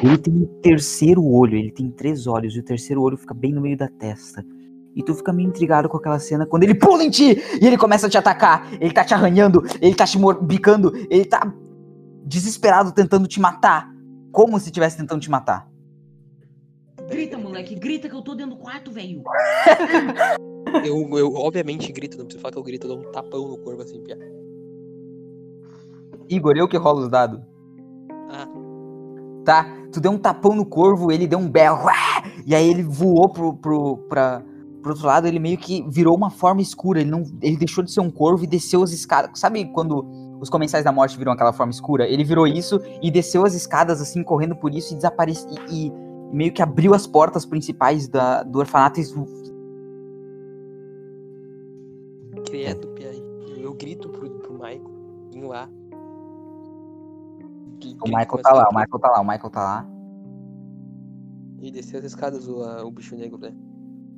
Ele 0.00 0.16
tem 0.18 0.32
um 0.32 0.46
terceiro 0.62 1.24
olho, 1.26 1.56
ele 1.56 1.72
tem 1.72 1.90
três 1.90 2.28
olhos, 2.28 2.54
e 2.54 2.60
o 2.60 2.62
terceiro 2.62 3.02
olho 3.02 3.16
fica 3.16 3.34
bem 3.34 3.52
no 3.52 3.60
meio 3.60 3.76
da 3.76 3.88
testa. 3.88 4.44
E 4.96 5.02
tu 5.02 5.14
fica 5.14 5.30
meio 5.30 5.50
intrigado 5.50 5.90
com 5.90 5.98
aquela 5.98 6.18
cena 6.18 6.46
quando 6.46 6.62
ele 6.62 6.74
pula 6.74 7.04
em 7.04 7.10
ti 7.10 7.38
e 7.60 7.66
ele 7.66 7.76
começa 7.76 8.06
a 8.06 8.10
te 8.10 8.16
atacar. 8.16 8.66
Ele 8.80 8.92
tá 8.92 9.04
te 9.04 9.12
arranhando, 9.12 9.62
ele 9.78 9.94
tá 9.94 10.06
te 10.06 10.18
bicando, 10.40 10.90
ele 11.10 11.26
tá 11.26 11.52
desesperado 12.24 12.90
tentando 12.92 13.28
te 13.28 13.38
matar. 13.38 13.94
Como 14.32 14.58
se 14.58 14.66
estivesse 14.66 14.96
tentando 14.96 15.20
te 15.20 15.30
matar. 15.30 15.68
Grita, 17.10 17.36
moleque, 17.36 17.74
grita 17.74 18.08
que 18.08 18.14
eu 18.14 18.22
tô 18.22 18.34
dentro 18.34 18.56
do 18.56 18.62
quarto, 18.62 18.90
velho. 18.90 19.22
Eu, 20.84 21.08
eu 21.16 21.32
obviamente 21.32 21.90
grito, 21.92 22.18
não 22.18 22.24
preciso 22.24 22.42
falar 22.42 22.52
que 22.52 22.58
eu 22.58 22.62
grito, 22.62 22.86
eu 22.86 22.96
dou 22.96 23.08
um 23.08 23.12
tapão 23.12 23.48
no 23.48 23.56
corvo 23.58 23.82
assim, 23.82 24.02
piá. 24.02 24.16
Igor, 26.28 26.56
eu 26.56 26.68
que 26.68 26.76
rolo 26.76 27.02
os 27.02 27.08
dados. 27.08 27.40
Ah, 28.28 28.48
tá? 29.44 29.66
Tu 29.92 30.00
deu 30.00 30.10
um 30.10 30.18
tapão 30.18 30.54
no 30.54 30.66
corvo, 30.66 31.10
ele 31.10 31.26
deu 31.26 31.38
um 31.38 31.48
berro, 31.48 31.88
e 32.44 32.54
aí 32.54 32.68
ele 32.68 32.82
voou 32.82 33.28
pro, 33.28 33.54
pro, 33.54 33.96
pra, 34.08 34.42
pro 34.86 34.94
outro 34.94 35.06
lado, 35.08 35.26
ele 35.26 35.40
meio 35.40 35.58
que 35.58 35.84
virou 35.90 36.16
uma 36.16 36.30
forma 36.30 36.60
escura, 36.60 37.00
ele, 37.00 37.10
não, 37.10 37.24
ele 37.42 37.56
deixou 37.56 37.82
de 37.82 37.90
ser 37.90 38.00
um 38.00 38.08
corvo 38.10 38.44
e 38.44 38.46
desceu 38.46 38.84
as 38.84 38.92
escadas. 38.92 39.36
Sabe 39.38 39.64
quando 39.72 40.06
os 40.40 40.48
comensais 40.48 40.84
da 40.84 40.92
morte 40.92 41.18
viram 41.18 41.32
aquela 41.32 41.52
forma 41.52 41.72
escura? 41.72 42.06
Ele 42.06 42.22
virou 42.22 42.46
isso 42.46 42.80
e 43.02 43.10
desceu 43.10 43.44
as 43.44 43.52
escadas, 43.54 44.00
assim, 44.00 44.22
correndo 44.22 44.54
por 44.54 44.72
isso 44.72 44.92
e 44.92 44.96
desapareceu, 44.96 45.50
e, 45.68 45.88
e 45.88 45.92
meio 46.32 46.52
que 46.52 46.62
abriu 46.62 46.94
as 46.94 47.04
portas 47.04 47.44
principais 47.44 48.06
da, 48.06 48.44
do 48.44 48.60
orfanato 48.60 49.00
e 49.00 49.04
credo, 52.44 52.86
piá. 52.88 53.10
Eu 53.56 53.74
grito 53.74 54.08
pro, 54.08 54.30
pro 54.30 54.52
Michael, 54.52 54.90
vim 55.32 55.42
lá. 55.42 55.68
O 57.74 57.78
grito 57.78 58.04
Michael 58.04 58.42
tá 58.42 58.52
lá, 58.52 58.68
o. 58.70 58.74
Michael 58.74 58.98
tá 59.00 59.08
lá, 59.08 59.20
o 59.20 59.24
Michael 59.24 59.50
tá 59.50 59.64
lá. 59.64 59.88
E 61.60 61.72
desceu 61.72 61.98
as 61.98 62.04
escadas 62.04 62.46
o, 62.46 62.62
a- 62.62 62.84
o 62.84 62.90
bicho 62.92 63.16
negro, 63.16 63.38
né? 63.38 63.52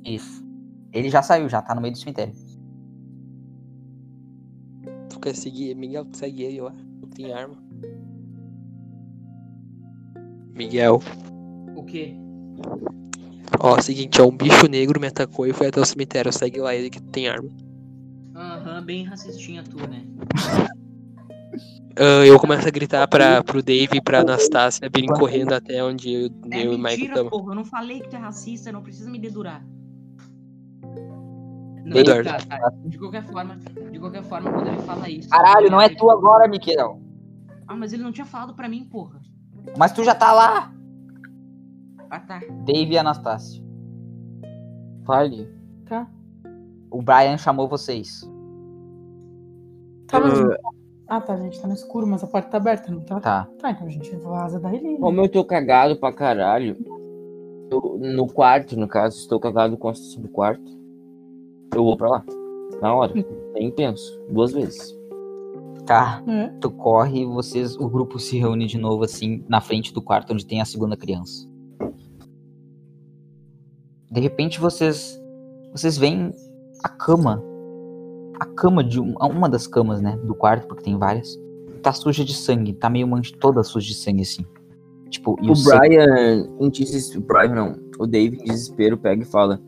Isso. 0.05 0.47
Ele 0.91 1.09
já 1.09 1.21
saiu, 1.21 1.47
já 1.49 1.61
tá 1.61 1.75
no 1.75 1.81
meio 1.81 1.93
do 1.93 1.97
cemitério. 1.99 2.33
Tu 5.09 5.19
quer 5.19 5.35
seguir? 5.35 5.75
Miguel, 5.75 6.05
tu 6.05 6.17
segue 6.17 6.43
ele, 6.43 6.57
eu 6.57 6.67
acho. 6.67 6.83
Não 7.01 7.09
tem 7.09 7.33
arma. 7.33 7.55
Miguel. 10.53 11.01
O 11.75 11.83
quê? 11.83 12.15
Ó, 13.59 13.79
seguinte, 13.81 14.21
ó, 14.21 14.27
um 14.27 14.35
bicho 14.35 14.67
negro 14.67 14.99
me 14.99 15.07
atacou 15.07 15.45
e 15.47 15.53
foi 15.53 15.67
até 15.67 15.79
o 15.79 15.85
cemitério. 15.85 16.31
Segue 16.31 16.59
lá 16.59 16.73
ele 16.75 16.89
que 16.89 17.01
tem 17.01 17.27
arma. 17.27 17.49
Aham, 18.35 18.83
bem 18.83 19.03
racistinha 19.03 19.63
tu, 19.63 19.77
né? 19.89 20.03
Ah, 21.97 22.25
eu 22.25 22.39
começo 22.39 22.65
a 22.67 22.71
gritar 22.71 23.05
pra, 23.07 23.43
pro 23.43 23.61
Dave 23.61 23.97
e 23.97 24.01
pra 24.01 24.21
Anastácia 24.21 24.89
virem 24.93 25.09
correndo 25.09 25.51
até 25.53 25.83
onde 25.83 26.09
eu, 26.13 26.29
É 26.51 26.65
eu 26.65 26.73
e 26.73 26.75
o 26.75 26.77
Michael 26.77 26.77
mentira, 26.77 27.07
estamos. 27.09 27.29
porra. 27.29 27.51
Eu 27.51 27.55
não 27.55 27.65
falei 27.65 27.99
que 27.99 28.09
tu 28.09 28.15
é 28.15 28.19
racista, 28.19 28.71
não 28.71 28.81
precisa 28.81 29.09
me 29.09 29.19
dedurar. 29.19 29.65
Não, 31.89 31.97
Eduardo. 31.97 32.29
tá, 32.29 32.37
tá. 32.57 32.71
De 32.85 32.97
qualquer 32.97 33.23
forma, 33.23 33.55
de 33.91 33.99
qualquer 33.99 34.23
forma, 34.23 34.51
quando 34.51 34.67
ele 34.67 34.79
fala 34.79 35.09
isso. 35.09 35.29
Caralho, 35.29 35.69
não 35.71 35.81
é 35.81 35.89
tu 35.89 36.09
agora, 36.09 36.47
Miquel. 36.47 36.99
Ah, 37.67 37.75
mas 37.75 37.93
ele 37.93 38.03
não 38.03 38.11
tinha 38.11 38.25
falado 38.25 38.53
pra 38.53 38.67
mim, 38.69 38.83
porra. 38.85 39.19
Mas 39.77 39.91
tu 39.91 40.03
já 40.03 40.15
tá 40.15 40.31
lá. 40.31 40.73
Ah, 42.09 42.19
tá. 42.19 42.39
Dave 42.65 42.93
e 42.93 42.97
Anastácia. 42.97 43.63
Fale. 45.05 45.47
Tá. 45.85 46.07
O 46.91 47.01
Brian 47.01 47.37
chamou 47.37 47.67
vocês. 47.67 48.21
Tá, 50.07 50.19
mas... 50.19 50.39
Ah, 51.07 51.21
tá, 51.21 51.35
gente, 51.37 51.59
tá 51.59 51.67
no 51.67 51.73
escuro, 51.73 52.05
mas 52.05 52.23
a 52.23 52.27
porta 52.27 52.49
tá 52.49 52.57
aberta, 52.57 52.91
não 52.91 53.01
tá? 53.01 53.19
Tá. 53.19 53.47
Tá, 53.59 53.71
então 53.71 53.87
a 53.87 53.89
gente 53.89 54.15
vaza 54.17 54.59
daí. 54.59 54.79
né? 54.81 54.97
Como 54.99 55.21
eu 55.21 55.29
tô 55.29 55.43
cagado 55.43 55.95
pra 55.99 56.13
caralho, 56.13 56.77
eu- 57.71 57.97
no 57.99 58.27
quarto, 58.27 58.77
no 58.79 58.87
caso, 58.87 59.17
estou 59.17 59.39
cagado 59.39 59.75
com 59.77 59.91
do 59.91 60.27
quarto, 60.29 60.78
eu 61.75 61.83
vou 61.83 61.95
pra 61.97 62.09
lá. 62.09 62.25
Na 62.81 62.93
hora. 62.93 63.13
Nem 63.53 63.71
penso. 63.71 64.19
Duas 64.29 64.51
vezes. 64.51 64.97
Tá. 65.85 66.23
É. 66.27 66.47
Tu 66.61 66.69
corre 66.71 67.21
e 67.21 67.25
vocês, 67.25 67.75
o 67.75 67.89
grupo 67.89 68.19
se 68.19 68.37
reúne 68.37 68.67
de 68.67 68.77
novo 68.77 69.03
assim 69.03 69.43
na 69.49 69.59
frente 69.59 69.93
do 69.93 70.01
quarto 70.01 70.33
onde 70.33 70.45
tem 70.45 70.61
a 70.61 70.65
segunda 70.65 70.95
criança. 70.95 71.47
De 74.11 74.19
repente 74.19 74.59
vocês 74.59 75.19
vocês 75.71 75.97
veem 75.97 76.33
a 76.83 76.89
cama. 76.89 77.43
A 78.39 78.45
cama 78.45 78.83
de 78.83 78.99
um- 78.99 79.15
uma 79.19 79.49
das 79.49 79.67
camas, 79.67 80.01
né, 80.01 80.17
do 80.23 80.33
quarto, 80.33 80.65
porque 80.67 80.83
tem 80.83 80.97
várias, 80.97 81.37
tá 81.83 81.91
suja 81.91 82.23
de 82.23 82.33
sangue, 82.33 82.71
tá 82.73 82.89
meio 82.89 83.05
mancha 83.07 83.35
toda 83.37 83.61
suja 83.63 83.87
de 83.87 83.95
sangue 83.95 84.21
assim. 84.21 84.45
Tipo, 85.09 85.37
e 85.41 85.51
O 85.51 85.55
sangue- 85.55 85.89
Brian, 85.89 86.49
em 86.59 86.69
des- 86.69 87.15
o 87.15 87.21
Brian 87.21 87.53
não, 87.53 87.75
o 87.99 88.07
Dave 88.07 88.37
em 88.37 88.45
desespero 88.45 88.97
pega 88.97 89.23
e 89.23 89.25
fala: 89.25 89.59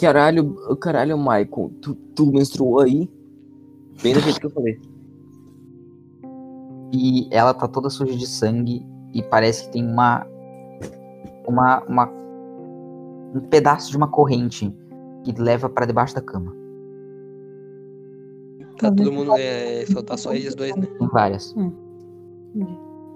Caralho, 0.00 0.54
caralho, 0.78 1.18
Michael, 1.18 1.70
tu, 1.82 1.94
tu 2.14 2.32
menstruou 2.32 2.80
aí? 2.80 3.10
Bem 4.02 4.14
do 4.14 4.20
jeito 4.20 4.40
que 4.40 4.46
eu 4.46 4.50
falei. 4.50 4.80
e 6.92 7.28
ela 7.30 7.54
tá 7.54 7.68
toda 7.68 7.88
suja 7.88 8.16
de 8.16 8.26
sangue 8.26 8.84
e 9.14 9.22
parece 9.22 9.64
que 9.64 9.72
tem 9.72 9.86
uma 9.86 10.26
uma, 11.46 11.82
uma 11.84 12.10
um 13.34 13.40
pedaço 13.48 13.90
de 13.90 13.96
uma 13.96 14.08
corrente 14.08 14.74
que 15.24 15.32
leva 15.40 15.68
pra 15.68 15.86
debaixo 15.86 16.14
da 16.14 16.20
cama. 16.20 16.52
Tá 18.78 18.90
todo 18.90 19.12
mundo. 19.12 19.32
É, 19.36 19.84
só 19.86 20.02
tá 20.02 20.16
só 20.16 20.32
eles 20.32 20.54
dois, 20.54 20.74
né? 20.74 20.86
Tem 20.98 21.08
várias. 21.08 21.54
Hum. 21.56 21.72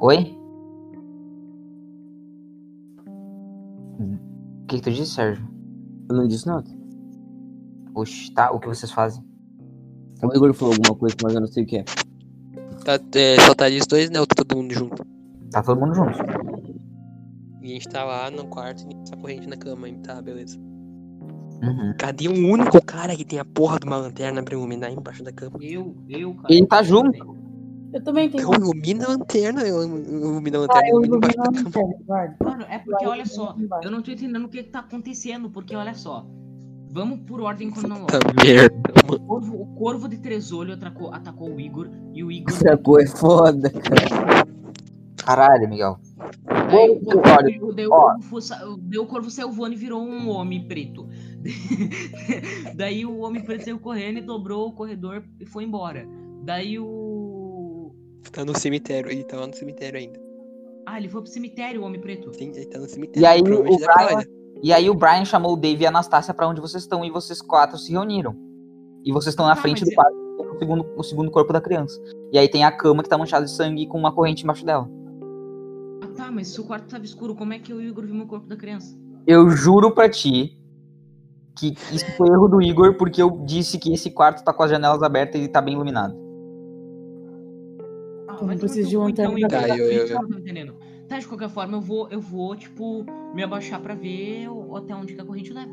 Oi? 0.00 0.38
O 3.98 4.66
que, 4.66 4.76
que 4.76 4.82
tu 4.82 4.90
disse, 4.90 5.12
Sérgio? 5.12 5.53
Eu 6.08 6.16
não 6.16 6.28
disse 6.28 6.46
nada. 6.46 6.68
Oxi, 7.94 8.32
tá. 8.32 8.50
O 8.50 8.60
que 8.60 8.66
vocês 8.66 8.90
fazem? 8.90 9.22
O 10.22 10.34
Igor 10.34 10.52
falou 10.54 10.74
alguma 10.74 10.98
coisa, 10.98 11.16
mas 11.22 11.34
eu 11.34 11.40
não 11.40 11.48
sei 11.48 11.64
o 11.64 11.66
que 11.66 11.78
é. 11.78 11.84
Tá, 12.84 12.98
é, 13.14 13.40
só 13.40 13.54
tá 13.54 13.68
eles 13.68 13.86
dois, 13.86 14.10
né? 14.10 14.20
Ou 14.20 14.26
tá 14.26 14.34
todo 14.34 14.56
mundo 14.56 14.72
junto? 14.74 15.06
Tá 15.50 15.62
todo 15.62 15.80
mundo 15.80 15.94
junto. 15.94 16.18
E 17.62 17.70
a 17.70 17.74
gente 17.74 17.88
tá 17.88 18.04
lá 18.04 18.30
no 18.30 18.46
quarto 18.46 18.84
e 18.90 19.02
essa 19.02 19.16
corrente 19.16 19.48
na 19.48 19.56
cama, 19.56 19.88
hein? 19.88 19.98
Tá, 20.02 20.20
beleza. 20.20 20.58
Uhum. 21.62 21.94
Cadê 21.98 22.28
o 22.28 22.32
único 22.32 22.84
cara 22.84 23.16
que 23.16 23.24
tem 23.24 23.38
a 23.38 23.44
porra 23.44 23.78
de 23.78 23.86
uma 23.86 23.96
lanterna 23.96 24.42
pra 24.42 24.54
iluminar 24.54 24.90
embaixo 24.90 25.22
da 25.22 25.32
cama? 25.32 25.58
Eu, 25.62 25.96
eu, 26.08 26.34
cara. 26.34 26.52
Ele 26.52 26.66
tá 26.66 26.82
junto. 26.82 27.33
Eu 27.94 28.02
também 28.02 28.28
tenho. 28.28 28.42
Então 28.42 28.54
ilumina 28.54 29.04
a 29.04 29.08
lanterna, 29.10 29.62
eu 29.62 29.82
ilumino 29.84 30.58
a 30.58 30.58
Ah, 30.58 30.60
lanterna 30.62 30.86
e 30.86 30.90
eu 30.90 31.04
ilumino 31.04 31.32
da 31.32 31.42
a 31.42 31.46
lanterna. 31.46 32.36
Mano, 32.42 32.64
é 32.68 32.78
porque 32.80 33.06
olha 33.06 33.24
só, 33.24 33.56
eu 33.82 33.90
não 33.90 34.02
tô 34.02 34.10
entendendo 34.10 34.44
o 34.44 34.48
que 34.48 34.62
que 34.64 34.70
tá 34.70 34.80
acontecendo, 34.80 35.48
porque 35.48 35.76
olha 35.76 35.94
só. 35.94 36.26
Vamos 36.90 37.20
por 37.20 37.40
ordem 37.40 37.70
cronológica. 37.70 38.18
O 39.12 39.18
corvo, 39.20 39.62
o 39.62 39.66
corvo 39.74 40.08
de 40.08 40.18
três 40.18 40.52
olhos 40.52 40.76
atacou, 40.76 41.12
atacou 41.12 41.50
o 41.54 41.60
Igor 41.60 41.88
e 42.12 42.22
o 42.22 42.30
Igor. 42.30 42.54
Coisa 42.82 43.12
é 43.12 43.16
foda, 43.16 43.70
cara. 43.70 44.44
Caralho, 45.16 45.68
Miguel. 45.68 45.98
Daí, 46.70 46.90
o, 46.90 47.00
Olha, 47.18 47.58
corvo- 47.58 47.72
daí 47.72 47.86
o 47.86 47.90
corvo 47.90 48.40
daí 48.82 48.98
o 48.98 49.06
corvo 49.06 49.30
saiu 49.30 49.50
voando 49.52 49.74
e 49.74 49.78
virou 49.78 50.02
um 50.02 50.28
homem 50.30 50.66
preto. 50.68 51.08
Daí 52.74 53.04
o 53.04 53.18
homem 53.18 53.42
preto 53.44 53.64
saiu 53.64 53.78
correndo 53.78 54.18
e 54.18 54.22
dobrou 54.22 54.68
o 54.68 54.72
corredor 54.72 55.22
e 55.40 55.46
foi 55.46 55.64
embora. 55.64 56.06
Daí 56.42 56.78
o. 56.78 57.13
Tá 58.32 58.44
no 58.44 58.56
cemitério, 58.58 59.10
ele 59.10 59.24
tá 59.24 59.38
lá 59.38 59.46
no 59.46 59.54
cemitério 59.54 59.98
ainda. 59.98 60.18
Ah, 60.86 60.98
ele 60.98 61.08
foi 61.08 61.22
pro 61.22 61.30
cemitério, 61.30 61.82
o 61.82 61.84
homem 61.84 62.00
preto. 62.00 62.32
Sim, 62.34 62.50
ele 62.54 62.66
tá 62.66 62.78
no 62.78 62.88
cemitério. 62.88 63.22
E 63.22 63.26
aí 63.26 63.40
o 63.40 63.78
tá 63.78 63.86
lá 64.02 64.06
Brian, 64.06 64.24
e 64.62 64.72
aí 64.72 64.90
o 64.90 64.94
Brian 64.94 65.24
chamou 65.24 65.52
o 65.52 65.56
Dave 65.56 65.82
e 65.82 65.86
a 65.86 65.88
Anastácia 65.88 66.34
pra 66.34 66.48
onde 66.48 66.60
vocês 66.60 66.82
estão 66.82 67.04
e 67.04 67.10
vocês 67.10 67.40
quatro 67.40 67.78
se 67.78 67.92
reuniram. 67.92 68.34
E 69.04 69.12
vocês 69.12 69.32
estão 69.32 69.46
na 69.46 69.54
Tá, 69.54 69.62
frente 69.62 69.84
do 69.84 69.90
eu- 69.90 69.94
quarto, 69.94 70.14
o 70.54 70.58
segundo, 70.58 70.86
o 70.96 71.02
segundo 71.02 71.30
corpo 71.30 71.52
da 71.52 71.60
criança. 71.60 72.00
E 72.32 72.38
aí 72.38 72.48
tem 72.48 72.64
a 72.64 72.72
cama 72.72 73.02
que 73.02 73.08
tá 73.08 73.16
manchada 73.16 73.44
de 73.44 73.50
sangue 73.52 73.86
com 73.86 73.98
uma 73.98 74.12
corrente 74.12 74.42
embaixo 74.42 74.64
dela. 74.64 74.88
Ah 76.02 76.08
tá, 76.16 76.30
mas 76.30 76.48
se 76.48 76.60
o 76.60 76.64
quarto 76.64 76.88
tava 76.88 77.04
escuro, 77.04 77.34
como 77.34 77.52
é 77.52 77.58
que 77.58 77.72
o 77.72 77.80
Igor 77.80 78.04
viu 78.04 78.20
o 78.22 78.26
corpo 78.26 78.46
da 78.46 78.56
criança? 78.56 78.96
Eu 79.26 79.48
juro 79.50 79.92
pra 79.94 80.08
ti 80.08 80.58
que 81.56 81.74
isso 81.92 82.04
foi 82.16 82.28
erro 82.28 82.48
do 82.48 82.60
Igor, 82.60 82.94
porque 82.96 83.22
eu 83.22 83.30
disse 83.46 83.78
que 83.78 83.92
esse 83.92 84.10
quarto 84.10 84.42
tá 84.44 84.52
com 84.52 84.62
as 84.64 84.70
janelas 84.70 85.02
abertas 85.02 85.40
e 85.40 85.48
tá 85.48 85.60
bem 85.62 85.74
iluminado. 85.74 86.23
Ah, 88.34 88.36
Então 88.36 88.46
vai 88.46 88.56
não 88.56 88.60
precisa 88.60 88.90
tomar 88.90 88.90
de 88.90 88.96
um 88.96 89.08
então, 89.08 89.34
pra- 89.48 89.48
Tá, 89.48 89.68
eu- 89.78 89.90
eu- 89.90 90.06
Eu 90.06 90.22
não 90.22 90.28
tô 90.28 90.38
entendendo. 90.38 90.74
Tá, 91.08 91.18
de 91.18 91.26
qualquer 91.26 91.48
forma, 91.50 91.76
eu 91.76 91.80
vou, 91.80 92.08
eu 92.10 92.20
vou, 92.20 92.56
tipo, 92.56 93.04
me 93.34 93.42
abaixar 93.42 93.80
pra 93.80 93.94
ver 93.94 94.46
até 94.74 94.94
onde 94.94 95.14
que 95.14 95.20
a 95.20 95.24
corrente 95.24 95.52
leva. 95.52 95.72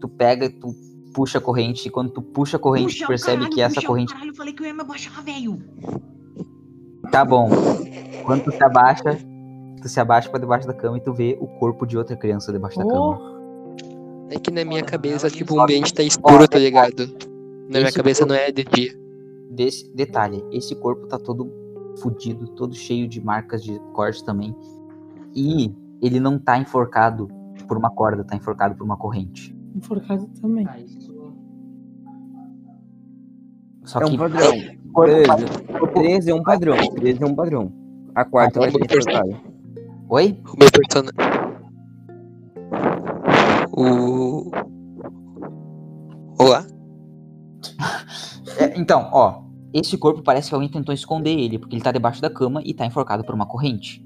tu 0.00 0.08
pega 0.08 0.46
e 0.46 0.48
tu 0.48 0.74
puxa 1.14 1.38
a 1.38 1.40
corrente, 1.40 1.86
e 1.86 1.90
quando 1.90 2.10
tu 2.10 2.20
puxa 2.22 2.56
a 2.56 2.60
corrente, 2.60 2.86
Puxa 2.94 3.04
tu 3.04 3.08
percebe 3.08 3.36
caralho, 3.36 3.54
que 3.54 3.60
essa 3.62 3.82
corrente 3.82 4.12
Caralho, 4.12 4.30
eu 4.30 4.34
falei 4.34 4.52
que 4.52 4.62
eu 4.62 4.66
ia 4.66 4.74
me 4.74 4.80
abaixar, 4.80 5.22
velho. 5.22 5.58
tá 7.12 7.24
bom. 7.24 7.48
Quando 8.24 8.44
tu 8.44 8.50
se 8.50 8.64
abaixa, 8.64 9.16
tu 9.80 9.88
se 9.88 10.00
abaixa 10.00 10.28
pra 10.28 10.40
debaixo 10.40 10.66
da 10.66 10.74
cama 10.74 10.96
e 10.98 11.00
tu 11.00 11.12
vê 11.12 11.36
o 11.40 11.46
corpo 11.46 11.86
de 11.86 11.96
outra 11.98 12.16
criança 12.16 12.52
debaixo 12.52 12.78
da 12.78 12.86
cama. 12.86 13.20
É 14.30 14.38
que 14.40 14.50
na 14.50 14.64
minha 14.64 14.82
cabeça, 14.82 15.28
tipo, 15.30 15.54
o 15.54 15.60
ambiente 15.60 15.92
tá 15.94 16.02
escuro, 16.02 16.48
tá 16.48 16.58
ligado? 16.58 17.06
Na 17.68 17.78
minha 17.80 17.92
cabeça 17.92 18.24
não 18.26 18.34
é 18.34 18.50
de 18.50 18.64
dia. 18.64 18.92
Desse 19.52 19.94
detalhe, 19.94 20.42
esse 20.50 20.74
corpo 20.74 21.06
tá 21.06 21.18
todo 21.18 21.50
fudido, 22.00 22.48
todo 22.48 22.74
cheio 22.74 23.06
de 23.06 23.20
marcas 23.22 23.62
de 23.62 23.78
corte 23.92 24.24
também. 24.24 24.56
E 25.34 25.74
ele 26.00 26.18
não 26.18 26.38
tá 26.38 26.58
enforcado 26.58 27.28
por 27.68 27.76
uma 27.76 27.90
corda, 27.90 28.24
tá 28.24 28.34
enforcado 28.34 28.74
por 28.74 28.84
uma 28.84 28.96
corrente. 28.96 29.54
Enforcado 29.74 30.26
também. 30.40 30.66
Isso... 30.84 31.12
Só 33.84 34.00
É 34.00 34.04
que 34.04 34.14
um 34.14 34.16
padrão. 34.18 34.50
o 34.50 34.92
corpo 34.92 35.12
Beleza. 35.12 35.92
13 35.94 36.30
é 36.30 36.34
um 36.34 36.42
padrão. 36.42 36.76
13 36.94 37.22
é 37.22 37.26
um 37.26 37.34
padrão. 37.34 37.72
A 38.14 38.24
quarta 38.24 38.58
Ah, 38.58 38.62
vai 38.62 38.70
ser 38.70 38.78
enforcada. 38.84 39.40
Oi? 40.08 40.40
O 40.46 40.58
meu 40.58 40.68
personagem. 40.70 41.32
O. 43.72 44.50
Olá? 46.38 46.66
É, 48.58 48.78
então, 48.78 49.08
ó, 49.12 49.42
esse 49.72 49.96
corpo 49.96 50.22
parece 50.22 50.48
que 50.48 50.54
alguém 50.54 50.70
tentou 50.70 50.94
esconder 50.94 51.30
ele, 51.38 51.58
porque 51.58 51.74
ele 51.74 51.82
tá 51.82 51.92
debaixo 51.92 52.20
da 52.20 52.30
cama 52.30 52.60
e 52.64 52.74
tá 52.74 52.84
enforcado 52.86 53.24
por 53.24 53.34
uma 53.34 53.46
corrente. 53.46 54.04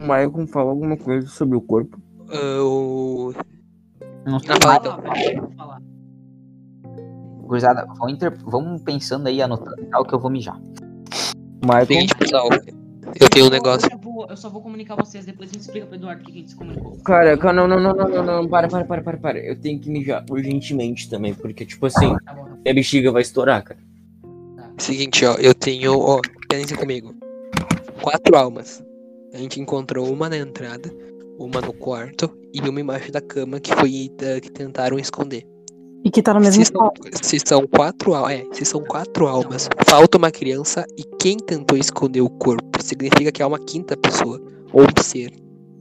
O 0.00 0.06
Maicon 0.06 0.46
fala 0.46 0.70
alguma 0.70 0.96
coisa 0.96 1.26
sobre 1.28 1.56
o 1.56 1.60
corpo. 1.60 2.00
O. 2.32 3.32
Não 4.24 4.38
sei 4.38 4.50
Ah, 4.54 4.80
fala 4.80 5.02
mais, 5.02 5.26
então. 5.26 5.50
falar. 5.56 5.82
gurizada, 7.42 7.86
vão, 7.98 8.08
inter... 8.08 8.38
vão 8.44 8.78
pensando 8.78 9.26
aí, 9.26 9.42
anotando 9.42 9.84
tal, 9.90 10.04
que 10.04 10.14
eu 10.14 10.20
vou 10.20 10.30
mijar. 10.30 10.60
Maicon, 11.64 11.86
Seguinte, 11.86 12.14
pessoal. 12.16 12.48
Eu 13.18 13.28
tenho 13.30 13.46
um 13.46 13.50
negócio. 13.50 13.88
Eu, 13.90 13.98
vou, 13.98 14.26
eu 14.28 14.36
só 14.36 14.48
vou 14.48 14.60
comunicar 14.62 14.94
vocês, 14.96 15.24
depois 15.24 15.50
a 15.50 15.52
gente 15.52 15.62
explica 15.62 15.86
pro 15.86 15.96
Eduardo 15.96 16.22
o 16.22 16.24
que 16.26 16.32
a 16.32 16.34
gente 16.34 16.50
se 16.50 16.56
comunicou. 16.56 16.96
cara, 17.04 17.36
cara, 17.36 17.52
não, 17.54 17.66
não, 17.66 17.80
não, 17.80 17.94
não, 17.94 18.08
não, 18.08 18.24
não, 18.42 18.48
para, 18.48 18.68
para, 18.68 18.84
para, 18.84 19.02
para, 19.02 19.16
para. 19.18 19.38
Eu 19.38 19.56
tenho 19.56 19.78
que 19.80 19.90
mijar 19.90 20.24
urgentemente 20.30 21.08
também, 21.08 21.34
porque, 21.34 21.64
tipo 21.64 21.86
assim, 21.86 22.10
Tá 22.24 22.32
bom, 22.34 22.44
tá 22.44 22.50
bom. 22.50 22.58
minha 22.62 22.74
bexiga 22.74 23.10
vai 23.10 23.22
estourar, 23.22 23.62
cara. 23.64 23.80
Seguinte, 24.78 25.24
ó. 25.24 25.34
Eu 25.34 25.54
tenho. 25.54 25.98
Ó, 25.98 26.20
pensem 26.48 26.76
comigo. 26.76 27.14
Quatro 28.02 28.36
almas. 28.36 28.82
A 29.34 29.38
gente 29.38 29.60
encontrou 29.60 30.10
uma 30.12 30.28
na 30.28 30.38
entrada, 30.38 30.90
uma 31.38 31.60
no 31.60 31.72
quarto 31.72 32.30
e 32.52 32.60
uma 32.60 32.80
embaixo 32.80 33.12
da 33.12 33.20
cama 33.20 33.60
que 33.60 33.72
foi 33.74 34.10
da- 34.18 34.40
que 34.40 34.50
tentaram 34.50 34.98
esconder. 34.98 35.46
E 36.04 36.10
que 36.10 36.22
tá 36.22 36.32
no 36.32 36.40
mesmo 36.40 36.64
Se 36.64 36.72
são, 36.72 36.90
se 37.22 37.38
são 37.44 37.66
quatro 37.66 38.14
é, 38.26 38.44
se 38.52 38.64
são 38.64 38.82
quatro 38.82 39.26
almas, 39.26 39.68
falta 39.86 40.16
uma 40.16 40.30
criança 40.30 40.86
e 40.96 41.04
quem 41.18 41.36
tentou 41.36 41.76
esconder 41.76 42.22
o 42.22 42.30
corpo 42.30 42.82
significa 42.82 43.30
que 43.30 43.42
há 43.42 43.46
uma 43.46 43.58
quinta 43.58 43.96
pessoa 43.96 44.40
ou 44.72 44.82
um 44.82 45.02
ser. 45.02 45.30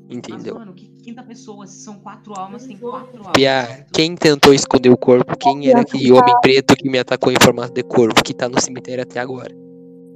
Mas, 0.07 0.17
Entendeu? 0.17 0.55
mano, 0.55 0.73
que 0.73 0.89
quinta 1.03 1.23
pessoa? 1.23 1.65
Se 1.67 1.83
são 1.83 1.99
quatro 1.99 2.33
almas, 2.37 2.65
tem 2.65 2.77
quatro 2.77 3.17
almas. 3.19 3.31
Pia, 3.33 3.85
quem 3.93 4.15
tentou 4.15 4.53
esconder 4.53 4.89
o 4.89 4.97
corpo? 4.97 5.37
Quem 5.37 5.69
era 5.69 5.81
aquele 5.81 6.11
homem 6.11 6.35
preto 6.41 6.75
que 6.75 6.89
me 6.89 6.99
atacou 6.99 7.31
em 7.31 7.37
formato 7.41 7.73
de 7.73 7.83
corvo 7.83 8.15
que 8.23 8.33
tá 8.33 8.49
no 8.49 8.59
cemitério 8.59 9.03
até 9.03 9.19
agora? 9.19 9.55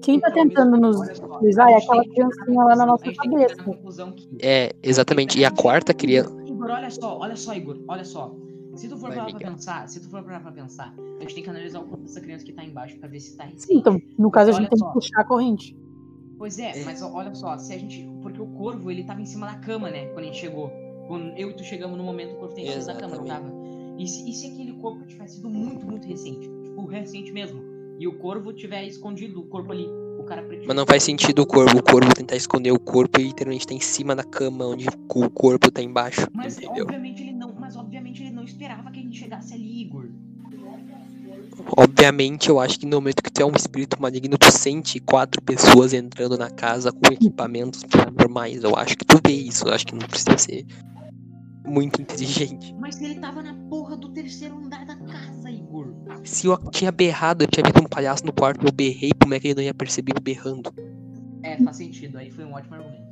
Quem 0.02 0.20
tá 0.20 0.30
Então, 0.30 0.44
tentando 0.50 0.78
nos 0.78 1.00
a 1.02 1.06
é 1.06 1.80
gente 1.80 1.86
aquela 1.86 2.04
criancinha 2.04 2.64
lá 2.64 2.76
na 2.76 2.86
nossa 2.86 3.06
chegar 3.06 3.24
cabeça. 3.24 3.56
É, 4.42 4.74
exatamente. 4.84 5.40
E 5.40 5.46
a 5.46 5.52
quarta 5.52 5.94
criança. 5.94 6.36
Igor, 6.46 6.72
olha 6.72 6.90
só, 6.90 7.18
olha 7.20 7.36
só, 7.36 7.54
Igor, 7.54 7.80
olha 7.88 8.04
só. 8.04 8.36
Se 8.76 8.88
tu 8.88 8.98
for 8.98 9.14
parar 9.14 9.30
pra 9.30 9.40
pensar, 9.40 9.88
se 9.88 10.00
tu 10.00 10.10
for 10.10 10.24
parar 10.24 10.40
pra 10.40 10.52
pensar, 10.52 10.94
a 11.18 11.22
gente 11.22 11.36
tem 11.36 11.44
que 11.44 11.50
analisar 11.50 11.80
o 11.80 11.84
corpo 11.84 12.04
dessa 12.04 12.20
criança 12.20 12.44
que 12.44 12.52
tá 12.52 12.64
embaixo 12.64 12.98
pra 12.98 13.08
ver 13.08 13.20
se 13.20 13.38
tá 13.38 13.44
recente. 13.44 13.68
Sim, 13.68 13.78
então, 13.78 14.02
no 14.18 14.32
caso, 14.32 14.50
a 14.50 14.54
gente 14.54 14.70
tem 14.70 14.80
só. 14.80 14.88
que 14.88 14.94
puxar 14.94 15.22
a 15.22 15.24
corrente. 15.24 15.78
Pois 16.38 16.58
é, 16.60 16.84
mas 16.84 17.02
ó, 17.02 17.12
olha 17.14 17.34
só, 17.36 17.58
se 17.58 17.74
a 17.74 17.78
gente. 17.78 18.10
Porque 18.22 18.42
o 18.42 18.48
corvo, 18.48 18.90
ele 18.90 19.04
tava 19.04 19.22
em 19.22 19.26
cima 19.26 19.46
da 19.48 19.56
cama, 19.56 19.90
né? 19.90 20.08
Quando 20.08 20.20
a 20.20 20.24
gente 20.26 20.40
chegou. 20.40 20.72
Quando 21.08 21.38
eu 21.38 21.52
e 21.52 21.54
tu 21.54 21.64
chegamos 21.64 21.98
no 21.98 22.04
momento, 22.04 22.34
o 22.34 22.38
corvo 22.38 22.56
tem 22.56 22.66
em 22.66 22.72
cima 22.72 22.94
da 22.94 23.00
cama, 23.00 23.18
não 23.18 23.26
tava? 23.26 23.52
E 23.98 24.08
se, 24.08 24.30
e 24.30 24.34
se 24.34 24.48
aquele 24.48 24.74
corpo 24.74 25.06
tivesse 25.06 25.36
sido 25.36 25.50
muito, 25.50 25.86
muito 25.86 26.08
recente? 26.08 26.50
Tipo, 26.64 26.86
recente 26.86 27.32
mesmo. 27.32 27.62
E 28.00 28.08
o 28.08 28.18
corvo 28.18 28.52
tiver 28.54 28.84
escondido 28.86 29.42
o 29.42 29.46
corpo 29.46 29.72
ali. 29.72 29.86
O 30.18 30.24
cara. 30.24 30.46
Mas 30.66 30.76
não 30.76 30.86
faz 30.86 31.04
sentido 31.04 31.44
o 31.44 31.46
corvo. 31.46 31.78
O 31.78 31.84
corvo 31.84 32.14
tentar 32.14 32.36
esconder 32.36 32.72
o 32.72 32.80
corpo 32.80 33.20
e 33.20 33.24
literalmente 33.24 33.68
tá 33.68 33.74
em 33.74 33.80
cima 33.80 34.16
da 34.16 34.24
cama, 34.24 34.66
onde 34.66 34.88
o 34.88 35.30
corpo 35.30 35.70
tá 35.70 35.82
embaixo. 35.82 36.28
Mas 36.34 36.58
entendeu? 36.58 36.84
obviamente 36.84 37.22
ele 37.22 37.33
Obviamente, 41.78 42.50
eu 42.50 42.60
acho 42.60 42.80
que 42.80 42.86
no 42.86 42.98
momento 42.98 43.24
que 43.24 43.32
tu 43.32 43.42
é 43.42 43.46
um 43.46 43.56
espírito 43.56 44.00
maligno, 44.00 44.38
tu 44.38 44.52
sente 44.52 45.00
quatro 45.00 45.42
pessoas 45.42 45.94
entrando 45.94 46.38
na 46.38 46.50
casa 46.50 46.92
com 46.92 47.12
equipamentos 47.12 47.84
normais. 48.18 48.64
Eu 48.64 48.76
acho 48.76 48.98
que 48.98 49.06
tu 49.06 49.20
vê 49.26 49.34
isso. 49.34 49.68
Eu 49.68 49.74
acho 49.74 49.86
que 49.86 49.96
não 49.96 50.08
precisa 50.08 50.38
ser 50.38 50.66
muito 51.66 52.02
inteligente. 52.02 52.76
Mas 52.80 53.02
ele 53.02 53.16
tava 53.16 53.42
na 53.42 53.54
porra 53.70 53.96
do 53.96 54.10
terceiro 54.10 54.58
andar 54.58 54.86
da 54.86 54.96
casa, 54.96 55.50
Igor. 55.50 55.88
Se 56.24 56.48
eu 56.48 56.58
tinha 56.70 56.92
berrado, 56.92 57.44
eu 57.44 57.48
tinha 57.48 57.64
visto 57.64 57.82
um 57.82 57.88
palhaço 57.88 58.26
no 58.26 58.34
quarto, 58.34 58.66
eu 58.66 58.72
berrei, 58.72 59.12
como 59.20 59.34
é 59.34 59.40
que 59.40 59.48
ele 59.48 59.56
não 59.56 59.64
ia 59.64 59.74
perceber 59.74 60.14
eu 60.16 60.22
berrando? 60.22 60.74
É, 61.42 61.58
faz 61.64 61.78
sentido. 61.78 62.18
Aí 62.18 62.30
foi 62.30 62.46
um 62.46 62.54
ótimo 62.54 62.76
argumento. 62.76 63.04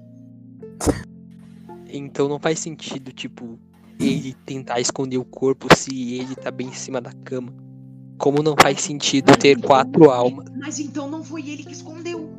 Então 1.87 2.29
não 2.29 2.39
faz 2.39 2.59
sentido, 2.59 3.11
tipo, 3.11 3.59
ele 3.99 4.33
tentar 4.45 4.79
esconder 4.79 5.17
o 5.17 5.25
corpo 5.25 5.67
se 5.75 6.15
ele 6.15 6.35
tá 6.35 6.49
bem 6.51 6.67
em 6.67 6.73
cima 6.73 7.01
da 7.01 7.11
cama. 7.11 7.53
Como 8.21 8.43
não 8.43 8.55
faz 8.59 8.79
sentido 8.81 9.35
ter 9.35 9.59
quatro 9.59 10.11
almas. 10.11 10.45
Mas 10.55 10.79
então 10.79 11.09
não 11.09 11.23
foi 11.23 11.41
ele 11.41 11.63
que 11.63 11.73
escondeu. 11.73 12.29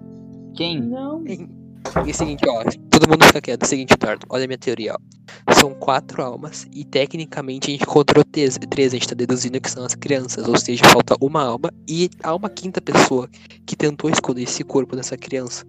Quem? 0.55 0.81
Não. 0.81 1.25
E 1.27 1.49
é 1.97 2.01
o 2.01 2.15
seguinte, 2.15 2.45
ó, 2.49 2.63
todo 2.89 3.09
mundo 3.09 3.25
fica 3.25 3.41
quieto. 3.41 3.63
É 3.63 3.67
o 3.67 3.69
seguinte, 3.69 3.93
Eduardo, 3.93 4.25
olha 4.31 4.45
a 4.45 4.47
minha 4.47 4.59
teoria, 4.59 4.95
ó. 4.95 5.53
São 5.53 5.75
quatro 5.75 6.23
almas 6.23 6.69
e 6.73 6.85
tecnicamente 6.85 7.69
a 7.69 7.73
gente 7.73 7.83
encontrou 7.83 8.25
três, 8.25 8.57
três, 8.71 8.93
a 8.93 8.97
gente 8.97 9.09
tá 9.09 9.15
deduzindo 9.17 9.61
que 9.61 9.69
são 9.69 9.85
as 9.85 9.97
crianças, 9.97 10.47
ou 10.47 10.57
seja, 10.57 10.85
falta 10.85 11.17
uma 11.21 11.43
alma 11.43 11.73
e 11.89 12.09
há 12.23 12.33
uma 12.33 12.49
quinta 12.49 12.81
pessoa 12.81 13.29
que 13.67 13.75
tentou 13.75 14.09
esconder 14.09 14.45
esse 14.45 14.63
corpo 14.63 14.95
dessa 14.95 15.17
criança. 15.17 15.67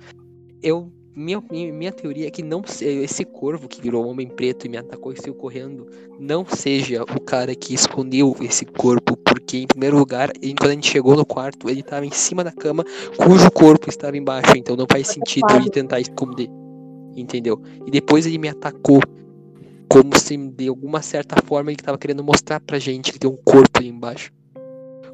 Eu, 0.61 0.91
minha, 1.15 1.41
minha, 1.49 1.91
teoria 1.91 2.27
é 2.27 2.31
que 2.31 2.41
não 2.43 2.63
se- 2.65 2.85
esse 2.85 3.23
corvo 3.23 3.67
que 3.67 3.81
virou 3.81 4.07
homem 4.07 4.27
preto 4.27 4.65
e 4.65 4.69
me 4.69 4.77
atacou 4.77 5.11
e 5.13 5.21
saiu 5.21 5.33
correndo 5.35 5.87
não 6.19 6.45
seja 6.45 7.03
o 7.03 7.19
cara 7.19 7.55
que 7.55 7.73
escondeu 7.73 8.35
esse 8.41 8.65
corpo, 8.65 9.15
porque 9.17 9.57
em 9.57 9.67
primeiro 9.67 9.97
lugar, 9.97 10.31
ele- 10.41 10.55
quando 10.57 10.71
a 10.71 10.73
gente 10.75 10.89
chegou 10.89 11.15
no 11.15 11.25
quarto, 11.25 11.69
ele 11.69 11.83
tava 11.83 12.05
em 12.05 12.11
cima 12.11 12.43
da 12.43 12.51
cama 12.51 12.83
cujo 13.17 13.51
corpo 13.51 13.89
estava 13.89 14.17
embaixo, 14.17 14.53
então 14.55 14.75
não 14.75 14.85
faz 14.89 15.07
sentido 15.07 15.45
ele 15.55 15.69
tentar 15.69 15.99
esconder, 15.99 16.49
entendeu? 17.15 17.61
E 17.85 17.91
depois 17.91 18.25
ele 18.25 18.37
me 18.37 18.49
atacou, 18.49 19.01
como 19.87 20.17
se 20.17 20.35
de 20.35 20.67
alguma 20.67 21.01
certa 21.01 21.35
forma 21.45 21.69
ele 21.71 21.79
estava 21.79 21.97
querendo 21.97 22.23
mostrar 22.23 22.59
pra 22.59 22.79
gente 22.79 23.11
que 23.11 23.19
tem 23.19 23.29
um 23.29 23.37
corpo 23.37 23.79
ali 23.79 23.89
embaixo. 23.89 24.31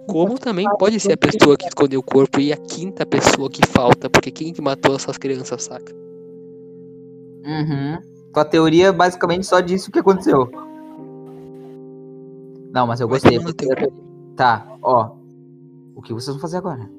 Como 0.10 0.40
também 0.40 0.68
pode 0.78 1.00
ser 1.00 1.14
a 1.14 1.18
pessoa 1.18 1.56
que 1.56 1.68
escondeu 1.68 2.00
o 2.00 2.04
corpo 2.04 2.40
e 2.40 2.52
a 2.52 2.58
quinta 2.58 3.06
pessoa 3.06 3.50
que 3.50 3.66
falta, 3.68 4.10
porque 4.10 4.32
quem 4.32 4.52
que 4.52 4.62
matou 4.62 4.96
essas 4.96 5.18
crianças, 5.18 5.64
saca? 5.64 5.94
Uhum. 7.46 8.00
Tua 8.34 8.46
teoria 8.46 8.88
é 8.88 8.92
basicamente 8.92 9.46
só 9.46 9.60
disso 9.60 9.92
que 9.92 10.00
aconteceu. 10.00 10.50
Não, 12.72 12.88
mas 12.88 13.00
eu 13.00 13.08
gostei. 13.08 13.40
Tá, 14.36 14.66
ó. 14.82 15.12
O 15.96 16.02
que 16.02 16.14
vocês 16.14 16.36
vão 16.36 16.42
fazer 16.42 16.58
agora? 16.58 16.90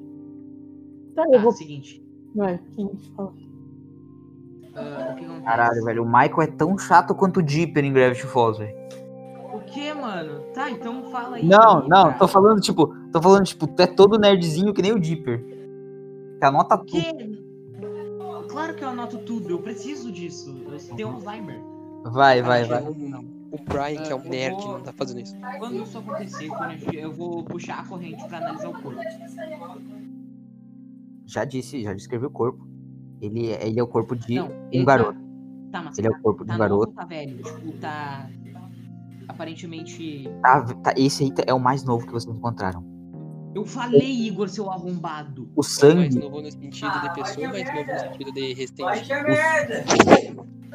Tá, 1.15 1.23
Tá, 1.23 1.29
eu 1.31 1.41
vou. 1.41 1.51
seguinte. 1.51 2.01
Vai, 2.35 2.59
quem 2.75 2.89
fala? 3.15 3.33
ah, 4.75 5.09
o 5.11 5.15
que 5.15 5.25
acontece? 5.25 5.43
Caralho, 5.43 5.83
velho. 5.83 6.03
O 6.03 6.05
Michael 6.05 6.41
é 6.41 6.47
tão 6.47 6.77
chato 6.77 7.13
quanto 7.13 7.37
o 7.37 7.43
Dipper 7.43 7.83
em 7.83 7.91
Gravity 7.91 8.25
Falls, 8.25 8.59
velho. 8.59 8.75
O 9.53 9.59
que, 9.61 9.93
mano? 9.93 10.41
Tá, 10.53 10.69
então 10.69 11.03
fala 11.11 11.37
aí. 11.37 11.45
Não, 11.45 11.81
não, 11.87 12.03
cara. 12.05 12.17
tô 12.19 12.27
falando, 12.27 12.61
tipo, 12.61 12.93
tô 13.11 13.21
falando, 13.21 13.43
tipo, 13.45 13.67
tu 13.67 13.81
é 13.81 13.87
todo 13.87 14.17
nerdzinho 14.19 14.73
que 14.73 14.81
nem 14.81 14.91
o 14.93 14.99
Dipper. 14.99 15.43
Que 16.39 16.45
anota 16.45 16.75
O 16.75 16.77
tudo. 16.79 16.91
quê? 16.91 17.41
Claro 18.49 18.75
que 18.75 18.83
eu 18.83 18.89
anoto 18.89 19.17
tudo, 19.19 19.49
eu 19.49 19.59
preciso 19.59 20.11
disso. 20.11 20.55
Eu 20.89 20.95
tenho 20.95 21.09
Alzheimer. 21.09 21.59
Vai, 22.03 22.41
vai, 22.41 22.63
vai. 22.65 22.81
O, 22.83 22.89
o 23.51 23.57
Brian, 23.63 24.01
que 24.03 24.11
é 24.11 24.15
um 24.15 24.23
Eu 24.23 24.29
nerd, 24.29 24.55
vou- 24.57 24.71
não 24.73 24.81
tá 24.81 24.91
fazendo 24.91 25.19
isso. 25.21 25.35
Quando 25.59 25.75
isso 25.83 25.97
acontecer, 25.97 26.47
quando 26.49 26.93
eu 26.93 27.11
vou 27.13 27.43
puxar 27.43 27.79
a 27.79 27.85
corrente 27.85 28.27
pra 28.27 28.39
analisar 28.39 28.69
o 28.69 28.73
corpo. 28.81 28.99
Já 31.25 31.45
disse, 31.45 31.81
já 31.83 31.93
descrevi 31.93 32.25
o 32.25 32.31
corpo. 32.31 32.67
Ele, 33.21 33.51
é- 33.51 33.67
ele 33.67 33.79
é 33.79 33.83
o 33.83 33.87
corpo 33.87 34.15
de 34.15 34.35
Não, 34.35 34.47
um 34.47 34.69
ele 34.71 34.83
garoto. 34.83 35.13
Tá, 35.71 35.79
tá 35.79 35.81
mas 35.83 35.97
Ele 35.97 36.07
é 36.07 36.11
tá, 36.11 36.17
o 36.17 36.21
corpo 36.21 36.43
de 36.43 36.47
tá 36.47 36.55
um 36.55 36.57
novo 36.57 36.69
garoto. 36.69 36.93
tá 36.93 37.05
velho? 37.05 37.37
Tipo, 37.41 37.71
tá. 37.79 38.29
Aparentemente. 39.27 40.29
Tá, 40.41 40.65
tá, 40.83 40.93
esse 40.97 41.23
aí 41.23 41.31
é 41.47 41.53
o 41.53 41.59
mais 41.59 41.83
novo 41.85 42.05
que 42.05 42.11
vocês 42.11 42.35
encontraram. 42.35 42.83
Eu 43.53 43.65
falei, 43.65 44.27
Igor, 44.27 44.47
seu 44.49 44.69
arrombado. 44.71 45.43
O 45.55 45.61
Mais 45.61 45.71
sangue, 45.73 46.19
novo 46.19 46.41
no 46.41 46.51
sentido 46.51 47.01
de 47.01 47.13
pessoa, 47.13 47.49
mais 47.49 47.65
novo 47.65 47.91
no 47.91 47.99
sentido 47.99 48.31
de 48.33 48.53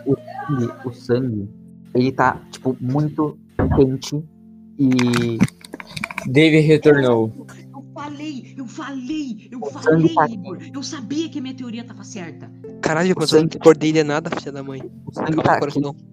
o 0.07 0.17
sangue, 0.17 0.73
o 0.85 0.93
sangue, 0.93 1.49
ele 1.95 2.13
tá, 2.13 2.41
tipo, 2.51 2.77
muito 2.81 3.39
quente 3.77 4.23
e 4.79 5.39
Dave 6.31 6.61
retornou. 6.61 7.33
Eu 7.37 7.83
falei, 7.95 8.55
eu 8.57 8.67
falei, 8.67 9.49
eu 9.51 9.61
falei, 9.71 10.15
tá 10.15 10.27
Igor. 10.29 10.59
Eu 10.73 10.83
sabia 10.83 11.29
que 11.29 11.39
a 11.39 11.43
minha 11.43 11.55
teoria 11.55 11.83
tava 11.83 12.05
certa. 12.05 12.51
Caralho, 12.83 13.13
O 13.13 13.19
mas 13.19 13.33
eu 13.33 13.37
não 13.39 13.43
sangue- 13.51 13.57
acordei 13.59 13.93
de 13.93 14.05
nada, 14.05 14.31
filha 14.39 14.53
da 14.53 14.63
mãe. 14.63 14.83
o 15.07 15.13
sangue 15.13 15.31
Calma, 15.37 15.43
tá 15.43 15.59
coração. 15.59 15.83
quente, 15.95 16.05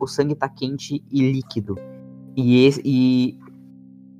o 0.00 0.06
sangue 0.06 0.34
tá 0.36 0.48
quente 0.48 1.02
e 1.10 1.32
líquido. 1.32 1.74
E, 2.36 2.64
esse, 2.66 2.80
e, 2.84 3.36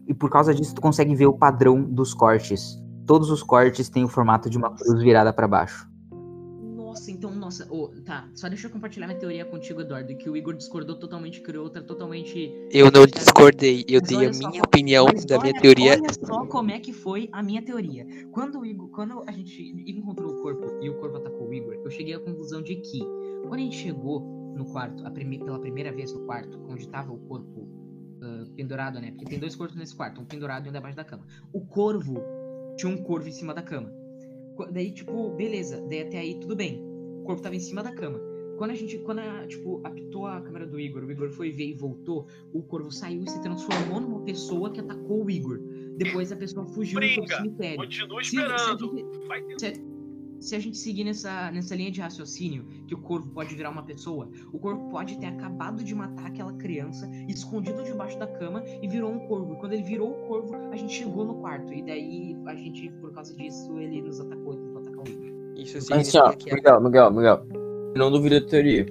e 0.09 0.15
por 0.15 0.31
causa 0.31 0.55
disso 0.55 0.75
tu 0.75 0.81
consegue 0.81 1.15
ver 1.15 1.27
o 1.27 1.35
padrão 1.35 1.83
dos 1.85 2.15
cortes. 2.15 2.83
Todos 3.07 3.31
os 3.31 3.43
cortes 3.43 3.89
têm 3.89 4.05
o 4.05 4.09
formato 4.09 4.51
de 4.51 4.59
uma 4.59 4.71
cruz 4.75 5.01
virada 5.03 5.33
pra 5.33 5.47
baixo. 5.47 5.87
Nossa, 6.75 7.11
então, 7.13 7.31
nossa. 7.35 7.67
ô, 7.73 7.89
tá, 8.05 8.29
só 8.35 8.49
deixa 8.49 8.67
eu 8.67 8.71
compartilhar 8.73 9.07
minha 9.07 9.19
teoria 9.19 9.45
contigo, 9.45 9.81
Eduardo. 9.83 10.17
Que 10.17 10.29
o 10.29 10.37
Igor 10.37 10.55
discordou 10.55 10.97
totalmente, 10.99 11.41
criou 11.43 11.65
outra 11.65 11.83
totalmente. 11.83 12.51
Eu 12.73 12.91
não 12.91 13.07
discordei, 13.07 13.85
eu 13.89 14.01
Mas 14.01 14.09
dei 14.09 14.27
a 14.29 14.33
só, 14.33 14.49
minha 14.49 14.63
opinião 14.63 15.07
Mas 15.13 15.25
da 15.25 15.39
minha 15.39 15.53
olha- 15.53 15.61
teoria. 15.63 15.93
Olha 15.93 16.27
só 16.27 16.47
como 16.47 16.71
é 16.71 16.81
que 16.81 16.93
foi 16.93 17.29
a 17.33 17.43
minha 17.43 17.63
teoria. 17.63 18.07
Quando 18.33 18.61
o 18.61 18.67
Igor, 18.67 18.89
quando 18.89 19.23
a 19.27 19.33
gente 19.33 19.63
encontrou 19.87 20.33
o 20.33 20.43
corpo 20.43 20.67
e 20.83 20.91
o 20.91 20.95
corpo 20.99 21.19
atacou 21.19 21.49
o 21.49 21.55
Igor, 21.55 21.75
eu 21.85 21.91
cheguei 21.91 22.15
à 22.15 22.19
conclusão 22.21 22.63
de 22.63 22.77
que 22.77 22.99
quando 23.43 23.55
a 23.55 23.59
gente 23.59 23.77
chegou 23.77 24.21
no 24.57 24.65
quarto, 24.65 25.07
a 25.07 25.11
prime- 25.11 25.39
pela 25.39 25.61
primeira 25.61 25.93
vez 25.93 26.13
no 26.13 26.21
quarto, 26.27 26.59
onde 26.69 26.89
tava 26.89 27.13
o 27.13 27.19
corpo 27.19 27.58
pendurado, 28.63 29.01
né? 29.01 29.13
Porque 29.13 29.25
tem 29.25 29.39
dois 29.39 29.55
corpos 29.55 29.77
nesse 29.77 29.95
quarto, 29.95 30.21
um 30.21 30.25
pendurado 30.25 30.67
e 30.67 30.69
um 30.69 30.73
debaixo 30.73 30.97
da 30.97 31.05
cama. 31.05 31.25
O 31.53 31.61
corvo 31.61 32.21
tinha 32.77 32.93
um 32.93 32.97
corvo 33.05 33.29
em 33.29 33.33
cima 33.33 33.55
da 33.55 33.63
cama. 33.63 33.93
Daí, 34.73 34.91
tipo, 34.91 35.31
beleza, 35.31 35.81
daí 35.89 36.03
até 36.03 36.19
aí 36.19 36.35
tudo 36.41 36.57
bem. 36.57 36.83
O 37.21 37.23
corpo 37.23 37.41
tava 37.41 37.55
em 37.55 37.61
cima 37.61 37.83
da 37.85 37.93
cama. 37.93 38.19
Quando 38.57 38.73
a 38.73 38.75
gente, 38.75 38.99
quando 38.99 39.21
a, 39.21 39.47
tipo, 39.47 39.81
apitou 39.85 40.27
a 40.27 40.41
câmera 40.41 40.67
do 40.67 40.81
Igor, 40.81 41.05
o 41.05 41.13
Igor 41.13 41.31
foi 41.31 41.53
ver 41.53 41.69
e 41.69 41.75
voltou, 41.75 42.27
o 42.53 42.61
corvo 42.65 42.91
saiu 42.91 43.23
e 43.23 43.31
se 43.31 43.41
transformou 43.41 44.01
numa 44.01 44.21
pessoa 44.23 44.73
que 44.73 44.81
atacou 44.81 45.25
o 45.25 45.31
Igor. 45.31 45.61
Depois 45.97 46.33
a 46.33 46.37
pessoa 46.37 46.67
fugiu 46.67 46.99
foi 46.99 47.15
pro 47.15 47.29
cemitério. 47.29 47.77
Continua 47.77 48.25
Se- 48.25 48.31
se 48.31 48.37
esperando. 48.37 49.27
Vai 49.29 49.43
ter 49.43 49.77
se, 49.77 49.85
se 50.41 50.55
a 50.55 50.59
gente 50.59 50.77
seguir 50.79 51.05
nessa, 51.05 51.51
nessa 51.51 51.75
linha 51.75 51.91
de 51.91 52.01
raciocínio, 52.01 52.65
que 52.87 52.95
o 52.95 52.99
corvo 52.99 53.29
pode 53.31 53.55
virar 53.55 53.71
uma 53.71 53.83
pessoa, 53.83 54.29
o 54.53 54.59
corvo 54.59 54.89
pode 54.89 55.19
ter 55.19 55.27
acabado 55.27 55.83
de 55.83 55.95
matar 55.95 56.27
aquela 56.27 56.53
criança, 56.53 57.09
escondido 57.29 57.83
debaixo 57.83 58.19
da 58.19 58.27
cama 58.27 58.63
e 58.83 58.89
virou 58.89 59.11
um 59.13 59.19
corvo. 59.27 59.55
E 59.55 59.57
quando 59.57 59.73
ele 59.73 59.83
virou 59.83 60.11
o 60.11 60.27
corvo, 60.29 60.55
a 60.71 60.77
gente 60.77 60.93
chegou 60.93 61.25
no 61.25 61.35
quarto. 61.37 61.73
E 61.73 61.83
daí 61.83 62.37
a 62.47 62.55
gente, 62.55 62.91
por 63.01 63.13
causa 63.13 63.35
disso, 63.35 63.79
ele 63.79 64.03
nos 64.03 64.21
atacou 64.21 64.55
e 64.55 64.57
tentou 64.57 64.79
atacar 64.79 65.05
o 65.05 65.09
Igor. 65.09 65.55
Isso 65.57 65.79
Mas 65.91 66.09
assim, 66.09 66.19
ó, 66.19 66.33
que 66.33 66.51
é 66.51 66.55
Miguel, 66.55 66.81
Miguel, 66.81 67.11
Miguel. 67.11 67.47
Eu 67.95 67.99
não 67.99 68.11
duvido 68.11 68.41
da 68.41 68.47
teoria. 68.47 68.87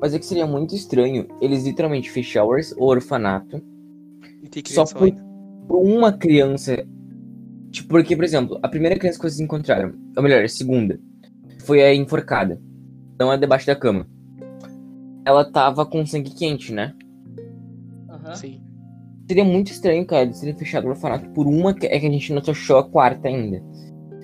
Mas 0.00 0.14
é 0.14 0.18
que 0.18 0.26
seria 0.26 0.46
muito 0.46 0.74
estranho 0.74 1.26
eles 1.40 1.64
literalmente 1.64 2.10
fechar 2.10 2.44
o 2.44 2.48
or- 2.48 2.60
o 2.76 2.84
orfanato 2.84 3.60
e 4.42 4.48
tem 4.48 4.62
só 4.64 4.84
por, 4.84 5.10
por 5.66 5.78
uma 5.78 6.12
criança. 6.12 6.86
Tipo, 7.70 7.88
porque, 7.90 8.16
por 8.16 8.24
exemplo, 8.24 8.58
a 8.62 8.68
primeira 8.68 8.98
criança 8.98 9.18
que 9.18 9.24
vocês 9.24 9.40
encontraram, 9.40 9.92
ou 10.16 10.22
melhor, 10.22 10.42
a 10.42 10.48
segunda, 10.48 10.98
foi 11.64 11.82
a 11.82 11.94
enforcada. 11.94 12.60
Então 13.14 13.32
é 13.32 13.36
debaixo 13.36 13.66
da 13.66 13.76
cama. 13.76 14.06
Ela 15.24 15.44
tava 15.44 15.84
com 15.84 16.06
sangue 16.06 16.30
quente, 16.34 16.72
né? 16.72 16.94
Aham. 18.08 18.34
Sim. 18.34 18.60
Seria 19.28 19.44
muito 19.44 19.70
estranho, 19.70 20.06
cara, 20.06 20.22
eles 20.24 20.40
terem 20.40 20.56
fechado 20.56 20.86
o 20.86 20.90
orfanato 20.90 21.28
por 21.30 21.46
uma. 21.46 21.74
que- 21.74 21.86
É 21.86 22.00
que 22.00 22.06
a 22.06 22.10
gente 22.10 22.32
não 22.32 22.40
achou 22.46 22.78
a 22.78 22.88
quarta 22.88 23.28
ainda. 23.28 23.62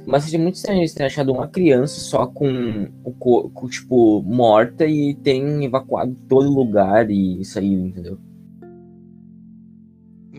Mas 0.06 0.24
seria 0.24 0.38
muito 0.38 0.54
estranho 0.54 0.80
eles 0.80 0.94
terem 0.94 1.06
achado 1.06 1.32
uma 1.32 1.48
criança 1.48 2.00
só 2.00 2.26
com 2.26 2.88
o 3.04 3.12
corpo, 3.12 3.68
tipo, 3.68 4.22
morta 4.22 4.86
e 4.86 5.14
terem 5.16 5.64
evacuado 5.64 6.14
todo 6.28 6.48
lugar 6.48 7.10
e 7.10 7.44
saiu, 7.44 7.86
entendeu? 7.86 8.18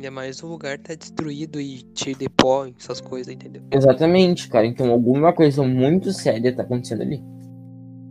Ainda 0.05 0.13
mais 0.13 0.43
o 0.43 0.47
lugar 0.47 0.77
tá 0.77 0.93
destruído 0.93 1.59
e 1.59 1.83
cheio 1.95 2.15
de 2.15 2.29
pó, 2.29 2.67
essas 2.67 3.01
coisas, 3.01 3.33
entendeu? 3.33 3.63
Exatamente, 3.71 4.47
cara. 4.47 4.67
Então 4.67 4.91
alguma 4.91 5.33
coisa 5.33 5.63
muito 5.63 6.13
séria 6.13 6.55
tá 6.55 6.61
acontecendo 6.61 7.01
ali. 7.01 7.23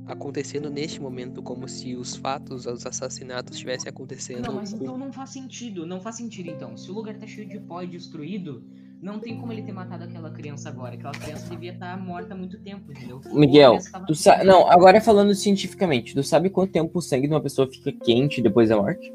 Acontecendo 0.05 0.69
neste 0.69 1.01
momento, 1.01 1.41
como 1.41 1.69
se 1.69 1.95
os 1.95 2.17
fatos, 2.17 2.67
os 2.67 2.85
assassinatos 2.85 3.55
estivessem 3.55 3.89
acontecendo. 3.89 4.45
Não, 4.45 4.55
mas 4.55 4.73
então 4.73 4.99
não 4.99 5.13
faz 5.13 5.31
sentido. 5.31 5.87
Não 5.87 6.01
faz 6.01 6.17
sentido, 6.17 6.51
então. 6.51 6.77
Se 6.77 6.91
o 6.91 6.95
lugar 6.95 7.17
tá 7.17 7.29
cheio 7.29 7.49
de 7.49 7.61
pó 7.61 7.81
e 7.81 7.87
destruído, 7.87 8.65
não 9.01 9.21
tem 9.21 9.39
como 9.39 9.53
ele 9.53 9.63
ter 9.63 9.73
matado 9.73 10.03
aquela 10.03 10.33
criança 10.33 10.69
agora. 10.69 10.95
Aquela 10.97 11.13
criança 11.13 11.49
devia 11.49 11.75
estar 11.75 11.97
morta 11.97 12.35
há 12.35 12.37
muito 12.37 12.59
tempo, 12.59 12.91
entendeu? 12.91 13.21
Miguel, 13.33 13.79
tu 14.05 14.17
sabe. 14.17 14.43
Não, 14.43 14.69
agora 14.69 15.01
falando 15.01 15.33
cientificamente, 15.33 16.13
tu 16.13 16.25
sabe 16.25 16.51
quanto 16.51 16.73
tempo 16.73 16.99
o 16.99 17.01
sangue 17.01 17.29
de 17.29 17.35
uma 17.35 17.41
pessoa 17.41 17.71
fica 17.71 17.93
quente 17.93 18.43
depois 18.43 18.69
da 18.69 18.77
morte? 18.77 19.13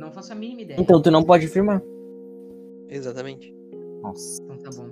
Não 0.00 0.10
faço 0.10 0.32
a 0.32 0.34
mínima 0.36 0.62
ideia. 0.62 0.80
Então 0.80 1.00
tu 1.00 1.10
não 1.10 1.22
pode 1.22 1.46
afirmar. 1.46 1.82
Exatamente. 2.88 3.54
Nossa. 4.02 4.42
Então 4.42 4.56
tá 4.58 4.70
bom. 4.82 4.88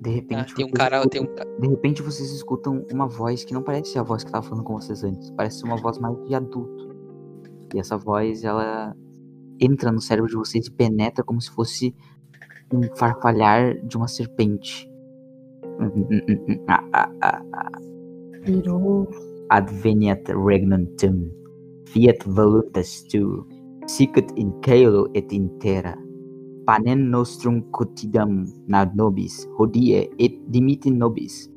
De 0.00 0.10
repente, 0.10 0.52
Ah, 0.52 0.56
tem 0.56 0.64
um 0.64 0.68
vocês 0.68 0.78
cara, 0.78 0.96
escutam- 0.98 1.26
tem 1.26 1.44
um 1.56 1.60
de 1.60 1.68
repente 1.68 2.02
vocês 2.02 2.30
escutam 2.30 2.86
uma 2.92 3.08
voz 3.08 3.44
que 3.44 3.52
não 3.52 3.62
parece 3.64 3.98
a 3.98 4.02
voz 4.04 4.22
que 4.22 4.30
tava 4.30 4.46
falando 4.46 4.64
com 4.64 4.74
vocês 4.74 5.02
antes. 5.02 5.30
Parece 5.32 5.64
uma 5.64 5.76
voz 5.76 5.98
mais 5.98 6.16
de 6.24 6.34
adulto. 6.36 6.96
E 7.74 7.80
essa 7.80 7.96
voz, 7.98 8.44
ela 8.44 8.96
entra 9.60 9.90
no 9.90 10.00
cérebro 10.00 10.30
de 10.30 10.36
vocês 10.36 10.66
e 10.68 10.70
penetra 10.70 11.24
como 11.24 11.40
se 11.40 11.50
fosse 11.50 11.92
um 12.72 12.82
farfalhar 12.96 13.76
de 13.84 13.96
uma 13.96 14.06
serpente. 14.06 14.88
Virou. 18.44 19.08
Adveniat 19.50 20.30
regnantem, 20.32 21.32
fiat 21.92 22.22
volutas 22.26 23.02
tu, 23.10 23.44
sicut 23.86 24.26
in 24.36 24.52
caelo 24.60 25.08
et 25.14 25.32
in 25.32 25.48
terra. 25.60 25.94
Panem 26.66 27.08
nostrum 27.10 27.62
quotidam 27.72 28.44
nad 28.68 28.94
nobis, 28.94 29.46
hodie 29.58 30.08
et 30.18 30.34
dimitti 30.52 30.90
nobis, 30.90 31.48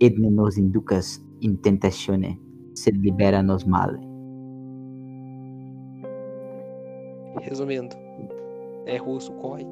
et 0.00 0.18
ne 0.18 0.28
nos 0.30 0.58
inducas 0.58 1.20
in 1.40 1.56
tentatione, 1.62 2.34
sed 2.74 2.96
libera 3.02 3.42
nos 3.42 3.64
male. 3.66 3.98
Resumindo, 7.42 7.94
é 8.86 8.96
russo, 8.96 9.32
corre. 9.34 9.64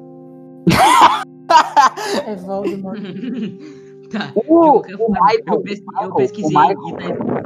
É 2.25 2.35
Voldemort. 2.35 2.99
tá. 4.11 4.31
O- 4.35 4.79
o 4.79 4.83
forma, 4.83 5.19
Michael- 5.25 5.43
eu, 5.47 5.61
pes- 5.61 5.81
Michael, 5.81 6.05
eu 6.07 6.11
o 6.11 6.15
pesquisei 6.15 6.57
Michael- 6.57 6.87
e 6.87 6.93
tá 6.95 7.43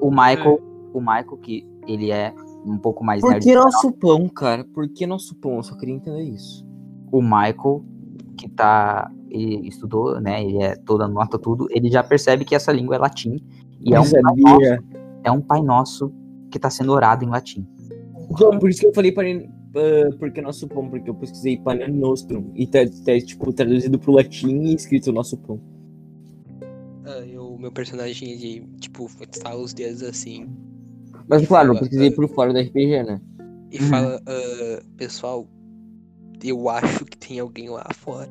O 0.00 0.10
Michael, 0.10 0.60
o 0.94 1.00
Michael 1.00 1.36
que 1.42 1.66
ele 1.86 2.10
é 2.10 2.34
um 2.64 2.76
pouco 2.78 3.04
mais 3.04 3.20
Por 3.20 3.30
nerd. 3.30 3.44
que 3.44 3.54
nosso 3.54 3.92
pão, 3.92 4.28
cara? 4.28 4.64
Por 4.64 4.88
que 4.88 5.06
nosso 5.06 5.34
pão? 5.36 5.56
Eu 5.56 5.62
só 5.62 5.76
queria 5.76 5.94
entender 5.94 6.22
isso. 6.22 6.66
o 7.12 7.22
Michael, 7.22 7.84
que 8.36 8.48
tá. 8.48 9.10
Ele 9.28 9.68
estudou, 9.68 10.20
né? 10.20 10.42
Ele 10.42 10.62
é 10.62 10.76
toda 10.76 11.08
nota 11.08 11.38
tudo, 11.38 11.66
ele 11.70 11.90
já 11.90 12.02
percebe 12.02 12.44
que 12.44 12.54
essa 12.54 12.72
língua 12.72 12.96
é 12.96 12.98
latim. 12.98 13.36
E 13.80 13.92
é 13.92 14.00
um, 14.00 14.04
nosso, 14.04 14.16
é 15.22 15.30
um 15.30 15.40
Pai 15.40 15.62
Nosso 15.62 16.12
que 16.50 16.58
tá 16.58 16.70
sendo 16.70 16.92
orado 16.92 17.24
em 17.24 17.28
latim. 17.28 17.66
Então, 18.30 18.58
por 18.58 18.70
isso 18.70 18.80
que 18.80 18.86
eu 18.86 18.94
falei 18.94 19.12
para 19.12 19.28
porque 20.18 20.40
nosso 20.40 20.66
pão, 20.66 20.88
porque 20.88 21.10
eu 21.10 21.14
pesquisei 21.14 21.58
Panem 21.58 21.92
Nostrum 21.92 22.50
e 22.54 22.66
tá, 22.66 22.78
tá, 23.04 23.20
tipo 23.20 23.52
traduzido 23.52 23.98
pro 23.98 24.12
latim 24.12 24.62
e 24.62 24.74
escrito 24.74 25.12
nosso 25.12 25.36
pão. 25.36 25.60
Ah, 27.04 27.20
eu, 27.26 27.56
meu 27.58 27.70
personagem, 27.70 28.30
ele, 28.30 28.66
tipo, 28.80 29.06
estala 29.20 29.60
os 29.60 29.74
dedos 29.74 30.02
assim 30.02 30.48
Mas 31.28 31.46
claro, 31.46 31.68
fala, 31.68 31.80
pesquisei 31.80 32.08
ah, 32.08 32.12
por 32.14 32.28
fora 32.28 32.52
da 32.52 32.60
RPG, 32.60 33.02
né? 33.02 33.20
e 33.70 33.78
fala, 33.78 34.20
"Ah, 34.26 34.82
pessoal, 34.96 35.48
eu 36.42 36.68
acho 36.68 37.04
que 37.04 37.16
tem 37.16 37.40
alguém 37.40 37.68
lá 37.68 37.86
fora. 37.92 38.30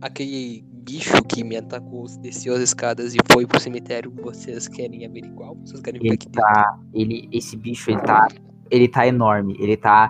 Aquele 0.00 0.64
bicho 0.70 1.22
que 1.24 1.44
me 1.44 1.56
atacou 1.56 2.06
desceu 2.20 2.54
as 2.54 2.60
escadas 2.60 3.14
e 3.14 3.18
foi 3.30 3.46
pro 3.46 3.60
cemitério, 3.60 4.10
vocês 4.22 4.66
querem 4.66 5.04
averiguar? 5.04 5.52
Vocês 5.54 5.80
querem 5.80 6.00
ver 6.00 6.08
Ele 6.08 6.16
tá. 6.16 6.78
Ele, 6.94 7.28
esse 7.32 7.56
bicho, 7.56 7.90
ele 7.90 8.00
tá. 8.00 8.28
Ele 8.70 8.88
tá 8.88 9.06
enorme. 9.06 9.56
Ele 9.60 9.76
tá 9.76 10.08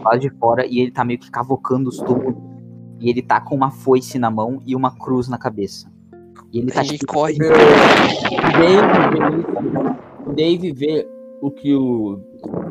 lá 0.00 0.16
de 0.16 0.30
fora 0.38 0.64
e 0.66 0.78
ele 0.80 0.92
tá 0.92 1.04
meio 1.04 1.18
que 1.18 1.30
cavocando 1.30 1.88
os 1.88 1.98
túmulos. 1.98 2.36
E 3.00 3.10
ele 3.10 3.20
tá 3.20 3.40
com 3.40 3.54
uma 3.54 3.70
foice 3.70 4.18
na 4.18 4.30
mão 4.30 4.62
e 4.64 4.76
uma 4.76 4.96
cruz 4.96 5.28
na 5.28 5.36
cabeça. 5.36 5.90
E 6.52 6.60
ele 6.60 6.70
tá 6.70 6.80
A 6.80 6.84
gente 6.84 7.04
corre. 7.04 7.36
Dave 10.36 10.72
vê 10.72 11.08
o 11.40 11.50
que 11.50 11.74
o 11.74 12.20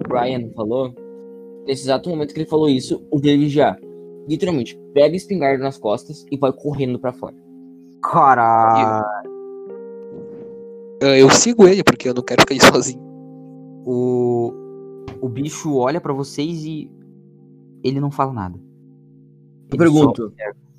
Brian 0.08 0.50
falou. 0.56 0.94
Nesse 1.66 1.84
exato 1.84 2.10
momento 2.10 2.34
que 2.34 2.40
ele 2.40 2.50
falou 2.50 2.70
isso, 2.70 3.04
o 3.12 3.20
Dave 3.20 3.50
já 3.50 3.76
literalmente 4.28 4.78
pega 4.94 5.14
a 5.14 5.18
espingarda 5.18 5.64
nas 5.64 5.78
costas 5.78 6.26
e 6.32 6.38
vai 6.38 6.52
correndo 6.54 7.00
pra 7.00 7.12
fora. 7.14 7.36
Cara, 8.02 9.02
Ah, 11.02 11.18
eu 11.18 11.30
sigo 11.30 11.68
ele, 11.68 11.84
porque 11.84 12.08
eu 12.10 12.14
não 12.14 12.24
quero 12.24 12.42
ficar 12.42 12.54
aí 12.54 12.62
sozinho. 12.62 13.02
o, 13.86 14.52
o 15.22 15.28
bicho 15.30 15.76
olha 15.76 16.00
pra 16.00 16.14
vocês 16.14 16.64
e 16.66 16.90
ele 17.84 18.00
não 18.00 18.10
fala 18.12 18.32
nada. 18.34 18.58
Eu 18.58 19.70
Ele 19.72 19.78
pergunto, 19.78 20.34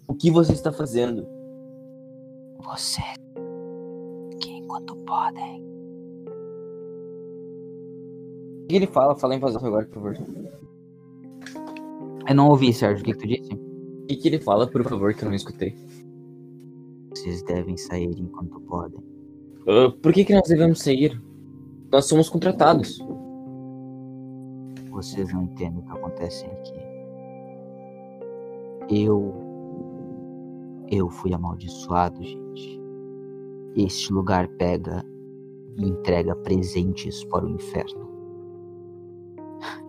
o 0.08 0.14
que 0.14 0.30
você 0.30 0.52
está 0.52 0.72
fazendo? 0.72 1.26
só, 2.62 2.72
Você 2.72 3.02
que 4.40 4.50
enquanto 4.52 4.96
podem 4.98 5.64
O 8.66 8.68
que 8.68 8.74
ele 8.74 8.86
fala? 8.88 9.14
Fala 9.14 9.36
em 9.36 9.38
voz 9.38 9.54
alta 9.54 9.68
agora, 9.68 9.86
por 9.86 9.94
favor. 9.94 10.18
Eu 12.28 12.34
não 12.34 12.48
ouvi, 12.48 12.72
Sérgio. 12.72 13.00
O 13.00 13.04
que, 13.04 13.12
que 13.12 13.18
tu 13.18 13.28
disse? 13.28 13.54
O 13.54 14.06
que, 14.08 14.16
que 14.16 14.26
ele 14.26 14.40
fala, 14.40 14.66
por 14.66 14.82
favor, 14.82 15.14
que 15.14 15.22
eu 15.22 15.28
não 15.28 15.36
escutei? 15.36 15.72
Vocês 17.10 17.44
devem 17.44 17.76
sair 17.76 18.18
enquanto 18.18 18.60
podem. 18.62 18.98
Ah, 19.68 19.94
por 20.02 20.12
que, 20.12 20.24
que 20.24 20.34
nós 20.34 20.48
devemos 20.48 20.80
sair? 20.80 21.22
Nós 21.92 22.06
somos 22.06 22.28
contratados. 22.28 22.98
Vocês 24.90 25.32
não 25.32 25.44
entendem 25.44 25.78
o 25.78 25.82
que 25.82 25.92
acontece 25.92 26.44
aqui. 26.46 26.74
Eu. 28.90 29.32
Eu 30.90 31.08
fui 31.08 31.32
amaldiçoado, 31.32 32.20
gente. 32.20 32.80
Este 33.76 34.12
lugar 34.12 34.48
pega 34.58 35.04
e 35.78 35.86
entrega 35.86 36.34
presentes 36.34 37.22
para 37.26 37.44
o 37.46 37.48
inferno. 37.48 38.05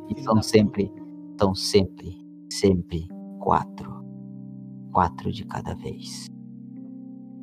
E 0.09 0.21
são 0.23 0.41
sempre, 0.41 0.91
são 1.39 1.53
sempre, 1.55 2.17
sempre 2.51 3.07
quatro. 3.39 3.95
Quatro 4.91 5.31
de 5.31 5.45
cada 5.45 5.73
vez. 5.75 6.27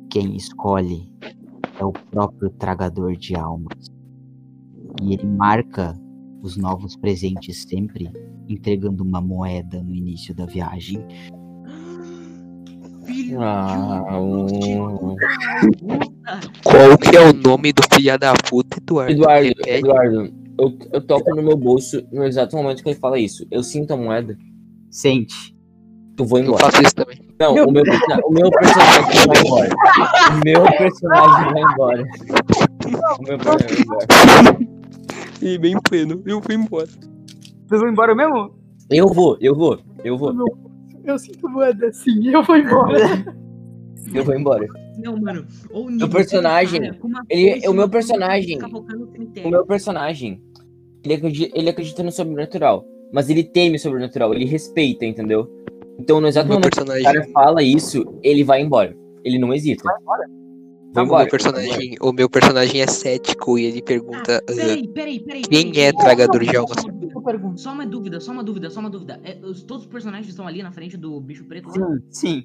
Quem 0.09 0.35
escolhe 0.35 1.09
é 1.79 1.85
o 1.85 1.91
próprio 1.91 2.49
tragador 2.51 3.15
de 3.15 3.35
almas. 3.35 3.91
E 5.01 5.13
ele 5.13 5.25
marca 5.27 5.97
os 6.41 6.57
novos 6.57 6.95
presentes 6.95 7.63
sempre 7.63 8.11
entregando 8.47 9.03
uma 9.03 9.19
moeda 9.21 9.81
no 9.81 9.93
início 9.95 10.33
da 10.35 10.45
viagem. 10.45 11.03
Filho 13.05 13.41
Ah, 13.41 14.19
o- 14.19 14.47
Qual 16.63 16.97
que 16.97 17.15
é 17.15 17.21
o 17.21 17.33
nome 17.33 17.71
do 17.71 17.83
filho 17.93 18.17
da 18.17 18.33
puta, 18.49 18.77
Eduardo? 18.79 19.11
Eduardo. 19.13 19.53
Eduardo, 19.67 20.33
eu, 20.59 20.77
eu 20.93 21.01
toco 21.05 21.35
no 21.35 21.41
meu 21.41 21.57
bolso 21.57 22.01
no 22.11 22.23
exato 22.23 22.55
momento 22.55 22.81
que 22.83 22.89
ele 22.89 22.99
fala 22.99 23.19
isso. 23.19 23.45
Eu 23.51 23.61
sinto 23.63 23.93
a 23.93 23.97
moeda, 23.97 24.37
Sente. 24.89 25.55
tu 26.15 26.25
vou 26.25 26.39
Eu 26.39 26.45
embora. 26.45 26.65
faço 26.71 26.81
isso 26.83 26.95
também. 26.95 27.17
Não, 27.39 27.53
o 27.53 27.71
meu, 27.71 27.83
o 28.25 28.31
meu 28.31 28.49
personagem 28.49 29.03
vai 29.27 29.37
embora. 29.41 29.69
O 30.31 30.45
meu 30.45 30.63
personagem 30.77 31.53
vai 31.53 31.61
embora. 31.73 32.03
O 33.19 33.23
meu 33.23 33.37
personagem 33.37 33.67
vai 33.67 33.81
embora. 33.81 34.57
E 35.41 35.57
bem 35.57 35.75
pleno, 35.81 36.23
eu 36.25 36.41
fui 36.41 36.55
embora. 36.55 36.87
Vocês 37.67 37.81
vão 37.81 37.89
embora 37.89 38.15
mesmo? 38.15 38.51
Eu 38.89 39.07
vou, 39.09 39.37
eu 39.41 39.53
vou, 39.55 39.79
eu 40.03 40.17
vou, 40.17 40.33
Eu 41.03 41.19
sinto 41.19 41.49
moeda 41.49 41.87
assim, 41.87 42.27
eu 42.29 42.41
vou 42.43 42.55
embora. 42.55 42.97
eu 44.13 44.23
vou 44.23 44.35
embora. 44.35 44.65
Não, 44.97 45.17
mano. 45.17 45.45
Ou 45.71 45.87
O 45.89 46.09
personagem, 46.09 46.81
ele- 47.29 47.67
o 47.67 47.73
meu 47.73 47.89
personagem- 47.89 48.57
O 48.61 49.47
O 49.47 49.49
meu 49.49 49.65
personagem, 49.65 50.41
ele 51.03 51.13
acredita, 51.13 51.57
ele 51.59 51.69
acredita 51.69 52.03
no 52.03 52.11
sobrenatural, 52.11 52.85
mas 53.13 53.29
ele 53.29 53.43
teme 53.43 53.75
o 53.75 53.79
sobrenatural, 53.79 54.33
ele 54.33 54.45
respeita, 54.45 55.05
entendeu? 55.05 55.47
Então, 55.99 56.19
no 56.19 56.27
exato 56.27 56.47
Meu 56.47 56.55
momento 56.57 56.73
que 56.73 56.81
o 56.81 56.85
personagem, 56.85 57.03
cara 57.21 57.27
fala 57.31 57.63
isso, 57.63 58.03
ele 58.21 58.43
vai 58.43 58.61
embora. 58.61 58.95
Ele 59.23 59.39
não 59.39 59.53
hesita. 59.53 59.83
Vai 59.83 59.99
embora. 60.01 60.27
Vai 60.93 61.03
o 61.03 61.07
embora. 61.07 61.23
meu 61.23 61.31
personagem, 61.31 61.95
o 62.01 62.11
meu 62.13 62.29
personagem 62.29 62.81
é 62.81 62.87
cético 62.87 63.57
e 63.59 63.65
ele 63.65 63.81
pergunta 63.81 64.37
ah, 64.37 64.53
Peraí, 64.53 64.87
peraí, 64.87 65.19
peraí. 65.19 65.41
quem 65.41 65.71
peraí, 65.71 65.85
é 65.87 65.91
peraí. 65.91 66.05
tragador 66.05 66.43
de 66.43 66.55
almas. 66.55 66.77
Só 66.77 66.87
uma 66.87 66.93
dúvida. 66.93 67.55
Só 67.57 67.71
uma 67.71 67.85
dúvida, 67.85 68.19
só 68.19 68.31
uma 68.31 68.43
dúvida, 68.43 68.69
só 68.69 68.79
uma 68.79 68.89
dúvida. 68.89 69.19
É, 69.23 69.37
os- 69.45 69.63
todos 69.63 69.83
os 69.85 69.89
personagens 69.91 70.27
estão 70.29 70.47
ali 70.47 70.61
na 70.63 70.71
frente 70.71 70.95
do 70.97 71.19
bicho 71.19 71.43
preto? 71.45 71.69
Sim, 71.71 71.81
sim. 72.09 72.43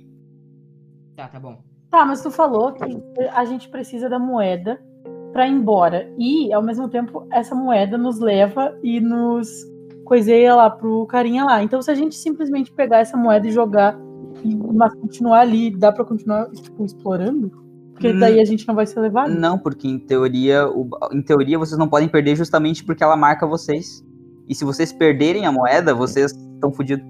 Tá, 1.17 1.29
tá 1.29 1.39
bom. 1.39 1.63
Tá, 1.91 2.05
mas 2.05 2.23
tu 2.23 2.31
falou 2.31 2.73
que 2.73 2.85
a 3.35 3.45
gente 3.45 3.69
precisa 3.69 4.09
da 4.09 4.19
moeda 4.19 4.81
pra 5.33 5.47
ir 5.49 5.53
embora. 5.53 6.09
E, 6.19 6.53
ao 6.53 6.63
mesmo 6.63 6.89
tempo, 6.89 7.27
essa 7.33 7.55
moeda 7.55 7.99
nos 7.99 8.19
leva 8.21 8.77
e 8.83 9.01
nos 9.01 9.49
coiseia 10.05 10.55
lá 10.55 10.71
pro 10.71 11.07
carinha 11.07 11.45
lá. 11.45 11.63
Então, 11.63 11.81
se 11.83 11.91
a 11.91 11.95
gente 11.95 12.15
simplesmente 12.15 12.73
pegar 12.73 12.99
essa 12.99 13.17
moeda 13.17 13.47
e 13.47 13.51
jogar, 13.53 13.97
e, 14.45 14.55
mas 14.57 14.95
continuar 14.95 15.41
ali, 15.41 15.71
dá 15.77 15.93
pra 15.93 16.05
continuar, 16.05 16.49
tipo, 16.51 16.85
explorando? 16.85 17.51
Porque 17.93 18.09
Hum. 18.13 18.19
daí 18.19 18.41
a 18.41 18.45
gente 18.45 18.67
não 18.67 18.75
vai 18.75 18.87
ser 18.87 18.99
levado. 19.01 19.33
Não, 19.35 19.59
porque 19.59 19.87
em 19.87 19.99
teoria, 19.99 20.67
o- 20.69 20.89
em 21.13 21.23
teoria 21.23 21.59
vocês 21.59 21.79
não 21.79 21.89
podem 21.89 22.09
perder 22.09 22.35
justamente 22.35 22.83
porque 22.85 23.05
ela 23.05 23.17
marca 23.17 23.47
vocês. 23.47 24.05
E 24.49 24.55
se 24.55 24.65
vocês 24.65 24.93
perderem 24.93 25.45
a 25.47 25.53
moeda, 25.53 25.95
vocês 25.95 26.33
estão 26.33 26.73
fodidos. 26.73 27.05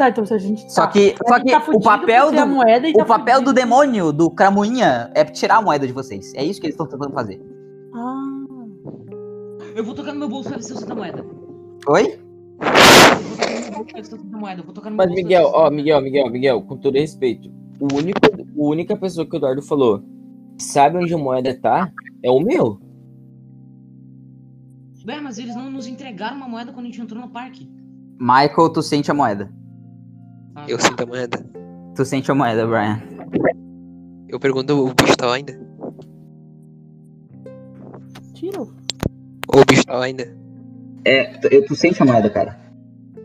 Tá, 0.00 0.08
então 0.08 0.24
se 0.24 0.32
a 0.32 0.38
gente. 0.38 0.72
Só 0.72 0.86
tá. 0.86 0.88
que, 0.88 1.14
só 1.28 1.38
que 1.38 1.50
tá 1.50 1.62
o 1.74 1.78
papel 1.78 2.32
do 2.32 2.46
moeda 2.46 2.88
e 2.88 2.92
o 2.92 2.94
tá 2.94 3.04
papel 3.04 3.40
do 3.40 3.48
fudido. 3.48 3.52
demônio, 3.52 4.10
do 4.14 4.30
cramoinha, 4.30 5.10
é 5.14 5.22
tirar 5.26 5.56
a 5.56 5.62
moeda 5.62 5.86
de 5.86 5.92
vocês. 5.92 6.32
É 6.34 6.42
isso 6.42 6.58
que 6.58 6.66
eles 6.66 6.72
estão 6.72 6.86
tentando 6.86 7.12
fazer. 7.12 7.38
Ah, 7.94 8.46
Eu 9.76 9.84
vou 9.84 9.94
tocar 9.94 10.14
no 10.14 10.20
meu 10.20 10.28
bolso 10.30 10.48
pra 10.48 10.56
ver 10.56 10.64
se 10.64 10.72
eu 10.72 10.78
sinto 10.78 10.90
a 10.90 10.94
moeda. 10.94 11.22
Oi? 11.86 12.18
Mas, 14.96 15.10
Miguel, 15.10 15.50
ó, 15.52 15.66
a 15.66 15.70
Miguel, 15.70 16.00
Miguel, 16.00 16.30
Miguel, 16.30 16.62
com 16.62 16.78
todo 16.78 16.94
respeito, 16.94 17.50
o 17.78 17.94
único, 17.94 18.18
a 18.24 18.38
única 18.56 18.96
pessoa 18.96 19.26
que 19.26 19.34
o 19.34 19.36
Eduardo 19.36 19.60
falou 19.60 20.02
que 20.56 20.64
sabe 20.64 20.96
onde 20.96 21.12
a 21.12 21.18
moeda 21.18 21.54
tá 21.60 21.92
é 22.24 22.30
o 22.30 22.40
meu. 22.40 22.80
Ué, 25.06 25.20
mas 25.20 25.36
eles 25.36 25.54
não 25.54 25.70
nos 25.70 25.86
entregaram 25.86 26.38
uma 26.38 26.48
moeda 26.48 26.72
quando 26.72 26.86
a 26.86 26.88
gente 26.88 27.02
entrou 27.02 27.20
no 27.20 27.28
parque. 27.28 27.70
Michael, 28.18 28.70
tu 28.72 28.82
sente 28.82 29.10
a 29.10 29.14
moeda. 29.14 29.59
Eu 30.68 30.78
sinto 30.78 31.02
a 31.02 31.06
moeda. 31.06 31.44
Tu 31.94 32.04
sente 32.04 32.30
a 32.30 32.34
moeda, 32.34 32.66
Brian. 32.66 33.00
Eu 34.28 34.38
pergunto, 34.38 34.86
o 34.86 34.94
bicho 34.94 35.16
tá 35.16 35.26
lá 35.26 35.34
ainda? 35.34 35.58
tira. 38.32 38.60
Ou 38.60 38.68
o 39.60 39.64
bicho 39.66 39.84
tá 39.84 39.94
lá 39.96 40.04
ainda? 40.06 40.34
É, 41.04 41.24
tu, 41.38 41.48
tu 41.66 41.74
sente 41.76 42.02
a 42.02 42.06
moeda, 42.06 42.30
cara. 42.30 42.58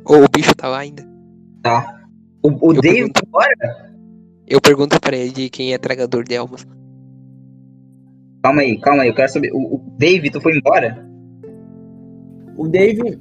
Ou 0.05 0.23
o 0.23 0.27
bicho 0.29 0.53
tá 0.55 0.67
lá 0.67 0.79
ainda? 0.79 1.07
Tá. 1.61 2.01
O, 2.43 2.49
o 2.69 2.73
Eu 2.73 2.81
Dave 2.81 2.95
pergunto. 2.97 3.21
agora? 3.27 3.91
Eu 4.47 4.61
pergunto 4.61 4.99
pra 4.99 5.15
ele 5.15 5.49
quem 5.49 5.73
é 5.73 5.77
tragador 5.77 6.23
de 6.23 6.35
almas. 6.35 6.67
Calma 8.43 8.61
aí, 8.61 8.79
calma 8.79 9.03
aí, 9.03 9.09
eu 9.09 9.15
quero 9.15 9.31
saber. 9.31 9.51
O, 9.53 9.75
o 9.75 9.95
Dave, 9.97 10.29
tu 10.29 10.39
foi 10.41 10.55
embora? 10.57 11.03
O 12.57 12.67
Dave. 12.67 13.19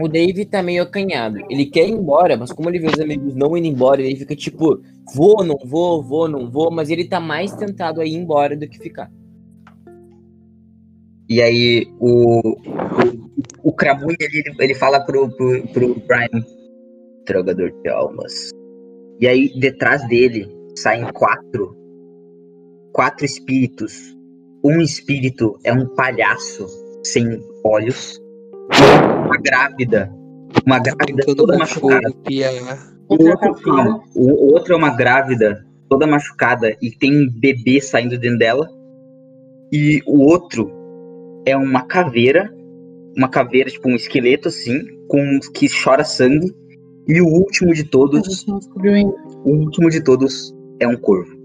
O 0.00 0.08
Dave 0.08 0.44
tá 0.44 0.62
meio 0.62 0.82
acanhado. 0.82 1.38
Ele 1.50 1.66
quer 1.66 1.86
ir 1.86 1.92
embora, 1.92 2.36
mas 2.36 2.52
como 2.52 2.68
ele 2.68 2.78
vê 2.78 2.86
os 2.86 3.00
amigos 3.00 3.34
não 3.34 3.56
indo 3.56 3.66
embora, 3.66 4.00
ele 4.00 4.16
fica 4.16 4.34
tipo, 4.34 4.80
vou, 5.14 5.44
não 5.44 5.58
vou, 5.64 6.02
vou, 6.02 6.28
não 6.28 6.50
vou, 6.50 6.70
mas 6.70 6.90
ele 6.90 7.04
tá 7.06 7.20
mais 7.20 7.52
tentado 7.54 8.00
a 8.00 8.06
ir 8.06 8.14
embora 8.14 8.56
do 8.56 8.68
que 8.68 8.78
ficar. 8.78 9.10
E 11.28 11.40
aí 11.40 11.86
o. 12.00 12.40
O, 13.62 13.68
o 13.70 13.72
Kramunha 13.72 14.16
ele, 14.18 14.42
ele 14.58 14.74
fala 14.74 15.00
pro, 15.00 15.28
pro, 15.30 15.62
pro 15.68 15.94
Brian. 16.06 16.44
Drogador 17.24 17.70
de 17.82 17.88
almas. 17.88 18.50
E 19.20 19.28
aí, 19.28 19.52
detrás 19.60 20.06
dele, 20.08 20.48
saem 20.74 21.04
quatro. 21.12 21.76
Quatro 22.92 23.24
espíritos. 23.24 24.16
Um 24.64 24.80
espírito 24.80 25.56
é 25.62 25.72
um 25.72 25.86
palhaço 25.94 26.66
sem 27.04 27.40
olhos. 27.64 28.19
Uma 29.30 29.38
grávida. 29.38 30.12
Uma 30.66 30.78
grávida 30.80 31.24
toda 31.36 31.56
machucada. 31.56 32.12
O 33.08 33.28
outro, 33.28 33.54
calma, 33.62 34.02
o 34.14 34.46
o 34.46 34.52
outro 34.52 34.74
é 34.74 34.76
uma 34.76 34.90
grávida 34.90 35.64
toda 35.88 36.06
machucada 36.06 36.76
e 36.80 36.90
tem 36.90 37.22
um 37.22 37.30
bebê 37.30 37.80
saindo 37.80 38.18
dentro 38.18 38.38
dela. 38.38 38.68
E 39.72 40.00
o 40.06 40.20
outro 40.20 40.70
é 41.46 41.56
uma 41.56 41.82
caveira, 41.82 42.52
uma 43.16 43.28
caveira, 43.28 43.70
tipo 43.70 43.88
um 43.88 43.96
esqueleto 43.96 44.48
assim, 44.48 44.80
com 45.08 45.38
que 45.54 45.66
chora 45.68 46.04
sangue. 46.04 46.54
E 47.08 47.20
o 47.20 47.26
último 47.26 47.74
de 47.74 47.84
todos, 47.84 48.46
o 48.46 49.50
último 49.50 49.90
de 49.90 50.02
todos 50.02 50.54
é 50.78 50.86
um 50.86 50.96
corvo. 50.96 51.36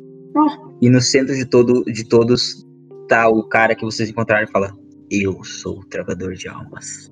E 0.81 0.89
no 0.89 1.01
centro 1.01 1.35
de 1.35 1.45
todo 1.45 1.83
de 1.85 2.07
todos 2.07 2.65
tá 3.07 3.27
o 3.27 3.43
cara 3.43 3.75
que 3.75 3.85
vocês 3.85 4.09
encontraram 4.09 4.43
e 4.43 4.51
fala: 4.51 4.71
"Eu 5.09 5.43
sou 5.43 5.79
o 5.79 5.85
tragador 5.85 6.33
de 6.33 6.47
almas". 6.47 7.11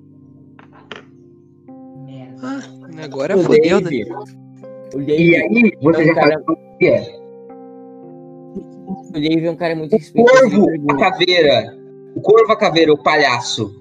Merda. 2.44 3.04
Agora 3.04 3.36
o 3.36 3.42
fodeu, 3.42 3.80
né? 3.80 3.90
Dave. 3.90 4.12
O 4.94 5.00
E 5.00 5.04
Dave, 5.06 5.36
aí, 5.36 5.72
você 5.82 6.02
é 6.02 6.04
já 6.06 6.12
um 6.12 6.14
cara, 6.14 6.30
sabe 6.32 6.44
o 6.52 6.78
que 6.78 6.86
é. 6.86 7.16
o 8.56 9.12
Dave 9.12 9.46
é 9.46 9.50
um 9.50 9.56
cara 9.56 9.74
muito 9.76 9.94
O 9.94 9.98
respeitoso. 9.98 10.40
corvo, 10.40 10.70
ele 10.70 10.84
a 10.92 10.96
caveira, 10.96 11.76
o 12.14 12.20
corvo, 12.20 12.52
a 12.52 12.56
caveira, 12.56 12.92
o 12.92 13.02
palhaço 13.02 13.74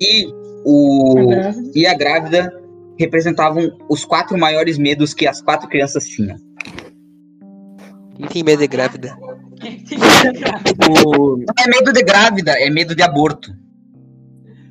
e 0.00 0.26
o 0.64 1.30
e 1.74 1.86
a 1.86 1.94
grávida 1.94 2.52
representavam 2.98 3.70
os 3.88 4.04
quatro 4.04 4.36
maiores 4.36 4.76
medos 4.76 5.14
que 5.14 5.26
as 5.26 5.40
quatro 5.40 5.68
crianças 5.68 6.06
tinham. 6.06 6.36
Quem 8.18 8.26
tem 8.28 8.42
medo 8.44 8.58
de 8.60 8.66
grávida? 8.66 9.16
o, 11.06 11.36
Não 11.36 11.44
é 11.58 11.68
medo 11.68 11.92
de 11.92 12.02
grávida, 12.02 12.52
é 12.58 12.68
medo 12.68 12.94
de 12.94 13.02
aborto. 13.02 13.52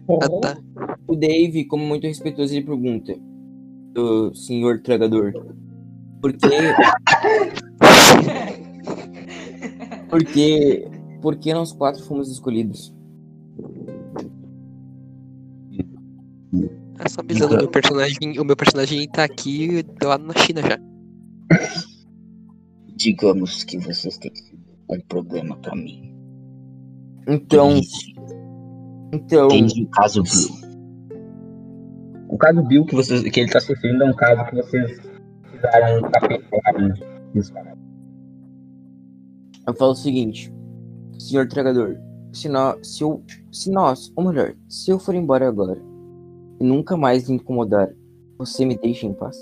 Ah, 0.10 0.30
tá. 0.42 0.58
o 1.08 1.16
Dave, 1.16 1.66
como 1.66 1.86
muito 1.86 2.06
respeitoso, 2.08 2.54
ele 2.54 2.66
pergunta: 2.66 3.14
"Ô, 3.96 4.34
senhor 4.34 4.82
tragador, 4.82 5.34
por 6.22 6.34
que. 6.34 6.50
por 10.10 10.24
que. 10.24 10.88
Por 11.22 11.36
que 11.36 11.54
nós 11.54 11.72
quatro 11.74 12.04
fomos 12.04 12.30
escolhidos? 12.32 12.94
Só 17.08 17.22
avisando, 17.22 17.56
o 17.56 17.58
meu 17.58 17.70
personagem, 17.70 18.40
o 18.40 18.44
meu 18.44 18.56
personagem 18.56 19.08
tá 19.10 19.24
aqui 19.24 19.86
lá 20.04 20.18
na 20.18 20.34
China 20.34 20.62
já. 20.62 20.80
Digamos 22.96 23.64
que 23.64 23.78
vocês 23.78 24.18
têm 24.18 24.32
um 24.90 25.00
problema 25.08 25.56
pra 25.58 25.76
mim. 25.76 26.14
Então, 27.28 27.80
então, 29.14 29.48
Entende 29.48 29.84
o 29.84 29.90
caso 29.90 30.24
Bill. 30.24 30.67
O 32.38 32.40
caso 32.40 32.62
Bill 32.62 32.86
que, 32.86 32.94
vocês, 32.94 33.24
que 33.24 33.40
ele 33.40 33.50
tá 33.50 33.60
se 33.60 33.70
referindo 33.70 34.04
é 34.04 34.06
um 34.06 34.14
caso 34.14 34.46
que 34.46 34.58
vocês 34.58 35.00
fizeram 35.50 35.98
um 35.98 36.12
capeta 36.12 36.46
eu 39.66 39.74
falo 39.74 39.94
o 39.94 39.96
seguinte, 39.96 40.54
senhor 41.18 41.48
tragador, 41.48 41.98
se 42.32 42.48
nós, 42.48 42.78
se 42.88 43.04
eu, 43.04 43.24
se 43.52 43.72
nós, 43.72 44.14
ou 44.16 44.26
melhor, 44.26 44.54
se 44.70 44.92
eu 44.92 45.00
for 45.00 45.16
embora 45.16 45.48
agora 45.48 45.82
e 46.60 46.64
nunca 46.64 46.96
mais 46.96 47.28
lhe 47.28 47.34
incomodar, 47.34 47.90
você 48.38 48.66
me 48.66 48.78
deixa 48.78 49.08
em 49.08 49.16
paz? 49.16 49.36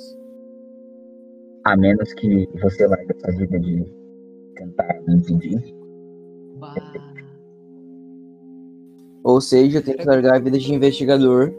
A 1.66 1.76
menos 1.76 2.14
que 2.14 2.48
você 2.62 2.88
largue 2.88 3.14
essa 3.14 3.38
vida 3.38 3.60
de 3.60 3.84
tentar 4.56 5.02
me 5.06 5.18
impedir. 5.18 5.76
Bah. 6.60 6.76
Ou 9.22 9.42
seja, 9.42 9.80
eu 9.80 9.84
tenho 9.84 9.98
que 9.98 10.06
largar 10.06 10.38
a 10.38 10.40
vida 10.40 10.58
de 10.58 10.74
investigador 10.74 11.54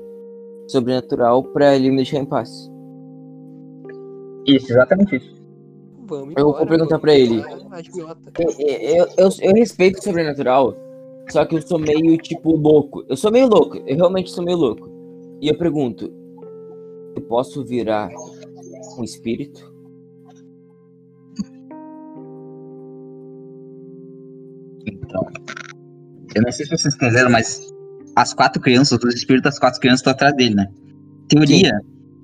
sobrenatural 0.67 1.43
pra 1.45 1.75
ele 1.75 1.91
me 1.91 1.97
deixar 1.97 2.19
em 2.19 2.25
paz. 2.25 2.71
Isso, 4.47 4.73
exatamente 4.73 5.17
isso. 5.17 5.37
Vamos 6.07 6.35
Eu 6.37 6.53
vou 6.53 6.67
perguntar 6.67 6.99
pra 6.99 7.15
ele. 7.15 7.43
Eu, 8.39 8.51
eu, 8.59 9.09
eu, 9.19 9.29
eu 9.43 9.55
respeito 9.55 9.99
o 9.99 10.03
sobrenatural, 10.03 10.77
só 11.31 11.45
que 11.45 11.57
eu 11.57 11.63
sou 11.63 11.79
meio, 11.79 12.17
tipo, 12.19 12.57
louco. 12.57 13.05
Eu 13.09 13.17
sou 13.17 13.33
meio 13.33 13.49
louco, 13.49 13.77
eu 13.79 13.97
realmente 13.97 14.31
sou 14.31 14.45
meio 14.45 14.57
louco. 14.57 14.89
E 15.41 15.49
eu 15.49 15.59
pergunto, 15.59 16.13
eu 17.17 17.23
posso 17.23 17.65
virar 17.65 18.09
um 18.99 19.03
espírito? 19.03 19.75
Então, 24.87 25.27
eu 26.35 26.43
não 26.43 26.53
sei 26.53 26.67
se 26.67 26.77
vocês 26.77 26.95
entenderam, 26.95 27.31
mas 27.31 27.75
as 28.17 28.33
quatro 28.33 28.61
crianças, 28.61 28.99
os 29.05 29.15
espíritos 29.15 29.51
das 29.51 29.59
quatro 29.59 29.79
crianças 29.79 30.01
estão 30.01 30.13
atrás 30.13 30.35
dele, 30.35 30.55
né? 30.55 30.67
Teoria, 31.29 31.73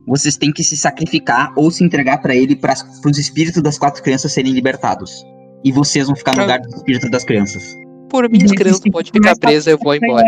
vocês 0.07 0.37
têm 0.39 0.51
que 0.51 0.65
se 0.65 0.75
sacrificar 0.77 1.53
ou 1.55 1.71
se 1.71 1.85
entregar 1.85 2.19
pra 2.23 2.35
ele 2.35 2.57
para 2.57 2.75
os 3.05 3.19
espíritos 3.19 3.63
das 3.63 3.79
quatro 3.79 4.03
crianças 4.03 4.33
serem 4.33 4.53
libertados. 4.53 5.25
E 5.63 5.71
vocês 5.71 6.07
vão 6.07 6.17
ficar 6.17 6.35
no 6.35 6.43
lugar 6.43 6.61
dos 6.61 6.75
espíritos 6.75 7.11
das 7.11 7.25
crianças. 7.25 7.77
Por 8.09 8.29
mim, 8.29 8.43
as 8.43 8.53
crianças 8.53 8.81
podem 8.91 9.13
ficar 9.13 9.37
presas, 9.37 9.67
eu 9.67 9.79
vou 9.79 9.95
embora. 9.95 10.27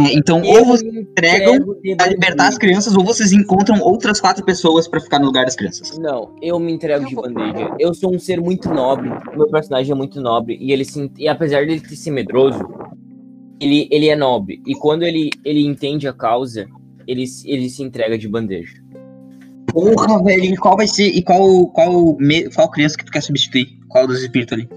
É, 0.00 0.14
Então, 0.14 0.42
ou 0.42 0.64
vocês 0.64 0.94
entregam 0.94 1.58
pra 1.96 2.06
libertar 2.06 2.48
as 2.48 2.58
crianças, 2.58 2.94
ou 2.96 3.04
vocês 3.04 3.32
encontram 3.32 3.80
outras 3.80 4.20
quatro 4.20 4.44
pessoas 4.44 4.88
pra 4.88 5.00
ficar 5.00 5.18
no 5.18 5.26
lugar 5.26 5.44
das 5.44 5.56
crianças. 5.56 5.98
Não, 5.98 6.34
eu 6.40 6.58
me 6.58 6.72
entrego 6.72 7.06
de 7.06 7.14
bandeja. 7.14 7.74
Eu 7.78 7.92
sou 7.94 8.14
um 8.14 8.18
ser 8.18 8.40
muito 8.40 8.68
nobre. 8.72 9.10
Meu 9.36 9.48
personagem 9.48 9.92
é 9.92 9.94
muito 9.94 10.20
nobre. 10.20 10.56
E 10.60 10.72
ele 10.72 10.84
se, 10.84 11.10
e 11.18 11.28
apesar 11.28 11.66
dele 11.66 11.80
ser 11.80 12.10
medroso, 12.10 12.58
ele, 13.60 13.88
ele 13.90 14.08
é 14.08 14.16
nobre. 14.16 14.60
E 14.66 14.74
quando 14.74 15.02
ele, 15.02 15.30
ele 15.44 15.64
entende 15.66 16.06
a 16.08 16.12
causa, 16.12 16.66
ele, 17.06 17.26
se- 17.26 17.48
ele 17.50 17.68
se 17.70 17.82
entrega 17.82 18.16
de 18.18 18.28
bandeja. 18.28 18.74
Porra, 19.72 20.22
velho, 20.22 20.44
e 20.44 20.56
qual 20.56 20.76
vai 20.76 20.86
ser. 20.86 21.08
E 21.08 21.22
qual, 21.22 21.66
qual, 21.68 22.16
qual 22.54 22.70
criança 22.70 22.96
que 22.96 23.04
tu 23.04 23.12
quer 23.12 23.20
substituir? 23.22 23.66
Qual 23.88 24.06
dos 24.06 24.22
espíritos 24.22 24.56
ali? 24.58 24.68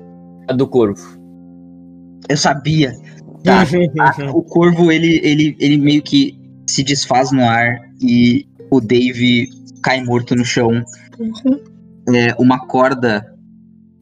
A 0.48 0.54
do 0.54 0.68
corvo. 0.68 1.02
Eu 2.28 2.36
sabia. 2.38 2.94
Tá. 3.44 3.64
a- 4.00 4.32
o 4.32 4.44
corvo, 4.44 4.92
ele, 4.92 5.20
ele, 5.24 5.56
ele 5.60 5.78
meio 5.78 6.02
que 6.02 6.38
se 6.68 6.84
desfaz 6.84 7.32
no 7.32 7.44
ar 7.44 7.80
e 8.02 8.46
o 8.70 8.80
Dave 8.82 9.48
cai 9.82 10.04
morto 10.04 10.36
no 10.36 10.44
chão. 10.46 10.84
É, 12.14 12.34
uma 12.40 12.60
corda 12.68 13.26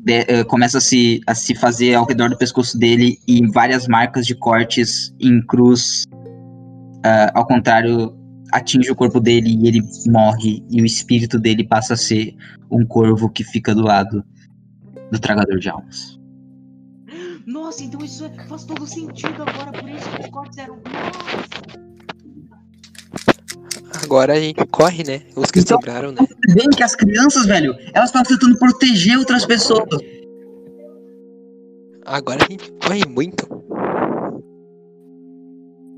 de- 0.08 0.26
é, 0.26 0.44
começa 0.46 0.78
a 0.78 0.82
se, 0.82 1.20
a 1.28 1.36
se 1.36 1.54
fazer 1.54 1.94
ao 1.94 2.06
redor 2.06 2.30
do 2.30 2.38
pescoço 2.38 2.78
dele 2.80 3.20
e 3.28 3.46
várias 3.48 3.88
marcas 3.90 4.26
de 4.26 4.34
cortes 4.34 5.14
em 5.20 5.46
cruz. 5.46 6.06
ah, 7.04 7.32
ao 7.36 7.46
contrário, 7.46 8.18
atinge 8.54 8.90
o 8.90 8.96
corpo 8.96 9.20
dele 9.20 9.50
e 9.50 9.68
ele 9.68 9.82
morre. 10.08 10.64
E 10.70 10.82
o 10.82 10.86
espírito 10.86 11.38
dele 11.38 11.64
passa 11.66 11.94
a 11.94 11.98
ser 11.98 12.34
um 12.72 12.86
corvo 12.86 13.30
que 13.30 13.44
fica 13.44 13.76
do 13.76 13.82
lado 13.82 14.24
do 15.12 15.20
tragador 15.20 15.60
de 15.60 15.70
almas. 15.70 16.18
Nossa, 17.46 17.84
então 17.84 18.04
isso 18.04 18.26
é- 18.26 18.48
faz 18.48 18.64
todo 18.66 18.86
sentido 18.86 19.44
agora, 19.44 19.72
por 19.72 19.90
isso 19.90 20.10
que 20.10 20.22
os 20.22 20.28
cortes 20.30 20.58
eram. 20.58 20.76
Nossa! 20.78 21.87
Agora 24.04 24.34
a 24.34 24.40
gente 24.40 24.66
corre, 24.68 25.04
né? 25.04 25.22
Os 25.36 25.50
que 25.52 25.60
Então- 25.60 25.78
sobraram, 25.78 26.12
né? 26.12 26.20
Bem 26.54 26.70
que 26.70 26.84
as 26.84 26.96
crianças, 26.96 27.46
velho, 27.46 27.74
elas 27.94 28.10
estão 28.10 28.24
tentando 28.24 28.58
proteger 28.58 29.18
outras 29.18 29.46
pessoas. 29.46 29.88
Agora 32.06 32.44
a 32.44 32.52
gente 32.52 32.72
corre 32.74 33.06
muito. 33.06 33.48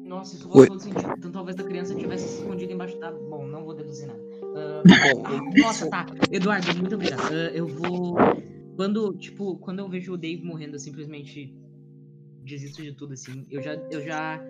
Nossa, 0.06 0.36
isso 0.36 0.49
faz 0.49 0.68
todo 0.68 0.80
sentido. 0.82 1.14
Então 1.18 1.32
talvez 1.32 1.60
a 1.60 1.64
criança 1.64 1.94
tivesse 1.95 2.28
se 2.28 2.41
escondido 2.41 2.74
embaixo 2.74 2.98
da. 2.99 3.11
Bom, 3.11 3.45
não 3.48 3.64
vou 3.64 3.76
deduzir 3.76 4.07
nada. 4.07 4.20
Bom, 5.14 5.52
Nossa, 5.61 5.88
tá. 5.90 6.06
Eduardo, 6.32 6.76
muito 6.78 6.95
obrigado. 6.95 7.22
Ah, 7.32 7.52
eu 7.53 7.68
vou. 7.68 8.16
Quando, 8.76 9.14
tipo, 9.18 9.57
quando 9.57 9.80
eu 9.80 9.90
vejo 9.90 10.14
o 10.14 10.18
Dave 10.18 10.44
morrendo, 10.44 10.76
eu 10.76 10.80
simplesmente 10.80 11.53
desisto 12.44 12.82
de 12.82 12.94
tudo, 12.94 13.14
assim. 13.14 13.45
Eu 13.52 13.61
já. 13.61 13.76
Eu 13.91 14.02
já. 14.02 14.41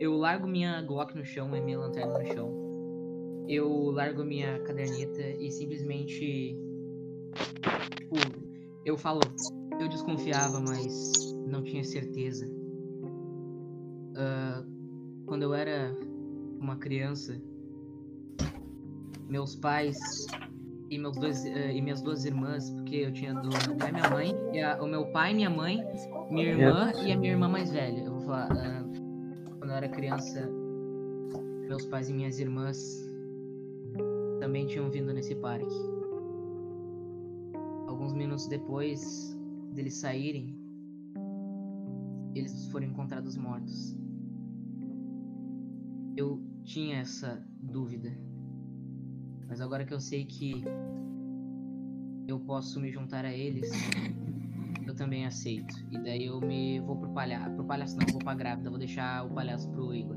Eu 0.00 0.16
largo 0.16 0.48
minha 0.48 0.80
Glock 0.82 1.14
no 1.14 1.24
chão 1.24 1.54
e 1.54 1.60
minha 1.60 1.78
lanterna 1.78 2.18
no 2.18 2.26
chão. 2.32 2.71
Eu 3.48 3.90
largo 3.90 4.24
minha 4.24 4.58
caderneta 4.60 5.22
e 5.22 5.50
simplesmente. 5.50 6.56
Tipo, 7.96 8.14
eu 8.84 8.96
falo. 8.96 9.20
Eu 9.80 9.88
desconfiava, 9.88 10.60
mas 10.60 11.34
não 11.46 11.62
tinha 11.62 11.82
certeza. 11.82 12.48
Ah, 14.16 14.64
quando 15.26 15.42
eu 15.42 15.54
era 15.54 15.94
uma 16.60 16.76
criança, 16.76 17.40
meus 19.28 19.56
pais 19.56 19.98
e 20.90 20.98
meus 20.98 21.16
dois 21.16 21.44
eh, 21.46 21.74
e 21.74 21.80
minhas 21.80 22.02
duas 22.02 22.24
irmãs, 22.24 22.70
porque 22.70 22.96
eu 22.96 23.12
tinha 23.12 23.34
do 23.34 23.48
meu 23.48 23.76
pai 23.78 23.88
e 23.88 23.92
minha 23.92 24.10
mãe, 24.10 24.34
e 24.52 24.60
a- 24.60 24.82
o 24.82 24.86
meu 24.86 25.06
pai, 25.06 25.32
minha 25.34 25.48
mãe, 25.50 25.82
minha 26.30 26.46
irmã 26.48 26.92
e 27.06 27.10
a 27.12 27.16
minha 27.16 27.32
irmã 27.32 27.48
mais 27.48 27.70
velha. 27.72 28.02
Eu 28.04 28.12
vou 28.12 28.20
falar, 28.20 28.48
ah, 28.52 28.84
quando 29.58 29.70
eu 29.70 29.76
era 29.76 29.88
criança, 29.88 30.48
meus 31.66 31.86
pais 31.86 32.10
e 32.10 32.12
minhas 32.12 32.38
irmãs 32.38 33.10
também 34.42 34.66
tinham 34.66 34.90
vindo 34.90 35.12
nesse 35.12 35.36
parque. 35.36 35.72
Alguns 37.86 38.12
minutos 38.12 38.48
depois 38.48 39.38
deles 39.72 39.94
saírem, 39.94 40.58
eles 42.34 42.66
foram 42.72 42.88
encontrados 42.88 43.36
mortos. 43.36 43.96
Eu 46.16 46.42
tinha 46.64 46.96
essa 46.96 47.40
dúvida. 47.62 48.12
Mas 49.46 49.60
agora 49.60 49.84
que 49.84 49.94
eu 49.94 50.00
sei 50.00 50.24
que 50.24 50.64
eu 52.26 52.40
posso 52.40 52.80
me 52.80 52.90
juntar 52.90 53.24
a 53.24 53.32
eles, 53.32 53.70
eu 54.84 54.94
também 54.96 55.24
aceito. 55.24 55.72
E 55.92 55.98
daí 55.98 56.26
eu 56.26 56.40
me 56.40 56.80
vou 56.80 56.96
pro 56.96 57.10
palhaço. 57.10 57.54
Pro 57.54 57.64
palhaço 57.64 57.96
não, 57.96 58.06
vou 58.08 58.18
pra 58.18 58.34
grávida. 58.34 58.70
Vou 58.70 58.78
deixar 58.78 59.24
o 59.24 59.30
palhaço 59.30 59.70
pro 59.70 59.94
Igor. 59.94 60.16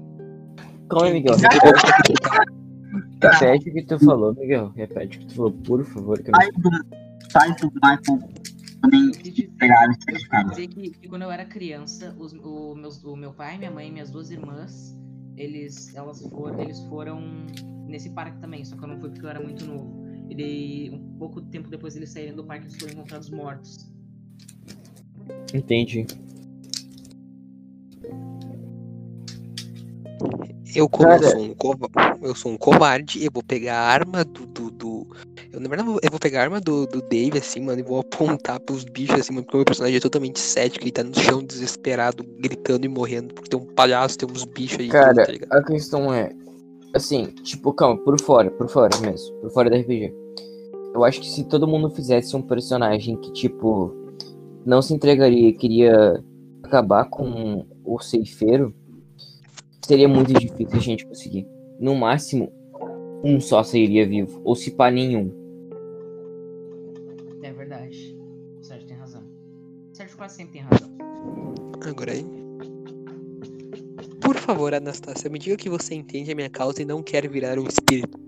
Calma 0.90 1.06
aí, 1.06 1.14
Miguel. 1.14 1.36
Repete 3.22 3.70
o 3.70 3.74
que 3.74 3.84
tu 3.84 4.00
falou, 4.00 4.34
Miguel. 4.34 4.72
Repete 4.76 5.18
o 5.18 5.22
que 5.22 5.28
tu 5.28 5.36
falou, 5.36 5.52
por 5.52 5.84
favor. 5.86 6.18
Que. 6.22 6.32
Sai 6.32 6.52
do, 6.52 6.70
sai 7.32 7.56
do 7.56 7.72
Michael 7.74 8.46
também 8.82 9.12
pegaram 9.58 9.92
e 9.92 9.96
sacrificaram. 9.96 10.50
dizer 10.50 10.68
que, 10.68 10.90
que 10.92 11.08
quando 11.08 11.24
eu 11.24 11.32
era 11.32 11.46
criança, 11.46 12.16
os, 12.20 12.34
o, 12.34 12.76
meus, 12.76 13.04
o 13.04 13.16
meu 13.16 13.34
pai, 13.34 13.58
minha 13.58 13.72
mãe 13.72 13.88
e 13.88 13.92
minhas 13.92 14.12
duas 14.12 14.32
irmãs, 14.32 14.96
eles, 15.36 15.94
elas 15.96 16.22
foram, 16.22 16.62
eles 16.62 16.80
foram 16.88 17.22
nesse 17.88 18.10
parque 18.12 18.40
também, 18.40 18.64
só 18.64 18.76
que 18.76 18.84
eu 18.84 18.88
não 18.88 19.00
fui 19.00 19.10
porque 19.10 19.26
eu 19.26 19.30
era 19.30 19.42
muito 19.42 19.66
novo. 19.66 20.06
E 20.30 20.36
daí, 20.36 20.90
um 20.92 21.18
pouco 21.18 21.42
tempo 21.42 21.70
depois 21.70 21.96
eles 21.96 22.10
saírem 22.10 22.36
do 22.36 22.44
parque, 22.44 22.66
eles 22.66 22.78
foram 22.78 22.94
encontrados 22.94 23.30
mortos. 23.30 23.92
Entendi. 25.54 26.06
Eu, 30.76 30.90
como 30.90 31.08
Cara- 31.08 31.24
eu, 31.24 31.32
sou 31.32 31.42
um 31.42 31.54
cova- 31.54 31.90
eu 32.22 32.36
sou 32.36 32.52
um 32.52 32.58
covarde, 32.58 33.24
eu 33.24 33.32
vou 33.34 33.42
pegar 33.44 33.78
a 33.78 33.88
arma 33.88 34.24
do. 34.26 34.46
do, 34.46 34.70
do- 34.72 35.08
Eu, 35.54 35.60
na 35.62 35.70
verdade, 35.70 35.90
eu 36.04 36.12
vou- 36.12 36.20
pegar 36.20 36.42
a 36.42 36.44
arma 36.44 36.60
do, 36.60 36.86
do 36.86 37.02
Dave, 37.02 37.38
assim, 37.38 37.62
mano, 37.62 37.80
e 37.80 37.84
vou 37.84 38.00
apontar 38.00 38.60
pros 38.60 38.84
bichos, 38.84 39.20
assim, 39.20 39.32
mano, 39.34 39.44
porque 39.46 39.58
o 39.58 39.60
meu 39.60 39.66
personagem 39.66 39.98
é 39.98 40.02
totalmente 40.02 40.40
cético, 40.40 40.84
ele 40.84 40.92
tá 40.92 41.04
no 41.04 41.14
chão 41.16 41.42
desesperado, 41.44 42.24
gritando 42.40 42.86
e 42.86 42.90
morrendo, 42.90 43.34
porque 43.34 43.50
tem 43.50 43.60
um 43.60 43.66
palhaço, 43.66 44.18
tem 44.18 44.30
uns 44.30 44.44
bichos 44.44 44.80
aí. 44.80 44.90
Cara, 44.90 45.26
tudo, 45.26 45.48
tá 45.48 45.58
a 45.58 45.64
questão 45.64 46.14
é. 46.14 46.32
Assim, 46.94 47.26
tipo, 47.44 47.72
calma, 47.74 47.98
por 48.04 48.20
fora, 48.22 48.50
por 48.52 48.70
fora 48.70 48.98
mesmo. 49.00 49.34
Por 49.42 49.52
fora 49.52 49.70
da 49.70 49.78
RPG. 49.78 50.14
Eu 50.94 51.04
acho 51.04 51.20
que 51.20 51.28
se 51.30 51.44
todo 51.44 51.68
mundo 51.68 51.90
fizesse 51.90 52.36
um 52.36 52.42
personagem 52.42 53.18
que, 53.18 53.32
tipo, 53.34 53.94
não 54.66 54.82
se 54.82 54.94
entregaria 54.94 55.50
e 55.50 55.54
queria 55.54 56.24
acabar 56.64 57.06
com 57.06 57.66
o 57.84 58.00
ceifeiro, 58.00 58.74
seria 59.86 60.07
muito 60.07 60.34
difícil 60.34 60.68
a 60.78 60.80
gente 60.80 61.06
conseguir. 61.06 61.48
no 61.80 61.95
máximo, 61.95 62.52
um 63.24 63.40
só 63.40 63.64
sairia 63.64 64.07
vivo. 64.07 64.40
Ou 64.44 64.56
se 64.56 64.72
pá, 64.72 64.90
nenhum. 64.91 65.32
É 67.44 67.52
verdade. 67.52 68.18
O 68.60 68.64
Sérgio 68.64 68.88
tem 68.88 68.98
razão. 68.98 69.22
O 69.91 69.95
Sérgio 69.95 70.18
quase 70.18 70.36
sempre 70.36 70.53
tem 70.53 70.62
razão. 70.64 70.90
Agora 71.88 72.12
aí. 72.12 72.26
Por 74.22 74.36
favor, 74.36 74.74
Anastácia, 74.74 75.30
me 75.30 75.38
diga 75.38 75.56
que 75.56 75.70
você 75.70 75.94
entende 75.95 76.32
a 76.32 76.36
minha 76.36 76.49
causa 76.49 76.82
e 76.82 76.86
não 76.86 77.03
quer 77.03 77.28
virar 77.30 77.60
um 77.60 77.68
espírito. 77.68 78.20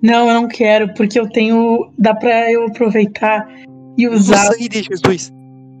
Não, 0.00 0.28
eu 0.28 0.34
não 0.34 0.48
quero, 0.48 0.92
porque 0.94 1.18
eu 1.18 1.28
tenho. 1.28 1.90
Dá 1.98 2.14
pra 2.14 2.50
eu 2.52 2.66
aproveitar 2.66 3.48
e 3.96 4.06
O 4.08 4.12
usar. 4.14 4.52
sangue 4.52 4.68
de 4.68 4.82
Jesus. 4.82 5.32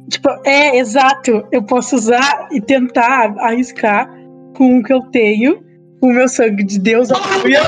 Tipo, 0.08 0.28
é, 0.44 0.76
exato. 0.78 1.46
Eu 1.52 1.62
posso 1.62 1.96
usar 1.96 2.48
e 2.52 2.60
tentar 2.60 3.34
arriscar 3.38 4.08
com 4.54 4.78
o 4.78 4.82
que 4.82 4.92
eu 4.92 5.02
tenho, 5.10 5.62
o 6.00 6.08
meu 6.08 6.28
sangue 6.28 6.64
de 6.64 6.78
Deus, 6.78 7.10
aleluia, 7.10 7.60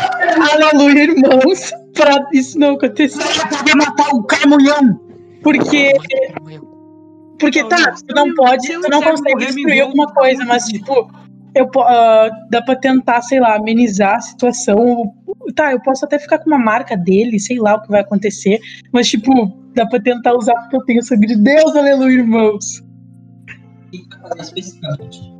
aleluia, 0.52 1.04
irmãos, 1.04 1.72
pra 1.94 2.28
isso 2.32 2.58
não 2.58 2.74
acontecer. 2.74 3.22
Poder 3.48 3.74
matar 3.76 4.08
o 4.14 4.22
Carmulhão! 4.24 5.00
Porque, 5.42 5.92
porque 7.38 7.62
tá, 7.68 7.92
tu 7.92 8.14
não 8.14 8.34
pode, 8.34 8.66
tu 8.66 8.88
não 8.88 9.02
consegue 9.02 9.46
destruir 9.46 9.82
alguma 9.82 10.06
com 10.06 10.14
coisa, 10.14 10.44
mas 10.46 10.64
tipo, 10.64 11.10
eu, 11.54 11.70
ah, 11.82 12.30
dá 12.50 12.62
pra 12.62 12.76
tentar, 12.76 13.20
sei 13.22 13.40
lá, 13.40 13.56
amenizar 13.56 14.16
a 14.16 14.20
situação. 14.20 15.14
Tá, 15.54 15.72
eu 15.72 15.80
posso 15.82 16.04
até 16.06 16.18
ficar 16.18 16.38
com 16.38 16.48
uma 16.48 16.58
marca 16.58 16.96
dele, 16.96 17.38
sei 17.38 17.58
lá 17.58 17.74
o 17.74 17.82
que 17.82 17.90
vai 17.90 18.00
acontecer, 18.00 18.58
mas 18.90 19.08
tipo, 19.08 19.52
dá 19.74 19.86
pra 19.86 20.00
tentar 20.00 20.34
usar 20.34 20.54
porque 20.54 20.76
eu 20.76 20.84
tenho 20.84 21.02
sangue 21.02 21.26
de 21.26 21.36
Deus, 21.36 21.76
aleluia, 21.76 22.18
irmãos. 22.18 22.82
O 23.86 23.90
que 23.90 24.20
fazer 24.22 24.40
especificamente? 24.40 25.33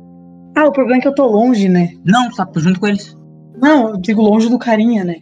Ah, 0.55 0.65
o 0.65 0.71
problema 0.71 0.99
é 0.99 1.01
que 1.01 1.07
eu 1.07 1.15
tô 1.15 1.25
longe, 1.25 1.67
né? 1.67 1.93
Não, 2.05 2.29
tu 2.29 2.37
tá 2.37 2.47
junto 2.55 2.79
com 2.79 2.87
eles. 2.87 3.15
Não, 3.61 3.89
eu 3.89 3.97
digo 3.97 4.21
longe 4.21 4.49
do 4.49 4.57
carinha, 4.57 5.03
né? 5.03 5.17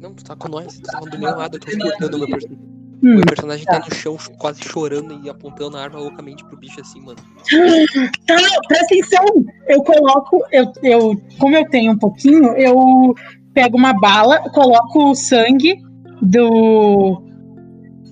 Não, 0.00 0.12
tu 0.12 0.24
tá 0.24 0.36
com 0.36 0.48
nós. 0.48 0.78
Tu 0.78 0.82
tá 0.82 1.00
do 1.00 1.18
meu 1.18 1.36
lado, 1.36 1.56
eu 1.56 1.60
tô 1.60 1.68
escutando 1.70 2.14
o 2.14 2.18
meu 2.18 2.28
personagem. 2.28 2.74
Hum, 3.02 3.16
Meu 3.16 3.26
personagem 3.26 3.66
tá 3.66 3.80
no 3.80 3.94
chão, 3.94 4.16
quase 4.38 4.62
chorando 4.64 5.20
e 5.22 5.28
apontando 5.28 5.76
a 5.76 5.82
arma 5.82 5.98
loucamente 5.98 6.42
pro 6.44 6.56
bicho 6.56 6.80
assim, 6.80 7.00
mano. 7.02 7.18
Tá, 8.26 8.36
presta 8.66 8.86
atenção. 8.86 9.24
Eu 9.68 9.82
coloco, 9.82 10.42
eu, 10.50 10.72
eu, 10.82 11.22
como 11.38 11.54
eu 11.54 11.68
tenho 11.68 11.92
um 11.92 11.98
pouquinho, 11.98 12.54
eu 12.56 13.14
pego 13.52 13.76
uma 13.76 13.92
bala, 13.92 14.38
coloco 14.50 15.10
o 15.10 15.14
sangue 15.14 15.76
do 16.22 17.22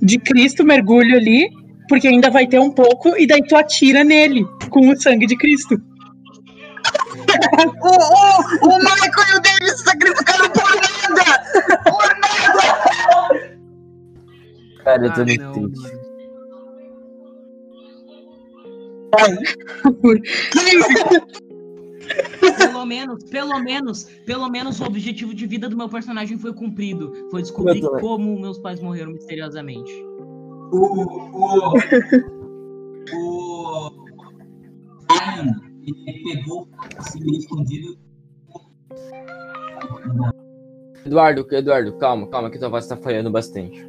de 0.02 0.18
Cristo, 0.18 0.62
mergulho 0.62 1.16
ali, 1.16 1.48
porque 1.88 2.08
ainda 2.08 2.28
vai 2.28 2.46
ter 2.46 2.58
um 2.58 2.70
pouco, 2.70 3.16
e 3.16 3.26
daí 3.26 3.42
tu 3.46 3.56
atira 3.56 4.04
nele 4.04 4.44
com 4.68 4.90
o 4.90 5.00
sangue 5.00 5.26
de 5.26 5.36
Cristo. 5.36 5.80
O, 7.82 7.88
o, 7.88 8.74
o 8.74 8.78
Michael 8.78 9.28
e 9.32 9.36
o 9.36 9.40
David 9.40 9.70
se 9.70 9.84
sacrificaram 9.84 10.50
por 10.50 10.70
nada! 10.76 11.24
Por 11.84 12.08
nada! 12.20 12.62
Cara, 14.84 15.06
eu 15.06 15.10
Ah, 15.10 15.14
tô 15.14 15.24
muito 15.24 15.42
não, 15.42 15.52
triste. 15.52 15.82
mano. 15.82 16.02
Pelo 22.58 22.84
menos, 22.84 23.24
pelo 23.24 23.60
menos, 23.60 24.04
pelo 24.26 24.48
menos 24.48 24.80
o 24.80 24.84
objetivo 24.84 25.34
de 25.34 25.46
vida 25.46 25.68
do 25.68 25.76
meu 25.76 25.88
personagem 25.88 26.38
foi 26.38 26.52
cumprido. 26.52 27.12
Foi 27.30 27.42
descobrir 27.42 27.80
como 28.00 28.38
meus 28.40 28.58
pais 28.58 28.80
morreram 28.80 29.12
misteriosamente. 29.12 29.92
O. 30.72 31.04
O. 31.04 31.74
O. 33.14 33.90
ele 35.86 36.22
pegou 36.34 36.68
meio 37.20 37.38
escondido. 37.38 37.98
Eduardo, 41.04 41.46
Eduardo, 41.50 41.92
calma, 41.98 42.28
calma, 42.28 42.50
que 42.50 42.58
tua 42.58 42.68
voz 42.68 42.86
tá 42.86 42.96
falhando 42.96 43.30
bastante. 43.30 43.84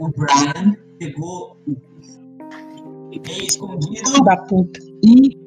O 0.00 0.08
Brian 0.10 0.76
pegou 0.98 1.56
o 1.66 3.10
meio 3.10 3.44
escondido 3.44 4.24
Da 4.24 4.36
puta. 4.36 4.80
e. 5.02 5.38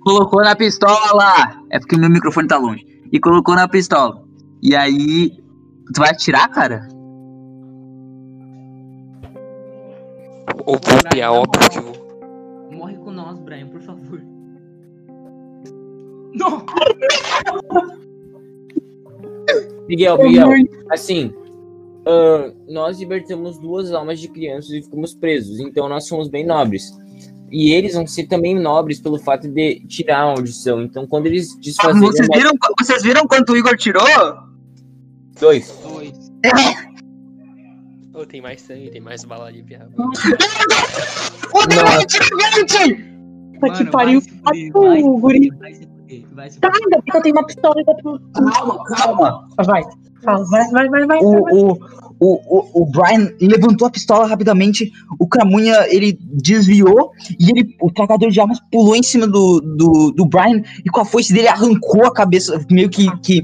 Colocou 0.00 0.42
na 0.42 0.54
pistola! 0.54 1.64
É 1.70 1.78
porque 1.78 1.96
o 1.96 1.98
meu 1.98 2.10
microfone 2.10 2.46
tá 2.48 2.58
longe. 2.58 2.86
E 3.12 3.18
colocou 3.18 3.54
na 3.54 3.68
pistola. 3.68 4.22
E 4.62 4.74
aí. 4.76 5.30
Tu 5.94 5.98
vai 6.00 6.10
atirar, 6.10 6.48
cara? 6.50 6.86
Ou 10.66 10.74
vou, 10.74 11.20
é 11.20 11.30
óbvio 11.30 11.70
que 11.70 11.80
vou. 11.80 11.94
Morre 12.72 12.96
com 12.96 13.10
nós, 13.12 13.38
Brian, 13.40 13.68
por 13.68 13.80
favor. 13.80 14.20
Não! 16.34 16.66
Miguel, 19.88 20.18
Miguel, 20.18 20.50
assim, 20.90 21.32
ah, 22.06 22.52
nós 22.68 22.98
libertamos 22.98 23.56
duas 23.58 23.92
almas 23.92 24.18
de 24.20 24.28
crianças 24.28 24.70
e 24.72 24.82
ficamos 24.82 25.14
presos, 25.14 25.60
então 25.60 25.88
nós 25.88 26.06
somos 26.08 26.28
bem 26.28 26.44
nobres. 26.44 26.90
E 27.50 27.72
eles 27.72 27.94
vão 27.94 28.04
ser 28.06 28.26
também 28.26 28.58
nobres 28.58 29.00
pelo 29.00 29.18
fato 29.20 29.46
de 29.48 29.78
tirar 29.86 30.22
a 30.22 30.26
maldição. 30.34 30.82
Então, 30.82 31.06
quando 31.06 31.26
eles 31.26 31.56
desfazerem 31.60 32.00
Vocês 32.08 32.28
a 32.28 32.32
mal- 32.32 32.40
viram, 32.40 32.52
vocês 32.80 33.02
viram 33.04 33.26
quanto 33.28 33.52
o 33.52 33.56
Igor 33.56 33.76
tirou? 33.76 34.02
dois, 35.40 35.70
Dois. 35.84 36.32
Tem 38.28 38.40
mais 38.40 38.60
sangue, 38.60 38.90
tem 38.90 39.00
mais 39.00 39.24
bala 39.24 39.46
ali, 39.46 39.62
piada. 39.62 39.90
O 39.96 41.60
20! 42.56 43.16
Puta 43.60 43.72
que 43.72 43.84
pariu. 43.90 44.20
vai 44.42 45.00
guri. 45.02 45.50
vai 45.58 45.72
vai 46.32 46.50
Tá, 46.50 46.70
ainda 46.72 46.98
bem 46.98 47.04
que 47.10 47.16
eu 47.16 47.22
tenho 47.22 47.34
uma 47.34 47.46
pistola 47.46 47.74
pra. 47.84 47.94
Calma, 48.34 48.84
calma. 48.84 49.48
Vai, 49.56 49.82
vai, 50.22 50.70
vai, 50.70 50.88
vai, 50.88 51.06
vai. 51.06 51.18
O, 51.20 51.72
o, 51.72 51.78
o, 52.20 52.82
o, 52.82 52.86
Brian 52.86 53.30
levantou 53.40 53.88
a 53.88 53.90
pistola 53.90 54.26
rapidamente, 54.26 54.90
o 55.18 55.26
Cramunha 55.26 55.86
ele 55.88 56.18
desviou 56.20 57.10
e 57.38 57.50
ele, 57.50 57.76
o 57.80 57.90
tragador 57.90 58.30
de 58.30 58.40
armas 58.40 58.60
pulou 58.70 58.96
em 58.96 59.02
cima 59.02 59.26
do, 59.26 59.60
do, 59.60 60.12
do 60.12 60.26
Brian 60.26 60.62
e 60.84 60.90
com 60.90 61.00
a 61.00 61.04
foice 61.04 61.32
dele 61.32 61.48
arrancou 61.48 62.06
a 62.06 62.12
cabeça, 62.12 62.58
meio 62.70 62.88
que, 62.88 63.06
que 63.20 63.42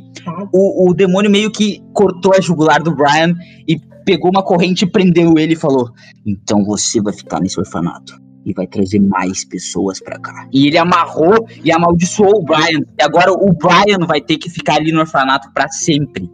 o, 0.52 0.90
o 0.90 0.94
demônio 0.94 1.30
meio 1.30 1.50
que 1.50 1.82
cortou 1.92 2.32
a 2.34 2.40
jugular 2.40 2.82
do 2.82 2.94
Brian 2.94 3.34
e 3.68 3.78
pegou 4.04 4.30
uma 4.30 4.42
corrente 4.42 4.84
e 4.84 4.90
prendeu 4.90 5.38
ele 5.38 5.54
e 5.54 5.56
falou: 5.56 5.88
Então 6.26 6.64
você 6.64 7.00
vai 7.00 7.12
ficar 7.12 7.40
nesse 7.40 7.58
orfanato. 7.58 8.20
E 8.44 8.52
vai 8.52 8.66
trazer 8.66 8.98
mais 8.98 9.44
pessoas 9.44 10.00
pra 10.00 10.18
cá. 10.18 10.48
E 10.52 10.66
ele 10.66 10.76
amarrou 10.76 11.46
e 11.64 11.70
amaldiçoou 11.70 12.40
o 12.40 12.44
Brian. 12.44 12.80
E 12.98 13.02
agora 13.02 13.32
o 13.32 13.52
Brian 13.52 14.04
vai 14.04 14.20
ter 14.20 14.36
que 14.36 14.50
ficar 14.50 14.76
ali 14.76 14.90
no 14.90 14.98
orfanato 15.00 15.48
pra 15.54 15.68
sempre. 15.68 16.28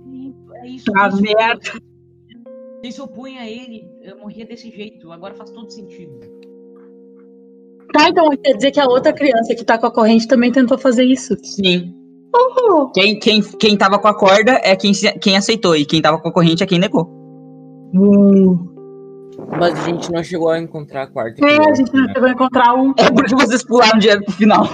É 0.64 0.68
isso, 0.68 0.90
Tá 0.90 1.08
isso. 1.08 1.20
merda. 1.20 1.60
Quem 2.80 2.90
se 2.90 3.00
opõe 3.02 3.36
a 3.36 3.46
ele, 3.46 3.82
eu 4.02 4.18
morria 4.18 4.46
desse 4.46 4.70
jeito. 4.70 5.12
Agora 5.12 5.34
faz 5.34 5.50
todo 5.50 5.70
sentido. 5.70 6.18
Tá, 7.92 8.08
então 8.08 8.30
quer 8.42 8.54
dizer 8.54 8.70
que 8.70 8.80
a 8.80 8.86
outra 8.86 9.12
criança 9.12 9.54
que 9.54 9.64
tá 9.64 9.76
com 9.78 9.86
a 9.86 9.92
corrente 9.92 10.26
também 10.28 10.50
tentou 10.52 10.78
fazer 10.78 11.04
isso. 11.04 11.34
Sim. 11.42 11.94
Quem, 12.94 13.18
quem, 13.18 13.42
quem 13.42 13.76
tava 13.76 13.98
com 13.98 14.08
a 14.08 14.14
corda 14.14 14.60
é 14.62 14.76
quem, 14.76 14.92
quem 15.20 15.36
aceitou, 15.36 15.74
e 15.74 15.84
quem 15.84 16.00
tava 16.00 16.18
com 16.20 16.28
a 16.28 16.32
corrente 16.32 16.62
é 16.62 16.66
quem 16.66 16.78
negou. 16.78 17.17
Mas 17.92 19.78
a 19.78 19.84
gente 19.84 20.10
não 20.12 20.22
chegou 20.22 20.50
a 20.50 20.58
encontrar 20.58 21.04
a 21.04 21.06
quarta 21.06 21.44
É, 21.46 21.70
a 21.70 21.74
gente 21.74 21.92
não 21.94 22.04
né? 22.04 22.12
chegou 22.12 22.28
a 22.28 22.32
encontrar 22.32 22.74
um. 22.74 22.92
É 22.96 23.10
porque 23.10 23.34
vocês 23.34 23.64
pularam 23.64 23.98
direto 23.98 24.24
pro 24.24 24.34
final. 24.34 24.64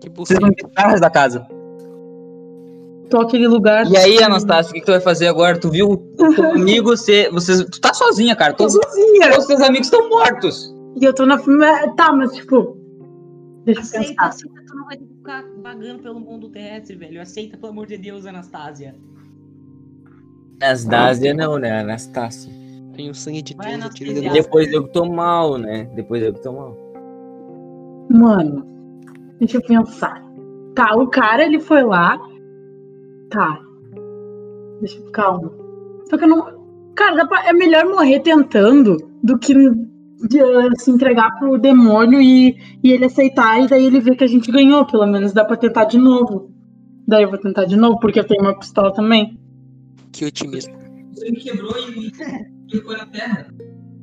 Que 0.00 0.10
Vocês 0.10 0.38
buceta. 0.38 0.40
não 0.40 0.48
viram 0.50 0.70
o 0.70 0.80
resto 0.88 1.00
da 1.00 1.10
casa. 1.10 1.46
Tô 3.10 3.20
aquele 3.20 3.46
lugar. 3.46 3.86
E 3.90 3.96
aí, 3.96 4.22
Anastácia, 4.22 4.70
o 4.70 4.74
que, 4.74 4.80
que 4.80 4.86
tu 4.86 4.92
vai 4.92 5.00
fazer 5.00 5.28
agora? 5.28 5.58
Tu 5.58 5.70
viu 5.70 5.90
o 5.90 5.96
teu 6.34 6.50
amigo, 6.52 6.88
você, 6.96 7.30
vocês, 7.30 7.64
tu 7.64 7.80
tá 7.80 7.92
sozinha, 7.94 8.34
cara. 8.34 8.52
Todos, 8.54 8.74
todos 8.74 9.38
os 9.38 9.46
teus 9.46 9.60
amigos 9.60 9.86
estão 9.86 10.08
mortos. 10.08 10.74
E 11.00 11.04
eu 11.04 11.14
tô 11.14 11.24
na. 11.26 11.38
Tá, 11.96 12.12
mas 12.12 12.32
tipo. 12.32 12.76
Deixa 13.64 13.80
eu 13.80 13.84
Aceita, 13.84 14.08
pensar. 14.08 14.26
aceita, 14.26 14.62
tu 14.66 14.76
não 14.76 14.84
vai 14.84 14.96
ter 14.98 15.04
que 15.06 15.14
ficar 15.14 15.44
vagando 15.62 16.02
pelo 16.02 16.20
mundo 16.20 16.48
terrestre, 16.50 16.96
velho. 16.96 17.20
Aceita, 17.20 17.56
pelo 17.56 17.72
amor 17.72 17.86
de 17.86 17.96
Deus, 17.96 18.26
Anastasia. 18.26 18.94
Anastácia 20.62 21.34
não, 21.34 21.58
né? 21.58 21.80
Anastácia. 21.80 22.52
Tem 22.94 23.10
o 23.10 23.14
sangue 23.14 23.42
de 23.42 23.54
Vai, 23.54 23.76
Deus, 23.76 23.94
de 23.94 24.30
Depois 24.30 24.72
eu 24.72 24.84
que 24.84 24.92
tô 24.92 25.04
mal, 25.04 25.58
né? 25.58 25.84
Depois 25.94 26.22
eu 26.22 26.32
que 26.32 26.40
tô 26.42 26.52
mal. 26.52 26.76
Mano, 28.10 28.64
deixa 29.38 29.56
eu 29.58 29.62
pensar. 29.62 30.22
Tá, 30.74 30.94
o 30.96 31.08
cara 31.08 31.44
ele 31.44 31.60
foi 31.60 31.82
lá. 31.82 32.18
Tá. 33.30 33.60
Deixa 34.80 34.98
eu. 34.98 35.10
Calma. 35.10 35.50
Só 36.08 36.16
que 36.16 36.24
eu 36.24 36.28
não. 36.28 36.64
Cara, 36.94 37.16
dá 37.16 37.26
pra- 37.26 37.48
é 37.48 37.52
melhor 37.52 37.86
morrer 37.86 38.20
tentando 38.20 38.96
do 39.22 39.38
que 39.38 39.52
de, 39.54 40.38
eh, 40.38 40.70
se 40.78 40.90
entregar 40.90 41.36
pro 41.38 41.58
demônio 41.58 42.20
e, 42.20 42.56
e 42.82 42.92
ele 42.92 43.06
aceitar 43.06 43.60
e 43.60 43.66
daí 43.66 43.84
ele 43.86 44.00
ver 44.00 44.14
que 44.16 44.24
a 44.24 44.28
gente 44.28 44.52
ganhou. 44.52 44.84
Pelo 44.86 45.06
menos 45.06 45.32
dá 45.32 45.44
pra 45.44 45.56
tentar 45.56 45.86
de 45.86 45.98
novo. 45.98 46.50
Daí 47.06 47.24
eu 47.24 47.30
vou 47.30 47.38
tentar 47.38 47.64
de 47.64 47.76
novo, 47.76 47.98
porque 47.98 48.20
eu 48.20 48.24
tenho 48.26 48.42
uma 48.42 48.56
pistola 48.58 48.92
também. 48.92 49.36
Que 50.14 50.24
otimismo. 50.26 50.72
Você 51.12 51.28
me 51.28 51.36
quebrou 51.38 51.74
e 51.76 52.12
ficou 52.70 52.96
na 52.96 53.04
terra. 53.06 53.48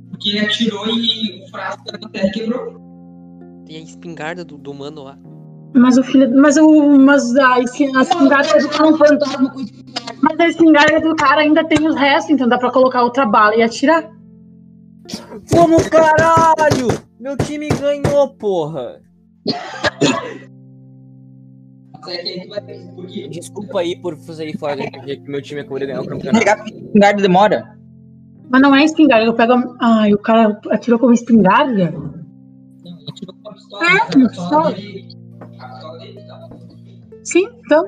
Porque 0.10 0.32
ele 0.32 0.40
atirou 0.42 0.86
e 0.90 1.42
o 1.42 1.50
frasco 1.50 1.86
na 1.90 2.10
terra 2.10 2.32
quebrou. 2.34 3.64
tem 3.66 3.78
a 3.78 3.80
espingarda 3.80 4.44
do, 4.44 4.58
do 4.58 4.74
mano 4.74 5.04
lá. 5.04 5.18
Mas 5.74 5.98
o 5.98 6.04
filho. 6.04 6.30
Mas 6.38 6.58
o. 6.58 7.00
Mas 7.00 7.34
a, 7.38 7.54
a 7.54 7.60
espingarda 7.62 8.60
do 8.60 8.68
cara. 8.68 8.92
Mas 10.22 10.40
a 10.40 10.48
espingarda 10.50 11.00
do 11.00 11.16
cara 11.16 11.42
ainda 11.44 11.66
tem 11.66 11.88
os 11.88 11.96
restos, 11.96 12.32
então 12.32 12.50
dá 12.50 12.58
pra 12.58 12.72
colocar 12.72 13.04
outra 13.04 13.26
bala 13.26 13.56
e 13.56 13.64
atirar. 13.64 14.12
Como 15.50 15.78
caralho! 15.90 16.90
Meu 17.22 17.38
time 17.38 17.70
ganhou, 17.70 18.36
porra! 18.36 19.02
Desculpa 23.30 23.80
aí 23.80 23.96
por 24.02 24.18
sair 24.18 24.58
fora 24.58 24.76
que 24.78 25.20
meu 25.30 25.42
time 25.42 25.62
acabou 25.62 25.80
de 25.80 25.86
ganhar 25.86 26.02
o 26.02 26.08
campeonato. 26.08 26.64
Com 26.64 26.78
espingarda 26.78 27.22
demora. 27.22 27.78
Mas 28.50 28.62
não 28.62 28.76
é 28.76 28.84
espingarda, 28.84 29.26
eu 29.26 29.34
pego. 29.34 29.54
a- 29.54 29.76
Ai, 29.80 30.14
o 30.14 30.18
cara 30.18 30.60
atirou 30.72 31.00
com 31.00 31.06
uma 31.08 31.14
espingarda? 31.14 31.94
É, 33.82 34.18
uma 34.18 34.30
pistola. 34.30 34.76
Sim, 37.24 37.48
então. 37.66 37.86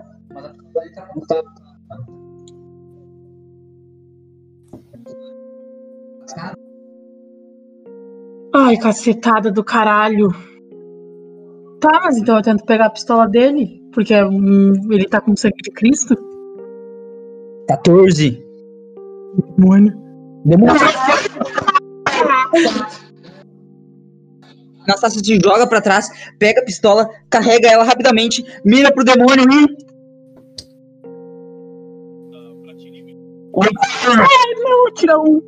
Ai, 8.55 8.77
cacetada 8.77 9.51
do 9.51 9.63
caralho. 9.63 10.29
Tá, 11.79 12.01
mas 12.05 12.17
então 12.17 12.37
eu 12.37 12.43
tento 12.43 12.63
pegar 12.65 12.85
a 12.85 12.89
pistola 12.89 13.27
dele, 13.27 13.82
porque 13.93 14.13
hum, 14.23 14.73
ele 14.91 15.07
tá 15.07 15.21
com 15.21 15.35
sangue 15.35 15.61
de 15.63 15.71
Cristo. 15.71 16.15
14. 17.67 18.43
Demônio. 19.57 19.93
Demônio. 20.45 20.81
Anastácia 24.85 25.23
se 25.23 25.39
joga 25.39 25.65
pra 25.65 25.81
trás, 25.81 26.09
pega 26.37 26.59
a 26.61 26.65
pistola, 26.65 27.09
carrega 27.29 27.69
ela 27.69 27.83
rapidamente, 27.85 28.43
mira 28.65 28.91
pro 28.91 29.05
demônio 29.05 29.45
e. 29.49 29.93
Não, 34.63 34.93
tira 34.93 35.19
um. 35.19 35.41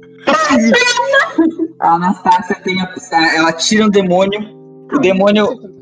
A 1.80 1.96
Anastácia 1.96 2.56
tem 2.64 2.80
a 2.82 2.88
pistola, 2.88 3.26
ela 3.36 3.52
tira 3.52 3.86
um 3.86 3.90
demônio, 3.90 4.40
o 4.94 5.00
demônio, 5.00 5.48
o 5.48 5.75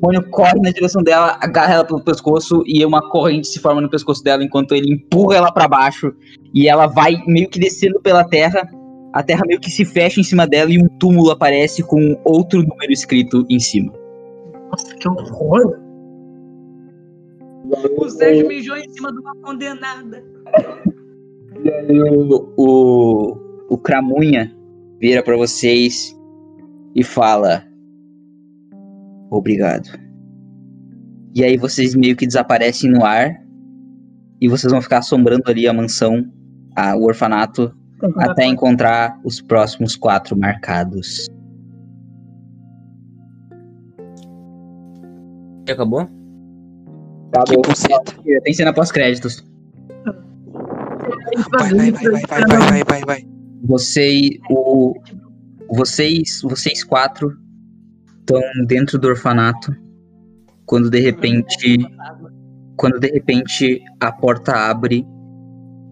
demônio 0.00 0.30
corre 0.30 0.60
na 0.60 0.70
direção 0.70 1.02
dela, 1.02 1.36
agarra 1.40 1.74
ela 1.74 1.84
pelo 1.84 2.02
pescoço 2.02 2.62
e 2.66 2.84
uma 2.84 3.06
corrente 3.10 3.48
se 3.48 3.58
forma 3.58 3.80
no 3.80 3.90
pescoço 3.90 4.22
dela 4.22 4.42
enquanto 4.42 4.72
ele 4.72 4.92
empurra 4.92 5.36
ela 5.36 5.52
pra 5.52 5.68
baixo 5.68 6.12
e 6.54 6.68
ela 6.68 6.86
vai 6.86 7.16
meio 7.26 7.48
que 7.48 7.58
descendo 7.58 8.00
pela 8.00 8.24
terra. 8.24 8.68
A 9.12 9.22
terra 9.22 9.42
meio 9.46 9.60
que 9.60 9.70
se 9.70 9.84
fecha 9.84 10.20
em 10.20 10.24
cima 10.24 10.46
dela 10.46 10.70
e 10.70 10.80
um 10.80 10.88
túmulo 10.98 11.30
aparece 11.30 11.82
com 11.82 12.20
outro 12.24 12.62
número 12.62 12.92
escrito 12.92 13.44
em 13.48 13.58
cima. 13.58 13.92
Nossa, 14.70 14.94
que 14.94 15.08
horror. 15.08 15.78
O 17.96 18.08
Sérgio 18.08 18.46
mijou 18.46 18.76
em 18.76 18.88
cima 18.90 19.12
de 19.12 19.18
uma 19.18 19.34
condenada. 19.36 20.22
E 21.64 21.72
aí 21.72 22.00
o, 22.00 22.52
o, 22.56 23.36
o 23.68 23.78
Cramunha 23.78 24.54
vira 25.00 25.24
pra 25.24 25.36
vocês 25.36 26.16
e 26.94 27.02
fala: 27.02 27.67
Obrigado. 29.30 29.88
E 31.34 31.44
aí 31.44 31.56
vocês 31.56 31.94
meio 31.94 32.16
que 32.16 32.26
desaparecem 32.26 32.90
no 32.90 33.04
ar 33.04 33.40
e 34.40 34.48
vocês 34.48 34.72
vão 34.72 34.80
ficar 34.80 34.98
assombrando 34.98 35.44
ali 35.46 35.68
a 35.68 35.72
mansão, 35.72 36.24
a, 36.74 36.96
o 36.96 37.04
orfanato, 37.04 37.74
até 38.16 38.44
encontrar 38.46 39.18
os 39.24 39.40
próximos 39.40 39.96
quatro 39.96 40.36
marcados. 40.36 41.26
Já 45.66 45.74
acabou? 45.74 46.06
Que 47.46 47.56
buceta. 47.56 48.14
Tem 48.42 48.54
cena 48.54 48.72
pós-créditos. 48.72 49.44
Vai, 51.50 51.74
vai, 51.74 51.90
vai, 51.90 51.92
vai, 51.92 52.10
vai, 52.10 52.40
vai, 52.46 52.58
vai, 52.58 52.84
vai, 52.84 53.00
vai. 53.04 53.28
Você, 53.64 54.38
o, 54.48 54.94
vocês, 55.68 56.40
vocês 56.42 56.84
quatro 56.84 57.36
estão 58.28 58.42
dentro 58.66 58.98
do 58.98 59.08
orfanato 59.08 59.74
quando 60.66 60.90
de 60.90 61.00
repente, 61.00 61.78
quando 62.76 63.00
de 63.00 63.08
repente 63.08 63.82
a 63.98 64.12
porta 64.12 64.52
abre 64.52 65.06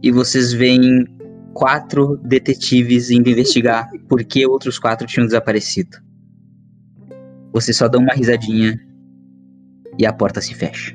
e 0.03 0.11
vocês 0.11 0.53
veem 0.53 1.07
quatro 1.55 2.19
detetives 2.19 3.11
indo 3.11 3.31
investigar 3.31 3.89
por 4.07 4.23
que 4.23 4.47
outros 4.47 4.79
quatro 4.79 5.07
tinham 5.07 5.25
desaparecido. 5.25 5.97
Vocês 7.53 7.75
só 7.75 7.89
dão 7.89 8.03
uma 8.03 8.13
risadinha 8.13 8.79
e 9.99 10.05
a 10.05 10.13
porta 10.13 10.43
se 10.43 10.55
fecha. 10.55 10.95